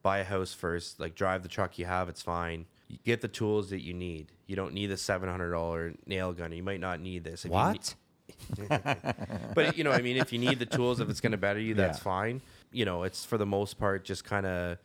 buy 0.03 0.19
a 0.19 0.23
house 0.23 0.53
first. 0.53 0.99
Like, 0.99 1.15
drive 1.15 1.41
the 1.41 1.49
truck 1.49 1.80
you 1.80 1.85
have. 1.85 2.10
It's 2.10 2.22
fine. 2.22 2.65
Get 3.03 3.22
the 3.22 3.27
tools 3.27 3.69
that 3.72 3.81
you 3.81 3.94
need. 3.94 4.31
You 4.45 4.56
don't 4.56 4.73
need 4.73 4.88
the 4.88 4.98
seven 4.98 5.30
hundred 5.30 5.52
dollar 5.52 5.94
nail 6.06 6.34
gun. 6.34 6.52
You 6.52 6.61
might 6.61 6.80
not 6.80 6.99
need 6.99 7.23
this. 7.23 7.45
If 7.45 7.52
What? 7.52 7.95
but 9.55 9.77
you 9.77 9.83
know, 9.83 9.91
I 9.91 10.01
mean, 10.01 10.17
if 10.17 10.31
you 10.33 10.39
need 10.39 10.59
the 10.59 10.65
tools, 10.65 10.99
if 10.99 11.09
it's 11.09 11.21
going 11.21 11.31
to 11.31 11.37
better 11.37 11.59
you, 11.59 11.73
that's 11.73 11.97
Yeah. 11.99 12.03
fine. 12.03 12.41
You 12.71 12.85
know, 12.85 13.03
it's 13.03 13.23
for 13.25 13.37
the 13.37 13.45
most 13.45 13.77
part 13.77 14.03
just 14.03 14.23
kind 14.25 14.45
of 14.45 14.77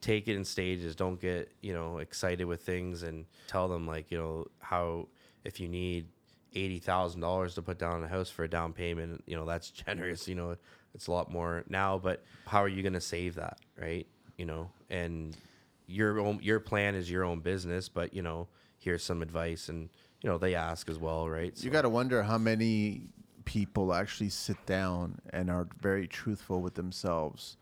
take 0.00 0.28
it 0.28 0.36
in 0.36 0.44
stages. 0.44 0.94
Don't 0.96 1.20
get 1.20 1.50
you 1.60 1.72
know 1.72 1.98
excited 1.98 2.44
with 2.44 2.62
things 2.62 3.02
and 3.02 3.26
tell 3.46 3.68
them 3.68 3.86
like 3.86 4.10
you 4.10 4.18
know 4.18 4.46
how 4.60 5.08
if 5.44 5.60
you 5.60 5.68
need 5.68 6.06
eighty 6.54 6.78
thousand 6.78 7.20
dollars 7.20 7.54
to 7.54 7.62
put 7.62 7.78
down 7.78 7.94
on 7.94 8.04
a 8.04 8.08
house 8.08 8.30
for 8.30 8.44
a 8.44 8.48
down 8.50 8.72
payment, 8.72 9.22
you 9.26 9.36
know 9.36 9.46
that's 9.46 9.70
generous. 9.86 10.28
You 10.28 10.34
know, 10.34 10.56
it's 10.94 11.06
a 11.06 11.12
lot 11.12 11.30
more 11.30 11.64
now, 11.68 11.98
but 11.98 12.22
how 12.46 12.62
are 12.62 12.68
you 12.68 12.82
going 12.82 12.92
to 12.94 13.00
save 13.00 13.36
that, 13.36 13.58
right? 13.80 14.06
You 14.36 14.46
know, 14.46 14.70
and 14.90 15.36
your 15.86 16.18
own 16.20 16.40
your 16.42 16.60
plan 16.60 16.94
is 16.94 17.10
your 17.10 17.24
own 17.24 17.40
business, 17.40 17.88
but 17.88 18.12
you 18.14 18.22
know, 18.22 18.48
here's 18.78 19.02
some 19.02 19.22
advice 19.22 19.68
and. 19.68 19.88
You 20.22 20.30
know 20.30 20.38
they 20.38 20.54
ask 20.54 20.88
as 20.90 20.98
well, 20.98 21.28
right? 21.28 21.52
You 21.62 21.70
got 21.70 21.82
to 21.82 21.88
wonder 21.88 22.22
how 22.22 22.36
many 22.38 23.02
people 23.44 23.92
actually 23.94 24.28
sit 24.28 24.64
down 24.66 25.18
and 25.32 25.50
are 25.50 25.66
very 25.80 26.06
truthful 26.06 26.60
with 26.60 26.74
themselves 26.74 27.56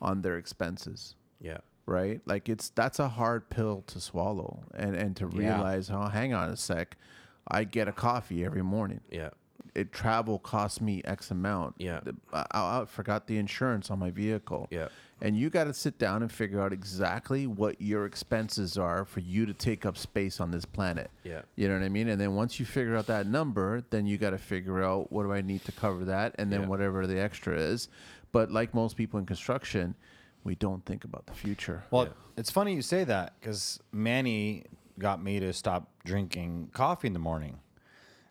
on 0.00 0.22
their 0.22 0.36
expenses, 0.38 1.16
yeah, 1.40 1.58
right? 1.86 2.20
Like 2.24 2.48
it's 2.48 2.68
that's 2.70 2.98
a 2.98 3.08
hard 3.08 3.50
pill 3.50 3.82
to 3.88 4.00
swallow 4.00 4.62
and 4.74 4.94
and 4.94 5.16
to 5.16 5.26
realize, 5.26 5.42
Yeah. 5.44 5.56
realize, 5.56 5.90
oh, 5.90 6.08
hang 6.08 6.34
on 6.34 6.50
a 6.50 6.56
sec, 6.56 6.96
I 7.48 7.64
get 7.64 7.88
a 7.88 7.92
coffee 7.92 8.44
every 8.44 8.62
morning. 8.62 9.00
yeah. 9.10 9.30
It 9.74 9.92
travel 9.92 10.38
costs 10.38 10.80
me 10.80 11.02
X 11.04 11.30
amount. 11.30 11.74
Yeah. 11.78 12.00
I, 12.32 12.44
I 12.52 12.84
forgot 12.86 13.26
the 13.26 13.38
insurance 13.38 13.90
on 13.90 13.98
my 13.98 14.10
vehicle. 14.10 14.68
Yeah. 14.70 14.88
And 15.20 15.36
you 15.36 15.48
got 15.50 15.64
to 15.64 15.74
sit 15.74 15.98
down 15.98 16.22
and 16.22 16.30
figure 16.30 16.60
out 16.60 16.72
exactly 16.72 17.46
what 17.46 17.80
your 17.80 18.04
expenses 18.04 18.76
are 18.78 19.04
for 19.04 19.20
you 19.20 19.46
to 19.46 19.54
take 19.54 19.84
up 19.86 19.96
space 19.96 20.40
on 20.40 20.50
this 20.50 20.64
planet. 20.64 21.10
Yeah. 21.24 21.42
You 21.56 21.68
know 21.68 21.74
what 21.74 21.82
I 21.84 21.88
mean? 21.88 22.08
And 22.08 22.20
then 22.20 22.34
once 22.34 22.60
you 22.60 22.66
figure 22.66 22.96
out 22.96 23.06
that 23.06 23.26
number, 23.26 23.82
then 23.90 24.06
you 24.06 24.18
got 24.18 24.30
to 24.30 24.38
figure 24.38 24.82
out 24.82 25.10
what 25.10 25.22
do 25.24 25.32
I 25.32 25.40
need 25.40 25.64
to 25.64 25.72
cover 25.72 26.04
that 26.06 26.34
and 26.38 26.52
then 26.52 26.62
Yeah. 26.62 26.66
whatever 26.68 27.06
the 27.06 27.18
extra 27.20 27.56
is. 27.56 27.88
But 28.32 28.50
like 28.52 28.74
most 28.74 28.96
people 28.96 29.18
in 29.18 29.26
construction, 29.26 29.94
we 30.44 30.54
don't 30.56 30.84
think 30.84 31.04
about 31.04 31.26
the 31.26 31.32
future. 31.32 31.84
Well, 31.90 32.04
Yeah. 32.04 32.10
it's 32.36 32.50
funny 32.50 32.74
you 32.74 32.82
say 32.82 33.04
that 33.04 33.34
because 33.40 33.80
Manny 33.92 34.64
got 34.98 35.22
me 35.22 35.40
to 35.40 35.52
stop 35.52 35.88
drinking 36.04 36.70
coffee 36.74 37.06
in 37.06 37.12
the 37.12 37.18
morning, 37.18 37.58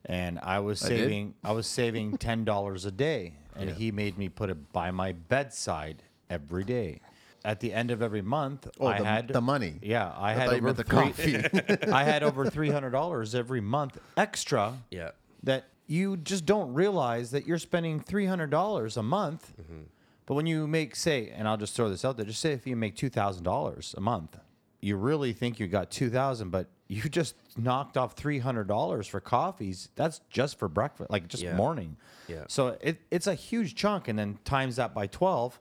and 0.06 0.40
I 0.42 0.60
was 0.60 0.84
I 0.84 0.88
saving. 0.90 1.34
I, 1.44 1.52
was 1.52 1.68
saving 1.68 2.18
ten 2.18 2.44
dollars 2.46 2.86
a 2.86 2.92
day, 2.92 3.34
and 3.56 3.70
he 3.70 3.92
made 3.92 4.18
me 4.18 4.30
put 4.30 4.50
it 4.50 4.72
by 4.74 4.92
my 4.92 5.12
bedside 5.14 6.04
every 6.30 6.64
day. 6.64 7.00
At 7.46 7.60
the 7.60 7.74
end 7.74 7.92
of 7.92 8.02
every 8.02 8.22
month, 8.22 8.70
Oh, 8.80 8.88
I 8.88 9.00
the- 9.00 9.06
had 9.06 9.28
the 9.28 9.42
money. 9.42 9.76
Yeah, 9.82 10.14
I, 10.16 10.32
I 10.32 10.34
had 10.34 10.50
over 10.54 10.72
the 10.74 10.84
three- 10.84 10.98
coffee. 11.12 11.44
I 11.92 12.04
had 12.06 12.24
over 12.30 12.50
three 12.50 12.70
hundred 12.70 12.92
dollars 12.92 13.36
every 13.36 13.60
month 13.62 13.98
extra 14.16 14.78
Yeah. 14.92 15.12
that 15.44 15.66
you 15.86 16.16
just 16.16 16.46
don't 16.46 16.74
realize 16.74 17.32
that 17.32 17.46
you're 17.46 17.58
spending 17.60 18.00
three 18.00 18.26
hundred 18.28 18.50
dollars 18.50 18.96
a 18.96 19.04
month. 19.04 19.52
Mm-hmm. 19.62 19.82
But 20.26 20.36
when 20.36 20.46
you 20.46 20.68
make, 20.68 20.96
say, 20.96 21.34
and 21.36 21.46
I'll 21.50 21.58
just 21.58 21.76
throw 21.76 21.90
this 21.90 22.06
out 22.06 22.16
there, 22.16 22.26
just 22.26 22.40
say 22.40 22.54
if 22.54 22.66
you 22.66 22.78
make 22.78 22.96
two 22.96 23.10
thousand 23.10 23.44
dollars 23.44 23.94
a 23.98 24.02
month, 24.02 24.38
you 24.84 24.98
really 24.98 25.34
think 25.34 25.60
you 25.60 25.68
got 25.68 25.90
two 25.90 26.10
thousand, 26.10 26.50
but 26.50 26.68
you 26.88 27.02
just 27.10 27.36
knocked 27.58 27.98
off 27.98 28.14
three 28.14 28.40
hundred 28.40 28.68
dollars 28.68 29.08
for 29.08 29.20
coffees. 29.20 29.90
That's 29.96 30.22
just 30.30 30.60
for 30.60 30.68
breakfast, 30.68 31.10
like 31.10 31.28
just 31.28 31.44
Yeah. 31.44 31.56
morning. 31.56 31.98
Yeah. 32.28 32.44
So 32.48 32.78
it, 32.82 33.02
it's 33.10 33.28
a 33.28 33.34
huge 33.34 33.76
chunk, 33.76 34.08
and 34.08 34.18
then 34.20 34.38
times 34.44 34.76
that 34.76 34.94
by 34.94 35.08
twelve. 35.08 35.60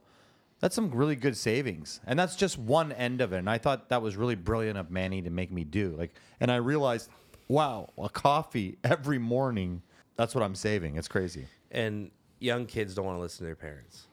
That's 0.60 0.76
some 0.76 0.90
really 0.92 1.16
good 1.16 1.36
savings, 1.36 2.00
and 2.06 2.16
that's 2.16 2.36
just 2.36 2.56
one 2.56 2.92
end 2.92 3.20
of 3.20 3.32
it. 3.32 3.38
And 3.38 3.50
I 3.50 3.58
thought 3.58 3.88
that 3.88 4.00
was 4.00 4.16
really 4.16 4.36
brilliant 4.36 4.78
of 4.78 4.92
Manny 4.92 5.20
to 5.22 5.30
make 5.30 5.50
me 5.50 5.64
do. 5.64 5.96
Like, 5.98 6.14
and 6.38 6.52
I 6.52 6.56
realized, 6.56 7.10
wow, 7.48 7.90
a 7.98 8.08
coffee 8.08 8.78
every 8.84 9.18
morning. 9.18 9.82
That's 10.14 10.34
what 10.36 10.44
I'm 10.44 10.54
saving. 10.54 10.96
It's 10.98 11.08
crazy. 11.08 11.46
And 11.72 12.12
young 12.38 12.66
kids 12.66 12.94
don't 12.94 13.04
want 13.06 13.16
to 13.18 13.20
listen 13.20 13.38
to 13.38 13.44
their 13.44 13.56
parents. 13.56 14.06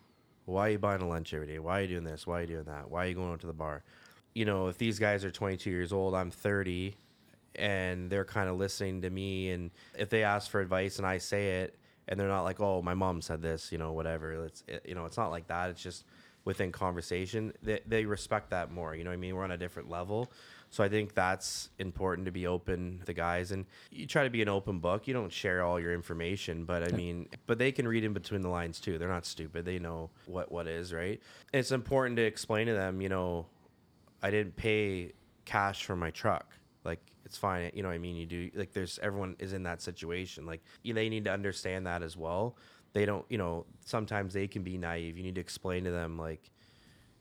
Why 0.46 0.70
are 0.70 0.72
you 0.72 0.80
buying 0.80 1.04
a 1.04 1.08
lunch 1.08 1.36
every 1.36 1.46
day? 1.46 1.60
Why 1.60 1.80
are 1.80 1.82
you 1.84 1.88
doing 1.90 2.04
this? 2.04 2.26
Why 2.26 2.40
are 2.40 2.42
you 2.42 2.48
doing 2.48 2.64
that? 2.64 2.90
Why 2.90 3.06
are 3.06 3.08
you 3.10 3.14
going 3.14 3.32
out 3.32 3.42
to 3.42 3.48
the 3.48 3.54
bar? 3.54 3.84
You 4.34 4.46
know, 4.46 4.68
if 4.68 4.78
these 4.78 5.00
guys 5.00 5.26
are 5.26 5.32
22 5.32 5.70
years 5.70 5.92
old, 5.92 6.16
I'm 6.16 6.32
30, 6.32 6.96
and 7.56 8.10
they're 8.10 8.26
kind 8.26 8.50
of 8.50 8.58
listening 8.58 9.02
to 9.02 9.10
me, 9.10 9.52
and 9.52 9.72
if 9.98 10.10
they 10.10 10.24
ask 10.24 10.50
for 10.50 10.62
advice 10.62 10.98
and 10.98 11.08
I 11.08 11.18
say 11.18 11.62
it, 11.62 11.76
and 12.08 12.20
they're 12.20 12.28
not 12.28 12.44
like, 12.44 12.60
"Oh, 12.60 12.82
my 12.82 12.94
mom 12.94 13.22
said 13.22 13.42
this," 13.42 13.72
you 13.72 13.78
know, 13.78 13.94
whatever. 13.94 14.46
It's 14.46 14.64
it, 14.68 14.86
you 14.88 14.96
know, 14.96 15.06
it's 15.06 15.18
not 15.18 15.30
like 15.30 15.48
that. 15.48 15.70
It's 15.70 15.82
just 15.82 16.06
within 16.46 16.72
conversation. 16.72 17.54
They 17.62 17.80
they 17.86 18.06
respect 18.06 18.50
that 18.50 18.72
more. 18.72 18.96
You 18.96 19.04
know 19.04 19.12
what 19.12 19.16
I 19.16 19.18
mean? 19.18 19.36
We're 19.36 19.44
on 19.44 19.52
a 19.52 19.58
different 19.58 19.90
level. 19.90 20.32
So 20.72 20.84
I 20.84 20.90
think 20.90 21.16
that's 21.16 21.70
important 21.80 22.26
to 22.26 22.32
be 22.32 22.46
open 22.46 23.02
the 23.06 23.14
guys 23.14 23.52
and 23.52 23.66
you 23.92 24.06
try 24.06 24.24
to 24.24 24.30
be 24.30 24.44
an 24.44 24.50
open 24.50 24.78
book. 24.80 25.08
You 25.08 25.16
don't 25.16 25.32
share 25.32 25.64
all 25.64 25.80
your 25.80 25.94
information, 25.94 26.64
but 26.64 26.84
I 26.84 26.96
mean, 26.96 27.28
but 27.48 27.58
they 27.58 27.72
can 27.72 27.88
read 27.88 28.04
in 28.04 28.14
between 28.14 28.42
the 28.42 28.50
lines 28.50 28.80
too. 28.80 29.00
They're 29.00 29.10
not 29.10 29.26
stupid. 29.26 29.66
They 29.66 29.80
know 29.80 30.12
what 30.28 30.52
what 30.52 30.68
is, 30.68 30.94
right? 30.94 31.20
It's 31.54 31.72
important 31.72 32.18
to 32.18 32.24
explain 32.24 32.68
to 32.68 32.74
them, 32.74 33.02
you 33.02 33.10
know, 33.10 33.48
I 34.22 34.32
didn't 34.32 34.56
pay 34.56 35.12
cash 35.46 35.84
for 35.86 35.96
my 35.96 36.12
truck. 36.12 36.54
Like 36.84 37.00
it's 37.26 37.38
fine, 37.38 37.72
you 37.74 37.84
know 37.84 37.90
what 37.90 37.96
I 37.96 38.00
mean? 38.00 38.16
You 38.16 38.26
do 38.26 38.50
like 38.56 38.74
there's 38.74 39.00
everyone 39.02 39.36
is 39.40 39.54
in 39.54 39.64
that 39.64 39.82
situation. 39.82 40.46
Like 40.46 40.62
you, 40.84 40.94
they 40.94 41.10
need 41.10 41.26
to 41.26 41.32
understand 41.32 41.86
that 41.88 42.04
as 42.04 42.16
well. 42.18 42.56
They 42.94 43.06
don't, 43.06 43.26
you 43.30 43.38
know, 43.38 43.66
sometimes 43.86 44.34
they 44.34 44.48
can 44.48 44.64
be 44.64 44.78
naive. 44.78 45.16
You 45.18 45.24
need 45.24 45.36
to 45.36 45.42
explain 45.42 45.84
to 45.84 45.92
them 45.92 46.18
like 46.18 46.50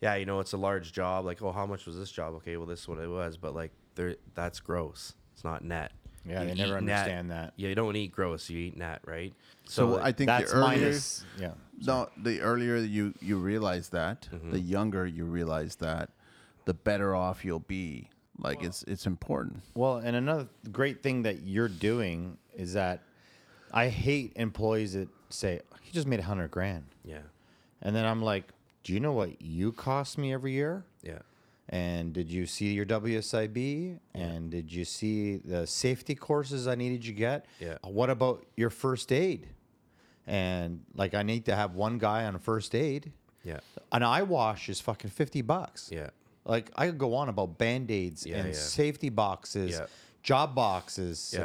yeah, 0.00 0.14
you 0.14 0.26
know, 0.26 0.38
it's 0.38 0.52
a 0.52 0.56
large 0.56 0.92
job. 0.92 1.24
Like, 1.24 1.42
oh, 1.42 1.50
how 1.50 1.66
much 1.66 1.84
was 1.84 1.98
this 1.98 2.12
job? 2.12 2.34
Okay, 2.34 2.56
well, 2.56 2.66
this 2.66 2.80
is 2.82 2.88
what 2.88 2.98
it 3.00 3.08
was, 3.08 3.36
but 3.36 3.52
like, 3.52 3.72
there, 3.96 4.14
that's 4.36 4.60
gross. 4.60 5.14
It's 5.34 5.42
not 5.42 5.64
net. 5.64 5.90
Yeah, 6.24 6.42
You 6.42 6.48
they 6.50 6.54
never 6.54 6.78
eat 6.78 6.84
net. 6.84 6.98
understand 6.98 7.30
that. 7.32 7.52
Yeah, 7.56 7.70
you 7.70 7.74
don't 7.74 7.96
eat 7.96 8.12
gross. 8.12 8.48
You 8.48 8.58
eat 8.60 8.76
net, 8.76 9.00
right? 9.04 9.34
So, 9.64 9.88
like, 9.88 10.04
I 10.04 10.12
think 10.12 10.28
That's 10.28 10.52
the 10.52 10.56
earlier, 10.58 10.78
minus. 10.82 11.24
Yeah. 11.36 11.50
no, 11.84 12.08
the 12.16 12.40
earlier 12.42 12.76
you 12.76 13.12
you 13.20 13.38
realize 13.38 13.88
that, 13.88 14.28
Mm-hmm. 14.32 14.52
the 14.52 14.60
younger 14.60 15.04
you 15.04 15.24
realize 15.24 15.74
that, 15.76 16.10
the 16.68 16.74
better 16.74 17.14
off 17.16 17.44
you'll 17.46 17.60
be. 17.80 18.10
Like 18.38 18.62
it's 18.62 18.82
it's 18.84 19.06
important. 19.06 19.62
Well, 19.74 19.96
and 19.96 20.14
another 20.14 20.46
great 20.70 21.02
thing 21.02 21.22
that 21.22 21.42
you're 21.42 21.68
doing 21.90 22.38
is 22.54 22.74
that 22.74 23.02
I 23.72 23.88
hate 23.88 24.32
employees 24.36 24.92
that 24.92 25.08
say 25.30 25.60
he 25.82 25.90
just 25.92 26.06
made 26.06 26.20
a 26.20 26.28
hundred 26.32 26.50
grand, 26.52 26.84
yeah, 27.04 27.26
and 27.82 27.96
then 27.96 28.04
I'm 28.04 28.22
like, 28.22 28.44
do 28.84 28.92
you 28.92 29.00
know 29.00 29.12
what 29.12 29.42
you 29.42 29.72
cost 29.72 30.18
me 30.18 30.32
every 30.32 30.52
year? 30.52 30.84
yeah, 31.02 31.18
And 31.68 32.12
did 32.12 32.30
you 32.30 32.46
see 32.46 32.72
your 32.78 32.86
WSIB? 32.86 33.98
And 34.14 34.50
did 34.50 34.72
you 34.72 34.84
see 34.84 35.36
the 35.38 35.66
safety 35.66 36.14
courses 36.14 36.66
I 36.68 36.74
needed 36.76 37.04
you 37.06 37.12
to 37.14 37.18
get? 37.18 37.46
Yeah. 37.60 37.76
Uh, 37.84 37.88
What 37.90 38.08
about 38.10 38.44
your 38.56 38.70
first 38.70 39.10
aid? 39.12 39.48
And 40.26 40.84
like, 40.94 41.14
I 41.14 41.22
need 41.22 41.44
to 41.46 41.56
have 41.56 41.74
one 41.74 41.98
guy 41.98 42.24
on 42.24 42.38
first 42.38 42.74
aid. 42.74 43.12
yeah, 43.44 43.60
An 43.92 44.02
eye 44.02 44.22
wash 44.22 44.68
is 44.68 44.80
fucking 44.80 45.10
50 45.10 45.42
bucks. 45.42 45.90
yeah, 45.92 46.10
Like, 46.48 46.70
I 46.74 46.86
could 46.86 46.98
go 46.98 47.14
on 47.14 47.28
about 47.28 47.58
band 47.58 47.90
aids 47.90 48.26
Yeah, 48.26 48.38
and 48.38 48.48
yeah. 48.48 48.54
safety 48.54 49.10
boxes, 49.10 49.72
Yeah. 49.72 49.86
job 50.22 50.54
boxes, 50.54 51.38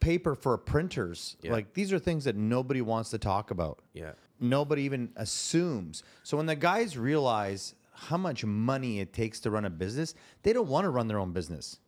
paper 0.00 0.34
for 0.34 0.56
printers. 0.58 1.36
Like, 1.44 1.74
these 1.74 1.92
are 1.92 1.98
things 2.00 2.24
that 2.24 2.34
nobody 2.36 2.80
wants 2.80 3.10
to 3.10 3.18
talk 3.18 3.50
about 3.52 3.78
yeah, 3.92 4.12
nobody 4.40 4.82
even 4.82 5.10
assumes. 5.16 6.02
So 6.24 6.36
when 6.36 6.46
the 6.46 6.56
guys 6.56 6.96
realize 6.98 7.74
how 7.92 8.16
much 8.16 8.44
money 8.44 9.00
it 9.00 9.12
takes 9.12 9.40
to 9.40 9.50
run 9.50 9.64
a 9.64 9.70
business, 9.70 10.14
they 10.42 10.52
don't 10.52 10.68
want 10.68 10.84
to 10.84 10.90
run 10.90 11.06
their 11.06 11.18
own 11.18 11.32
business 11.32 11.78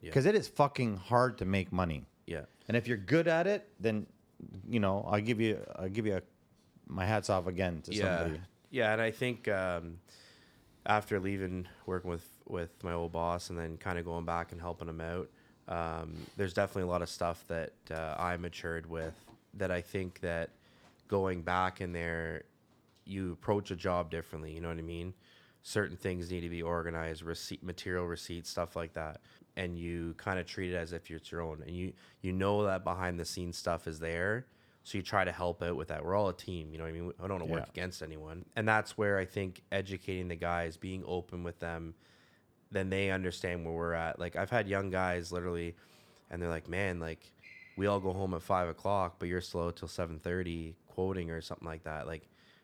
because 0.00 0.24
it 0.26 0.34
is 0.34 0.46
fucking 0.48 0.96
hard 0.96 1.36
to 1.38 1.44
make 1.44 1.72
money. 1.72 2.04
yeah, 2.26 2.44
And 2.68 2.76
if 2.76 2.86
you're 2.88 2.96
good 2.96 3.26
at 3.28 3.46
it, 3.46 3.68
then 3.80 4.06
you 4.68 4.80
know 4.80 5.04
I'll 5.10 5.20
give 5.20 5.40
you 5.40 5.58
I'll 5.76 5.90
give 5.90 6.06
you 6.06 6.16
a, 6.16 6.22
my 6.86 7.04
hats 7.04 7.28
off 7.28 7.46
again 7.46 7.82
to 7.82 7.92
somebody. 7.94 8.40
yeah, 8.70 8.92
and 8.92 9.02
I 9.02 9.10
think 9.10 9.48
um, 9.48 9.98
after 10.86 11.20
leaving 11.20 11.66
working 11.86 12.10
with 12.10 12.28
with 12.48 12.70
my 12.82 12.92
old 12.92 13.12
boss 13.12 13.50
and 13.50 13.58
then 13.58 13.76
kind 13.76 13.98
of 13.98 14.04
going 14.04 14.24
back 14.24 14.52
and 14.52 14.60
helping 14.60 14.88
him 14.88 15.00
out, 15.00 15.28
um, 15.68 16.14
there's 16.36 16.54
definitely 16.54 16.82
a 16.82 16.92
lot 16.92 17.02
of 17.02 17.08
stuff 17.08 17.44
that 17.48 17.72
uh, 17.90 18.14
I 18.18 18.36
matured 18.36 18.88
with 18.88 19.14
that 19.54 19.70
I 19.70 19.80
think 19.80 20.20
that 20.20 20.50
going 21.08 21.42
back 21.42 21.80
in 21.80 21.92
there, 21.92 22.42
you 23.04 23.32
approach 23.32 23.70
a 23.70 23.76
job 23.76 24.10
differently. 24.10 24.52
You 24.52 24.60
know 24.60 24.68
what 24.68 24.78
I 24.78 24.82
mean? 24.82 25.14
Certain 25.62 25.96
things 25.96 26.30
need 26.30 26.40
to 26.40 26.48
be 26.48 26.62
organized, 26.62 27.22
receipt, 27.22 27.62
material 27.62 28.06
receipts, 28.06 28.48
stuff 28.48 28.76
like 28.76 28.94
that, 28.94 29.20
and 29.56 29.78
you 29.78 30.14
kind 30.16 30.38
of 30.38 30.46
treat 30.46 30.72
it 30.72 30.76
as 30.76 30.92
if 30.92 31.10
it's 31.10 31.30
your 31.30 31.42
own, 31.42 31.62
and 31.66 31.76
you 31.76 31.92
you 32.22 32.32
know 32.32 32.64
that 32.64 32.82
behind 32.82 33.20
the 33.20 33.24
scenes 33.24 33.58
stuff 33.58 33.86
is 33.86 33.98
there. 33.98 34.46
So 34.82 34.96
you 34.98 35.02
try 35.02 35.24
to 35.24 35.32
help 35.32 35.62
out 35.62 35.76
with 35.76 35.88
that. 35.88 36.04
We're 36.04 36.14
all 36.16 36.28
a 36.30 36.34
team, 36.34 36.70
you 36.72 36.78
know 36.78 36.84
what 36.84 36.90
I 36.90 36.92
mean? 36.92 37.12
I 37.22 37.22
don't 37.28 37.38
want 37.40 37.44
to 37.44 37.50
work 37.52 37.64
Yeah. 37.66 37.70
against 37.70 38.02
anyone. 38.02 38.44
And 38.56 38.66
that's 38.66 38.96
where 38.96 39.18
I 39.18 39.24
think 39.26 39.62
educating 39.70 40.28
the 40.28 40.36
guys, 40.36 40.76
being 40.76 41.04
open 41.06 41.42
with 41.44 41.58
them, 41.60 41.94
then 42.70 42.88
they 42.88 43.10
understand 43.10 43.64
where 43.64 43.74
we're 43.74 43.92
at. 43.92 44.18
Like 44.18 44.36
I've 44.36 44.50
had 44.50 44.68
young 44.68 44.90
guys 44.90 45.32
literally, 45.32 45.76
and 46.30 46.40
they're 46.40 46.48
like, 46.48 46.68
"Man, 46.68 46.98
like 47.00 47.30
we 47.76 47.86
all 47.86 48.00
go 48.00 48.12
home 48.12 48.32
at 48.34 48.42
five 48.42 48.68
o'clock, 48.68 49.16
but 49.18 49.28
you're 49.28 49.40
slow 49.40 49.70
till 49.70 49.88
seven 49.88 50.18
thirty 50.18 50.76
quoting 50.88 51.30
or 51.30 51.40
something 51.40 51.66
like 51.66 51.82
that." 51.84 52.06
Like, 52.06 52.22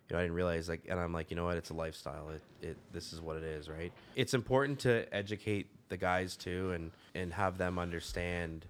you 0.09 0.15
know, 0.15 0.21
I 0.21 0.23
didn't 0.23 0.37
realize 0.37 0.69
like, 0.69 0.87
and 0.89 0.99
I'm 1.01 1.13
like, 1.13 1.31
you 1.31 1.37
know 1.37 1.45
what? 1.45 1.57
It's 1.57 1.71
a 1.71 1.75
lifestyle. 1.75 2.31
It, 2.31 2.43
it 2.63 2.77
this 2.93 3.13
is 3.13 3.21
what 3.21 3.37
it 3.37 3.43
is, 3.45 3.69
right? 3.69 3.93
It's 4.15 4.33
important 4.33 4.79
to 4.81 5.13
educate 5.15 5.67
the 5.89 5.97
guys 5.97 6.37
too, 6.37 6.71
and 6.73 6.93
and 7.15 7.33
have 7.35 7.59
them 7.59 7.79
understand 7.79 8.65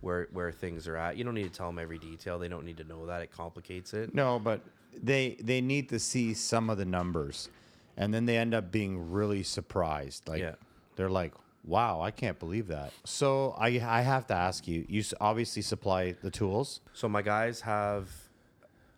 where 0.00 0.28
where 0.32 0.52
things 0.52 0.86
are 0.86 0.96
at. 0.96 1.16
You 1.16 1.24
don't 1.24 1.34
need 1.34 1.44
to 1.50 1.56
tell 1.56 1.66
them 1.68 1.78
every 1.78 1.98
detail. 1.98 2.38
They 2.38 2.48
don't 2.48 2.64
need 2.64 2.76
to 2.78 2.84
know 2.84 3.06
that. 3.06 3.22
It 3.22 3.32
complicates 3.32 3.94
it. 3.94 4.14
No, 4.14 4.38
but 4.38 4.60
they 5.02 5.36
they 5.40 5.60
need 5.60 5.88
to 5.90 5.98
see 5.98 6.34
some 6.34 6.70
of 6.70 6.78
the 6.78 6.84
numbers, 6.84 7.48
and 7.96 8.12
then 8.12 8.26
they 8.26 8.36
end 8.36 8.54
up 8.54 8.70
being 8.70 9.10
really 9.10 9.42
surprised. 9.42 10.28
Like 10.28 10.40
Yeah. 10.40 10.54
they're 10.96 11.10
like, 11.10 11.32
"Wow, 11.64 12.00
I 12.00 12.10
can't 12.10 12.38
believe 12.38 12.68
that." 12.68 12.92
So 13.04 13.54
I 13.58 13.68
I 13.84 14.00
have 14.02 14.26
to 14.28 14.34
ask 14.34 14.66
you. 14.68 14.84
You 14.88 15.02
obviously 15.20 15.62
supply 15.62 16.12
the 16.22 16.30
tools. 16.30 16.80
So 16.92 17.08
my 17.08 17.22
guys 17.22 17.60
have. 17.62 18.08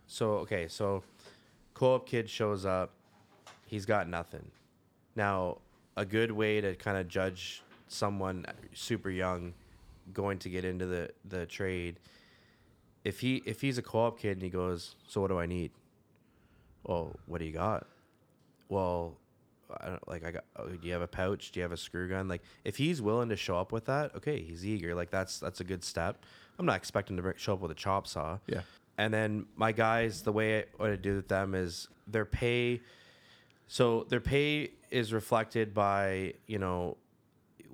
So 0.06 0.32
okay, 0.38 0.68
so 0.68 1.02
co-op 1.74 2.06
kid 2.08 2.28
shows 2.30 2.64
up. 2.64 2.90
He's 3.66 3.84
got 3.86 4.08
nothing. 4.08 4.50
Now, 5.14 5.58
a 5.96 6.04
good 6.04 6.30
way 6.32 6.60
to 6.60 6.74
kind 6.76 6.96
of 6.96 7.06
judge 7.08 7.62
someone 7.88 8.46
super 8.72 9.10
young 9.10 9.52
going 10.12 10.38
to 10.40 10.48
get 10.48 10.64
into 10.64 10.86
the 10.86 11.10
the 11.24 11.46
trade. 11.46 12.00
If 13.04 13.20
he 13.20 13.42
if 13.46 13.60
he's 13.60 13.78
a 13.78 13.82
co-op 13.82 14.18
kid 14.18 14.32
and 14.32 14.42
he 14.42 14.50
goes, 14.50 14.96
so 15.06 15.20
what 15.20 15.28
do 15.28 15.38
I 15.38 15.46
need? 15.46 15.70
Well, 16.84 17.18
what 17.26 17.38
do 17.38 17.44
you 17.44 17.52
got? 17.52 17.86
Well, 18.68 19.16
I 19.80 19.88
don't 19.88 20.08
like 20.08 20.24
I 20.24 20.30
got. 20.30 20.44
Oh, 20.56 20.68
do 20.68 20.86
you 20.86 20.92
have 20.92 21.02
a 21.02 21.08
pouch? 21.08 21.52
Do 21.52 21.60
you 21.60 21.62
have 21.62 21.72
a 21.72 21.76
screw 21.76 22.08
gun? 22.08 22.28
Like 22.28 22.42
if 22.64 22.76
he's 22.76 23.02
willing 23.02 23.28
to 23.28 23.36
show 23.36 23.58
up 23.58 23.72
with 23.72 23.86
that, 23.86 24.14
okay, 24.16 24.40
he's 24.40 24.66
eager. 24.66 24.94
Like 24.94 25.10
that's 25.10 25.38
that's 25.38 25.60
a 25.60 25.64
good 25.64 25.84
step. 25.84 26.24
I'm 26.58 26.66
not 26.66 26.76
expecting 26.76 27.16
to 27.16 27.34
show 27.36 27.54
up 27.54 27.60
with 27.60 27.70
a 27.70 27.74
chop 27.74 28.06
saw. 28.06 28.38
Yeah. 28.46 28.62
And 28.96 29.14
then 29.14 29.46
my 29.54 29.70
guys, 29.70 30.22
the 30.22 30.32
way 30.32 30.58
I, 30.58 30.64
what 30.76 30.90
I 30.90 30.96
do 30.96 31.16
with 31.16 31.28
them 31.28 31.54
is 31.54 31.88
their 32.06 32.24
pay. 32.24 32.80
So 33.68 34.06
their 34.08 34.20
pay 34.20 34.72
is 34.90 35.12
reflected 35.12 35.74
by 35.74 36.34
you 36.46 36.58
know 36.58 36.96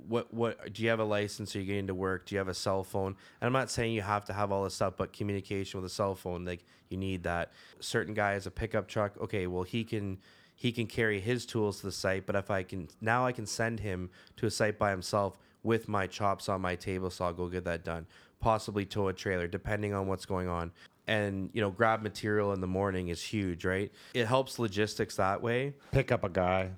what 0.08 0.32
what 0.32 0.72
do 0.72 0.82
you 0.82 0.88
have 0.90 1.00
a 1.00 1.04
license? 1.04 1.54
Are 1.54 1.60
you 1.60 1.66
getting 1.66 1.86
to 1.86 1.94
work? 1.94 2.26
Do 2.26 2.34
you 2.34 2.38
have 2.38 2.48
a 2.48 2.54
cell 2.54 2.84
phone? 2.84 3.16
And 3.40 3.46
I'm 3.46 3.52
not 3.52 3.70
saying 3.70 3.92
you 3.92 4.02
have 4.02 4.24
to 4.26 4.32
have 4.32 4.52
all 4.52 4.64
this 4.64 4.74
stuff, 4.74 4.94
but 4.96 5.12
communication 5.12 5.80
with 5.80 5.90
a 5.90 5.94
cell 5.94 6.14
phone, 6.14 6.44
like 6.44 6.64
you 6.88 6.96
need 6.96 7.22
that. 7.24 7.52
Certain 7.80 8.14
guy 8.14 8.32
has 8.32 8.46
a 8.46 8.50
pickup 8.50 8.88
truck. 8.88 9.16
Okay, 9.20 9.46
well 9.46 9.62
he 9.62 9.84
can 9.84 10.18
he 10.56 10.72
can 10.72 10.86
carry 10.86 11.20
his 11.20 11.46
tools 11.46 11.80
to 11.80 11.86
the 11.86 11.92
site, 11.92 12.26
but 12.26 12.36
if 12.36 12.50
I 12.50 12.62
can 12.62 12.88
now 13.00 13.26
I 13.26 13.32
can 13.32 13.46
send 13.46 13.80
him 13.80 14.10
to 14.36 14.46
a 14.46 14.50
site 14.50 14.78
by 14.78 14.90
himself 14.90 15.38
with 15.62 15.88
my 15.88 16.06
chops 16.06 16.48
on 16.48 16.60
my 16.60 16.76
table, 16.76 17.10
so 17.10 17.24
I'll 17.24 17.32
go 17.32 17.48
get 17.48 17.64
that 17.64 17.84
done. 17.84 18.06
Possibly 18.40 18.84
tow 18.84 19.08
a 19.08 19.12
trailer, 19.12 19.46
depending 19.46 19.94
on 19.94 20.06
what's 20.06 20.26
going 20.26 20.48
on. 20.48 20.70
And 21.06 21.50
you 21.52 21.60
know, 21.60 21.70
grab 21.70 22.02
material 22.02 22.52
in 22.52 22.60
the 22.60 22.66
morning 22.66 23.08
is 23.08 23.22
huge, 23.22 23.64
right? 23.64 23.90
It 24.14 24.26
helps 24.26 24.58
logistics 24.58 25.16
that 25.16 25.42
way 25.42 25.74
Pick 25.92 26.12
up 26.12 26.24
a 26.24 26.28
guy. 26.28 26.70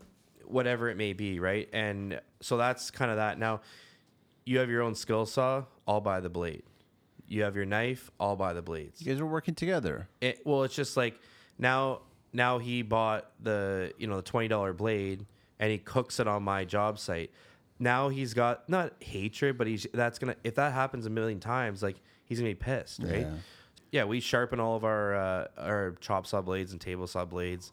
Whatever 0.48 0.88
it 0.88 0.96
may 0.96 1.12
be, 1.12 1.40
right? 1.40 1.68
And 1.72 2.20
so 2.40 2.56
that's 2.56 2.90
kind 2.90 3.10
of 3.10 3.16
that. 3.18 3.38
Now, 3.38 3.60
you 4.44 4.58
have 4.58 4.70
your 4.70 4.82
own 4.82 4.94
skill 4.94 5.26
saw, 5.26 5.64
all 5.86 6.00
by 6.00 6.20
the 6.20 6.28
blade. 6.30 6.62
You 7.28 7.42
have 7.42 7.56
your 7.56 7.64
knife, 7.64 8.10
all 8.20 8.36
by 8.36 8.52
the 8.52 8.62
blades. 8.62 9.00
You 9.02 9.12
guys 9.12 9.20
are 9.20 9.26
working 9.26 9.54
together. 9.54 10.08
It, 10.20 10.40
well, 10.44 10.62
it's 10.62 10.74
just 10.74 10.96
like 10.96 11.20
now. 11.58 12.00
Now 12.32 12.58
he 12.58 12.82
bought 12.82 13.30
the 13.40 13.94
you 13.96 14.06
know 14.06 14.16
the 14.16 14.22
twenty 14.22 14.46
dollar 14.48 14.74
blade 14.74 15.24
and 15.58 15.70
he 15.70 15.78
cooks 15.78 16.20
it 16.20 16.28
on 16.28 16.42
my 16.42 16.64
job 16.64 16.98
site. 16.98 17.30
Now 17.78 18.08
he's 18.10 18.34
got 18.34 18.68
not 18.68 18.92
hatred, 19.00 19.56
but 19.56 19.66
he's 19.66 19.86
that's 19.94 20.18
gonna 20.18 20.36
if 20.44 20.54
that 20.56 20.72
happens 20.72 21.06
a 21.06 21.10
million 21.10 21.40
times, 21.40 21.82
like 21.82 21.96
he's 22.24 22.38
gonna 22.38 22.50
be 22.50 22.54
pissed, 22.54 23.02
right? 23.02 23.20
Yeah. 23.20 23.32
Yeah, 23.92 24.04
we 24.04 24.20
sharpen 24.20 24.60
all 24.60 24.76
of 24.76 24.84
our 24.84 25.14
uh, 25.14 25.46
our 25.56 25.94
chop 26.00 26.26
saw 26.26 26.42
blades 26.42 26.72
and 26.72 26.80
table 26.80 27.06
saw 27.06 27.24
blades. 27.24 27.72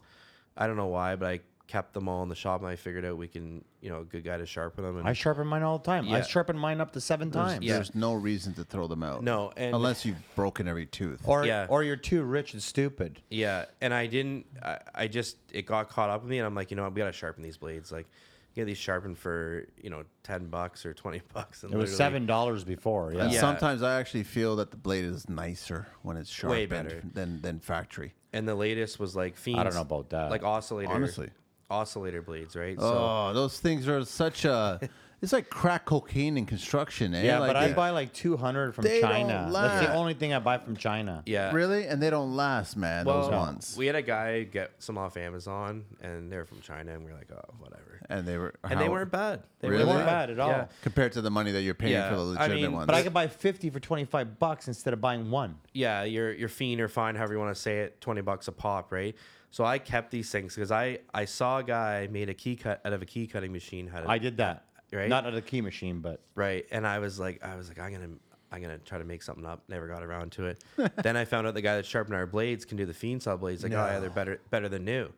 I 0.56 0.66
don't 0.66 0.76
know 0.76 0.86
why, 0.86 1.16
but 1.16 1.28
I 1.28 1.40
kept 1.66 1.94
them 1.94 2.08
all 2.08 2.22
in 2.22 2.28
the 2.28 2.34
shop 2.34 2.60
and 2.60 2.68
I 2.68 2.76
figured 2.76 3.04
out 3.06 3.16
we 3.16 3.26
can, 3.26 3.64
you 3.80 3.88
know, 3.88 4.00
a 4.00 4.04
good 4.04 4.22
guy 4.22 4.36
to 4.36 4.44
sharpen 4.44 4.84
them. 4.84 4.98
And 4.98 5.08
I 5.08 5.14
sharpen 5.14 5.46
mine 5.46 5.62
all 5.62 5.78
the 5.78 5.84
time. 5.84 6.06
I 6.08 6.18
Yeah. 6.18 6.22
sharpen 6.22 6.58
mine 6.58 6.80
up 6.80 6.92
to 6.92 7.00
seven 7.00 7.30
times. 7.30 7.64
Yeah. 7.64 7.74
There's 7.74 7.94
no 7.94 8.12
reason 8.12 8.52
to 8.54 8.64
throw 8.64 8.86
them 8.86 9.02
out. 9.02 9.22
No, 9.24 9.50
and- 9.56 9.74
unless 9.74 10.04
you've 10.04 10.22
broken 10.36 10.68
every 10.68 10.84
tooth. 10.86 11.22
Or 11.24 11.44
Yeah. 11.46 11.66
or 11.70 11.82
you're 11.82 11.96
too 11.96 12.22
rich 12.22 12.52
and 12.52 12.62
stupid. 12.62 13.22
yeah, 13.30 13.64
and 13.80 13.94
I 13.94 14.06
didn't. 14.06 14.46
I, 14.62 14.78
I 14.94 15.06
just 15.08 15.36
it 15.52 15.62
got 15.66 15.88
caught 15.88 16.10
up 16.10 16.20
with 16.22 16.30
me, 16.30 16.38
and 16.38 16.46
I'm 16.46 16.54
like, 16.54 16.70
you 16.70 16.76
know, 16.76 16.86
we 16.88 16.96
gotta 16.98 17.12
sharpen 17.12 17.42
these 17.42 17.56
blades. 17.56 17.90
Like, 17.90 18.06
get 18.54 18.66
these 18.66 18.76
sharpened 18.78 19.16
for 19.18 19.66
you 19.82 19.88
know 19.90 20.04
ten 20.22 20.48
bucks 20.48 20.84
or 20.84 20.92
twenty 20.92 21.22
bucks. 21.32 21.62
And 21.64 21.72
It 21.72 21.76
was 21.78 21.96
seven 21.96 22.26
dollars 22.26 22.62
before. 22.62 23.14
Yeah. 23.14 23.30
Yeah. 23.30 23.40
sometimes 23.40 23.82
I 23.82 23.98
actually 23.98 24.24
feel 24.24 24.56
that 24.56 24.70
the 24.70 24.76
blade 24.76 25.06
is 25.06 25.30
nicer 25.30 25.86
when 26.02 26.18
it's 26.18 26.28
sharpened 26.30 26.58
Way 26.58 26.66
better. 26.66 27.02
than 27.14 27.40
than 27.40 27.58
factory. 27.60 28.12
And 28.34 28.46
the 28.46 28.54
latest 28.54 28.98
was 29.00 29.16
like 29.16 29.36
Feins. 29.36 29.56
I 29.58 29.62
don't 29.64 29.74
know 29.74 29.80
about 29.80 30.10
that. 30.10 30.30
Like 30.30 30.42
oscillator, 30.42 30.90
Honestly. 30.92 31.30
Oscillator 31.74 32.22
blades, 32.22 32.54
right? 32.56 32.76
Oh, 32.78 33.32
those 33.32 33.58
things 33.60 33.88
are 33.88 34.04
such 34.04 34.44
a. 34.44 34.80
It's 35.22 35.32
like 35.32 35.48
crack 35.48 35.86
cocaine 35.86 36.36
in 36.36 36.44
construction, 36.44 37.14
eh? 37.14 37.24
Yeah, 37.24 37.38
like 37.38 37.48
but 37.48 37.56
I 37.56 37.68
they- 37.68 37.72
buy 37.72 37.90
like 37.90 38.12
two 38.12 38.36
hundred 38.36 38.74
from 38.74 38.84
They 38.84 39.00
don't 39.00 39.10
China. 39.10 39.32
That's 39.44 39.54
last. 39.54 39.86
the 39.86 39.94
only 39.94 40.12
thing 40.12 40.34
I 40.34 40.38
buy 40.38 40.58
from 40.58 40.76
China. 40.76 41.22
yeah, 41.24 41.50
really, 41.50 41.86
and 41.86 42.02
they 42.02 42.10
don't 42.10 42.36
last, 42.36 42.76
man. 42.76 43.06
those 43.06 43.30
Well, 43.30 43.40
ones, 43.40 43.74
We 43.78 43.86
had 43.86 43.94
a 43.96 44.02
guy 44.02 44.42
get 44.42 44.72
some 44.80 44.98
off 44.98 45.16
Amazon, 45.16 45.84
and 46.02 46.30
they're 46.30 46.44
from 46.44 46.60
China, 46.60 46.92
and 46.92 47.06
we 47.06 47.10
are 47.10 47.14
like, 47.14 47.30
oh, 47.32 47.54
whatever. 47.58 48.00
and 48.10 48.28
they 48.28 48.36
were, 48.36 48.52
And 48.64 48.78
they 48.78 48.84
how- 48.84 48.90
weren't 48.90 49.12
bad. 49.12 49.44
They 49.60 49.70
Really? 49.70 49.84
They 49.84 49.90
weren't 49.92 50.04
bad 50.04 50.28
at 50.28 50.38
all. 50.38 50.50
Yeah. 50.50 50.66
compared 50.82 51.12
to 51.12 51.22
the 51.22 51.30
money 51.30 51.52
that 51.52 51.62
you're 51.62 51.72
paying 51.72 51.92
Yeah, 51.94 52.10
for 52.10 52.16
the 52.16 52.20
I 52.22 52.42
legitimate 52.42 52.60
mean, 52.60 52.72
ones. 52.72 52.86
But 52.86 52.94
I 52.96 53.02
could 53.02 53.14
buy 53.14 53.28
fifty 53.28 53.70
for 53.70 53.80
twenty 53.80 54.04
five 54.04 54.38
bucks 54.38 54.68
instead 54.68 54.92
of 54.92 55.00
buying 55.00 55.30
one. 55.30 55.54
yeah, 55.72 56.02
your 56.02 56.34
your 56.34 56.50
Fein 56.50 56.80
or 56.82 56.88
fine, 56.88 57.14
however 57.14 57.32
you 57.32 57.38
want 57.38 57.54
to 57.54 57.62
say 57.62 57.78
it, 57.78 57.98
twenty 58.02 58.20
bucks 58.20 58.46
a 58.48 58.52
pop, 58.52 58.92
right? 58.92 59.16
So 59.54 59.64
I 59.64 59.78
kept 59.78 60.10
these 60.10 60.32
things 60.32 60.52
because 60.52 60.72
I 60.72 60.98
I 61.14 61.26
saw 61.26 61.58
a 61.58 61.62
guy 61.62 62.08
made 62.10 62.28
a 62.28 62.34
key 62.34 62.56
cut 62.56 62.80
out 62.84 62.92
of 62.92 63.02
a 63.02 63.06
key 63.06 63.28
cutting 63.28 63.52
machine. 63.52 63.86
Had 63.86 64.02
a, 64.02 64.10
I 64.10 64.18
did 64.18 64.38
that. 64.38 64.64
Right? 64.92 65.08
Not 65.08 65.26
at 65.26 65.34
a 65.36 65.40
key 65.40 65.60
machine, 65.60 66.00
but 66.00 66.22
right, 66.34 66.66
and 66.72 66.84
I 66.84 66.98
was 66.98 67.20
like, 67.20 67.40
I 67.44 67.54
was 67.54 67.68
like, 67.68 67.78
I'm 67.78 67.92
gonna 67.92 68.08
I'm 68.50 68.60
gonna 68.60 68.78
try 68.78 68.98
to 68.98 69.04
make 69.04 69.22
something 69.22 69.46
up. 69.46 69.62
Never 69.68 69.86
got 69.86 70.02
around 70.02 70.32
to 70.32 70.46
it. 70.46 70.64
then 71.04 71.16
I 71.16 71.24
found 71.24 71.46
out 71.46 71.54
the 71.54 71.62
guy 71.62 71.76
that 71.76 71.86
sharpened 71.86 72.16
our 72.16 72.26
blades 72.26 72.64
can 72.64 72.76
do 72.76 72.84
the 72.84 72.92
Fein 72.92 73.20
saw 73.20 73.36
blades. 73.36 73.62
Like, 73.62 73.74
oh 73.74 73.76
yeah, 73.76 74.00
they're 74.00 74.10
better 74.10 74.40
better 74.50 74.68
than 74.68 74.84
new. 74.84 75.12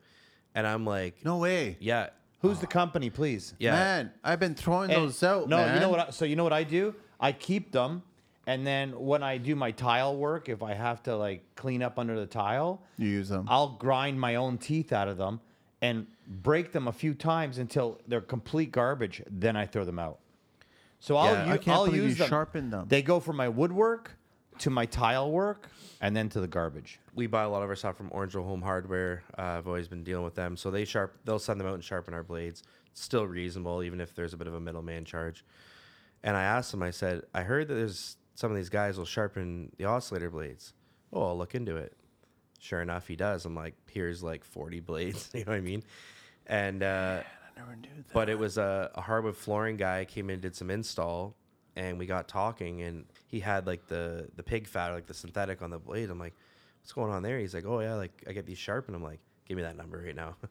And 0.54 0.66
I'm 0.66 0.84
like, 0.84 1.24
no 1.24 1.38
way, 1.38 1.78
yeah, 1.80 2.10
who's 2.42 2.58
the 2.58 2.66
company, 2.66 3.08
please? 3.08 3.54
yeah, 3.58 3.72
man. 3.72 4.12
I've 4.22 4.38
been 4.38 4.54
throwing 4.54 4.90
And- 4.90 5.02
those 5.02 5.22
out. 5.22 5.48
No, 5.48 5.64
you 5.72 5.80
know 5.80 5.88
what? 5.88 6.08
I, 6.08 6.10
so 6.10 6.26
you 6.26 6.36
know 6.36 6.44
what 6.44 6.52
I 6.52 6.62
do? 6.62 6.94
I 7.18 7.32
keep 7.32 7.72
them, 7.72 8.02
and 8.46 8.66
then 8.66 8.98
when 8.98 9.22
I 9.22 9.38
do 9.38 9.54
my 9.56 9.70
tile 9.72 10.16
work, 10.16 10.48
if 10.48 10.62
I 10.62 10.74
have 10.74 11.02
to 11.04 11.16
like 11.16 11.44
clean 11.56 11.82
up 11.82 11.98
under 11.98 12.18
the 12.18 12.26
tile, 12.26 12.82
You 12.98 13.08
use 13.08 13.28
them. 13.28 13.46
I'll 13.48 13.70
grind 13.70 14.20
my 14.20 14.36
own 14.36 14.58
teeth 14.58 14.92
out 14.92 15.08
of 15.08 15.16
them 15.16 15.40
and 15.82 16.06
break 16.28 16.72
them 16.72 16.88
a 16.88 16.92
few 16.92 17.14
times 17.14 17.58
until 17.58 18.00
they're 18.08 18.20
complete 18.20 18.72
garbage. 18.72 19.22
Then 19.28 19.56
I 19.56 19.66
throw 19.66 19.84
them 19.84 19.98
out. 19.98 20.18
So 21.00 21.16
I'll, 21.16 21.32
Yeah. 21.32 21.46
u- 21.46 21.52
I 21.52 21.58
can't 21.58 21.76
I'll 21.76 21.84
believe 21.86 22.02
you 22.02 22.08
use 22.08 22.18
them. 22.18 22.28
sharpened 22.28 22.72
them. 22.72 22.86
They 22.88 23.02
go 23.02 23.20
from 23.20 23.36
my 23.36 23.48
woodwork 23.48 24.12
to 24.60 24.70
my 24.70 24.86
tile 24.86 25.30
work 25.30 25.68
and 26.00 26.16
then 26.16 26.28
to 26.30 26.40
the 26.40 26.46
garbage. 26.48 26.98
we 27.14 27.26
buy 27.26 27.42
a 27.42 27.48
lot 27.48 27.62
of 27.62 27.68
our 27.68 27.76
stuff 27.76 27.96
from 27.96 28.10
Orangeville 28.10 28.44
Home 28.44 28.62
Hardware. 28.62 29.22
Uh, 29.38 29.42
I've 29.42 29.66
always 29.66 29.88
been 29.88 30.02
dealing 30.04 30.24
with 30.24 30.34
them, 30.34 30.56
so 30.56 30.70
they 30.70 30.84
sharp. 30.84 31.18
They'll 31.24 31.38
send 31.38 31.58
them 31.60 31.66
out 31.66 31.74
and 31.74 31.84
sharpen 31.84 32.12
our 32.14 32.22
blades. 32.22 32.62
It's 32.92 33.00
still 33.02 33.26
reasonable, 33.26 33.82
even 33.82 34.00
if 34.00 34.14
there's 34.14 34.32
a 34.34 34.36
bit 34.36 34.46
of 34.46 34.54
a 34.54 34.60
middleman 34.60 35.04
charge. 35.04 35.44
And 36.22 36.36
I 36.36 36.42
asked 36.42 36.70
them. 36.72 36.82
I 36.82 36.90
said, 36.90 37.22
I 37.34 37.42
heard 37.42 37.68
that 37.68 37.74
there's 37.74 38.16
some 38.36 38.52
of 38.52 38.56
these 38.56 38.68
guys 38.68 38.96
will 38.96 39.04
sharpen 39.04 39.72
the 39.76 39.86
oscillator 39.86 40.30
blades. 40.30 40.72
Oh, 41.12 41.24
I'll 41.24 41.38
look 41.38 41.56
into 41.56 41.76
it. 41.76 41.96
Sure 42.60 42.80
enough, 42.80 43.08
he 43.08 43.16
does. 43.16 43.44
I'm 43.44 43.56
like, 43.56 43.74
here's 43.90 44.22
like 44.22 44.44
40 44.44 44.78
blades. 44.80 45.30
you 45.34 45.40
know 45.40 45.52
what 45.52 45.56
I 45.56 45.60
mean? 45.60 45.82
And 46.46 46.84
uh, 46.84 47.22
I 47.24 47.60
never 47.60 47.74
knew 47.74 47.88
that. 47.96 48.12
but 48.12 48.28
it 48.28 48.38
was 48.38 48.56
a, 48.56 48.92
a 48.94 49.00
hardwood 49.00 49.36
flooring 49.36 49.76
guy 49.76 50.04
came 50.04 50.30
in 50.30 50.34
and 50.34 50.42
did 50.42 50.54
some 50.54 50.70
install 50.70 51.34
and 51.76 51.98
we 51.98 52.06
got 52.06 52.26
talking, 52.26 52.82
and 52.82 53.04
he 53.26 53.38
had 53.38 53.66
like 53.66 53.86
the 53.86 54.28
the 54.36 54.42
pig 54.42 54.66
fat, 54.66 54.92
like 54.92 55.06
the 55.06 55.14
synthetic 55.14 55.62
on 55.62 55.70
the 55.70 55.78
blade. 55.78 56.10
I'm 56.10 56.18
like, 56.18 56.34
what's 56.80 56.92
going 56.92 57.12
on 57.12 57.22
there? 57.22 57.38
He's 57.38 57.54
like, 57.54 57.66
oh 57.66 57.80
yeah, 57.80 57.94
like 57.94 58.24
I 58.26 58.32
get 58.32 58.46
these 58.46 58.58
sharp, 58.58 58.86
and 58.86 58.96
I'm 58.96 59.02
like, 59.02 59.20
give 59.46 59.56
me 59.56 59.62
that 59.62 59.76
number 59.76 60.02
right 60.04 60.16
now. 60.16 60.36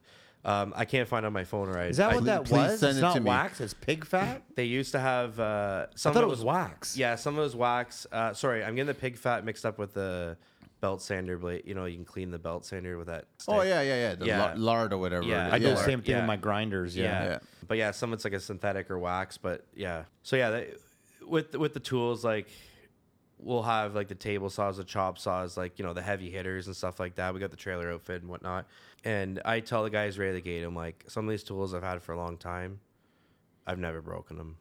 Um, 0.46 0.74
I 0.76 0.86
can't 0.86 1.10
find 1.10 1.26
it 1.26 1.28
on 1.28 1.34
my 1.34 1.44
phone, 1.44 1.70
or 1.70 1.78
I, 1.80 1.86
Is 1.88 1.98
that 1.98 2.12
I- 2.12 2.16
what 2.16 2.26
that 2.26 2.46
please 2.46 2.52
was? 2.72 2.80
send 2.80 2.90
it's 2.92 3.00
it 3.00 3.02
not 3.02 3.16
to 3.16 3.20
me. 3.20 3.28
wax. 3.30 3.60
It's 3.60 3.74
pig 3.74 4.06
fat. 4.06 4.44
They 4.56 4.66
used 4.66 4.92
to 4.92 5.00
have 5.00 5.40
uh, 5.40 5.88
some. 5.96 6.12
I 6.12 6.14
thought 6.14 6.24
of 6.24 6.30
it 6.30 6.32
was 6.32 6.44
wax. 6.44 6.96
Yeah, 6.96 7.16
some 7.16 7.34
of 7.34 7.40
it 7.40 7.44
was 7.44 7.56
wax. 7.56 8.06
Uh, 8.12 8.34
sorry, 8.34 8.64
I'm 8.64 8.76
getting 8.76 8.86
the 8.88 8.94
pig 8.94 9.18
fat 9.18 9.44
mixed 9.44 9.66
up 9.66 9.80
with 9.80 9.94
the 9.96 10.38
belt 10.82 11.02
sander 11.02 11.38
blade. 11.40 11.64
You 11.66 11.74
know, 11.74 11.86
you 11.86 11.96
can 11.96 12.06
clean 12.06 12.30
the 12.30 12.38
belt 12.38 12.64
sander 12.64 12.96
with 12.98 13.08
that. 13.08 13.26
Oh 13.48 13.62
yeah, 13.64 13.82
yeah, 13.82 13.96
yeah. 14.10 14.16
The 14.16 14.26
Yeah. 14.28 14.46
la- 14.46 14.54
lard 14.56 14.94
or 14.94 15.00
whatever. 15.00 15.26
Yeah. 15.26 15.50
I 15.52 15.58
do 15.58 15.66
the 15.66 15.72
Yeah. 15.72 15.76
same 15.86 16.02
thing 16.02 16.12
Yeah. 16.12 16.18
with 16.20 16.28
my 16.28 16.38
grinders. 16.38 16.96
Yeah. 16.96 17.04
Yeah. 17.24 17.30
Yeah. 17.30 17.40
But 17.68 17.78
yeah, 17.80 17.90
some 17.92 18.12
of 18.14 18.18
it's 18.18 18.24
like 18.24 18.34
a 18.34 18.40
synthetic 18.40 18.92
or 18.92 19.00
wax. 19.00 19.38
But 19.40 19.66
yeah. 19.76 20.04
So 20.22 20.36
yeah, 20.36 20.52
they, 20.52 20.74
with 21.26 21.56
with 21.56 21.74
the 21.74 21.80
tools 21.80 22.24
like 22.24 22.48
we'll 23.38 23.64
have 23.64 23.96
like 23.96 24.08
the 24.08 24.16
table 24.16 24.50
saws, 24.50 24.78
the 24.78 24.84
chop 24.84 25.18
saws, 25.18 25.58
like 25.58 25.78
you 25.78 25.86
know 25.86 25.94
the 25.94 26.02
heavy 26.02 26.30
hitters 26.30 26.68
and 26.68 26.76
stuff 26.76 27.00
like 27.00 27.16
that. 27.16 27.34
We 27.34 27.40
got 27.40 27.52
the 27.52 27.58
trailer 27.58 27.92
outfit 27.92 28.22
and 28.22 28.30
whatnot. 28.30 28.66
And 29.04 29.42
I 29.46 29.60
tell 29.60 29.84
the 29.84 29.90
guys 29.90 30.18
right 30.18 30.30
at 30.30 30.34
the 30.34 30.42
gate, 30.42 30.64
I'm 30.64 30.76
like, 30.76 31.04
some 31.08 31.26
of 31.26 31.32
these 31.32 31.44
tools 31.44 31.74
I've 31.74 31.84
had 31.84 32.02
for 32.02 32.14
a 32.14 32.18
long 32.18 32.38
time, 32.38 32.80
I've 33.68 33.80
never 33.80 34.02
broken 34.02 34.38
them. 34.38 34.58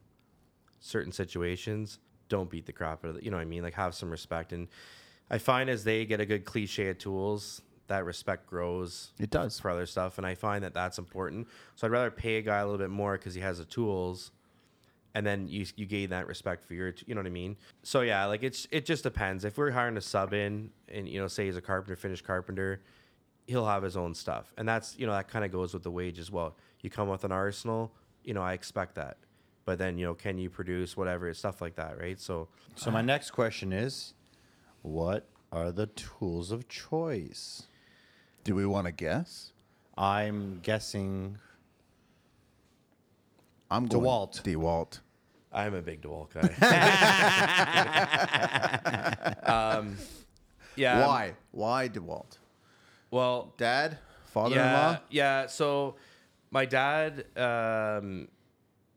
Certain 0.79 1.11
situations, 1.11 1.99
don't 2.29 2.49
beat 2.49 2.65
the 2.65 2.73
crap 2.73 3.03
out 3.03 3.09
of 3.09 3.17
it. 3.17 3.23
You 3.23 3.31
know 3.31 3.37
what 3.37 3.41
I 3.43 3.45
mean? 3.45 3.63
Like 3.63 3.73
have 3.73 3.95
some 3.95 4.11
respect. 4.11 4.53
And 4.53 4.67
I 5.31 5.39
find 5.39 5.69
as 5.69 5.83
they 5.83 6.05
get 6.05 6.19
a 6.19 6.25
good 6.25 6.45
cliche 6.45 6.89
of 6.89 6.99
tools, 6.99 7.61
that 7.87 8.05
respect 8.05 8.47
grows 8.47 9.11
It 9.19 9.29
does. 9.29 9.59
for 9.59 9.69
other 9.69 9.85
stuff, 9.85 10.17
and 10.17 10.25
I 10.25 10.35
find 10.35 10.63
that 10.63 10.73
that's 10.73 10.97
important. 10.97 11.47
So 11.75 11.87
I'd 11.87 11.91
rather 11.91 12.11
pay 12.11 12.37
a 12.37 12.41
guy 12.41 12.59
a 12.59 12.65
little 12.65 12.79
bit 12.79 12.89
more 12.89 13.17
because 13.17 13.33
he 13.35 13.41
has 13.41 13.59
the 13.59 13.65
tools, 13.65 14.31
and 15.15 15.25
then 15.25 15.47
you 15.47 15.65
you 15.77 15.85
gain 15.85 16.09
that 16.09 16.27
respect 16.27 16.67
for 16.67 16.73
your, 16.73 16.93
you 17.07 17.15
know 17.15 17.21
what 17.21 17.27
I 17.27 17.31
mean. 17.31 17.55
So 17.83 18.01
yeah, 18.01 18.25
like 18.25 18.43
it's 18.43 18.67
it 18.69 18.85
just 18.85 19.01
depends. 19.01 19.45
If 19.45 19.57
we're 19.57 19.71
hiring 19.71 19.95
a 19.95 20.01
sub 20.01 20.33
in, 20.33 20.69
and 20.89 21.07
you 21.07 21.19
know, 21.19 21.27
say 21.27 21.45
he's 21.45 21.55
a 21.55 21.61
carpenter, 21.61 21.95
finished 21.95 22.25
carpenter, 22.25 22.81
he'll 23.47 23.65
have 23.65 23.81
his 23.81 23.95
own 23.95 24.13
stuff, 24.13 24.53
and 24.57 24.67
that's 24.67 24.99
you 24.99 25.07
know 25.07 25.13
that 25.13 25.29
kind 25.29 25.45
of 25.45 25.51
goes 25.51 25.73
with 25.73 25.83
the 25.83 25.89
wage 25.89 26.19
as 26.19 26.29
well. 26.29 26.57
You 26.81 26.89
come 26.89 27.07
with 27.07 27.23
an 27.23 27.31
arsenal, 27.31 27.93
you 28.25 28.33
know, 28.33 28.41
I 28.43 28.53
expect 28.53 28.95
that, 28.95 29.17
but 29.63 29.79
then 29.79 29.97
you 29.97 30.05
know, 30.05 30.13
can 30.13 30.37
you 30.37 30.49
produce 30.49 30.97
whatever 30.97 31.33
stuff 31.33 31.61
like 31.61 31.77
that, 31.77 31.97
right? 31.97 32.19
So 32.19 32.49
So 32.75 32.91
my 32.91 33.01
next 33.01 33.31
question 33.31 33.71
is, 33.71 34.13
what 34.81 35.29
are 35.49 35.71
the 35.71 35.87
tools 35.87 36.51
of 36.51 36.67
choice? 36.67 37.67
Do 38.43 38.53
we 38.53 38.65
want 38.65 38.85
to 38.87 38.91
guess? 38.91 39.53
I'm 39.97 40.59
guessing 40.61 41.37
I'm 43.71 43.85
going 43.87 44.03
DeWalt. 44.03 44.43
DeWalt. 44.43 44.99
I'm 45.55 45.73
a 45.73 45.81
big 45.81 46.01
DeWalt 46.01 46.33
guy. 46.33 46.41
um, 49.77 49.97
yeah. 50.75 51.07
Why? 51.07 51.33
Why 51.51 51.87
DeWalt? 51.87 52.37
Well, 53.09 53.53
Dad, 53.57 53.97
father-in-law. 54.33 54.91
Yeah, 54.91 54.97
yeah. 55.09 55.47
So 55.47 55.95
my 56.51 56.65
dad, 56.65 57.25
um, 57.37 58.27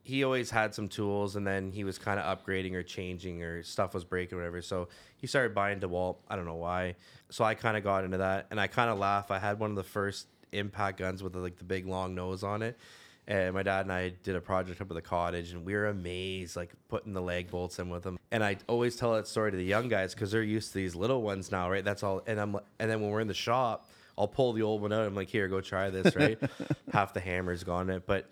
he 0.02 0.24
always 0.24 0.50
had 0.50 0.74
some 0.74 0.88
tools, 0.88 1.36
and 1.36 1.46
then 1.46 1.70
he 1.70 1.84
was 1.84 1.96
kind 1.96 2.18
of 2.18 2.38
upgrading 2.38 2.74
or 2.74 2.82
changing, 2.82 3.44
or 3.44 3.62
stuff 3.62 3.94
was 3.94 4.04
breaking, 4.04 4.36
or 4.36 4.40
whatever. 4.40 4.60
So 4.60 4.88
he 5.16 5.28
started 5.28 5.54
buying 5.54 5.78
DeWalt. 5.78 6.16
I 6.28 6.34
don't 6.34 6.46
know 6.46 6.56
why. 6.56 6.96
So 7.30 7.44
I 7.44 7.54
kind 7.54 7.76
of 7.76 7.84
got 7.84 8.04
into 8.04 8.18
that, 8.18 8.48
and 8.50 8.60
I 8.60 8.66
kind 8.66 8.90
of 8.90 8.98
laugh. 8.98 9.30
I 9.30 9.38
had 9.38 9.60
one 9.60 9.70
of 9.70 9.76
the 9.76 9.84
first 9.84 10.26
impact 10.50 10.98
guns 10.98 11.22
with 11.22 11.34
the, 11.34 11.38
like 11.38 11.56
the 11.56 11.64
big 11.64 11.86
long 11.86 12.16
nose 12.16 12.42
on 12.42 12.62
it. 12.62 12.76
And 13.28 13.52
my 13.54 13.62
dad 13.62 13.82
and 13.82 13.92
I 13.92 14.08
did 14.22 14.36
a 14.36 14.40
project 14.40 14.80
up 14.80 14.90
at 14.90 14.94
the 14.94 15.02
cottage, 15.02 15.52
and 15.52 15.64
we 15.64 15.74
were 15.74 15.88
amazed, 15.88 16.56
like 16.56 16.72
putting 16.88 17.12
the 17.12 17.20
leg 17.20 17.50
bolts 17.50 17.78
in 17.78 17.90
with 17.90 18.02
them. 18.02 18.18
And 18.30 18.42
I 18.42 18.56
always 18.68 18.96
tell 18.96 19.14
that 19.14 19.28
story 19.28 19.50
to 19.50 19.56
the 19.56 19.64
young 19.64 19.88
guys 19.88 20.14
because 20.14 20.32
they're 20.32 20.42
used 20.42 20.72
to 20.72 20.78
these 20.78 20.94
little 20.94 21.20
ones 21.20 21.52
now, 21.52 21.70
right? 21.70 21.84
That's 21.84 22.02
all. 22.02 22.22
And 22.26 22.40
I'm, 22.40 22.56
and 22.78 22.90
then 22.90 23.02
when 23.02 23.10
we're 23.10 23.20
in 23.20 23.28
the 23.28 23.34
shop, 23.34 23.90
I'll 24.16 24.28
pull 24.28 24.54
the 24.54 24.62
old 24.62 24.80
one 24.80 24.94
out. 24.94 25.06
I'm 25.06 25.14
like, 25.14 25.28
here, 25.28 25.46
go 25.46 25.60
try 25.60 25.90
this, 25.90 26.16
right? 26.16 26.38
Half 26.92 27.12
the 27.12 27.20
hammer's 27.20 27.64
gone 27.64 27.90
in 27.90 27.96
it, 27.96 28.06
but 28.06 28.30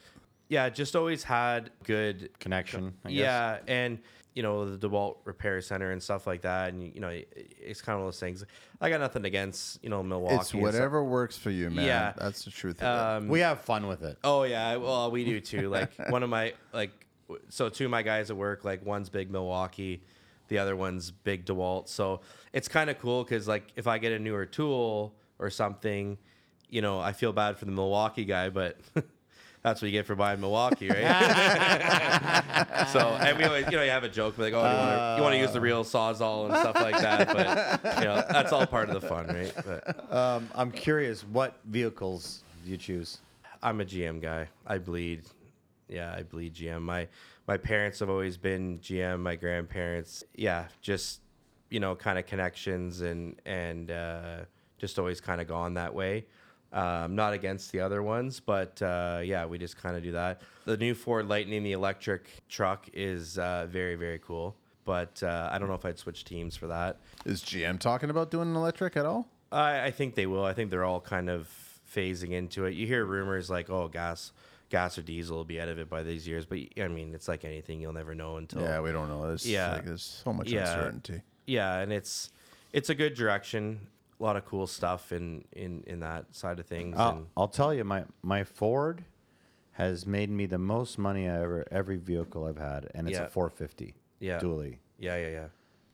yeah, 0.48 0.68
just 0.68 0.96
always 0.96 1.22
had 1.22 1.70
good 1.84 2.30
connection. 2.38 2.94
I 3.04 3.10
guess. 3.10 3.18
yeah, 3.18 3.58
and 3.66 3.98
you 4.36 4.42
know 4.42 4.76
the 4.76 4.88
DeWalt 4.88 5.16
Repair 5.24 5.62
Center 5.62 5.90
and 5.92 6.02
stuff 6.02 6.26
like 6.26 6.42
that, 6.42 6.72
and 6.72 6.94
you 6.94 7.00
know 7.00 7.08
it's 7.32 7.80
kind 7.80 7.94
of 7.94 8.00
one 8.00 8.08
of 8.08 8.14
those 8.14 8.20
things. 8.20 8.44
I 8.82 8.90
got 8.90 9.00
nothing 9.00 9.24
against 9.24 9.82
you 9.82 9.88
know 9.88 10.02
Milwaukee. 10.02 10.34
It's 10.34 10.52
and 10.52 10.60
stuff. 10.60 10.74
whatever 10.74 11.02
works 11.02 11.38
for 11.38 11.50
you, 11.50 11.70
man. 11.70 11.86
Yeah. 11.86 12.12
That's 12.16 12.44
the 12.44 12.50
truth. 12.50 12.82
Um, 12.82 13.28
We 13.28 13.40
have 13.40 13.62
fun 13.62 13.86
with 13.86 14.04
it. 14.04 14.18
Oh 14.22 14.42
yeah, 14.42 14.76
well 14.76 15.10
we 15.10 15.24
do 15.24 15.40
too. 15.40 15.70
Like 15.76 15.90
one 16.10 16.22
of 16.22 16.28
my 16.30 16.52
like, 16.72 16.90
so 17.48 17.68
two 17.70 17.86
of 17.86 17.90
my 17.90 18.02
guys 18.02 18.30
at 18.30 18.36
work, 18.36 18.64
like 18.64 18.84
one's 18.84 19.08
big 19.08 19.30
Milwaukee, 19.30 20.02
the 20.48 20.58
other 20.58 20.76
one's 20.76 21.10
big 21.10 21.46
DeWalt. 21.46 21.88
So 21.88 22.20
it's 22.52 22.68
kind 22.68 22.90
of 22.90 22.98
cool 22.98 23.24
because 23.24 23.48
like 23.48 23.64
if 23.74 23.86
I 23.86 23.96
get 23.96 24.12
a 24.12 24.18
newer 24.18 24.44
tool 24.44 25.14
or 25.38 25.48
something, 25.48 26.18
you 26.68 26.82
know, 26.82 27.00
I 27.00 27.12
feel 27.12 27.32
bad 27.32 27.56
for 27.56 27.64
the 27.64 27.72
Milwaukee 27.72 28.26
guy, 28.26 28.50
but. 28.50 28.78
That's 29.66 29.82
what 29.82 29.86
you 29.86 29.98
get 29.98 30.06
for 30.06 30.14
buying 30.14 30.40
Milwaukee, 30.40 30.88
right? 30.88 31.02
so, 32.92 33.00
and 33.00 33.36
we 33.36 33.42
always, 33.42 33.64
you 33.64 33.72
know, 33.72 33.82
you 33.82 33.90
have 33.90 34.04
a 34.04 34.08
joke 34.08 34.38
like, 34.38 34.54
"Oh, 34.54 35.16
you 35.16 35.22
want 35.24 35.32
to 35.32 35.40
use 35.40 35.50
the 35.50 35.60
real 35.60 35.82
sawzall 35.82 36.44
and 36.44 36.56
stuff 36.56 36.76
like 36.76 36.96
that," 37.00 37.26
but 37.82 37.98
you 37.98 38.04
know, 38.04 38.24
that's 38.30 38.52
all 38.52 38.64
part 38.64 38.88
of 38.90 39.00
the 39.00 39.08
fun, 39.08 39.26
right? 39.26 39.52
But 39.66 40.12
Um, 40.14 40.48
I'm 40.54 40.70
curious, 40.70 41.24
what 41.24 41.56
vehicles 41.64 42.44
do 42.64 42.70
you 42.70 42.76
choose? 42.76 43.18
I'm 43.60 43.80
a 43.80 43.84
GM 43.84 44.22
guy. 44.22 44.46
I 44.64 44.78
bleed. 44.78 45.22
Yeah, 45.88 46.14
I 46.16 46.22
bleed 46.22 46.54
GM. 46.54 46.82
My 46.82 47.08
my 47.48 47.56
parents 47.56 47.98
have 47.98 48.08
always 48.08 48.36
been 48.36 48.78
GM. 48.78 49.18
My 49.18 49.34
grandparents, 49.34 50.22
yeah, 50.36 50.66
just 50.80 51.22
you 51.70 51.80
know, 51.80 51.96
kind 51.96 52.20
of 52.20 52.26
connections 52.26 53.00
and 53.00 53.34
and 53.44 53.90
uh, 53.90 54.36
just 54.78 54.96
always 55.00 55.20
kind 55.20 55.40
of 55.40 55.48
gone 55.48 55.74
that 55.74 55.92
way. 55.92 56.24
Um, 56.72 57.14
not 57.14 57.32
against 57.32 57.72
the 57.72 57.80
other 57.80 58.02
ones, 58.02 58.40
but 58.40 58.80
uh, 58.82 59.20
yeah, 59.24 59.46
we 59.46 59.56
just 59.56 59.76
kind 59.80 59.96
of 59.96 60.02
do 60.02 60.12
that. 60.12 60.42
The 60.66 60.76
new 60.76 60.94
Ford 60.94 61.28
Lightning, 61.28 61.62
the 61.62 61.72
electric 61.72 62.28
truck, 62.48 62.88
is 62.92 63.38
uh, 63.38 63.66
very 63.70 63.94
very 63.94 64.18
cool. 64.18 64.56
But 64.84 65.22
uh, 65.22 65.48
I 65.50 65.58
don't 65.58 65.68
know 65.68 65.74
if 65.74 65.84
I'd 65.84 65.98
switch 65.98 66.24
teams 66.24 66.56
for 66.56 66.66
that. 66.68 66.98
Is 67.24 67.42
GM 67.42 67.78
talking 67.80 68.10
about 68.10 68.30
doing 68.30 68.48
an 68.50 68.56
electric 68.56 68.96
at 68.96 69.04
all? 69.06 69.26
I, 69.50 69.86
I 69.86 69.90
think 69.90 70.14
they 70.16 70.26
will. 70.26 70.44
I 70.44 70.52
think 70.52 70.70
they're 70.70 70.84
all 70.84 71.00
kind 71.00 71.30
of 71.30 71.48
phasing 71.92 72.30
into 72.32 72.66
it. 72.66 72.74
You 72.74 72.86
hear 72.86 73.04
rumors 73.04 73.48
like, 73.48 73.70
"Oh, 73.70 73.88
gas, 73.88 74.32
gas 74.68 74.98
or 74.98 75.02
diesel 75.02 75.36
will 75.38 75.44
be 75.44 75.60
out 75.60 75.68
of 75.68 75.78
it 75.78 75.88
by 75.88 76.02
these 76.02 76.26
years," 76.28 76.44
but 76.46 76.58
I 76.80 76.88
mean, 76.88 77.14
it's 77.14 77.28
like 77.28 77.44
anything; 77.44 77.80
you'll 77.80 77.92
never 77.94 78.14
know 78.14 78.36
until. 78.36 78.62
Yeah, 78.62 78.80
we 78.80 78.92
don't 78.92 79.08
know. 79.08 79.26
There's, 79.28 79.48
Yeah. 79.48 79.72
like, 79.72 79.84
there's 79.86 80.02
so 80.24 80.32
much 80.32 80.50
Yeah. 80.50 80.68
uncertainty. 80.72 81.22
Yeah, 81.46 81.78
and 81.78 81.92
it's 81.92 82.30
it's 82.72 82.90
a 82.90 82.94
good 82.94 83.14
direction. 83.14 83.86
A 84.18 84.22
lot 84.22 84.36
of 84.36 84.44
cool 84.46 84.66
stuff 84.66 85.12
in 85.12 85.44
in 85.52 85.82
in 85.86 86.00
that 86.00 86.34
side 86.34 86.58
of 86.58 86.66
things. 86.66 86.96
I'll, 86.98 87.10
and 87.18 87.26
I'll 87.36 87.48
tell 87.48 87.74
you, 87.74 87.84
my 87.84 88.04
my 88.22 88.44
Ford 88.44 89.04
has 89.72 90.06
made 90.06 90.30
me 90.30 90.46
the 90.46 90.58
most 90.58 90.98
money 90.98 91.28
I 91.28 91.42
ever 91.42 91.64
every 91.70 91.96
vehicle 91.98 92.46
I've 92.46 92.56
had, 92.56 92.88
and 92.94 93.06
it's 93.08 93.18
Yeah. 93.18 93.24
a 93.26 93.28
450 93.28 93.94
Yeah. 94.20 94.40
dually. 94.40 94.78
yeah, 94.98 95.16
yeah, 95.16 95.28
yeah, 95.28 95.44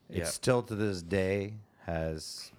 It 0.09 0.19
yeah, 0.19 0.24
still 0.27 0.62
to 0.62 0.74
this 0.77 1.03
day 1.03 1.55
has. 1.86 2.53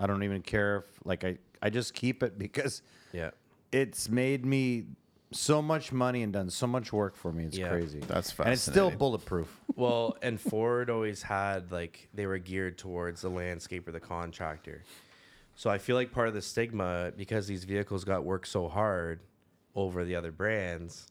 I 0.00 0.08
don't 0.08 0.24
even 0.24 0.42
care 0.42 0.78
if 0.78 0.84
like 1.04 1.22
I 1.22 1.38
I 1.62 1.70
just 1.70 1.94
keep 1.94 2.24
it 2.24 2.36
because 2.36 2.82
yeah. 3.12 3.30
it's 3.70 4.08
made 4.08 4.44
me 4.44 4.86
so 5.32 5.60
much 5.62 5.92
money 5.92 6.22
and 6.22 6.32
done 6.32 6.50
so 6.50 6.66
much 6.66 6.92
work 6.92 7.16
for 7.16 7.32
me. 7.32 7.44
It's 7.44 7.56
Yeah. 7.58 7.68
crazy. 7.68 8.00
That's 8.00 8.36
And 8.38 8.48
it's 8.48 8.62
still 8.62 8.72
fascinating. 8.90 8.98
bulletproof. 8.98 9.60
Well, 9.74 10.16
and 10.20 10.38
Ford 10.40 10.90
always 10.90 11.22
had 11.22 11.72
like 11.72 12.08
they 12.12 12.26
were 12.26 12.38
geared 12.38 12.76
towards 12.76 13.22
the 13.22 13.30
landscaper, 13.30 13.90
the 13.92 14.00
contractor. 14.00 14.84
So 15.54 15.70
I 15.70 15.78
feel 15.78 15.96
like 15.96 16.12
part 16.12 16.28
of 16.28 16.34
the 16.34 16.42
stigma 16.42 17.12
because 17.16 17.46
these 17.46 17.64
vehicles 17.64 18.04
got 18.04 18.24
worked 18.24 18.48
so 18.48 18.68
hard 18.68 19.20
over 19.74 20.04
the 20.04 20.14
other 20.16 20.30
brands, 20.32 21.06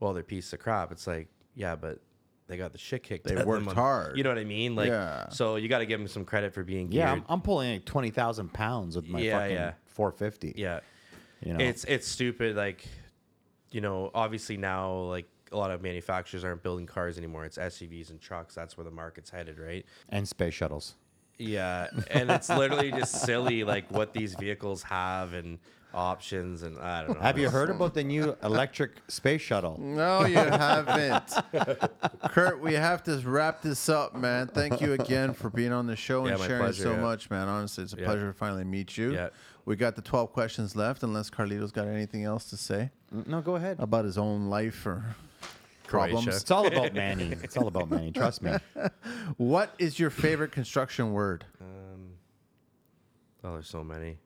well, 0.00 0.12
they're 0.12 0.22
piece 0.22 0.52
of 0.52 0.58
crap. 0.58 0.92
It's 0.92 1.06
like, 1.06 1.28
yeah, 1.54 1.76
but 1.76 1.98
they 2.46 2.58
got 2.58 2.72
the 2.72 2.78
shit 2.78 3.02
kicked. 3.02 3.24
They 3.24 3.34
out 3.36 3.40
of 3.42 3.46
worked 3.46 3.60
them 3.62 3.70
on- 3.70 3.74
hard. 3.76 4.18
You 4.18 4.22
know 4.24 4.28
what 4.30 4.38
I 4.38 4.44
mean? 4.44 4.74
Like, 4.76 4.88
Yeah. 4.88 5.30
so 5.30 5.56
you 5.56 5.68
got 5.68 5.78
to 5.78 5.86
give 5.86 5.98
them 5.98 6.08
some 6.08 6.26
credit 6.26 6.52
for 6.52 6.62
being 6.62 6.88
geared. 6.90 7.06
Yeah, 7.06 7.12
I'm, 7.12 7.24
I'm 7.28 7.40
pulling 7.40 7.72
like 7.72 7.84
twenty 7.86 8.10
thousand 8.10 8.52
pounds 8.52 8.96
with 8.96 9.08
my 9.08 9.20
Yeah, 9.20 9.38
fucking 9.38 9.54
yeah. 9.56 9.72
450. 9.86 10.52
yeah. 10.60 10.80
you 11.42 11.54
know, 11.54 11.64
It's 11.64 11.84
it's 11.84 12.06
stupid. 12.06 12.54
Like, 12.54 12.86
you 13.74 13.80
know, 13.80 14.10
obviously 14.14 14.56
now 14.56 14.92
like 14.94 15.26
a 15.50 15.56
lot 15.56 15.72
of 15.72 15.82
manufacturers 15.82 16.44
aren't 16.44 16.62
building 16.62 16.86
cars 16.86 17.18
anymore. 17.18 17.44
It's 17.44 17.58
SUVs 17.58 18.10
and 18.10 18.20
trucks. 18.20 18.54
That's 18.54 18.76
where 18.76 18.84
the 18.84 18.90
market's 18.92 19.30
headed, 19.30 19.58
right? 19.58 19.84
and 20.10 20.26
space 20.28 20.54
shuttles. 20.54 20.94
Yeah, 21.38 21.88
and 22.12 22.30
it's 22.30 22.48
literally 22.48 22.92
just 22.92 23.22
silly, 23.22 23.64
like 23.64 23.90
what 23.90 24.12
these 24.12 24.36
vehicles 24.36 24.84
have 24.84 25.32
and 25.32 25.58
options, 25.92 26.62
and 26.62 26.78
I 26.78 27.02
don't 27.04 27.16
know. 27.16 27.20
Have 27.20 27.36
you 27.38 27.50
heard 27.50 27.70
about 27.70 27.94
the 27.94 28.04
new 28.04 28.36
electric 28.44 28.92
space 29.08 29.40
shuttle? 29.40 29.76
No, 29.80 30.24
you 30.26 30.36
haven't. 30.36 31.32
Kurt, 32.30 32.60
we 32.60 32.74
have 32.74 33.02
to 33.04 33.16
wrap 33.24 33.62
this 33.62 33.88
up, 33.88 34.14
man. 34.14 34.46
Thank 34.46 34.80
you 34.80 34.92
again 34.92 35.34
for 35.34 35.50
being 35.50 35.72
on 35.72 35.88
the 35.88 35.96
show 35.96 36.24
Yeah, 36.26 36.32
and 36.32 36.40
my 36.40 36.46
sharing 36.46 36.62
pleasure, 36.62 36.82
so 36.84 36.92
yeah. 36.92 37.00
much, 37.00 37.30
man. 37.30 37.48
Honestly, 37.48 37.82
it's 37.82 37.92
a 37.94 37.98
Yeah. 37.98 38.04
pleasure 38.04 38.28
to 38.28 38.32
finally 38.38 38.64
meet 38.64 38.96
you. 38.96 39.12
Yeah. 39.12 39.30
We 39.64 39.74
got 39.76 39.96
the 39.96 40.02
12 40.02 40.32
questions 40.32 40.76
left, 40.76 41.02
unless 41.02 41.30
Carlito's 41.30 41.72
got 41.72 41.88
anything 41.88 42.22
else 42.24 42.44
to 42.50 42.56
say 42.56 42.90
No, 43.26 43.40
go 43.40 43.56
ahead. 43.56 43.76
about 43.78 44.04
his 44.04 44.18
own 44.18 44.48
life 44.48 44.84
or. 44.86 45.04
problems. 45.86 46.26
It's 46.42 46.50
all 46.50 46.66
about 46.66 46.94
Manny. 46.94 47.36
It's 47.42 47.56
all 47.56 47.68
about 47.68 47.90
Manny. 47.90 48.10
Trust 48.10 48.42
me. 48.42 48.52
What 49.36 49.74
is 49.78 49.98
your 49.98 50.10
favorite 50.10 50.52
construction 50.52 51.12
word? 51.12 51.44
Um, 51.60 52.10
oh, 53.44 53.52
there's 53.54 53.68
so 53.68 53.84
many. 53.84 54.18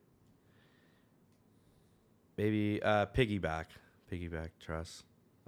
Maybe 2.36 2.80
uh, 2.82 3.06
piggyback, 3.06 3.64
piggyback 4.10 4.50
truss. 4.64 5.02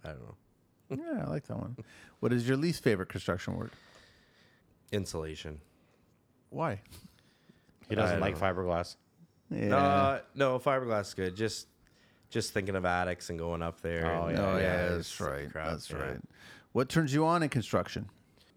I 0.05 0.09
don't 0.09 0.23
know. 0.23 0.37
Yeah, 0.91 1.25
I 1.25 1.31
like 1.31 1.47
that 1.47 1.57
one. 1.57 1.77
What 2.21 2.35
is 2.35 2.47
your 2.47 2.59
least 2.59 2.83
favorite 2.83 3.09
construction 3.09 3.57
word? 3.57 3.71
Insulation. 4.93 5.59
Why? 6.51 6.81
He 7.89 7.95
doesn't 7.95 8.17
I 8.17 8.21
like 8.21 8.39
don't 8.39 8.57
fiberglass. 8.57 8.97
Yeah. 9.51 9.75
Uh, 9.75 10.21
no, 10.35 10.59
fiberglass 10.59 11.07
is 11.09 11.15
good. 11.15 11.35
Just, 11.35 11.67
just 12.31 12.53
thinking 12.53 12.77
of 12.77 12.85
attics 12.85 13.31
and 13.31 13.39
going 13.39 13.63
up 13.63 13.81
there. 13.81 14.07
Oh, 14.07 14.27
and, 14.27 14.39
yeah, 14.39 14.47
oh 14.47 14.59
yeah, 14.59 14.85
it's 14.85 15.19
that's 15.19 15.21
right. 15.21 15.51
crap, 15.51 15.71
that's 15.71 15.91
yeah. 15.91 15.97
right. 15.97 16.21
What 16.73 16.89
turns 16.89 17.13
you 17.13 17.27
on 17.27 17.43
in 17.43 17.49
construction? 17.49 18.09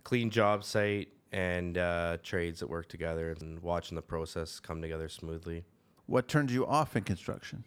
Clean 0.04 0.30
job 0.30 0.64
site 0.64 1.10
and 1.32 1.78
uh, 1.78 2.18
trades 2.24 2.60
that 2.60 2.70
work 2.70 2.88
together 2.88 3.36
and 3.40 3.60
watching 3.60 3.95
the 3.95 4.02
process 4.02 4.60
come 4.60 4.82
together 4.82 5.10
smoothly. 5.10 5.66
What 6.06 6.28
turns 6.28 6.54
you 6.54 6.68
off 6.68 6.95
in 6.95 7.04
construction? 7.04 7.64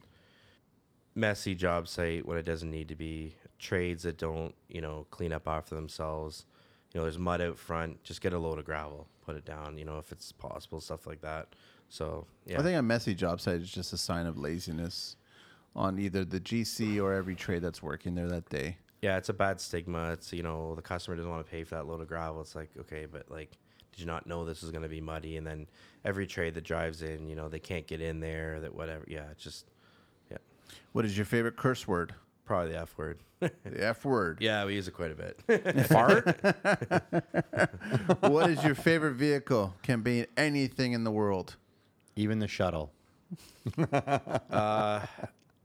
messy 1.16 1.54
job 1.54 1.88
site 1.88 2.24
when 2.26 2.36
it 2.36 2.44
doesn't 2.44 2.70
need 2.70 2.88
to 2.88 2.94
be 2.94 3.34
trades 3.58 4.02
that 4.02 4.18
don't 4.18 4.54
you 4.68 4.82
know 4.82 5.06
clean 5.10 5.32
up 5.32 5.48
after 5.48 5.74
themselves 5.74 6.44
you 6.92 7.00
know 7.00 7.04
there's 7.04 7.18
mud 7.18 7.40
out 7.40 7.58
front 7.58 8.02
just 8.04 8.20
get 8.20 8.34
a 8.34 8.38
load 8.38 8.58
of 8.58 8.66
gravel 8.66 9.08
put 9.24 9.34
it 9.34 9.46
down 9.46 9.78
you 9.78 9.84
know 9.84 9.96
if 9.96 10.12
it's 10.12 10.30
possible 10.30 10.78
stuff 10.78 11.06
like 11.06 11.22
that 11.22 11.48
so 11.88 12.26
yeah 12.44 12.60
I 12.60 12.62
think 12.62 12.78
a 12.78 12.82
messy 12.82 13.14
job 13.14 13.40
site 13.40 13.62
is 13.62 13.70
just 13.70 13.94
a 13.94 13.96
sign 13.96 14.26
of 14.26 14.36
laziness 14.36 15.16
on 15.76 15.98
either 15.98 16.24
the 16.24 16.40
GC 16.40 17.00
or 17.00 17.12
every 17.12 17.34
trade 17.36 17.62
that's 17.62 17.82
working 17.82 18.14
there 18.16 18.26
that 18.28 18.48
day. 18.48 18.78
yeah 19.02 19.16
it's 19.18 19.28
a 19.28 19.34
bad 19.34 19.60
stigma 19.60 20.10
it's 20.12 20.32
you 20.32 20.42
know 20.42 20.74
the 20.74 20.82
customer 20.82 21.14
doesn't 21.16 21.30
want 21.30 21.44
to 21.44 21.50
pay 21.50 21.62
for 21.62 21.74
that 21.76 21.86
load 21.86 22.00
of 22.00 22.08
gravel 22.08 22.40
it's 22.40 22.54
like 22.56 22.70
okay 22.80 23.06
but 23.06 23.30
like 23.30 23.50
did 23.92 24.00
you 24.00 24.06
not 24.06 24.26
know 24.26 24.44
this 24.44 24.62
was 24.62 24.70
going 24.70 24.82
to 24.82 24.88
be 24.88 25.00
muddy 25.00 25.36
and 25.36 25.46
then 25.46 25.66
every 26.04 26.26
trade 26.26 26.54
that 26.54 26.64
drives 26.64 27.02
in 27.02 27.28
you 27.28 27.36
know 27.36 27.48
they 27.48 27.58
can't 27.60 27.86
get 27.86 28.00
in 28.00 28.20
there 28.20 28.58
that 28.60 28.74
whatever 28.74 29.04
yeah 29.06 29.24
it's 29.30 29.44
just 29.44 29.66
yeah 30.30 30.38
What 30.92 31.04
is 31.04 31.16
your 31.16 31.26
favorite 31.26 31.56
curse 31.56 31.86
word? 31.86 32.14
probably 32.46 32.72
the 32.72 32.78
f 32.78 32.96
word 32.96 33.18
The 33.40 33.52
F 33.84 34.04
word. 34.04 34.38
yeah 34.40 34.64
we 34.64 34.74
use 34.74 34.88
it 34.88 34.92
quite 34.92 35.10
a 35.12 35.14
bit 35.14 35.86
Fart? 35.88 36.24
what 38.20 38.48
is 38.50 38.64
your 38.64 38.74
favorite 38.74 39.14
vehicle? 39.14 39.74
Can 39.82 40.00
be 40.00 40.26
anything 40.38 40.92
in 40.94 41.04
the 41.04 41.10
world. 41.10 41.56
Even 42.14 42.38
the 42.38 42.48
shuttle. 42.48 42.92
Uh, 43.92 45.04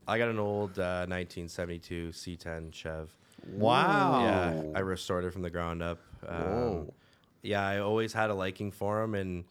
I 0.06 0.18
got 0.18 0.28
an 0.28 0.38
old 0.38 0.78
uh, 0.78 1.06
1972 1.08 2.10
C10 2.10 2.72
Chev. 2.72 3.14
Wow. 3.46 4.24
Yeah, 4.24 4.62
I 4.74 4.80
restored 4.80 5.24
it 5.24 5.32
from 5.32 5.42
the 5.42 5.50
ground 5.50 5.82
up. 5.82 5.98
Um, 6.26 6.42
Whoa. 6.42 6.94
Yeah, 7.42 7.66
I 7.66 7.78
always 7.80 8.12
had 8.12 8.30
a 8.30 8.34
liking 8.34 8.70
for 8.70 9.00
them, 9.00 9.14
and 9.14 9.44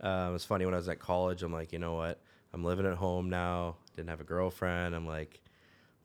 uh, 0.00 0.26
it 0.30 0.32
was 0.32 0.44
funny 0.44 0.64
when 0.64 0.74
I 0.74 0.78
was 0.78 0.88
at 0.88 0.98
college. 0.98 1.42
I'm 1.42 1.52
like, 1.52 1.72
you 1.72 1.78
know 1.78 1.94
what? 1.94 2.20
I'm 2.52 2.64
living 2.64 2.86
at 2.86 2.94
home 2.94 3.30
now. 3.30 3.76
Didn't 3.94 4.08
have 4.08 4.20
a 4.20 4.24
girlfriend. 4.24 4.94
I'm 4.94 5.06
like, 5.06 5.40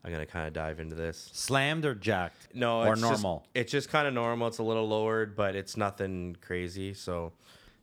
I'm 0.03 0.11
gonna 0.11 0.25
kind 0.25 0.47
of 0.47 0.53
dive 0.53 0.79
into 0.79 0.95
this. 0.95 1.29
Slammed 1.33 1.85
or 1.85 1.93
jacked? 1.95 2.53
No, 2.55 2.81
Or 2.81 2.93
it's 2.93 3.01
just- 3.01 3.23
normal? 3.23 3.45
it's 3.53 3.71
just 3.71 3.89
kind 3.89 4.07
of 4.07 4.13
normal. 4.13 4.47
It's 4.47 4.57
a 4.59 4.63
little 4.63 4.87
lowered, 4.87 5.35
but 5.35 5.55
it's 5.55 5.77
nothing 5.77 6.35
crazy. 6.41 6.93
So, 6.93 7.33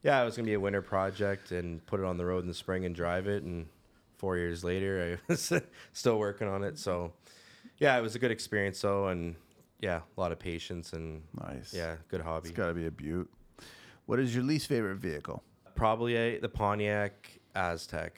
yeah, 0.03 0.21
it 0.21 0.25
was 0.25 0.37
gonna 0.37 0.47
be 0.47 0.55
a 0.55 0.61
winter 0.61 0.83
project 0.83 1.51
and 1.53 1.85
put 1.87 2.01
it 2.01 2.07
on 2.07 2.17
the 2.17 2.25
road 2.27 2.41
in 2.43 2.49
the 2.49 2.55
spring 2.55 2.85
and 2.85 2.95
drive 2.95 3.27
it. 3.29 3.43
And 3.45 3.67
four 4.19 4.37
years 4.37 4.63
later, 4.65 5.19
I 5.19 5.25
was 5.33 5.53
still 5.93 6.19
working 6.19 6.49
on 6.49 6.63
it. 6.65 6.79
So, 6.79 7.13
yeah, 7.79 7.97
it 7.97 8.03
was 8.03 8.15
a 8.15 8.19
good 8.19 8.31
experience 8.31 8.81
though, 8.81 9.09
and 9.09 9.35
yeah, 9.81 10.01
a 10.17 10.21
lot 10.21 10.33
of 10.33 10.39
patience 10.39 10.93
and 10.93 11.23
Nice. 11.41 11.73
yeah, 11.73 11.97
good 12.09 12.21
hobby. 12.21 12.49
It's 12.51 12.57
got 12.57 12.67
to 12.69 12.75
be 12.75 12.87
a 12.87 12.91
beaut. 12.91 13.31
What 14.07 14.19
is 14.19 14.35
your 14.35 14.45
least 14.45 14.67
favorite 14.67 14.97
vehicle? 14.97 15.43
Probably 15.75 16.17
a, 16.17 16.39
the 16.39 16.49
Pontiac 16.49 17.39
Aztek. 17.55 18.11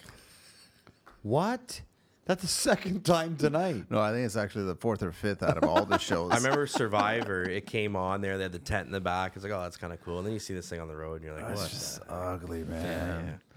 What? 1.23 1.83
That's 2.27 2.43
the 2.43 2.49
second 2.49 3.05
time 3.05 3.37
tonight. 3.37 3.87
No, 3.91 4.01
I 4.01 4.13
think 4.13 4.25
it's 4.25 4.37
actually 4.37 4.65
the 4.67 4.77
fourth 4.77 5.03
or 5.03 5.11
fifth 5.11 5.43
out 5.43 5.59
of 5.59 5.69
all 5.69 5.85
the 5.85 5.99
shows. 6.11 6.31
I 6.31 6.37
remember 6.37 6.67
Survivor. 6.67 7.43
It 7.43 7.67
came 7.67 7.97
on 7.97 8.21
there. 8.21 8.37
They 8.39 8.45
had 8.45 8.53
the 8.53 8.59
tent 8.61 8.87
in 8.87 8.93
the 8.93 9.01
back. 9.01 9.33
It's 9.35 9.43
like, 9.45 9.53
oh, 9.53 9.61
that's 9.63 9.77
kind 9.77 9.93
of 9.93 10.01
cool. 10.03 10.19
And 10.19 10.27
then 10.27 10.33
you 10.33 10.39
see 10.39 10.55
this 10.55 10.69
thing 10.69 10.81
on 10.81 10.87
the 10.89 10.95
road, 10.97 11.17
and 11.17 11.25
you're 11.25 11.35
like, 11.35 11.51
It's 11.51 11.61
what? 11.61 11.71
just 11.71 12.01
ugly, 12.09 12.61
Yeah, 12.61 12.65
man. 12.67 13.25
yeah. 13.27 13.50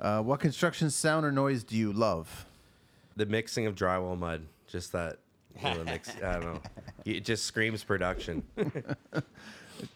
Uh, 0.00 0.22
what 0.22 0.40
construction 0.40 0.90
sound 0.90 1.26
or 1.26 1.32
noise 1.32 1.62
do 1.64 1.76
you 1.76 1.92
love? 1.92 2.46
the 3.16 3.26
mixing 3.26 3.66
of 3.66 3.74
drywall 3.74 4.18
mud, 4.18 4.46
just 4.66 4.92
that. 4.92 5.18
You 5.62 5.74
know, 5.74 5.84
mix, 5.84 6.10
I 6.22 6.34
don't 6.34 6.44
know. 6.44 6.60
It 7.04 7.24
just 7.24 7.44
screams 7.44 7.84
production. 7.84 8.42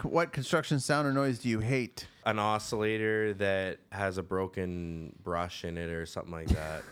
What 0.03 0.33
construction 0.33 0.81
sound 0.81 1.07
or 1.07 1.13
noise 1.13 1.39
do 1.39 1.49
you 1.51 1.61
hate? 1.61 2.07
An 2.25 2.39
oscillator 2.39 3.35
that 3.35 3.79
has 3.93 4.17
a 4.17 4.23
broken 4.23 5.15
brush 5.23 5.63
in 5.65 5.77
it 5.77 5.91
or 5.91 6.07
something 6.07 6.33
like 6.33 6.49
that. 6.61 6.83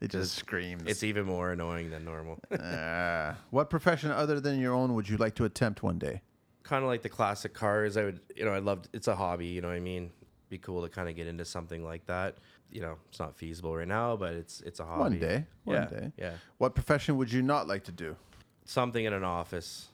It 0.00 0.10
just 0.10 0.34
screams. 0.34 0.82
It's 0.86 1.04
even 1.04 1.24
more 1.24 1.52
annoying 1.52 1.90
than 1.90 2.04
normal. 2.04 2.40
Ah. 2.60 3.36
what 3.50 3.70
profession 3.70 4.10
other 4.10 4.40
than 4.40 4.58
your 4.58 4.74
own 4.74 4.94
would 4.94 5.08
you 5.08 5.16
like 5.18 5.36
to 5.36 5.44
attempt 5.44 5.82
one 5.82 5.98
day? 5.98 6.20
kind 6.64 6.82
of 6.84 6.88
like 6.90 7.02
the 7.02 7.08
classic 7.08 7.54
cars. 7.54 7.96
I 7.96 8.04
would, 8.04 8.20
you 8.36 8.44
know, 8.44 8.52
I 8.52 8.58
loved. 8.58 8.88
It's 8.92 9.06
a 9.08 9.14
hobby. 9.14 9.46
You 9.46 9.60
know 9.60 9.68
what 9.68 9.76
I 9.76 9.80
mean? 9.80 10.10
Be 10.48 10.58
cool 10.58 10.82
to 10.82 10.88
kind 10.88 11.08
of 11.08 11.14
get 11.16 11.26
into 11.28 11.44
something 11.44 11.84
like 11.84 12.06
that. 12.06 12.36
You 12.72 12.80
know, 12.80 12.96
it's 13.08 13.20
not 13.20 13.36
feasible 13.36 13.76
right 13.76 13.86
now, 13.86 14.16
but 14.16 14.34
it's 14.34 14.60
it's 14.62 14.80
a 14.80 14.84
hobby. 14.84 15.00
One 15.00 15.18
day. 15.18 15.46
One 15.64 15.76
yeah, 15.76 15.86
day. 15.86 16.12
Yeah. 16.16 16.32
What 16.58 16.74
profession 16.74 17.16
would 17.18 17.32
you 17.32 17.42
not 17.42 17.68
like 17.68 17.84
to 17.84 17.92
do? 17.92 18.16
Something 18.64 19.04
in 19.04 19.12
an 19.12 19.24
office, 19.24 19.88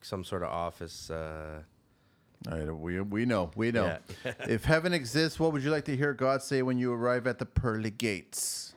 some 0.00 0.24
sort 0.24 0.42
of 0.42 0.48
office. 0.48 1.10
Uh, 1.10 1.62
All 2.50 2.58
right, 2.58 2.72
we, 2.72 3.00
we 3.00 3.24
know. 3.26 3.50
We 3.56 3.72
know. 3.72 3.98
Yeah. 4.24 4.32
if 4.48 4.64
heaven 4.64 4.92
exists, 4.92 5.38
what 5.38 5.52
would 5.52 5.62
you 5.62 5.70
like 5.70 5.84
to 5.86 5.96
hear 5.96 6.14
God 6.14 6.42
say 6.42 6.62
when 6.62 6.78
you 6.78 6.92
arrive 6.92 7.26
at 7.26 7.38
the 7.38 7.46
pearly 7.46 7.90
gates? 7.90 8.74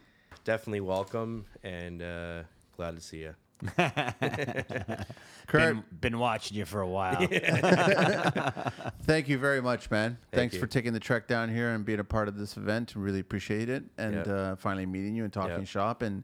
definitely 0.50 0.82
welcome 0.82 1.46
and 1.64 2.02
uh, 2.02 2.42
glad 2.76 2.96
to 2.96 3.02
see 3.02 3.20
you. 3.20 3.36
Kurt, 5.48 5.74
Been, 5.74 5.84
been 6.00 6.20
watching 6.20 6.58
you 6.58 6.66
for 6.66 6.82
a 6.82 6.88
while. 6.88 7.16
thank 9.04 9.28
you 9.28 9.38
very 9.38 9.62
much, 9.62 9.90
man. 9.92 10.18
Thanks 10.32 10.56
you. 10.56 10.62
for 10.62 10.68
taking 10.68 10.94
the 10.94 11.00
trek 11.00 11.28
down 11.28 11.50
here 11.54 11.72
and 11.72 11.84
being 11.86 12.00
a 12.00 12.04
part 12.04 12.28
of 12.28 12.38
this 12.38 12.56
event. 12.58 12.94
Really 12.96 13.20
appreciate 13.20 13.70
it. 13.70 13.84
And 13.98 14.26
Yeah. 14.26 14.32
uh, 14.34 14.56
finally 14.56 14.86
meeting 14.86 15.16
you 15.16 15.24
and 15.24 15.34
talking 15.34 15.58
Yeah. 15.60 15.64
shop. 15.66 16.02
And 16.04 16.24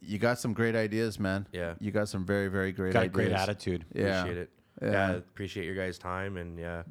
you 0.00 0.18
got 0.18 0.38
some 0.38 0.52
great 0.52 0.74
ideas, 0.74 1.18
man. 1.18 1.46
Yeah. 1.52 1.74
You 1.80 1.90
got 1.90 2.08
some 2.08 2.24
very, 2.24 2.48
very 2.48 2.72
great 2.72 2.92
Got 2.92 3.00
a 3.00 3.02
ideas. 3.04 3.14
great 3.14 3.32
attitude. 3.32 3.84
Yeah. 3.94 4.20
Appreciate 4.20 4.38
it. 4.42 4.50
Yeah. 4.82 4.90
Yeah. 4.90 5.10
appreciate 5.16 5.66
your 5.66 5.74
guys' 5.74 5.98
time 5.98 6.36
and 6.36 6.58
yeah, 6.58 6.82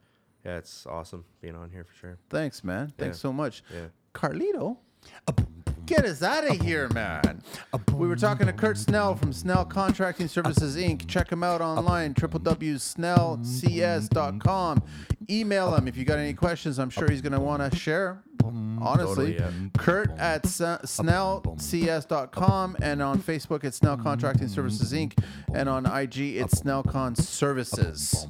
yeah, 0.45 0.57
it's 0.57 0.85
awesome 0.85 1.25
being 1.41 1.55
on 1.55 1.69
here 1.69 1.83
for 1.83 1.93
sure. 1.95 2.17
Thanks, 2.29 2.63
man. 2.63 2.93
Thanks 2.97 3.17
Yeah. 3.17 3.21
so 3.21 3.33
much. 3.33 3.63
Yeah. 3.73 3.87
Carlito, 4.13 4.77
get 5.85 6.05
us 6.05 6.23
out 6.23 6.49
of 6.49 6.61
here, 6.61 6.88
man. 6.89 7.41
We 7.93 8.07
were 8.07 8.15
talking 8.15 8.47
to 8.47 8.53
Kurt 8.53 8.77
Snell 8.77 9.15
from 9.15 9.34
Snell 9.34 9.65
Contracting 9.65 10.27
Services 10.27 10.76
Inc. 10.77 11.07
Check 11.07 11.31
him 11.31 11.43
out 11.43 11.61
online, 11.61 12.14
www.snellcs.com. 12.14 14.84
Email 15.30 15.73
him 15.76 15.88
if 15.88 15.95
you 15.97 16.05
got 16.05 16.19
any 16.19 16.34
questions. 16.34 16.80
I'm 16.80 16.89
sure 16.89 17.10
he's 17.10 17.22
going 17.22 17.34
to 17.34 17.39
want 17.39 17.72
to 17.72 17.77
share. 17.77 18.22
Honestly, 18.43 19.35
Totally, 19.38 19.39
yeah. 19.39 19.49
Kurt 19.77 20.10
at 20.19 20.45
s- 20.45 20.57
snellcs.com 20.60 22.76
and 22.81 23.01
on 23.01 23.19
Facebook 23.19 23.64
it's 23.64 23.77
Snell 23.77 23.95
Contracting 23.95 24.49
Services 24.49 24.91
Inc. 24.91 25.18
and 25.53 25.69
on 25.69 25.85
IG 25.85 26.18
it's 26.38 26.55
Snellcon 26.61 27.15
Services. 27.18 28.27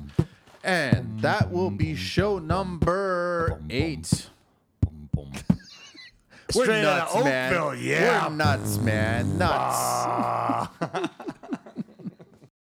And 0.64 1.20
that 1.22 1.50
will 1.52 1.72
be 1.72 1.96
show 1.96 2.38
number 2.38 3.60
eight. 3.72 4.30
We're 6.56 6.66
Straight 6.66 6.86
outta 6.86 7.14
nuts, 7.16 7.26
man. 7.26 7.54
Oakville, 7.54 7.76
yeah. 7.82 8.28
We're 8.28 8.36
nuts, 8.36 8.78
man. 8.78 9.38
Nuts. 9.38 10.70